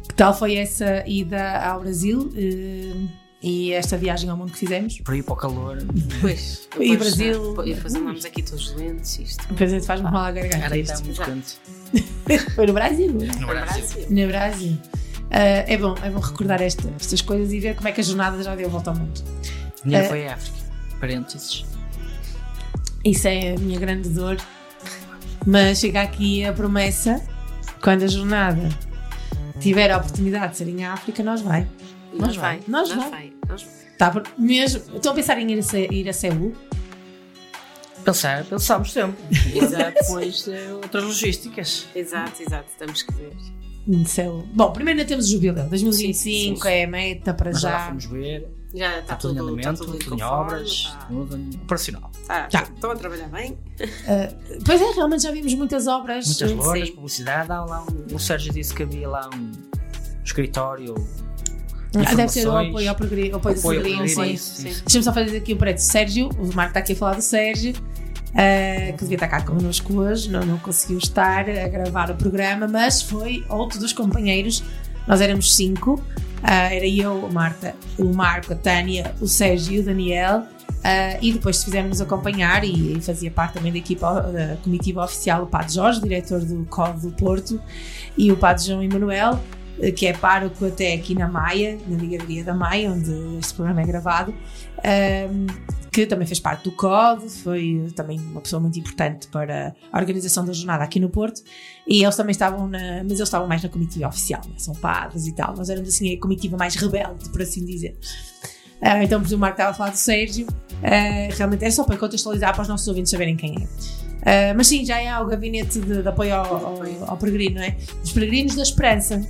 Que 0.06 0.14
tal 0.14 0.34
foi 0.36 0.56
essa 0.56 1.02
ida 1.08 1.66
ao 1.66 1.80
Brasil 1.80 2.30
eh, 2.36 3.23
e 3.46 3.72
esta 3.72 3.96
viagem 3.98 4.30
ao 4.30 4.36
mundo 4.36 4.52
que 4.52 4.58
fizemos? 4.58 4.98
Por 5.00 5.12
aí 5.12 5.22
para 5.22 5.34
o 5.34 5.36
calor. 5.36 5.78
Pois. 6.20 6.66
E 6.80 6.90
depois, 6.92 6.98
Brasil? 6.98 7.66
E 7.66 7.74
depois 7.74 7.94
andámos 7.94 8.24
aqui 8.24 8.42
todos 8.42 8.70
doentes. 8.72 9.18
Isto. 9.18 9.46
Depois 9.48 9.70
a 9.70 9.74
gente 9.76 9.86
faz-me 9.86 10.10
mal 10.10 10.24
à 10.24 10.32
garganta. 10.32 10.76
Isto. 10.78 11.02
Foi 12.56 12.66
no 12.66 12.72
Brasil. 12.72 13.12
No 13.12 13.46
Brasil. 13.46 14.06
No 14.08 14.26
Brasil. 14.28 14.78
Ah, 15.30 15.38
é, 15.66 15.76
bom, 15.76 15.94
é 16.02 16.08
bom 16.10 16.20
recordar 16.20 16.62
esta- 16.62 16.90
estas 16.98 17.20
coisas 17.20 17.52
e 17.52 17.60
ver 17.60 17.74
como 17.76 17.88
é 17.88 17.92
que 17.92 18.00
a 18.00 18.04
jornada 18.04 18.42
já 18.42 18.54
deu 18.56 18.66
a 18.66 18.70
volta 18.70 18.90
ao 18.90 18.96
mundo. 18.96 19.22
Dinheiro 19.84 20.06
Ah, 20.06 20.08
foi 20.08 20.26
a 20.26 20.34
África. 20.34 20.56
Parênteses. 21.00 21.64
Isso 23.04 23.28
é 23.28 23.54
a 23.54 23.58
minha 23.58 23.78
grande 23.78 24.08
dor. 24.08 24.38
Mas 25.46 25.78
chega 25.80 26.00
aqui 26.02 26.44
a 26.44 26.52
promessa: 26.52 27.20
quando 27.82 28.04
a 28.04 28.06
jornada 28.06 28.68
tiver 29.60 29.90
a 29.90 29.98
oportunidade 29.98 30.52
de 30.52 30.58
ser 30.58 30.68
em 30.68 30.84
África, 30.84 31.22
nós 31.22 31.42
vai. 31.42 31.66
Nós 32.14 32.36
vai. 32.36 32.60
Nós, 32.68 32.88
Nós 32.90 32.98
vai. 32.98 33.10
vai. 33.10 33.32
Nós 33.48 33.62
vai. 33.62 33.72
Tá, 33.98 34.22
mesmo, 34.36 34.82
estou 34.96 35.12
a 35.12 35.14
pensar 35.14 35.38
em 35.38 35.50
ir 35.52 35.60
a, 35.60 35.78
ir 35.94 36.08
a 36.08 36.12
Seul. 36.12 36.52
Pensar, 38.04 38.44
pensamos 38.44 38.92
sempre. 38.92 39.16
Exato. 39.56 39.94
Depois 40.00 40.48
eh, 40.48 40.72
outras 40.72 41.04
logísticas. 41.04 41.86
Exato, 41.94 42.42
exato. 42.42 42.68
Temos 42.78 43.02
que 43.02 43.14
ver. 43.14 43.32
Seul. 44.06 44.46
Bom, 44.52 44.72
primeiro 44.72 44.98
ainda 45.00 45.08
temos 45.08 45.26
o 45.26 45.30
jubileu. 45.30 45.68
2025 45.68 46.14
Sim, 46.14 46.54
sim, 46.54 46.56
sim. 46.60 46.68
é 46.68 46.84
a 46.84 46.88
meta 46.88 47.32
para 47.34 47.52
Mas 47.52 47.60
já 47.60 47.70
lá 47.70 47.78
já. 47.78 47.86
fomos 47.86 48.04
ver. 48.06 48.48
Já 48.74 48.88
está 48.88 49.00
Está 49.00 49.16
tudo 49.16 49.34
em 49.60 49.62
tudo, 49.62 49.76
tudo 49.76 49.96
em 49.96 49.98
conforme, 50.18 50.22
obras, 50.24 50.68
está- 50.68 51.06
tudo 51.06 51.56
operacional. 51.62 52.10
Tá, 52.26 52.48
Já. 52.50 52.62
Estão 52.62 52.90
a 52.90 52.96
trabalhar 52.96 53.28
bem? 53.28 53.56
Ah, 54.08 54.34
pois 54.66 54.82
é, 54.82 54.90
realmente 54.92 55.22
já 55.22 55.30
vimos 55.30 55.54
muitas 55.54 55.86
obras. 55.86 56.26
Muitas 56.26 56.50
Sim. 56.50 56.56
lojas, 56.56 56.90
publicidade. 56.90 57.52
Há 57.52 57.64
lá 57.64 57.82
um, 57.84 58.14
o 58.14 58.18
Sérgio 58.18 58.52
disse 58.52 58.74
que 58.74 58.82
havia 58.82 59.08
lá 59.08 59.30
um 59.32 59.52
escritório. 60.24 60.94
Ah, 61.96 62.14
Deve 62.14 62.28
ser 62.28 62.48
o 62.48 62.56
apoio 62.56 62.88
ao 62.88 62.94
peregrino, 62.94 63.36
apoio 63.36 63.58
Apoio 63.58 64.08
sim. 64.08 64.08
sim. 64.08 64.36
sim. 64.36 64.62
Deixa-me 64.84 65.04
só 65.04 65.12
fazer 65.12 65.36
aqui 65.36 65.54
um 65.54 65.56
parênteses. 65.56 65.90
Sérgio, 65.90 66.28
o 66.38 66.46
Marco 66.54 66.70
está 66.70 66.80
aqui 66.80 66.92
a 66.92 66.96
falar 66.96 67.14
do 67.14 67.22
Sérgio, 67.22 67.74
ah, 68.34 68.92
que 68.92 69.00
devia 69.02 69.16
estar 69.16 69.28
cá 69.28 69.42
connosco 69.42 69.92
hoje, 69.94 70.30
não, 70.30 70.44
não 70.44 70.58
conseguiu 70.58 70.98
estar 70.98 71.48
a 71.48 71.68
gravar 71.68 72.10
o 72.10 72.14
programa, 72.16 72.66
mas 72.66 73.02
foi 73.02 73.44
outro 73.48 73.78
dos 73.78 73.92
companheiros. 73.92 74.62
Nós 75.06 75.20
éramos 75.20 75.54
cinco, 75.54 76.02
ah, 76.42 76.74
era 76.74 76.86
eu, 76.86 77.26
a 77.26 77.30
Marta, 77.30 77.74
o 77.98 78.06
Marco, 78.12 78.52
a 78.52 78.56
Tânia, 78.56 79.14
o 79.20 79.28
Sérgio 79.28 79.74
e 79.74 79.78
o 79.80 79.84
Daniel. 79.84 80.44
ah, 80.82 81.16
e 81.22 81.32
depois 81.32 81.62
fizemos 81.62 82.00
acompanhar 82.00 82.64
e, 82.64 82.96
e 82.96 83.00
fazia 83.00 83.30
parte 83.30 83.54
também 83.54 83.70
da 83.72 83.78
equipa 83.78 84.20
da 84.20 84.56
comitiva 84.56 85.04
oficial 85.04 85.44
o 85.44 85.46
Padre 85.46 85.74
Jorge, 85.74 86.00
diretor 86.00 86.40
do 86.40 86.64
COD 86.66 87.00
do 87.02 87.10
Porto, 87.12 87.60
e 88.18 88.32
o 88.32 88.36
Padre 88.36 88.64
João 88.64 88.82
Emanuel, 88.82 89.38
que 89.96 90.06
é 90.06 90.12
pároco 90.12 90.66
até 90.66 90.94
aqui 90.94 91.14
na 91.14 91.28
Maia, 91.28 91.78
na 91.86 91.96
Ligaria 91.96 92.44
da 92.44 92.54
Maia, 92.54 92.90
onde 92.90 93.10
este 93.38 93.54
programa 93.54 93.82
é 93.82 93.84
gravado, 93.84 94.34
ahm, 94.78 95.46
que 95.90 96.06
também 96.06 96.26
fez 96.26 96.40
parte 96.40 96.64
do 96.64 96.72
COD, 96.72 97.28
foi 97.28 97.86
também 97.94 98.18
uma 98.18 98.40
pessoa 98.40 98.60
muito 98.60 98.78
importante 98.78 99.28
para 99.28 99.74
a 99.92 99.98
organização 99.98 100.44
da 100.44 100.52
jornada 100.52 100.82
aqui 100.82 100.98
no 100.98 101.08
Porto, 101.08 101.42
e 101.86 102.02
eles 102.02 102.16
também 102.16 102.32
estavam 102.32 102.66
na, 102.66 103.02
mas 103.02 103.12
eles 103.12 103.20
estavam 103.20 103.46
mais 103.46 103.62
na 103.62 103.68
comitiva 103.68 104.08
oficial, 104.08 104.40
né? 104.48 104.54
são 104.58 104.74
padres 104.74 105.26
e 105.26 105.34
tal, 105.34 105.56
nós 105.56 105.68
éramos 105.68 105.88
assim 105.88 106.14
a 106.14 106.20
comitiva 106.20 106.56
mais 106.56 106.74
rebelde, 106.74 107.28
por 107.30 107.42
assim 107.42 107.64
dizer. 107.64 107.96
Ah, 108.80 109.02
então, 109.02 109.22
o 109.22 109.38
Marco 109.38 109.54
estava 109.54 109.70
a 109.70 109.74
falar 109.74 109.90
do 109.90 109.96
Sérgio, 109.96 110.46
ah, 110.82 111.34
realmente 111.34 111.64
é 111.64 111.70
só 111.70 111.84
para 111.84 111.96
contextualizar 111.96 112.52
para 112.52 112.62
os 112.62 112.68
nossos 112.68 112.86
ouvintes 112.88 113.10
saberem 113.10 113.36
quem 113.36 113.54
é. 113.62 113.68
Ah, 114.24 114.54
mas 114.54 114.66
sim, 114.66 114.84
já 114.84 115.00
é 115.00 115.16
o 115.18 115.26
gabinete 115.26 115.78
de, 115.78 116.02
de 116.02 116.08
apoio 116.08 116.34
ao, 116.34 116.54
ao, 116.54 116.82
ao 117.06 117.16
peregrino, 117.16 117.56
não 117.56 117.62
é? 117.62 117.76
Os 118.02 118.12
peregrinos 118.12 118.56
da 118.56 118.62
esperança. 118.62 119.24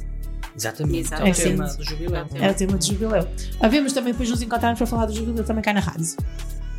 Exatamente. 0.56 1.12
É 1.14 1.22
o 1.22 1.26
É, 1.26 1.32
tema 1.32 1.66
do 1.66 1.84
jubileu. 1.84 2.26
É 2.34 2.50
o 2.50 2.54
tema 2.54 2.76
do 2.78 2.84
jubileu. 2.84 3.28
Havemos 3.60 3.92
também 3.92 4.12
depois 4.12 4.30
nos 4.30 4.40
encontrarmos 4.42 4.78
para 4.78 4.86
falar 4.86 5.06
do 5.06 5.14
jubileu 5.14 5.44
também 5.44 5.62
cá 5.62 5.72
na 5.72 5.80
rádio. 5.80 6.06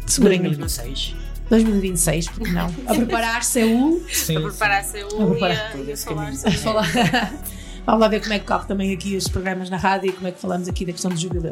Segurinho. 0.07 0.43
2026. 0.43 1.15
2026, 1.49 2.27
porque 2.29 2.51
não? 2.51 2.65
A 2.87 2.93
preparar 2.95 3.43
Seul. 3.43 4.03
Sim. 4.11 4.37
A 4.37 4.41
preparar-se 4.41 4.99
A 5.01 5.07
o 5.07 5.27
e 5.27 5.29
preparar. 5.31 5.71
a, 5.73 5.77
e 5.77 5.91
a 5.91 5.97
falar 5.97 6.29
A 6.29 6.51
falar. 6.51 6.87
Vamos 7.85 8.01
lá 8.01 8.07
ver 8.07 8.21
como 8.21 8.33
é 8.33 8.39
que 8.39 8.45
corre 8.45 8.65
também 8.65 8.93
aqui 8.93 9.15
os 9.15 9.27
programas 9.27 9.69
na 9.69 9.77
rádio 9.77 10.09
e 10.09 10.13
como 10.13 10.27
é 10.27 10.31
que 10.31 10.39
falamos 10.41 10.67
aqui 10.67 10.85
da 10.85 10.91
questão 10.91 11.11
do 11.11 11.17
jubileu. 11.17 11.51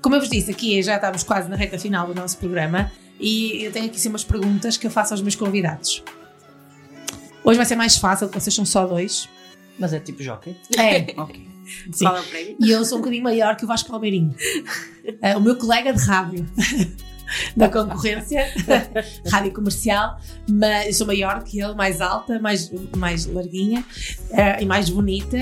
Como 0.00 0.16
eu 0.16 0.20
vos 0.20 0.28
disse, 0.28 0.50
aqui 0.50 0.82
já 0.82 0.96
estamos 0.96 1.22
quase 1.22 1.48
na 1.48 1.54
reta 1.54 1.78
final 1.78 2.04
do 2.08 2.14
nosso 2.14 2.36
programa 2.38 2.90
e 3.20 3.62
eu 3.62 3.70
tenho 3.70 3.86
aqui 3.86 4.00
sim 4.00 4.08
umas 4.08 4.24
perguntas 4.24 4.76
que 4.76 4.86
eu 4.88 4.90
faço 4.90 5.14
aos 5.14 5.22
meus 5.22 5.36
convidados. 5.36 6.02
Hoje 7.44 7.56
vai 7.56 7.66
ser 7.66 7.76
mais 7.76 7.96
fácil, 7.96 8.26
porque 8.26 8.40
vocês 8.40 8.54
são 8.54 8.64
só 8.66 8.84
dois. 8.86 9.28
Mas 9.78 9.92
é 9.92 10.00
tipo 10.00 10.22
jockey? 10.22 10.56
É. 10.76 11.12
ok. 11.20 11.52
Sim. 11.92 12.06
E 12.60 12.70
eu 12.70 12.84
sou 12.84 12.98
um 12.98 13.00
bocadinho 13.00 13.22
maior 13.22 13.56
que 13.56 13.64
o 13.64 13.68
Vasco 13.68 13.90
Palmeirinho. 13.90 14.34
Eh, 15.20 15.36
o 15.36 15.40
meu 15.40 15.56
colega 15.56 15.92
de 15.92 16.00
rádio 16.00 16.46
da 17.56 17.68
concorrência, 17.68 18.46
rádio 19.28 19.52
comercial, 19.52 20.16
mas 20.48 20.86
eu 20.86 20.92
sou 20.92 21.08
maior 21.08 21.42
que 21.42 21.60
ele, 21.60 21.74
mais 21.74 22.00
alta, 22.00 22.38
mais, 22.38 22.70
mais 22.96 23.26
larguinha 23.26 23.84
eh, 24.30 24.62
e 24.62 24.64
mais 24.64 24.88
bonita. 24.88 25.36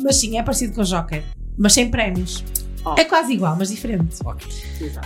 mas 0.00 0.14
sim, 0.14 0.38
é 0.38 0.44
parecido 0.44 0.74
com 0.74 0.82
o 0.82 0.84
Joker, 0.84 1.24
mas 1.58 1.72
sem 1.72 1.90
prémios. 1.90 2.44
É 2.96 3.04
quase 3.04 3.32
igual, 3.32 3.56
mas 3.56 3.68
diferente. 3.68 4.16
Ok. 4.24 4.46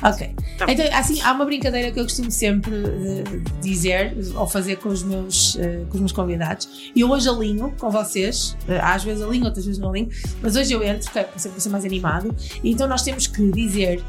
Ok. 0.03 0.35
Tá 0.59 0.67
Então, 0.71 0.87
assim, 0.93 1.21
há 1.23 1.33
uma 1.33 1.45
brincadeira 1.45 1.91
que 1.91 1.99
eu 1.99 2.05
costumo 2.05 2.31
sempre 2.31 2.75
eh, 2.75 3.41
dizer 3.63 4.15
ou 4.35 4.47
fazer 4.47 4.77
com 4.77 4.91
os 4.91 5.03
meus, 5.03 5.57
eh, 5.57 5.85
com 5.89 5.95
os 5.95 6.01
meus 6.01 6.13
convidados. 6.13 6.91
E 6.95 7.01
eu 7.01 7.11
hoje 7.11 7.29
alinho 7.29 7.75
com 7.79 7.91
vocês, 7.91 8.57
eh, 8.69 8.79
às 8.79 9.03
vezes 9.03 9.23
alinho, 9.23 9.47
outras 9.47 9.65
vezes 9.65 9.81
não 9.81 9.91
alinho, 9.91 10.11
mas 10.43 10.57
hoje 10.57 10.73
eu 10.73 10.83
entro, 10.83 11.11
que 11.11 11.19
é 11.19 11.23
para 11.23 11.39
ser, 11.39 11.71
mais 11.71 11.85
animado. 11.85 12.35
E 12.63 12.71
então 12.71 12.87
nós 12.87 13.03
temos 13.03 13.27
que 13.27 13.51
dizer 13.51 14.03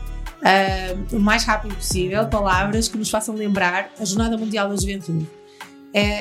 o 1.12 1.20
mais 1.20 1.44
rápido 1.44 1.76
possível 1.76 2.26
palavras 2.26 2.88
que 2.88 2.98
nos 2.98 3.12
façam 3.12 3.36
lembrar 3.36 3.92
a 4.00 4.04
Jornada 4.04 4.36
Mundial 4.38 4.70
da 4.70 4.76
Juventude. 4.76 5.28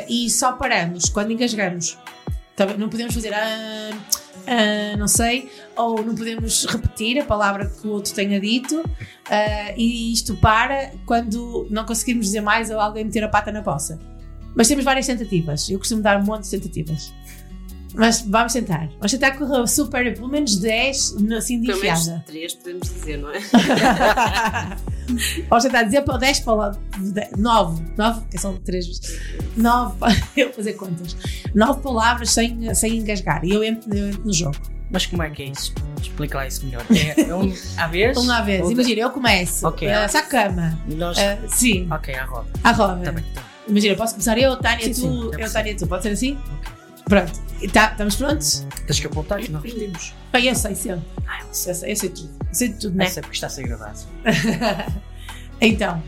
E 0.09 0.29
só 0.29 0.53
paramos 0.53 1.09
quando 1.09 1.33
engasgamos. 1.33 1.97
Não 2.79 2.91
podemos 2.91 3.15
fazer 3.15 3.33
ah, 3.33 3.91
ah, 4.47 4.97
não 4.97 5.09
sei, 5.09 5.51
ou 5.77 6.03
não 6.05 6.15
podemos 6.15 6.65
repetir 6.67 7.19
a 7.21 7.25
palavra 7.25 7.67
que 7.67 7.87
o 7.87 7.91
outro 7.91 8.15
tenha 8.15 8.41
dito, 8.41 8.83
ah, 9.31 9.73
e 9.77 10.13
isto 10.13 10.37
para 10.37 10.93
quando 11.07 11.67
não 11.71 11.85
conseguirmos 11.85 12.27
dizer 12.27 12.41
mais 12.41 12.71
ou 12.71 12.81
alguém 12.81 13.05
meter 13.05 13.25
a 13.25 13.29
pata 13.29 13.53
na 13.53 13.63
poça. 13.63 13.99
Mas 14.55 14.67
temos 14.67 14.85
várias 14.85 15.07
tentativas. 15.07 15.69
Eu 15.71 15.79
costumo 15.79 16.03
dar 16.03 16.21
um 16.21 16.25
monte 16.25 16.45
de 16.45 16.51
tentativas. 16.51 17.13
Mas 17.95 18.21
vamos 18.23 18.53
tentar. 18.53 18.89
Vamos 18.99 19.11
tentar 19.11 19.33
correr 19.33 19.67
super, 19.67 20.15
pelo 20.15 20.29
menos 20.29 20.57
10 20.57 21.17
assim 21.37 21.61
de 21.61 21.67
Pelo 21.67 21.81
menos 21.81 22.01
enfiada. 22.03 22.25
três 22.27 22.55
podemos 22.55 22.89
dizer, 22.89 23.17
não 23.19 23.31
é? 23.31 23.41
Vamos 25.49 25.65
tentar 25.65 25.83
dizer 25.83 26.03
para 26.03 26.19
10 26.19 26.41
palavras. 26.41 26.81
9. 27.37 27.83
9, 27.97 28.21
que 28.31 28.39
são 28.39 28.57
3 28.59 28.87
vezes. 28.87 29.21
9. 29.57 29.95
Eu 30.37 30.47
vou 30.47 30.55
fazer 30.57 30.75
contas. 30.75 31.17
9 31.55 31.81
palavras 31.83 32.31
sem, 32.31 32.73
sem 32.75 32.97
engasgar. 32.99 33.45
E 33.45 33.51
eu 33.51 33.65
entro, 33.65 33.93
eu 33.93 34.09
entro 34.09 34.23
no 34.25 34.33
jogo. 34.33 34.57
Mas 34.93 35.07
como 35.07 35.23
é 35.23 35.31
que 35.31 35.43
é 35.43 35.47
isso? 35.47 35.73
Explica 36.01 36.39
lá 36.39 36.47
isso 36.47 36.65
melhor. 36.65 36.85
É, 36.91 37.21
é 37.23 37.35
um 37.35 37.53
à 37.77 37.87
vez? 37.89 38.17
Um 38.17 38.31
à 38.31 38.41
vez. 38.41 38.63
Ou- 38.65 38.73
Imagina, 38.73 39.01
eu 39.01 39.11
começo. 39.11 39.67
Ok. 39.67 39.89
Uh, 39.89 40.09
se 40.09 40.17
a 40.17 40.23
cama. 40.23 40.79
E 40.89 40.95
nós- 40.95 41.17
Uh, 41.19 41.49
sim. 41.49 41.89
Ok, 41.91 42.15
à 42.15 42.25
roda. 42.25 42.49
À 42.63 42.71
roda. 42.73 43.01
Tá 43.05 43.13
bem, 43.13 43.25
tá 43.35 43.43
Imagina, 43.69 43.95
posso 43.95 44.15
começar 44.15 44.37
eu, 44.39 44.57
Tânia, 44.57 44.85
Sim, 44.87 44.93
tu, 44.93 45.01
sim, 45.01 45.31
eu. 45.43 45.53
Tânia, 45.53 45.77
tu. 45.77 45.87
Pode 45.87 46.03
ser 46.03 46.09
assim? 46.11 46.37
Pronto. 47.11 47.33
Tá- 47.73 47.91
estamos 47.91 48.15
prontos? 48.15 48.67
Tens 48.87 49.01
que 49.01 49.07
apontar 49.09 49.41
que 49.41 49.51
nós 49.51 49.63
repetimos. 49.65 50.15
Bem, 50.33 50.47
eu 50.47 50.55
sei 50.55 50.77
sempre. 50.77 51.05
Eu 51.19 51.53
sei, 51.53 51.93
eu 51.93 51.97
sei 51.97 52.09
tudo. 52.09 52.31
Eu 52.49 52.55
sei 52.55 52.73
tudo, 52.73 52.95
né? 52.97 53.05
Não 53.05 53.11
sei 53.11 53.23
porque 53.23 53.35
está 53.35 53.49
a 53.49 53.51
ser 53.51 53.65
gravado. 53.65 53.99
então, 55.61 56.01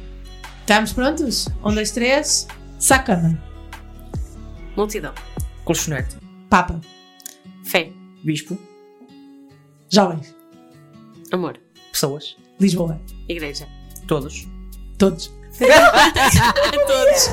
estamos 0.60 0.92
prontos? 0.92 1.48
Um, 1.64 1.74
dois, 1.74 1.90
três. 1.90 2.46
Sacama. 2.78 3.36
Multidão. 4.76 5.12
Colchonete. 5.64 6.16
Papa. 6.48 6.80
Fé. 7.64 7.90
Bispo. 8.24 8.56
Jovens. 9.90 10.32
Amor. 11.32 11.58
Pessoas. 11.90 12.36
Lisboa. 12.60 13.00
Igreja. 13.28 13.66
Todos. 14.06 14.46
Todos. 14.98 15.32
Todos. 15.58 17.30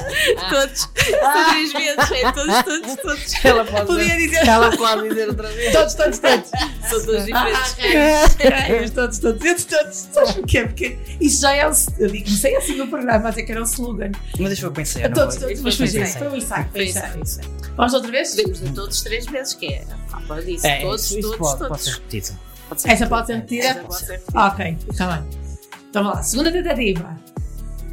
Todos. 0.50 0.80
São 0.80 1.50
três 1.50 1.74
vezes. 1.74 2.12
É 2.12 2.32
todos, 2.32 2.64
todos, 2.64 2.96
todos. 3.02 3.46
Ela 3.46 3.66
pode 3.66 3.86
Podia 3.88 4.18
dizer. 4.18 4.48
Ela 4.48 4.78
pode 4.78 5.10
dizer 5.10 5.30
outra 5.30 5.48
vez. 5.50 5.72
Todos, 5.72 5.94
todos, 5.96 6.20
todos. 6.20 6.50
São 6.90 7.06
todos 7.06 7.26
diferentes. 7.26 7.76
Ah, 7.76 7.86
é, 7.86 8.90
todos, 8.90 9.20
todos, 9.20 9.40
todos, 9.40 9.66
todos. 9.66 9.96
Sabes 10.12 10.32
porquê? 10.34 10.62
Porque 10.64 11.00
isso 11.20 11.42
já 11.42 11.54
é 11.54 11.68
um. 11.68 11.72
Eu 11.98 12.10
digo, 12.10 12.26
comecei 12.26 12.56
assim 12.56 12.76
no 12.76 12.88
programa 12.88 13.28
a 13.28 13.30
dizer 13.30 13.44
que 13.44 13.52
era 13.52 13.62
um 13.62 13.66
slogan. 13.66 14.12
Mas 14.38 14.48
deixa 14.48 14.66
eu 14.66 14.72
pensar. 14.72 15.00
não 15.02 15.12
todos, 15.12 15.36
todos, 15.38 15.62
mas 15.62 15.78
foi 15.78 15.86
isso. 15.86 16.18
Foi 16.18 16.28
um 16.28 16.36
ensaio. 16.36 16.70
Foi 16.72 16.82
um 16.82 16.84
isso, 16.84 16.98
ensaio. 16.98 17.14
foi 17.14 17.24
isso. 17.24 17.40
Vamos 17.76 17.94
outra 17.94 18.12
vez? 18.12 18.30
Podemos 18.32 18.60
dizer 18.60 18.74
todos 18.74 19.02
três 19.02 19.26
vezes, 19.26 19.54
que 19.54 19.74
é 19.74 19.84
a 19.92 20.12
Papa 20.12 20.42
disse. 20.42 20.68
É, 20.68 20.82
todos, 20.82 21.10
todos, 21.10 21.38
pode, 21.38 21.60
todos. 21.60 21.68
pode 21.70 21.84
ser 21.84 21.92
repetido. 21.92 22.40
Essa 22.86 23.08
pode 23.08 23.28
ser 23.28 23.36
repetida? 23.36 23.66
Essa 23.66 23.80
pode 23.82 24.06
ser 24.06 24.12
repetida. 24.12 24.48
Ok, 24.48 24.78
está 24.92 25.08
bem. 25.16 25.50
Então 25.90 26.04
vamos 26.04 26.18
lá. 26.18 26.24
Segunda 26.24 26.52
tentativa. 26.52 27.18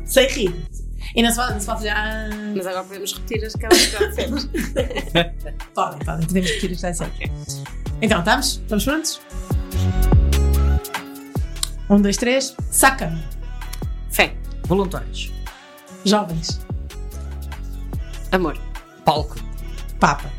Sem 0.07 0.29
rir. 0.29 0.55
E 1.15 1.23
não 1.23 1.31
se 1.31 1.37
pode, 1.37 1.53
não 1.53 1.61
se 1.61 1.67
pode 1.67 1.79
fazer. 1.79 1.91
Ah, 1.91 2.29
Mas 2.57 2.67
agora 2.67 2.85
podemos 2.85 3.13
repetir 3.15 3.45
as 3.45 3.53
que 3.55 3.63
já 3.63 3.69
dissemos. 4.09 4.49
podem, 5.75 5.99
podem. 6.05 6.27
Podemos 6.27 6.51
repetir 6.51 6.71
isto 6.73 6.87
assim. 6.87 7.05
Então, 8.03 8.19
estamos? 8.21 8.47
Estamos 8.57 8.85
prontos? 8.85 9.21
Um, 11.89 12.01
dois, 12.01 12.17
três. 12.17 12.55
Saca-me. 12.71 13.23
Fé. 14.11 14.35
Voluntários. 14.67 15.33
Jovens. 16.05 16.61
Amor. 18.33 18.59
Palco. 19.05 19.37
Papa. 20.01 20.31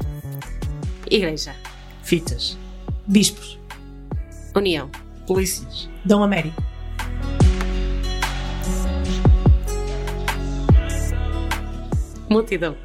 Igreja. 1.10 1.56
Fitas. 2.04 2.58
Bispos. 3.08 3.58
União. 4.56 4.90
Polícias. 5.26 5.90
Dom 6.06 6.24
Américo. 6.24 6.62
Multidão. 12.30 12.76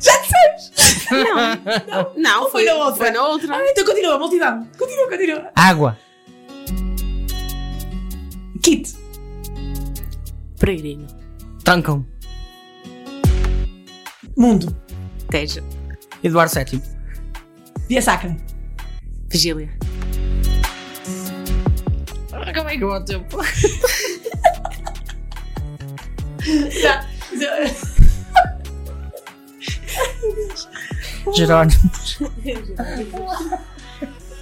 Já 0.00 0.12
dissemos! 0.20 0.72
Não, 1.10 1.34
não, 1.86 2.12
não 2.16 2.42
Ou 2.44 2.50
foi, 2.50 2.64
na 2.64 2.74
outra? 2.74 2.96
foi 2.96 3.10
na 3.10 3.22
outra. 3.26 3.56
Ah, 3.56 3.66
então 3.66 3.84
continua, 3.84 4.18
multidão. 4.18 4.68
Continua, 4.78 5.08
continua. 5.08 5.50
Água. 5.54 5.98
Kit. 8.62 8.94
Peregrino. 10.60 11.06
Trancam. 11.64 12.06
Mundo. 14.36 14.76
Tejo. 15.30 15.62
Eduardo 16.22 16.52
VII. 16.54 16.82
Via 17.88 18.02
Sacra. 18.02 18.36
Vigília. 19.30 19.70
Como 22.54 22.68
é 22.70 22.76
que 22.76 22.84
eu 22.84 22.88
vou 22.88 23.04
tempo? 23.04 23.38
Já. 26.80 27.04
Jerónimos. 31.34 32.18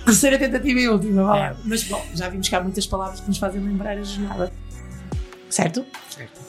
Terceira 0.04 0.38
tentativa 0.38 0.78
e 0.80 0.88
última, 0.88 1.24
vá 1.24 1.34
lá. 1.34 1.56
Mas 1.64 1.82
bom, 1.84 2.04
já 2.14 2.28
vimos 2.28 2.48
que 2.48 2.54
há 2.54 2.60
muitas 2.60 2.86
palavras 2.86 3.20
que 3.20 3.28
nos 3.28 3.38
fazem 3.38 3.60
lembrar 3.60 3.98
a 3.98 4.02
jornada. 4.02 4.52
Certo? 5.50 5.84
Certo. 6.08 6.40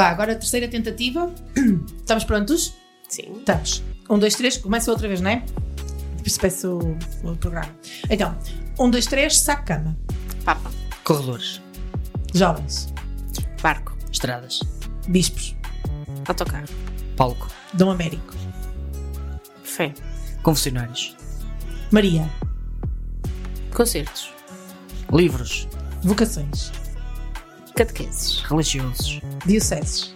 Vá, 0.00 0.08
agora 0.08 0.32
a 0.32 0.34
terceira 0.34 0.66
tentativa. 0.66 1.30
Estamos 2.00 2.24
prontos? 2.24 2.74
Sim. 3.06 3.34
Estamos. 3.40 3.84
Um, 4.08 4.18
dois, 4.18 4.34
três, 4.34 4.56
começa 4.56 4.90
outra 4.90 5.06
vez, 5.06 5.20
não 5.20 5.28
é? 5.30 5.44
Depois 6.16 6.38
peço 6.38 6.78
o, 7.22 7.30
o 7.32 7.36
programa. 7.36 7.68
Então, 8.08 8.34
um, 8.78 8.88
dois, 8.88 9.04
três, 9.04 9.36
saco 9.40 9.66
cama. 9.66 9.94
Papa. 10.42 10.70
Corredores. 11.04 11.60
Jovens. 12.32 12.88
Barco. 13.60 13.94
Estradas. 14.10 14.60
Bispos. 15.06 15.54
Autocarro. 16.26 16.68
Palco. 17.14 17.48
Dom 17.74 17.90
Américo. 17.90 18.34
Fé. 19.62 19.92
Confessionários. 20.42 21.14
Maria. 21.90 22.26
Concertos. 23.74 24.32
Livros. 25.12 25.68
Vocações. 26.02 26.72
Catequeses. 27.80 28.40
Religiosos. 28.40 29.20
Dioceses. 29.46 30.14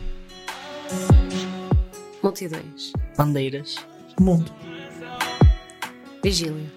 Multidões. 2.22 2.92
Bandeiras. 3.16 3.76
Mundo. 4.20 4.52
Vigília. 6.22 6.70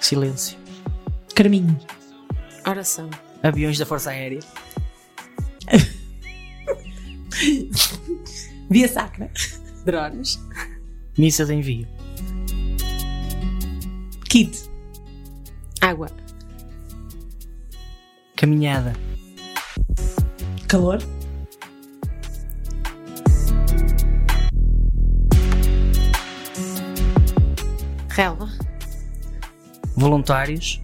Silêncio. 0.00 0.58
Carminho. 1.36 1.78
Oração. 2.66 3.08
Aviões 3.40 3.78
da 3.78 3.86
Força 3.86 4.10
Aérea. 4.10 4.40
Via 8.68 8.88
Sacra. 8.88 9.30
Drones. 9.84 10.40
Missa 11.16 11.46
de 11.46 11.54
envio. 11.54 11.86
Kit. 14.28 14.68
Água. 15.80 16.10
Caminhada. 18.34 18.92
Calor. 20.72 21.02
Relva. 28.08 28.48
Voluntários. 29.94 30.80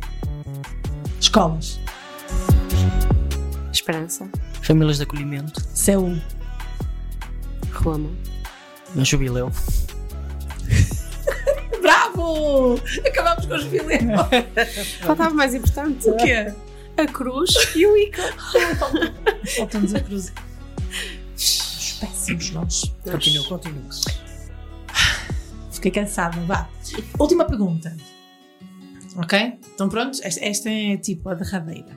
Escolas. 1.18 1.80
Esperança. 3.72 4.28
Famílias 4.60 4.98
de 4.98 5.04
acolhimento. 5.04 5.58
Seul. 5.72 6.20
Roma. 7.72 8.10
Um 8.94 9.02
jubileu. 9.02 9.50
Bravo! 11.80 12.78
Acabamos 13.06 13.46
com 13.46 13.54
os 13.54 13.64
vilenos. 13.64 14.20
Faltava 15.00 15.30
mais 15.30 15.54
importante. 15.54 16.10
O 16.10 16.16
quê? 16.18 16.52
A 16.98 17.06
cruz 17.06 17.50
e 17.76 17.86
o 17.86 17.96
ícone. 17.96 18.32
Falta-nos 19.56 19.94
a 19.94 20.00
cruz. 20.00 20.32
Os 21.36 21.92
péssimos 22.00 22.50
nós. 22.50 22.92
Continua, 23.04 23.44
continua. 23.46 23.90
Fiquei 25.70 25.92
cansada. 25.92 26.40
Vá. 26.40 26.68
Última 27.16 27.44
pergunta. 27.44 27.96
Ok? 29.16 29.58
Estão 29.62 29.88
prontos? 29.88 30.20
Esta, 30.22 30.44
esta 30.44 30.70
é 30.70 30.96
tipo 30.96 31.28
a 31.28 31.34
derradeira. 31.34 31.96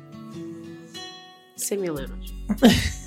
100 1.55 1.77
mil 1.79 1.97
euros. 1.97 2.33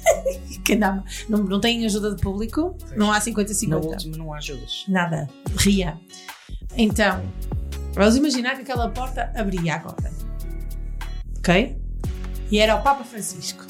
Que 0.64 0.74
não, 0.76 1.04
não, 1.28 1.44
não 1.44 1.60
tem 1.60 1.84
ajuda 1.84 2.14
de 2.14 2.22
público? 2.22 2.74
Não 2.96 3.12
há 3.12 3.20
50-50? 3.20 3.68
Na 3.68 3.76
última 3.76 4.16
não 4.16 4.32
há 4.32 4.38
ajudas. 4.38 4.84
Nada. 4.88 5.28
Ria. 5.56 6.00
Então, 6.74 7.22
vamos 7.92 8.16
imaginar 8.16 8.54
que 8.54 8.62
aquela 8.62 8.88
porta 8.88 9.30
abria 9.36 9.74
agora. 9.74 10.10
Ok? 11.38 11.76
E 12.54 12.58
era 12.60 12.76
o 12.76 12.82
Papa 12.82 13.02
Francisco. 13.02 13.64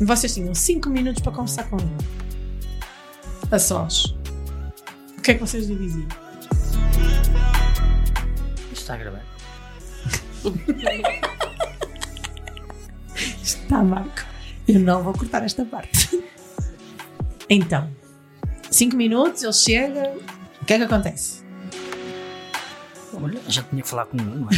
Vocês 0.00 0.32
tinham 0.32 0.54
5 0.54 0.88
minutos 0.88 1.22
para 1.22 1.32
conversar 1.32 1.64
com 1.64 1.76
ele. 1.76 1.90
A 3.50 3.58
sós. 3.58 4.06
O 5.18 5.20
que 5.20 5.32
é 5.32 5.34
que 5.34 5.40
vocês 5.40 5.66
lhe 5.66 5.76
diziam? 5.76 6.08
Está 8.72 8.94
a 8.94 8.96
gravar. 8.96 9.22
Está, 13.42 13.84
Marco. 13.84 14.24
Eu 14.66 14.80
não 14.80 15.02
vou 15.02 15.12
cortar 15.12 15.44
esta 15.44 15.62
parte. 15.66 16.24
Então, 17.50 17.90
5 18.70 18.96
minutos, 18.96 19.42
ele 19.42 19.52
chega. 19.52 20.16
O 20.58 20.64
que 20.64 20.72
é 20.72 20.78
que 20.78 20.84
acontece? 20.84 21.41
Olha, 23.22 23.40
já 23.48 23.62
tinha 23.62 23.82
que 23.82 23.88
falar 23.88 24.06
com 24.06 24.16
ele, 24.16 24.26
não 24.26 24.48
é? 24.48 24.52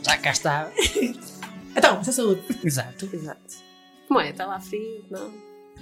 Já 0.04 0.16
cá 0.18 0.30
está. 0.30 0.70
Então, 1.76 2.00
essa 2.00 2.12
saúde. 2.12 2.42
Exato. 2.64 3.08
Exato. 3.12 3.56
Como 4.08 4.20
é? 4.20 4.30
Está 4.30 4.46
lá 4.46 4.60
frio? 4.60 5.04
Não. 5.10 5.32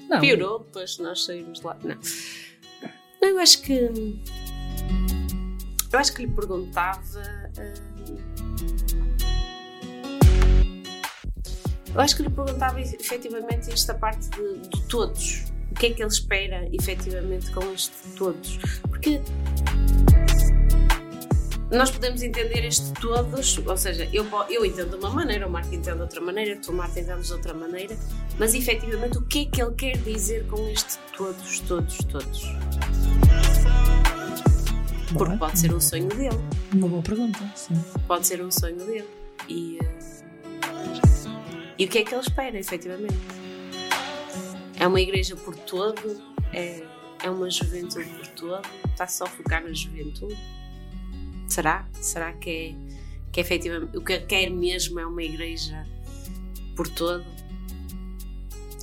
Não. 0.09 0.21
Piorou 0.21 0.61
depois 0.61 0.99
nós 0.99 1.25
saímos 1.25 1.61
de 1.61 1.67
lá. 1.67 1.77
Não. 1.83 1.99
Não, 3.21 3.29
eu 3.29 3.39
acho 3.41 3.63
que. 3.63 3.75
Eu 5.91 5.99
acho 5.99 6.15
que 6.15 6.27
lhe 6.27 6.33
perguntava. 6.33 7.01
hum, 7.59 8.17
eu 11.95 12.01
acho 12.01 12.17
que 12.17 12.23
lhe 12.23 12.31
perguntava 12.31 12.81
efetivamente 12.81 13.73
esta 13.73 13.95
parte 13.95 14.29
de, 14.31 14.69
de 14.69 14.83
todos. 14.89 15.45
que 15.79 15.87
é 15.87 15.91
que 15.91 16.03
ele 16.03 16.11
espera 16.11 16.69
efetivamente 16.73 17.51
com 17.51 17.73
este 17.73 17.93
todos. 18.17 18.59
Porque 18.83 19.21
nós 21.71 21.91
podemos 21.91 22.23
entender 22.23 22.65
este 22.65 22.93
todos, 22.95 23.59
ou 23.59 23.77
seja, 23.77 24.09
eu, 24.13 24.27
eu 24.49 24.65
entendo 24.65 24.91
de 24.91 24.97
uma 24.97 25.11
maneira, 25.11 25.47
o 25.47 25.51
Marco 25.51 25.75
entende 25.75 25.97
de 25.97 26.03
outra 26.03 26.21
maneira, 26.21 26.57
tu, 26.57 26.73
Marco, 26.73 26.99
entendes 26.99 27.27
de 27.27 27.33
outra 27.35 27.53
maneira, 27.53 27.97
mas 28.39 28.55
efetivamente 28.55 29.19
o 29.19 29.23
que 29.23 29.41
é 29.41 29.45
que 29.45 29.63
ele 29.63 29.75
quer 29.75 29.99
dizer 29.99 30.47
com 30.47 30.69
este 30.71 30.99
todos, 31.17 31.61
todos, 31.61 31.99
todos? 31.99 32.43
Porque 35.13 35.37
pode 35.37 35.59
ser 35.59 35.73
um 35.73 35.81
sonho 35.81 36.09
dele. 36.09 36.39
Uma 36.73 36.89
boa 36.89 37.03
pergunta, 37.03 37.39
sim. 37.55 37.75
Pode 38.07 38.27
ser 38.27 38.43
um 38.43 38.51
sonho 38.51 38.77
dele. 38.77 39.09
E, 39.49 39.79
e 41.79 41.85
o 41.85 41.89
que 41.89 41.99
é 41.99 42.05
que 42.05 42.15
ele 42.15 42.21
espera, 42.21 42.59
efetivamente? 42.59 43.17
É 44.79 44.87
uma 44.87 45.01
igreja 45.01 45.35
por 45.37 45.57
todo? 45.57 46.23
É, 46.53 46.83
é 47.23 47.31
uma 47.31 47.51
juventude 47.51 48.09
por 48.11 48.27
todo? 48.29 48.69
Está 48.91 49.07
só 49.07 49.25
a 49.25 49.29
focar 49.29 49.63
na 49.63 49.73
juventude? 49.73 50.37
Será? 51.59 51.85
Será 52.01 52.33
que 52.35 52.51
é, 52.51 52.75
que 53.33 53.41
efetivamente 53.41 53.97
o 53.99 54.01
que 54.01 54.13
ele 54.13 54.27
quer 54.27 54.49
mesmo 54.49 55.01
é 55.01 55.05
uma 55.05 55.21
igreja 55.25 55.85
por 56.77 56.87
todo? 56.87 57.25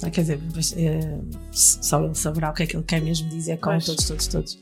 Ah, 0.04 0.10
Quer 0.10 0.22
dizer, 0.24 0.42
mas, 0.54 0.74
eh, 0.76 1.22
só 1.54 2.04
ele 2.04 2.14
saberá 2.14 2.50
o 2.50 2.54
que 2.54 2.64
é 2.64 2.66
que 2.66 2.76
ele 2.76 2.84
quer 2.84 3.02
mesmo 3.02 3.30
dizer 3.30 3.60
com 3.60 3.70
Pois. 3.70 3.86
todos, 3.86 4.06
todos, 4.06 4.28
todos. 4.28 4.60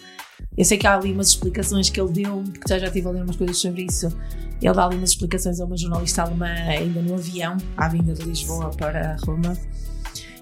Eu 0.56 0.64
sei 0.64 0.78
que 0.78 0.86
há 0.86 0.94
ali 0.94 1.12
umas 1.12 1.30
explicações 1.30 1.90
que 1.90 2.00
ele 2.00 2.12
deu, 2.12 2.44
porque 2.44 2.70
já 2.70 2.78
já 2.78 2.86
estive 2.86 3.08
a 3.08 3.10
ler 3.10 3.24
umas 3.24 3.36
coisas 3.36 3.58
sobre 3.58 3.82
isso. 3.86 4.16
Ele 4.62 4.74
dá 4.76 4.86
ali 4.86 4.96
umas 4.96 5.10
explicações 5.10 5.60
a 5.60 5.66
uma 5.66 5.76
jornalista 5.76 6.22
alemã 6.22 6.54
ainda 6.54 7.02
no 7.02 7.16
avião, 7.16 7.58
à 7.76 7.90
vinda 7.90 8.14
de 8.14 8.22
Lisboa 8.26 8.70
para 8.78 9.18
Roma. 9.26 9.58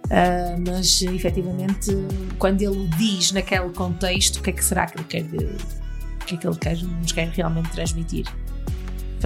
Ah, 0.10 0.58
mas 0.68 1.02
efetivamente, 1.04 1.90
quando 2.38 2.62
ele 2.62 2.86
diz 2.98 3.32
naquele 3.32 3.70
contexto, 3.70 4.40
o 4.40 4.44
que 4.44 4.50
é 4.50 4.54
que 4.54 4.66
será 4.66 4.88
que 4.88 4.98
ele 4.98 5.08
quer, 5.08 5.24
que 6.32 6.36
é 6.36 6.38
que 6.40 6.48
ele 6.48 6.58
quer, 6.58 6.78
nos 6.84 7.12
quer 7.12 7.30
realmente 7.30 7.70
transmitir? 7.72 8.26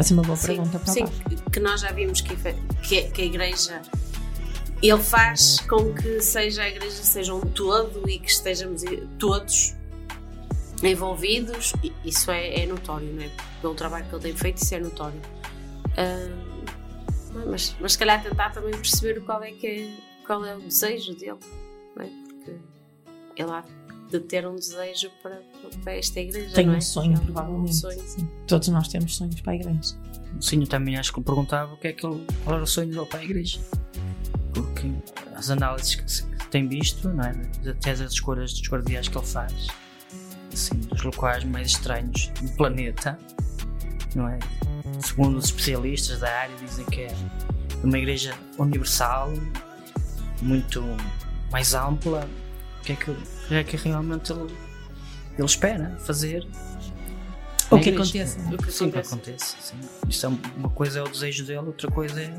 Ser 0.02 0.14
uma 0.14 0.24
boa 0.24 0.36
Sim, 0.36 0.48
pergunta 0.48 0.78
para 0.78 0.94
sim, 0.94 1.06
que 1.52 1.60
nós 1.62 1.80
já 1.80 1.92
vimos 1.92 2.20
que, 2.20 2.36
que, 2.84 3.04
que 3.12 3.22
a 3.22 3.26
igreja 3.26 3.82
ele 4.82 5.02
faz 5.02 5.62
com 5.62 5.94
que 5.94 6.20
seja 6.20 6.64
a 6.64 6.70
igreja 6.70 7.02
seja 7.02 7.34
um 7.34 7.40
todo 7.40 8.08
e 8.10 8.20
que 8.20 8.30
estejamos 8.30 8.84
todos 9.18 9.74
envolvidos 10.84 11.72
isso 12.04 12.30
é, 12.30 12.64
é 12.64 12.66
notório 12.66 13.08
não 13.14 13.24
é? 13.24 13.32
pelo 13.62 13.74
trabalho 13.74 14.06
que 14.06 14.16
ele 14.16 14.22
tem 14.22 14.36
feito 14.36 14.58
isso 14.58 14.76
é 14.76 14.80
notório 14.82 15.22
Ah, 15.96 16.30
mas, 17.48 17.74
mas 17.80 17.94
se 17.94 17.98
calhar 17.98 18.22
tentar 18.22 18.50
também 18.50 18.72
perceber 18.72 19.22
qual 19.22 19.42
é 19.44 19.52
que 19.52 19.66
é 19.66 19.90
qual 20.28 20.46
é 20.46 20.56
o 20.58 20.60
desejo 20.60 21.16
dele 21.16 21.40
não 21.96 22.04
é? 22.04 22.10
porque 22.28 23.42
ele 23.42 23.52
há 23.52 23.64
de 24.10 24.20
ter 24.20 24.48
um 24.48 24.56
desejo 24.56 25.10
para, 25.22 25.42
para 25.84 25.96
esta 25.98 26.20
igreja 26.20 26.54
Tem 26.54 26.66
não 26.66 26.74
um 26.74 26.78
é? 26.78 26.82
sonho, 26.82 27.12
Ele 27.12 27.18
tem 27.18 27.26
provavelmente. 27.26 27.70
um 27.70 27.74
sonho. 27.74 28.08
sim. 28.08 28.30
Todos 28.48 28.68
nós 28.70 28.88
temos 28.88 29.16
sonhos 29.16 29.42
para 29.42 29.54
a 29.54 29.56
igreja. 29.56 29.96
Sim, 30.40 30.62
eu 30.62 30.68
também 30.68 30.98
acho 30.98 31.12
que 31.14 31.20
ele 31.20 31.26
perguntava 31.26 31.74
o 31.74 31.78
que 31.78 31.88
é 31.88 31.94
que 31.94 32.06
ele, 32.06 32.26
qual 32.44 32.56
era 32.56 32.64
o 32.64 32.68
sonho 32.68 32.90
dele 32.92 33.06
para 33.06 33.20
a 33.20 33.24
igreja. 33.24 33.60
Porque 34.54 34.92
as 35.36 35.50
análises 35.50 35.96
que 35.96 36.12
se 36.12 36.24
que 36.24 36.48
tem 36.50 36.68
visto, 36.68 37.10
não 37.10 37.24
é? 37.24 37.36
até 37.70 37.92
as 37.92 38.00
escolhas 38.00 38.54
dos 38.54 38.68
cardeais 38.68 39.08
que 39.08 39.18
ele 39.18 39.26
faz, 39.26 39.68
assim, 40.54 40.76
dos 40.76 41.02
locais 41.04 41.44
mais 41.44 41.68
estranhos 41.68 42.28
do 42.42 42.50
planeta, 42.56 43.18
não 44.14 44.28
é? 44.30 44.40
Segundo 45.02 45.38
os 45.38 45.46
especialistas 45.46 46.20
da 46.20 46.30
área, 46.32 46.56
dizem 46.58 46.86
que 46.86 47.02
é 47.02 47.16
uma 47.84 47.98
igreja 47.98 48.34
universal, 48.58 49.34
muito 50.42 50.82
mais 51.52 51.74
ampla. 51.74 52.28
O 52.86 52.88
que 52.88 52.92
é 52.92 52.96
que, 52.96 53.16
que, 53.48 53.54
é 53.56 53.64
que 53.64 53.78
realmente 53.78 54.32
ele, 54.32 54.56
ele 55.36 55.46
espera 55.46 55.98
fazer? 56.02 56.48
O 57.72 57.80
que 57.80 57.90
igreja? 57.90 58.04
aconteça. 58.04 58.40
O 58.54 58.58
que 58.58 58.72
sim, 58.72 58.92
que 58.92 59.00
aconteça. 59.00 59.58
Sim. 59.60 59.80
Isto 60.08 60.28
é 60.28 60.30
uma 60.56 60.70
coisa 60.70 61.00
é 61.00 61.02
o 61.02 61.08
desejo 61.10 61.46
dele, 61.48 61.66
outra 61.66 61.90
coisa 61.90 62.22
é, 62.22 62.32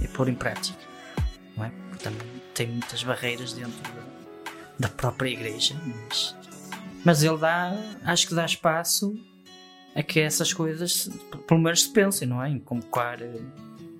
é 0.00 0.08
pôr 0.08 0.26
em 0.30 0.34
prática. 0.34 0.78
Não 1.54 1.66
é? 1.66 1.72
Porque 1.90 2.02
também 2.02 2.26
tem 2.54 2.66
muitas 2.68 3.02
barreiras 3.02 3.52
dentro 3.52 3.78
da, 3.92 4.00
da 4.80 4.88
própria 4.88 5.28
igreja, 5.28 5.76
mas, 5.84 6.34
mas 7.04 7.22
ele 7.22 7.36
dá, 7.36 7.76
acho 8.04 8.26
que 8.26 8.34
dá 8.34 8.46
espaço 8.46 9.14
a 9.94 10.02
que 10.02 10.18
essas 10.18 10.50
coisas 10.50 11.10
pelo 11.46 11.60
menos 11.60 11.82
se 11.82 11.92
pensem, 11.92 12.26
não 12.26 12.42
é? 12.42 12.48
Em 12.48 12.58
convocar 12.58 13.20
eh, 13.20 13.38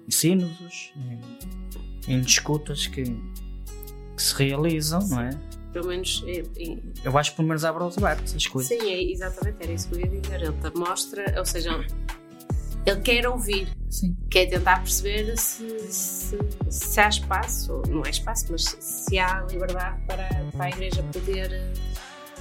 em 0.06 0.10
sínodos, 0.10 0.94
em, 0.96 2.14
em 2.14 2.20
discutas 2.22 2.86
que, 2.86 3.02
que 3.04 4.22
se 4.22 4.34
realizam, 4.34 5.06
não 5.08 5.20
é? 5.20 5.57
Pelo 5.80 5.88
menos 5.88 6.24
é- 6.26 6.42
é- 6.60 6.76
Eu 7.04 7.16
acho 7.16 7.30
que 7.30 7.36
pelo 7.36 7.48
menos 7.48 7.64
abre 7.64 7.82
o 7.84 7.88
debate 7.90 8.34
as 8.36 8.46
coisas. 8.46 8.68
Sim, 8.76 8.88
é, 8.90 9.02
exatamente, 9.12 9.56
era 9.60 9.72
isso 9.72 9.88
que 9.88 9.94
eu 9.96 10.00
ia 10.00 10.20
dizer. 10.20 10.42
Ele 10.42 10.52
te 10.52 10.76
mostra, 10.78 11.34
ou 11.38 11.44
seja, 11.46 11.70
ele, 11.72 11.86
ele 12.86 13.00
quer 13.00 13.28
ouvir, 13.28 13.68
quer 14.30 14.46
tentar 14.46 14.80
perceber 14.80 15.36
se, 15.38 15.68
se, 15.90 16.38
se 16.68 17.00
há 17.00 17.08
espaço, 17.08 17.72
ou 17.74 17.86
não 17.86 18.02
é 18.04 18.10
espaço, 18.10 18.46
mas 18.50 18.64
se 18.80 19.18
há 19.18 19.40
liberdade 19.50 20.00
para, 20.06 20.28
para 20.52 20.64
a 20.64 20.68
igreja 20.68 21.02
poder, 21.12 21.72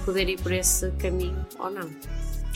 poder 0.04 0.28
ir 0.28 0.40
por 0.40 0.52
esse 0.52 0.90
caminho 0.92 1.46
ou 1.58 1.70
não. 1.70 1.88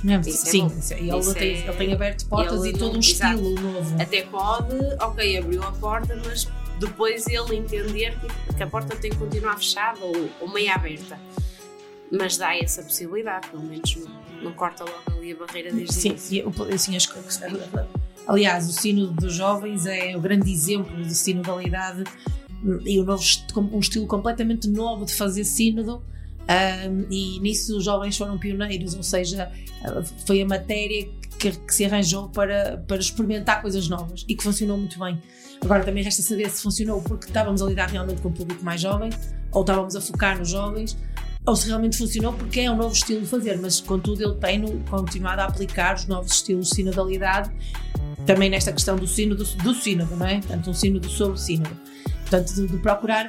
É, 0.04 0.20
sim, 0.24 0.66
é- 0.90 0.98
ele, 0.98 1.16
Isso 1.16 1.32
tem, 1.32 1.54
é- 1.54 1.68
ele 1.68 1.72
tem 1.76 1.92
aberto 1.92 2.26
portas 2.26 2.64
ele 2.64 2.74
e 2.74 2.78
todo 2.78 2.96
um 2.96 2.98
exato. 2.98 3.36
estilo 3.36 3.54
novo. 3.60 4.02
Até 4.02 4.22
pode, 4.22 4.74
ok, 5.00 5.38
abriu 5.38 5.62
a 5.62 5.70
porta, 5.70 6.20
mas 6.26 6.48
depois 6.86 7.26
ele 7.26 7.56
entender 7.56 8.14
que, 8.20 8.54
que 8.56 8.62
a 8.62 8.66
porta 8.66 8.96
tem 8.96 9.10
que 9.10 9.16
continuar 9.16 9.56
fechada 9.56 9.98
ou, 10.04 10.28
ou 10.40 10.48
meio 10.52 10.70
aberta. 10.72 11.18
Mas 12.10 12.36
dá 12.36 12.54
essa 12.56 12.82
possibilidade, 12.82 13.48
pelo 13.48 13.62
menos 13.62 13.96
não, 13.96 14.42
não 14.42 14.52
corta 14.52 14.84
logo 14.84 15.18
ali 15.18 15.32
a 15.32 15.36
barreira 15.36 15.72
desde 15.72 15.94
Sim, 15.94 16.10
o- 16.42 16.74
assim, 16.74 16.94
as 16.96 17.06
coisas- 17.06 17.40
aliás, 18.26 18.68
o 18.68 18.72
sino 18.72 19.06
dos 19.08 19.34
jovens 19.34 19.86
é 19.86 20.14
o 20.16 20.20
grande 20.20 20.50
exemplo 20.52 21.02
de 21.02 21.14
sinodalidade 21.14 22.04
hum, 22.62 22.78
e 22.84 23.00
um, 23.00 23.04
novo, 23.04 23.22
um 23.56 23.78
estilo 23.78 24.06
completamente 24.06 24.68
novo 24.68 25.04
de 25.06 25.14
fazer 25.14 25.44
sínodo. 25.44 26.02
hum, 26.42 27.06
e 27.10 27.40
nisso 27.40 27.78
os 27.78 27.84
jovens 27.84 28.16
foram 28.18 28.36
pioneiros, 28.38 28.94
ou 28.94 29.02
seja, 29.02 29.50
foi 30.26 30.42
a 30.42 30.46
matéria 30.46 31.08
que, 31.38 31.50
que 31.52 31.74
se 31.74 31.84
arranjou 31.84 32.28
para, 32.28 32.84
para 32.86 32.98
experimentar 32.98 33.62
coisas 33.62 33.88
novas 33.88 34.24
e 34.28 34.34
que 34.36 34.42
funcionou 34.42 34.76
muito 34.76 34.98
bem. 34.98 35.20
Agora 35.64 35.84
também 35.84 36.02
resta 36.02 36.22
saber 36.22 36.50
se 36.50 36.62
funcionou 36.62 37.00
porque 37.02 37.26
estávamos 37.26 37.62
a 37.62 37.66
lidar 37.66 37.88
realmente 37.88 38.20
com 38.20 38.28
um 38.28 38.32
público 38.32 38.64
mais 38.64 38.80
jovem 38.80 39.10
ou 39.52 39.60
estávamos 39.60 39.94
a 39.94 40.00
focar 40.00 40.38
nos 40.38 40.50
jovens 40.50 40.96
ou 41.44 41.56
se 41.56 41.66
realmente 41.66 41.98
funcionou 41.98 42.32
porque 42.32 42.60
é 42.60 42.70
um 42.70 42.76
novo 42.76 42.94
estilo 42.94 43.20
de 43.20 43.26
fazer, 43.26 43.58
mas 43.58 43.80
contudo 43.80 44.22
ele 44.22 44.34
tem 44.34 44.78
continuado 44.88 45.40
a 45.40 45.44
aplicar 45.44 45.94
os 45.94 46.06
novos 46.06 46.32
estilos 46.32 46.68
de 46.68 46.76
sinodalidade 46.76 47.50
também 48.26 48.48
nesta 48.48 48.72
questão 48.72 48.96
do 48.96 49.06
sínodo, 49.06 49.44
do 49.44 49.74
sínodo, 49.74 50.16
não 50.16 50.26
é? 50.26 50.38
Portanto, 50.38 50.70
um 50.70 50.74
sínodo 50.74 51.08
sobre 51.08 51.38
sínodo. 51.40 51.76
Portanto, 52.20 52.54
de, 52.54 52.66
de 52.68 52.76
procurar 52.78 53.26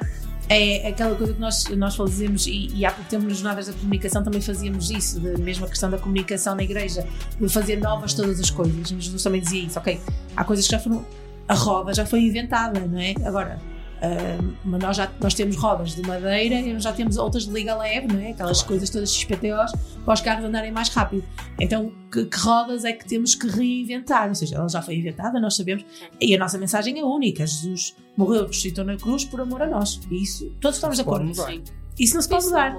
é 0.48 0.88
aquela 0.88 1.14
coisa 1.16 1.32
que 1.32 1.40
nós, 1.40 1.64
nós 1.70 1.96
fazemos 1.96 2.46
e, 2.46 2.68
e 2.74 2.84
há 2.84 2.90
pouco 2.90 3.08
tempo 3.08 3.24
nas 3.24 3.38
jornadas 3.38 3.66
da 3.66 3.72
comunicação 3.72 4.22
também 4.22 4.40
fazíamos 4.40 4.90
isso, 4.90 5.18
de 5.18 5.40
mesmo 5.40 5.64
a 5.64 5.68
questão 5.68 5.90
da 5.90 5.98
comunicação 5.98 6.54
na 6.54 6.62
igreja, 6.62 7.06
de 7.40 7.48
fazer 7.48 7.76
novas 7.76 8.12
todas 8.14 8.38
as 8.38 8.50
coisas. 8.50 8.88
Jesus 8.88 9.22
também 9.22 9.40
dizia 9.40 9.62
isso, 9.62 9.78
ok? 9.78 10.00
Há 10.36 10.44
coisas 10.44 10.66
que 10.66 10.72
já 10.72 10.78
foram. 10.78 11.04
A 11.48 11.54
roda 11.54 11.92
já 11.92 12.06
foi 12.06 12.20
inventada, 12.20 12.80
não 12.80 12.98
é? 12.98 13.14
Agora, 13.24 13.60
ah, 14.04 14.38
mas 14.64 14.82
nós 14.82 14.96
já 14.96 15.10
nós 15.18 15.32
temos 15.32 15.56
rodas 15.56 15.94
de 15.94 16.02
madeira 16.02 16.56
e 16.56 16.72
nós 16.72 16.82
já 16.82 16.92
temos 16.92 17.16
outras 17.16 17.46
de 17.46 17.52
liga 17.52 17.74
leve, 17.74 18.06
não 18.06 18.20
é? 18.20 18.30
Aquelas 18.32 18.62
coisas 18.62 18.90
todas 18.90 19.14
XPTOs 19.14 19.72
para 20.04 20.14
os 20.14 20.20
carros 20.20 20.44
andarem 20.44 20.70
mais 20.70 20.90
rápido. 20.90 21.24
Então, 21.58 21.90
que, 22.12 22.26
que 22.26 22.38
rodas 22.38 22.84
é 22.84 22.92
que 22.92 23.06
temos 23.06 23.34
que 23.34 23.46
reinventar? 23.46 24.28
Ou 24.28 24.34
seja, 24.34 24.56
ela 24.56 24.68
já 24.68 24.82
foi 24.82 24.96
inventada, 24.96 25.40
nós 25.40 25.56
sabemos, 25.56 25.84
e 26.20 26.34
a 26.34 26.38
nossa 26.38 26.58
mensagem 26.58 26.98
é 26.98 27.04
única: 27.04 27.46
Jesus 27.46 27.96
morreu, 28.16 28.46
ressuscitou 28.46 28.84
na 28.84 28.96
cruz 28.96 29.24
por 29.24 29.40
amor 29.40 29.62
a 29.62 29.66
nós. 29.66 30.00
E 30.10 30.22
isso, 30.22 30.50
todos 30.60 30.76
estamos 30.76 30.96
de 30.96 31.02
acordo. 31.02 31.34
Sim. 31.34 31.62
Isso 31.98 32.14
não 32.14 32.22
se 32.22 32.28
pode 32.28 32.44
mudar. 32.46 32.76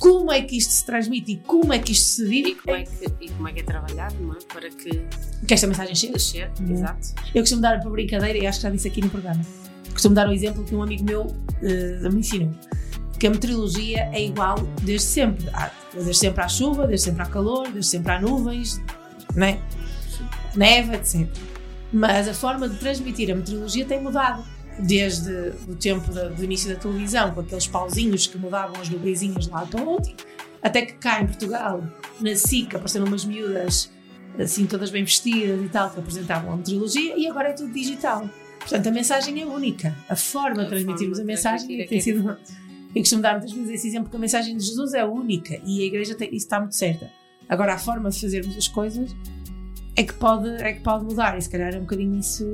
Como 0.00 0.32
é 0.32 0.42
que 0.42 0.56
isto 0.56 0.70
se 0.72 0.84
transmite 0.84 1.32
e 1.32 1.36
como 1.38 1.72
é 1.72 1.78
que 1.78 1.92
isto 1.92 2.06
se 2.06 2.24
vive? 2.26 2.50
E 2.50 2.54
como 2.56 2.76
é 2.76 2.82
que, 2.82 3.06
e 3.20 3.28
como 3.30 3.48
é, 3.48 3.52
que 3.52 3.60
é 3.60 3.62
trabalhado, 3.62 4.14
não 4.20 4.34
é? 4.34 4.38
Para 4.52 4.68
que 4.68 5.02
Que 5.46 5.54
esta 5.54 5.66
mensagem 5.66 5.94
chegue. 5.94 6.18
chegue, 6.18 6.50
Uhum. 6.62 6.72
exato. 6.72 7.08
Eu 7.34 7.42
costumo 7.42 7.62
dar 7.62 7.80
por 7.80 7.92
brincadeira, 7.92 8.36
e 8.38 8.46
acho 8.46 8.58
que 8.58 8.62
já 8.64 8.70
disse 8.70 8.88
aqui 8.88 9.00
no 9.00 9.08
programa, 9.10 9.40
costumo 9.92 10.14
dar 10.14 10.28
um 10.28 10.32
exemplo 10.32 10.64
que 10.64 10.74
um 10.74 10.82
amigo 10.82 11.04
meu 11.04 11.34
eh, 11.62 12.08
me 12.10 12.18
ensinou. 12.20 12.50
Que 13.18 13.28
a 13.28 13.30
meteorologia 13.30 14.08
é 14.12 14.24
igual 14.24 14.56
desde 14.82 15.06
sempre. 15.06 15.46
Desde 15.94 16.14
sempre 16.14 16.42
à 16.42 16.48
chuva, 16.48 16.86
desde 16.88 17.04
sempre 17.06 17.22
há 17.22 17.26
calor, 17.26 17.70
desde 17.70 17.86
sempre 17.90 18.10
há 18.12 18.20
nuvens, 18.20 18.80
né? 19.36 19.60
neve, 20.56 20.96
etc. 20.96 21.28
Mas 21.92 22.26
a 22.26 22.34
forma 22.34 22.68
de 22.68 22.76
transmitir 22.78 23.30
a 23.30 23.34
meteorologia 23.36 23.84
tem 23.84 24.00
mudado. 24.02 24.42
Desde 24.78 25.30
o 25.68 25.74
tempo 25.76 26.10
da- 26.12 26.28
do 26.28 26.42
início 26.42 26.68
da 26.72 26.80
televisão, 26.80 27.30
com 27.32 27.40
aqueles 27.40 27.66
pauzinhos 27.66 28.26
que 28.26 28.38
mudavam 28.38 28.80
as 28.80 28.88
nuvemzinhas 28.88 29.44
de 29.44 29.50
um 29.50 29.54
lado 29.54 29.68
para 29.70 29.82
o 29.82 29.88
outro, 29.88 30.12
até 30.62 30.82
que 30.82 30.94
cá 30.94 31.20
em 31.20 31.26
Portugal, 31.26 31.82
na 32.20 32.34
SIC, 32.34 32.74
apareceram 32.74 33.06
umas 33.06 33.24
miúdas 33.24 33.90
assim 34.38 34.64
todas 34.64 34.90
bem 34.90 35.04
vestidas 35.04 35.60
e 35.62 35.68
tal, 35.68 35.90
que 35.90 36.00
apresentavam 36.00 36.52
a 36.54 36.56
meteorologia, 36.56 37.14
e 37.18 37.26
agora 37.28 37.50
é 37.50 37.52
tudo 37.52 37.70
digital. 37.72 38.28
Portanto, 38.60 38.86
a 38.86 38.90
mensagem 38.90 39.42
é 39.42 39.44
única. 39.46 39.94
A 40.08 40.16
forma 40.16 40.62
de 40.62 40.68
transmitirmos 40.70 41.20
a 41.20 41.24
mensagem 41.24 41.66
transmitir 41.66 41.84
é 41.84 41.88
tem 41.88 42.00
que 42.00 42.10
é 42.10 42.14
sido. 42.14 42.38
Eu 42.94 43.00
costumo 43.02 43.22
dar 43.22 43.32
muitas 43.32 43.52
vezes 43.52 43.70
esse 43.70 43.88
exemplo 43.88 44.08
que 44.10 44.16
a 44.16 44.18
mensagem 44.18 44.56
de 44.56 44.64
Jesus 44.64 44.94
é 44.94 45.04
única 45.04 45.60
e 45.66 45.82
a 45.82 45.86
igreja 45.86 46.14
tem, 46.14 46.28
isso 46.28 46.46
está 46.46 46.58
muito 46.60 46.74
certa. 46.76 47.10
Agora, 47.48 47.74
a 47.74 47.78
forma 47.78 48.08
de 48.08 48.20
fazermos 48.20 48.56
as 48.56 48.68
coisas 48.68 49.14
é 49.96 50.02
que 50.02 50.14
pode, 50.14 50.48
é 50.62 50.72
que 50.72 50.80
pode 50.80 51.04
mudar 51.04 51.36
e 51.36 51.42
se 51.42 51.50
calhar 51.50 51.74
é 51.74 51.78
um 51.78 51.82
bocadinho 51.82 52.18
isso 52.18 52.50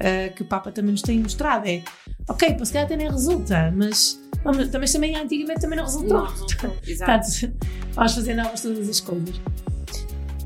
uh, 0.00 0.34
que 0.34 0.42
o 0.42 0.44
Papa 0.44 0.70
também 0.72 0.92
nos 0.92 1.02
tem 1.02 1.20
mostrado. 1.20 1.68
É 1.68 1.82
ok, 2.28 2.54
para 2.54 2.64
se 2.64 2.72
calhar 2.72 2.86
até 2.86 2.96
nem 2.96 3.10
resulta, 3.10 3.72
mas, 3.74 4.20
vamos, 4.42 4.68
também, 4.68 4.90
também 4.90 5.16
antigamente 5.16 5.60
também 5.60 5.76
não 5.76 5.84
resultou. 5.84 6.18
Não 6.18 6.26
resultou, 6.26 6.76
exato. 6.86 7.30
Portanto, 7.30 7.66
vamos 7.92 8.14
fazer 8.14 8.34
novas 8.34 8.60
todas 8.60 8.88
as 8.88 9.00
coisas. 9.00 9.40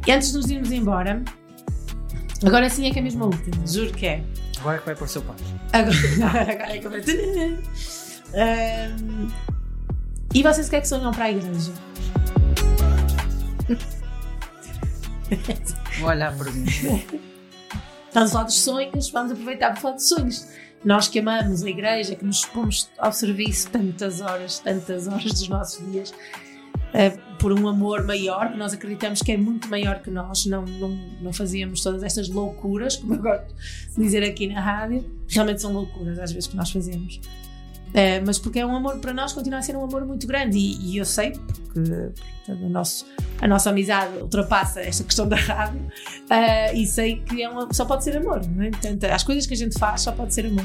E 0.07 0.13
antes 0.13 0.33
de 0.33 0.37
nos 0.37 0.51
irmos 0.51 0.73
embora, 0.73 1.23
agora 2.45 2.69
sim 2.69 2.87
é 2.89 2.91
que 2.91 2.99
é 2.99 3.03
mesmo 3.03 3.25
a 3.25 3.27
última, 3.27 3.67
juro 3.67 3.93
que 3.93 4.07
é. 4.07 4.25
Agora 4.59 4.77
é 4.77 4.79
que 4.81 4.87
vai 4.87 4.95
para 4.95 5.05
o 5.05 5.09
seu 5.09 5.23
pai. 5.23 5.37
Agora, 5.73 5.97
agora 6.53 6.77
é 6.77 6.79
que 6.79 6.89
vai. 6.89 7.01
Um, 8.35 9.29
e 10.35 10.43
vocês 10.43 10.67
o 10.67 10.71
que 10.71 10.77
é 10.77 10.81
que 10.81 10.89
sonham 10.89 11.13
para 11.13 11.25
a 11.25 11.31
igreja? 11.31 11.73
Vou 16.01 16.09
olhar 16.09 16.37
para 16.37 16.51
mim. 16.51 16.67
Estamos 18.13 18.29
a 18.29 18.33
falar 18.35 18.45
dos 18.45 18.61
sonhos, 18.61 19.09
vamos 19.09 19.33
aproveitar 19.33 19.71
para 19.71 19.81
falar 19.81 19.97
de 19.97 20.03
sonhos. 20.03 20.47
Nós 20.85 21.09
que 21.09 21.19
amamos 21.19 21.63
a 21.63 21.71
igreja, 21.71 22.15
que 22.15 22.27
nos 22.27 22.45
pomos 22.45 22.91
ao 22.99 23.11
serviço 23.11 23.71
tantas 23.71 24.21
horas, 24.21 24.59
tantas 24.59 25.09
horas 25.09 25.25
dos 25.25 25.49
nossos 25.49 25.91
dias, 25.91 26.13
eh, 26.93 27.17
por 27.39 27.59
um 27.59 27.67
amor 27.67 28.05
maior, 28.05 28.53
que 28.53 28.59
nós 28.59 28.75
acreditamos 28.75 29.23
que 29.23 29.33
é 29.33 29.39
muito 29.39 29.67
maior 29.71 30.03
que 30.03 30.11
nós, 30.11 30.45
não, 30.45 30.63
não, 30.63 30.91
não 31.23 31.33
fazíamos 31.33 31.83
todas 31.83 32.03
estas 32.03 32.29
loucuras, 32.29 32.97
como 32.97 33.15
eu 33.15 33.23
gosto 33.23 33.47
de 33.97 34.03
dizer 34.03 34.23
aqui 34.25 34.47
na 34.47 34.61
rádio, 34.61 35.11
realmente 35.27 35.63
são 35.63 35.73
loucuras 35.73 36.19
às 36.19 36.33
vezes 36.33 36.47
que 36.47 36.55
nós 36.55 36.71
fazemos. 36.71 37.19
Eh, 37.95 38.21
mas 38.21 38.39
porque 38.39 38.59
é 38.59 38.67
um 38.67 38.75
amor 38.75 38.99
para 38.99 39.13
nós, 39.13 39.33
continua 39.33 39.59
a 39.59 39.63
ser 39.63 39.77
um 39.77 39.85
amor 39.85 40.05
muito 40.07 40.27
grande 40.27 40.57
e, 40.57 40.93
e 40.93 40.97
eu 40.97 41.05
sei, 41.05 41.33
porque 41.33 41.81
a 43.41 43.47
nossa 43.47 43.71
amizade 43.71 44.17
ultrapassa 44.19 44.81
esta 44.81 45.05
questão 45.05 45.29
da 45.29 45.37
rádio 45.37 45.81
eh, 46.31 46.75
e 46.75 46.87
sei 46.87 47.17
que 47.17 47.43
é 47.43 47.51
só 47.73 47.85
pode 47.85 48.05
ser 48.05 48.17
amor, 48.17 48.41
não 48.47 48.65
é? 48.65 48.71
Portanto, 48.71 49.05
as 49.05 49.23
coisas 49.23 49.47
que 49.47 49.55
a 49.55 49.57
gente 49.57 49.79
faz 49.79 50.01
só 50.03 50.13
pode 50.13 50.33
ser 50.33 50.47
amor. 50.47 50.65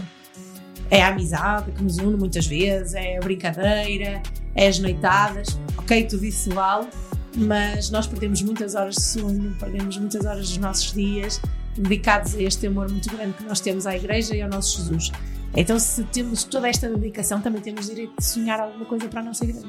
É 0.89 1.01
a 1.01 1.09
amizade 1.09 1.71
que 1.71 1.83
nos 1.83 1.97
une 1.97 2.15
muitas 2.15 2.47
vezes, 2.47 2.93
é 2.93 3.17
a 3.17 3.19
brincadeira, 3.19 4.21
é 4.55 4.67
as 4.67 4.79
noitadas, 4.79 5.59
ok, 5.77 6.05
tudo 6.05 6.23
isso 6.23 6.49
vale, 6.51 6.87
mas 7.35 7.89
nós 7.89 8.07
perdemos 8.07 8.41
muitas 8.41 8.73
horas 8.73 8.95
de 8.95 9.01
sonho, 9.03 9.53
perdemos 9.59 9.97
muitas 9.97 10.25
horas 10.25 10.47
dos 10.47 10.57
nossos 10.59 10.93
dias 10.93 11.41
dedicados 11.77 12.35
a 12.35 12.41
este 12.41 12.67
amor 12.67 12.89
muito 12.89 13.09
grande 13.13 13.33
que 13.33 13.43
nós 13.43 13.59
temos 13.59 13.85
à 13.85 13.95
Igreja 13.95 14.33
e 14.33 14.41
ao 14.41 14.49
nosso 14.49 14.77
Jesus. 14.77 15.11
Então, 15.55 15.79
se 15.79 16.03
temos 16.05 16.43
toda 16.43 16.67
esta 16.69 16.89
dedicação, 16.89 17.41
também 17.41 17.61
temos 17.61 17.87
direito 17.87 18.13
de 18.17 18.23
sonhar 18.23 18.59
alguma 18.59 18.85
coisa 18.85 19.07
para 19.07 19.21
a 19.21 19.23
nossa 19.23 19.43
Igreja. 19.43 19.67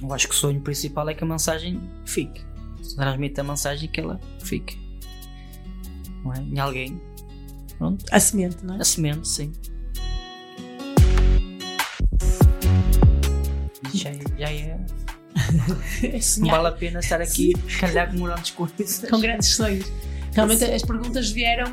Eu 0.00 0.12
acho 0.12 0.28
que 0.28 0.34
o 0.34 0.36
sonho 0.36 0.60
principal 0.60 1.08
é 1.08 1.14
que 1.14 1.22
a 1.22 1.26
mensagem 1.26 1.80
fique. 2.04 2.44
Se 2.82 2.96
transmite 2.96 3.40
a 3.40 3.44
mensagem 3.44 3.88
que 3.88 4.00
ela 4.00 4.20
fique. 4.40 4.76
Não 6.24 6.32
é? 6.32 6.40
Em 6.40 6.58
alguém. 6.58 7.00
Pronto. 7.78 8.04
A 8.10 8.18
semente, 8.18 8.64
não 8.64 8.76
é? 8.76 8.80
A 8.80 8.84
semente, 8.84 9.28
sim. 9.28 9.52
Já 13.94 14.10
é. 14.10 14.20
Já 14.38 14.50
é. 14.50 14.80
É 16.02 16.18
Não 16.40 16.48
vale 16.48 16.68
a 16.68 16.72
pena 16.72 17.00
estar 17.00 17.20
aqui, 17.20 17.52
calhar 17.78 18.10
com 18.10 18.22
grandes 18.24 18.50
coisas. 18.50 19.04
com 19.08 19.20
grandes 19.20 19.54
sonhos. 19.54 19.86
Realmente 20.32 20.64
as 20.64 20.82
perguntas 20.82 21.30
vieram 21.30 21.66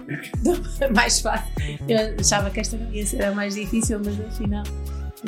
mais 0.94 1.20
fácil. 1.22 1.50
Eu 1.88 2.16
achava 2.20 2.50
que 2.50 2.60
esta 2.60 2.76
não 2.78 2.92
ia 2.92 3.06
ser 3.06 3.24
a 3.24 3.32
mais 3.32 3.56
difícil, 3.56 4.02
mas 4.04 4.20
afinal, 4.20 4.64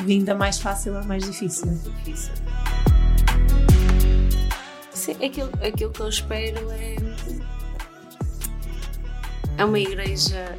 vindo 0.03 0.25
da 0.25 0.35
mais 0.35 0.59
fácil 0.59 0.97
à 0.97 1.03
mais 1.03 1.23
difícil. 1.23 1.79
difícil. 1.97 2.33
Sim, 4.91 5.13
aquilo, 5.13 5.49
aquilo 5.65 5.91
que 5.91 6.01
eu 6.01 6.09
espero 6.09 6.69
é. 6.71 6.95
É 9.57 9.65
uma 9.65 9.79
igreja. 9.79 10.57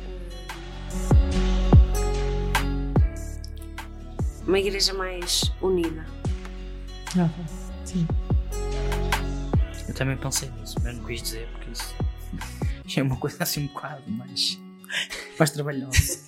Uma 4.47 4.59
igreja 4.59 4.95
mais 4.95 5.53
unida. 5.61 6.05
Sim. 7.85 8.07
Eu 9.87 9.95
também 9.95 10.17
pensei 10.17 10.51
nisso, 10.59 10.77
mas 10.83 10.97
não 10.97 11.05
quis 11.05 11.23
dizer 11.23 11.49
porque 11.53 11.71
isso 11.71 11.95
é 12.97 13.03
uma 13.03 13.17
coisa 13.17 13.43
assim 13.43 13.65
um 13.65 13.67
bocado 13.69 14.11
mais, 14.11 14.61
mais 15.39 15.51
trabalhosa. 15.51 16.21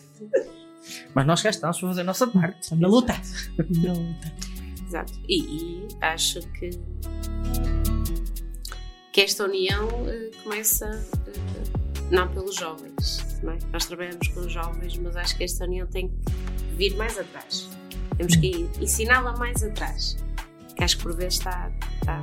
mas 1.14 1.26
nós 1.26 1.43
cá 1.43 1.51
estamos 1.51 1.78
para 1.78 1.89
fazer 1.89 2.01
a 2.01 2.05
nossa 2.05 2.26
parte. 2.26 2.62
Estamos 2.62 2.82
na 2.82 2.89
luta. 2.89 3.14
Na 3.82 3.93
luta. 3.93 4.32
Exato. 4.86 5.12
E, 5.28 5.40
e 5.40 5.89
acho 6.01 6.40
que. 6.52 6.70
que 9.12 9.20
esta 9.20 9.44
união 9.44 9.89
eh, 10.09 10.31
começa. 10.43 10.86
eh, 11.26 11.85
não 12.10 12.28
pelos 12.28 12.56
jovens, 12.56 13.24
não 13.43 13.52
é? 13.52 13.59
Nós 13.72 13.86
trabalhamos 13.86 14.28
com 14.28 14.40
os 14.40 14.52
jovens, 14.52 14.97
mas 14.98 15.16
acho 15.16 15.36
que 15.36 15.44
esta 15.44 15.64
união 15.64 15.86
tem 15.86 16.09
que 16.09 16.74
vir 16.76 16.94
mais 16.97 17.18
atrás. 17.18 17.68
Temos 18.16 18.36
que 18.36 18.68
ensiná-la 18.81 19.36
mais 19.36 19.62
atrás. 19.62 20.16
Que 20.76 20.85
acho 20.85 20.97
que 20.98 21.02
por 21.02 21.16
vezes 21.16 21.35
está. 21.39 21.72
está 22.01 22.22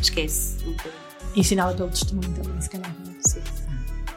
esquece 0.00 0.62
um 0.66 0.72
bocadinho. 0.72 1.05
Ensiná-la 1.36 1.74
pelo 1.74 1.90
testemunho 1.90 2.32
também, 2.32 2.60
se 2.60 2.70
calhar. 2.70 2.94
não 3.04 3.12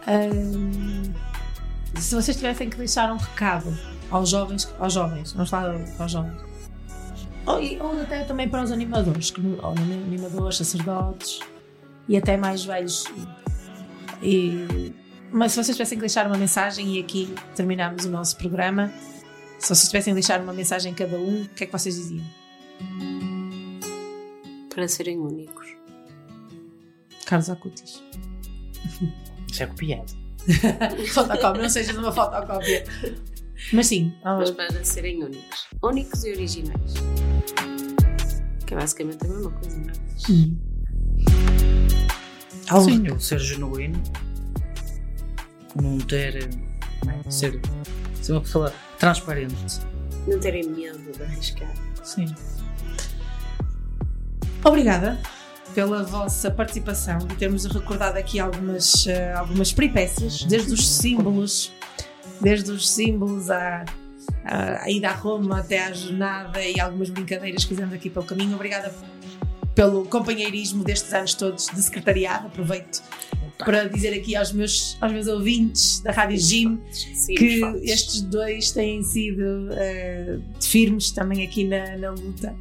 é? 0.08 2.00
Se 2.00 2.16
vocês 2.16 2.38
tivessem 2.38 2.70
que 2.70 2.78
deixar 2.78 3.12
um 3.12 3.18
recado 3.18 3.78
aos 4.10 4.30
jovens, 4.30 4.74
aos 4.80 4.94
jovens, 4.94 5.34
vamos 5.34 5.50
falar 5.50 5.76
aos 6.00 6.12
jovens, 6.12 6.50
ou, 7.46 7.88
ou 7.88 8.02
até 8.02 8.24
também 8.24 8.48
para 8.48 8.64
os 8.64 8.72
animadores, 8.72 9.32
que, 9.32 9.42
ou 9.42 9.72
animadores, 9.72 10.58
sacerdotes 10.58 11.40
e 12.08 12.16
até 12.16 12.38
mais 12.38 12.64
velhos. 12.64 13.06
E, 14.22 14.94
mas 15.32 15.52
se 15.52 15.64
vocês 15.64 15.76
tivessem 15.76 15.98
que 15.98 16.02
deixar 16.02 16.28
uma 16.28 16.38
mensagem, 16.38 16.96
e 16.96 17.00
aqui 17.00 17.34
terminamos 17.56 18.06
o 18.06 18.10
nosso 18.10 18.38
programa, 18.38 18.92
se 19.58 19.68
vocês 19.68 19.88
tivessem 19.88 20.14
que 20.14 20.20
deixar 20.20 20.40
uma 20.42 20.54
mensagem 20.54 20.94
cada 20.94 21.18
um, 21.18 21.44
o 21.44 21.50
que 21.50 21.64
é 21.64 21.68
que 21.68 21.74
vocês 21.74 21.96
diziam? 21.96 22.26
Para 24.74 24.88
serem 24.88 25.18
únicos. 25.18 25.59
Carlos 27.30 27.48
Acutis. 27.52 28.04
Isso 29.52 29.62
é 29.62 29.68
copiado. 29.68 30.12
fotocópia, 31.14 31.62
não 31.62 31.70
sejas 31.70 31.96
uma 31.96 32.12
fotocópia. 32.12 32.84
Mas 33.72 33.86
sim, 33.86 34.12
Mas 34.24 34.50
para 34.50 34.84
serem 34.84 35.24
únicos. 35.24 35.68
Únicos 35.84 36.24
e 36.24 36.32
originais. 36.32 36.94
Que 38.66 38.74
é 38.74 38.78
basicamente 38.78 39.24
a 39.24 39.28
mesma 39.28 39.52
coisa, 39.52 39.78
não 39.78 39.90
é? 39.90 40.32
Hum. 40.32 40.58
Sim, 42.84 43.12
o 43.12 43.20
ser 43.20 43.40
genuíno, 43.40 44.02
não 45.80 46.00
ter. 46.00 46.50
não 47.06 47.14
é? 47.14 47.30
Ser, 47.30 47.62
ser 48.24 48.32
uma 48.32 48.42
pessoa 48.42 48.74
transparente. 48.98 49.82
Não 50.28 50.40
terem 50.40 50.68
medo 50.68 51.12
de 51.12 51.22
arriscar. 51.22 51.72
Sim. 52.04 52.34
Obrigada 54.64 55.20
pela 55.80 56.04
vossa 56.04 56.52
participação 56.52 57.20
e 57.32 57.36
termos 57.36 57.64
recordado 57.64 58.18
aqui 58.18 58.38
algumas, 58.38 59.08
eh, 59.08 59.32
algumas 59.32 59.72
peripécias, 59.72 60.44
desde 60.44 60.74
os 60.74 60.86
símbolos, 60.86 61.72
desde 62.42 62.70
os 62.70 62.90
símbolos 62.90 63.50
à, 63.50 63.86
à, 64.44 64.84
à 64.84 64.92
ida 64.92 65.08
a 65.08 65.14
Roma 65.14 65.62
até 65.62 65.86
à 65.86 65.94
jornada 65.94 66.62
e 66.62 66.82
algumas 66.82 67.10
brincadeiras 67.10 67.64
que 67.64 67.70
fizemos 67.70 67.94
aqui 67.94 68.10
pelo 68.10 68.26
caminho. 68.26 68.56
Obrigada 68.56 68.94
pelo 69.74 70.04
companheirismo 70.04 70.84
destes 70.84 71.14
anos 71.14 71.34
todos 71.34 71.68
de 71.68 71.82
secretariado. 71.82 72.48
Aproveito 72.48 73.02
para 73.60 73.90
dizer 73.90 74.14
aqui 74.14 74.36
aos 74.38 74.54
meus, 74.54 74.98
aos 75.02 75.12
meus 75.12 75.28
ouvintes 75.28 76.00
da 76.00 76.12
Rádio 76.12 76.38
Jim 76.40 76.80
que 77.38 77.62
estes 77.84 78.22
dois 78.22 78.72
têm 78.72 79.04
sido 79.04 79.68
eh, 79.74 80.40
firmes 80.62 81.12
também 81.12 81.44
aqui 81.46 81.66
na, 81.66 81.98
na 81.98 82.12
luta. 82.12 82.56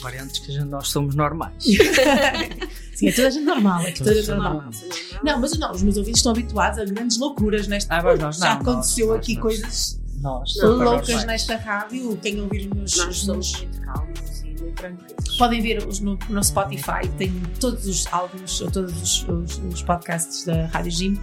Parentes 0.00 0.38
que 0.38 0.56
nós 0.60 0.88
somos 0.88 1.14
normais. 1.16 1.52
Sim, 2.94 3.08
é 3.08 3.12
toda 3.12 3.28
a 3.28 3.30
gente 3.30 3.44
normal, 3.44 3.82
é 3.86 3.92
toda 3.92 4.10
a 4.10 4.14
gente 4.14 4.28
normal. 4.28 4.54
normais. 4.54 4.84
Não, 5.24 5.40
mas 5.40 5.58
não, 5.58 5.72
os 5.72 5.82
meus 5.82 5.96
ouvintes 5.96 6.20
estão 6.20 6.32
habituados 6.32 6.78
a 6.78 6.84
grandes 6.84 7.18
loucuras 7.18 7.66
nesta. 7.68 7.96
Ah, 7.96 8.02
mas 8.02 8.18
nós 8.20 8.36
Já 8.38 8.54
não, 8.54 8.60
aconteceu 8.62 9.08
nós- 9.08 9.16
aqui 9.18 9.34
nós- 9.34 9.42
coisas 9.42 10.00
Nós 10.20 10.56
loucas 10.62 11.24
nesta 11.24 11.56
rádio. 11.56 12.16
Quem 12.22 12.40
ouvir 12.40 12.68
os 12.70 12.76
meus. 12.76 12.96
Nós 12.96 13.08
os 13.08 13.24
somos 13.24 13.52
muito 13.60 13.80
calmos 13.82 14.44
tranquilos. 14.76 15.36
Podem 15.36 15.60
ver 15.62 15.84
no, 16.00 16.18
no 16.28 16.44
Spotify, 16.44 17.08
tem 17.16 17.32
todos 17.60 17.86
os 17.86 18.04
ou 18.60 18.70
todos 18.70 19.02
os, 19.02 19.28
os- 19.28 19.58
os 19.72 19.82
podcasts 19.82 20.44
da 20.44 20.66
Rádio 20.66 20.90
Jim. 20.90 21.20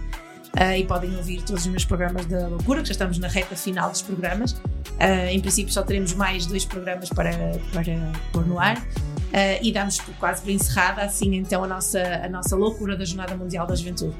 ah, 0.56 0.76
e 0.76 0.84
podem 0.86 1.14
ouvir 1.16 1.42
todos 1.42 1.62
os 1.62 1.70
meus 1.70 1.84
programas 1.84 2.24
da 2.26 2.48
loucura, 2.48 2.80
que 2.80 2.88
já 2.88 2.92
estamos 2.92 3.18
na 3.18 3.28
reta 3.28 3.54
final 3.56 3.90
dos 3.90 4.02
programas. 4.02 4.56
Ah, 4.98 5.30
em 5.30 5.40
princípio, 5.40 5.72
só 5.72 5.82
teremos 5.82 6.14
mais 6.14 6.46
dois 6.46 6.64
programas 6.64 7.08
para, 7.10 7.30
para 7.72 8.12
pôr 8.32 8.46
no 8.46 8.58
ar. 8.58 8.76
Ah, 9.32 9.58
e 9.60 9.70
damos 9.72 9.98
quase 10.18 10.40
por 10.42 10.50
encerrada 10.50 11.02
assim 11.02 11.34
então 11.34 11.62
a 11.62 11.66
nossa, 11.66 12.00
a 12.24 12.28
nossa 12.28 12.56
loucura 12.56 12.96
da 12.96 13.04
Jornada 13.04 13.36
Mundial 13.36 13.66
da 13.66 13.74
Juventude. 13.74 14.14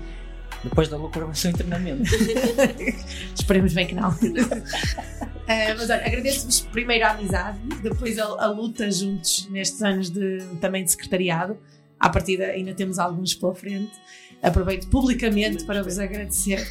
Depois 0.64 0.88
da 0.88 0.96
loucura 0.96 1.26
vai 1.26 1.34
ser 1.34 1.48
um 1.48 1.52
treinamento. 1.52 2.02
Esperemos 3.34 3.72
bem 3.72 3.86
que 3.86 3.94
não. 3.94 4.14
Eh, 5.48 5.74
mas 5.74 5.88
olha, 5.90 6.04
agradeço-vos 6.04 6.58
primeiro 6.72 7.06
a 7.06 7.10
amizade, 7.10 7.56
depois 7.80 8.18
a, 8.18 8.24
a 8.24 8.46
luta 8.48 8.90
juntos 8.90 9.48
nestes 9.48 9.80
anos 9.80 10.10
de, 10.10 10.38
também 10.60 10.82
de 10.82 10.90
secretariado. 10.90 11.56
À 12.00 12.10
partida 12.10 12.46
ainda 12.46 12.74
temos 12.74 12.98
alguns 12.98 13.32
pela 13.32 13.54
frente. 13.54 13.92
Aproveito 14.42 14.88
publicamente 14.88 15.64
para 15.64 15.84
vos 15.84 16.00
agradecer 16.00 16.66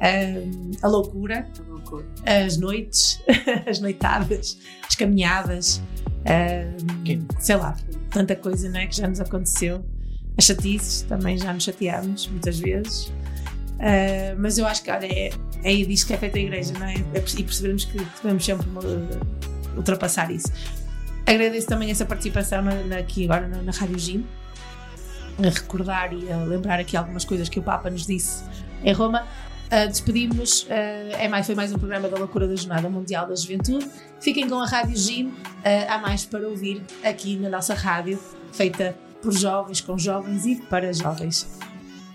eh, 0.00 0.42
a 0.82 0.88
loucura, 0.88 1.48
as 2.24 2.56
noites, 2.56 3.22
as 3.66 3.80
noitadas, 3.80 4.58
as 4.86 4.94
caminhadas, 4.94 5.82
eh, 6.24 6.70
sei 7.38 7.56
lá, 7.56 7.76
tanta 8.10 8.36
coisa 8.36 8.68
não 8.68 8.80
é, 8.80 8.86
que 8.86 8.96
já 8.96 9.08
nos 9.08 9.20
aconteceu. 9.20 9.84
As 10.36 10.44
chatices 10.44 11.02
também 11.02 11.36
já 11.36 11.52
nos 11.52 11.64
chateámos 11.64 12.26
muitas 12.28 12.58
vezes. 12.58 13.12
Uh, 13.80 14.36
mas 14.38 14.58
eu 14.58 14.66
acho 14.66 14.82
que 14.82 14.90
olha, 14.90 15.06
é, 15.06 15.30
é 15.64 15.72
que 15.74 16.12
é 16.12 16.16
feita 16.18 16.36
a 16.38 16.40
igreja, 16.40 16.74
não 16.78 16.86
é? 16.86 16.94
É 17.14 17.18
E 17.38 17.42
percebermos 17.42 17.86
que 17.86 17.96
devemos 18.22 18.44
sempre 18.44 18.66
ultrapassar 19.74 20.30
isso. 20.30 20.52
Agradeço 21.26 21.66
também 21.66 21.90
essa 21.90 22.04
participação 22.04 22.60
na, 22.60 22.74
na- 22.84 22.98
aqui 22.98 23.24
agora 23.24 23.48
na, 23.48 23.62
na 23.62 23.72
Rádio 23.72 23.98
Gym, 23.98 24.26
a 25.38 25.48
recordar 25.48 26.12
e 26.12 26.30
a 26.30 26.36
lembrar 26.44 26.78
aqui 26.78 26.94
algumas 26.96 27.24
coisas 27.24 27.48
que 27.48 27.58
o 27.58 27.62
Papa 27.62 27.88
nos 27.88 28.06
disse 28.06 28.44
em 28.84 28.92
Roma. 28.92 29.26
Uh, 29.72 29.88
Despedimos-nos. 29.88 30.64
uh, 30.64 30.66
é 31.18 31.28
mais, 31.28 31.46
foi 31.46 31.54
mais 31.54 31.72
um 31.72 31.78
programa 31.78 32.08
da 32.08 32.18
Loucura 32.18 32.46
da 32.46 32.56
Jornada 32.56 32.90
Mundial 32.90 33.26
da 33.28 33.34
Juventude. 33.34 33.88
Fiquem 34.20 34.46
com 34.48 34.56
a 34.60 34.66
Rádio 34.66 34.96
Gym. 34.96 35.28
Uh, 35.28 35.32
há 35.88 35.96
mais 35.98 36.26
para 36.26 36.46
ouvir 36.46 36.82
aqui 37.02 37.36
na 37.36 37.48
nossa 37.48 37.72
rádio, 37.72 38.18
feita 38.52 38.94
por 39.22 39.32
jovens, 39.32 39.80
com 39.80 39.96
jovens 39.96 40.44
e 40.44 40.56
para 40.56 40.92
jovens. 40.92 41.48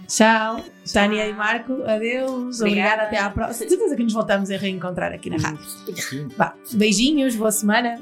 Tchau, 0.08 0.64
Tânia 0.92 1.28
e 1.28 1.34
Marco, 1.34 1.84
adeus, 1.84 2.60
obrigada, 2.62 2.62
Obrigada. 2.62 3.04
até 3.04 3.18
à 3.20 3.30
próxima. 3.30 3.70
Certeza 3.70 3.96
que 3.96 4.04
nos 4.04 4.14
voltamos 4.14 4.50
a 4.52 4.58
reencontrar 4.58 5.12
aqui 5.12 5.30
na 5.30 5.38
rádio. 5.38 5.60
Beijinhos, 6.74 7.36
boa 7.36 7.52
semana. 7.52 8.00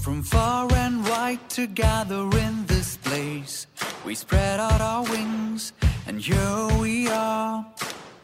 From 0.00 0.22
far 0.22 0.72
and 0.74 1.04
wide 1.04 1.40
to 1.50 1.66
spread 4.16 4.58
out 4.58 4.80
our 4.80 5.04
wings, 5.04 5.72
and 6.06 6.20
here 6.20 6.68
we 6.80 7.08
are. 7.08 7.66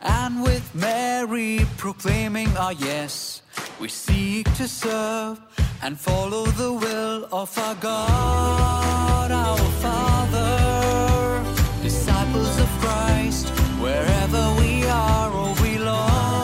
And 0.01 0.43
with 0.43 0.75
Mary 0.75 1.61
proclaiming 1.77 2.49
our 2.57 2.73
yes, 2.73 3.43
we 3.79 3.89
seek 3.89 4.47
to 4.55 4.67
serve 4.67 5.39
and 5.83 5.99
follow 6.01 6.45
the 6.47 6.73
will 6.73 7.29
of 7.31 7.57
our 7.59 7.75
God, 7.75 9.31
our 9.31 9.59
Father. 9.85 11.45
Disciples 11.83 12.59
of 12.59 12.69
Christ, 12.81 13.49
wherever 13.85 14.43
we 14.61 14.85
are 14.87 15.31
or 15.31 15.55
we 15.63 15.79
long 15.79 16.42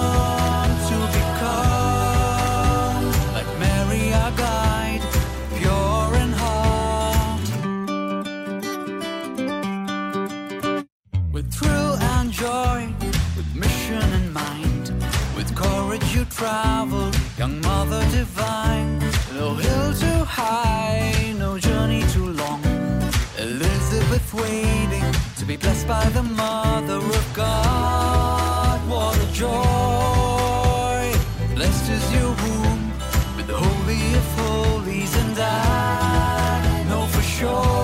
True 11.58 11.94
and 12.14 12.30
joy 12.30 12.86
with 13.36 13.52
mission 13.56 14.08
in 14.12 14.32
mind. 14.32 14.92
With 15.36 15.50
courage 15.56 16.14
you 16.14 16.24
travel, 16.26 17.10
young 17.36 17.60
mother 17.62 18.00
divine. 18.12 19.00
No 19.34 19.54
hill 19.54 19.92
too 19.94 20.22
high, 20.24 21.34
no 21.36 21.58
journey 21.58 22.04
too 22.14 22.28
long. 22.42 22.62
Elizabeth 23.38 24.32
waiting 24.34 25.08
to 25.36 25.44
be 25.44 25.56
blessed 25.56 25.88
by 25.88 26.08
the 26.10 26.22
mother 26.22 26.98
of 26.98 27.26
God. 27.34 28.78
What 28.88 29.16
a 29.18 29.32
joy! 29.32 31.06
Blessed 31.56 31.90
is 31.90 32.04
your 32.14 32.30
womb 32.42 32.82
with 33.36 33.48
the 33.48 33.56
holy 33.56 34.02
of 34.20 34.26
holies, 34.38 35.12
and 35.22 35.36
I 35.36 36.84
know 36.88 37.04
for 37.06 37.22
sure. 37.22 37.77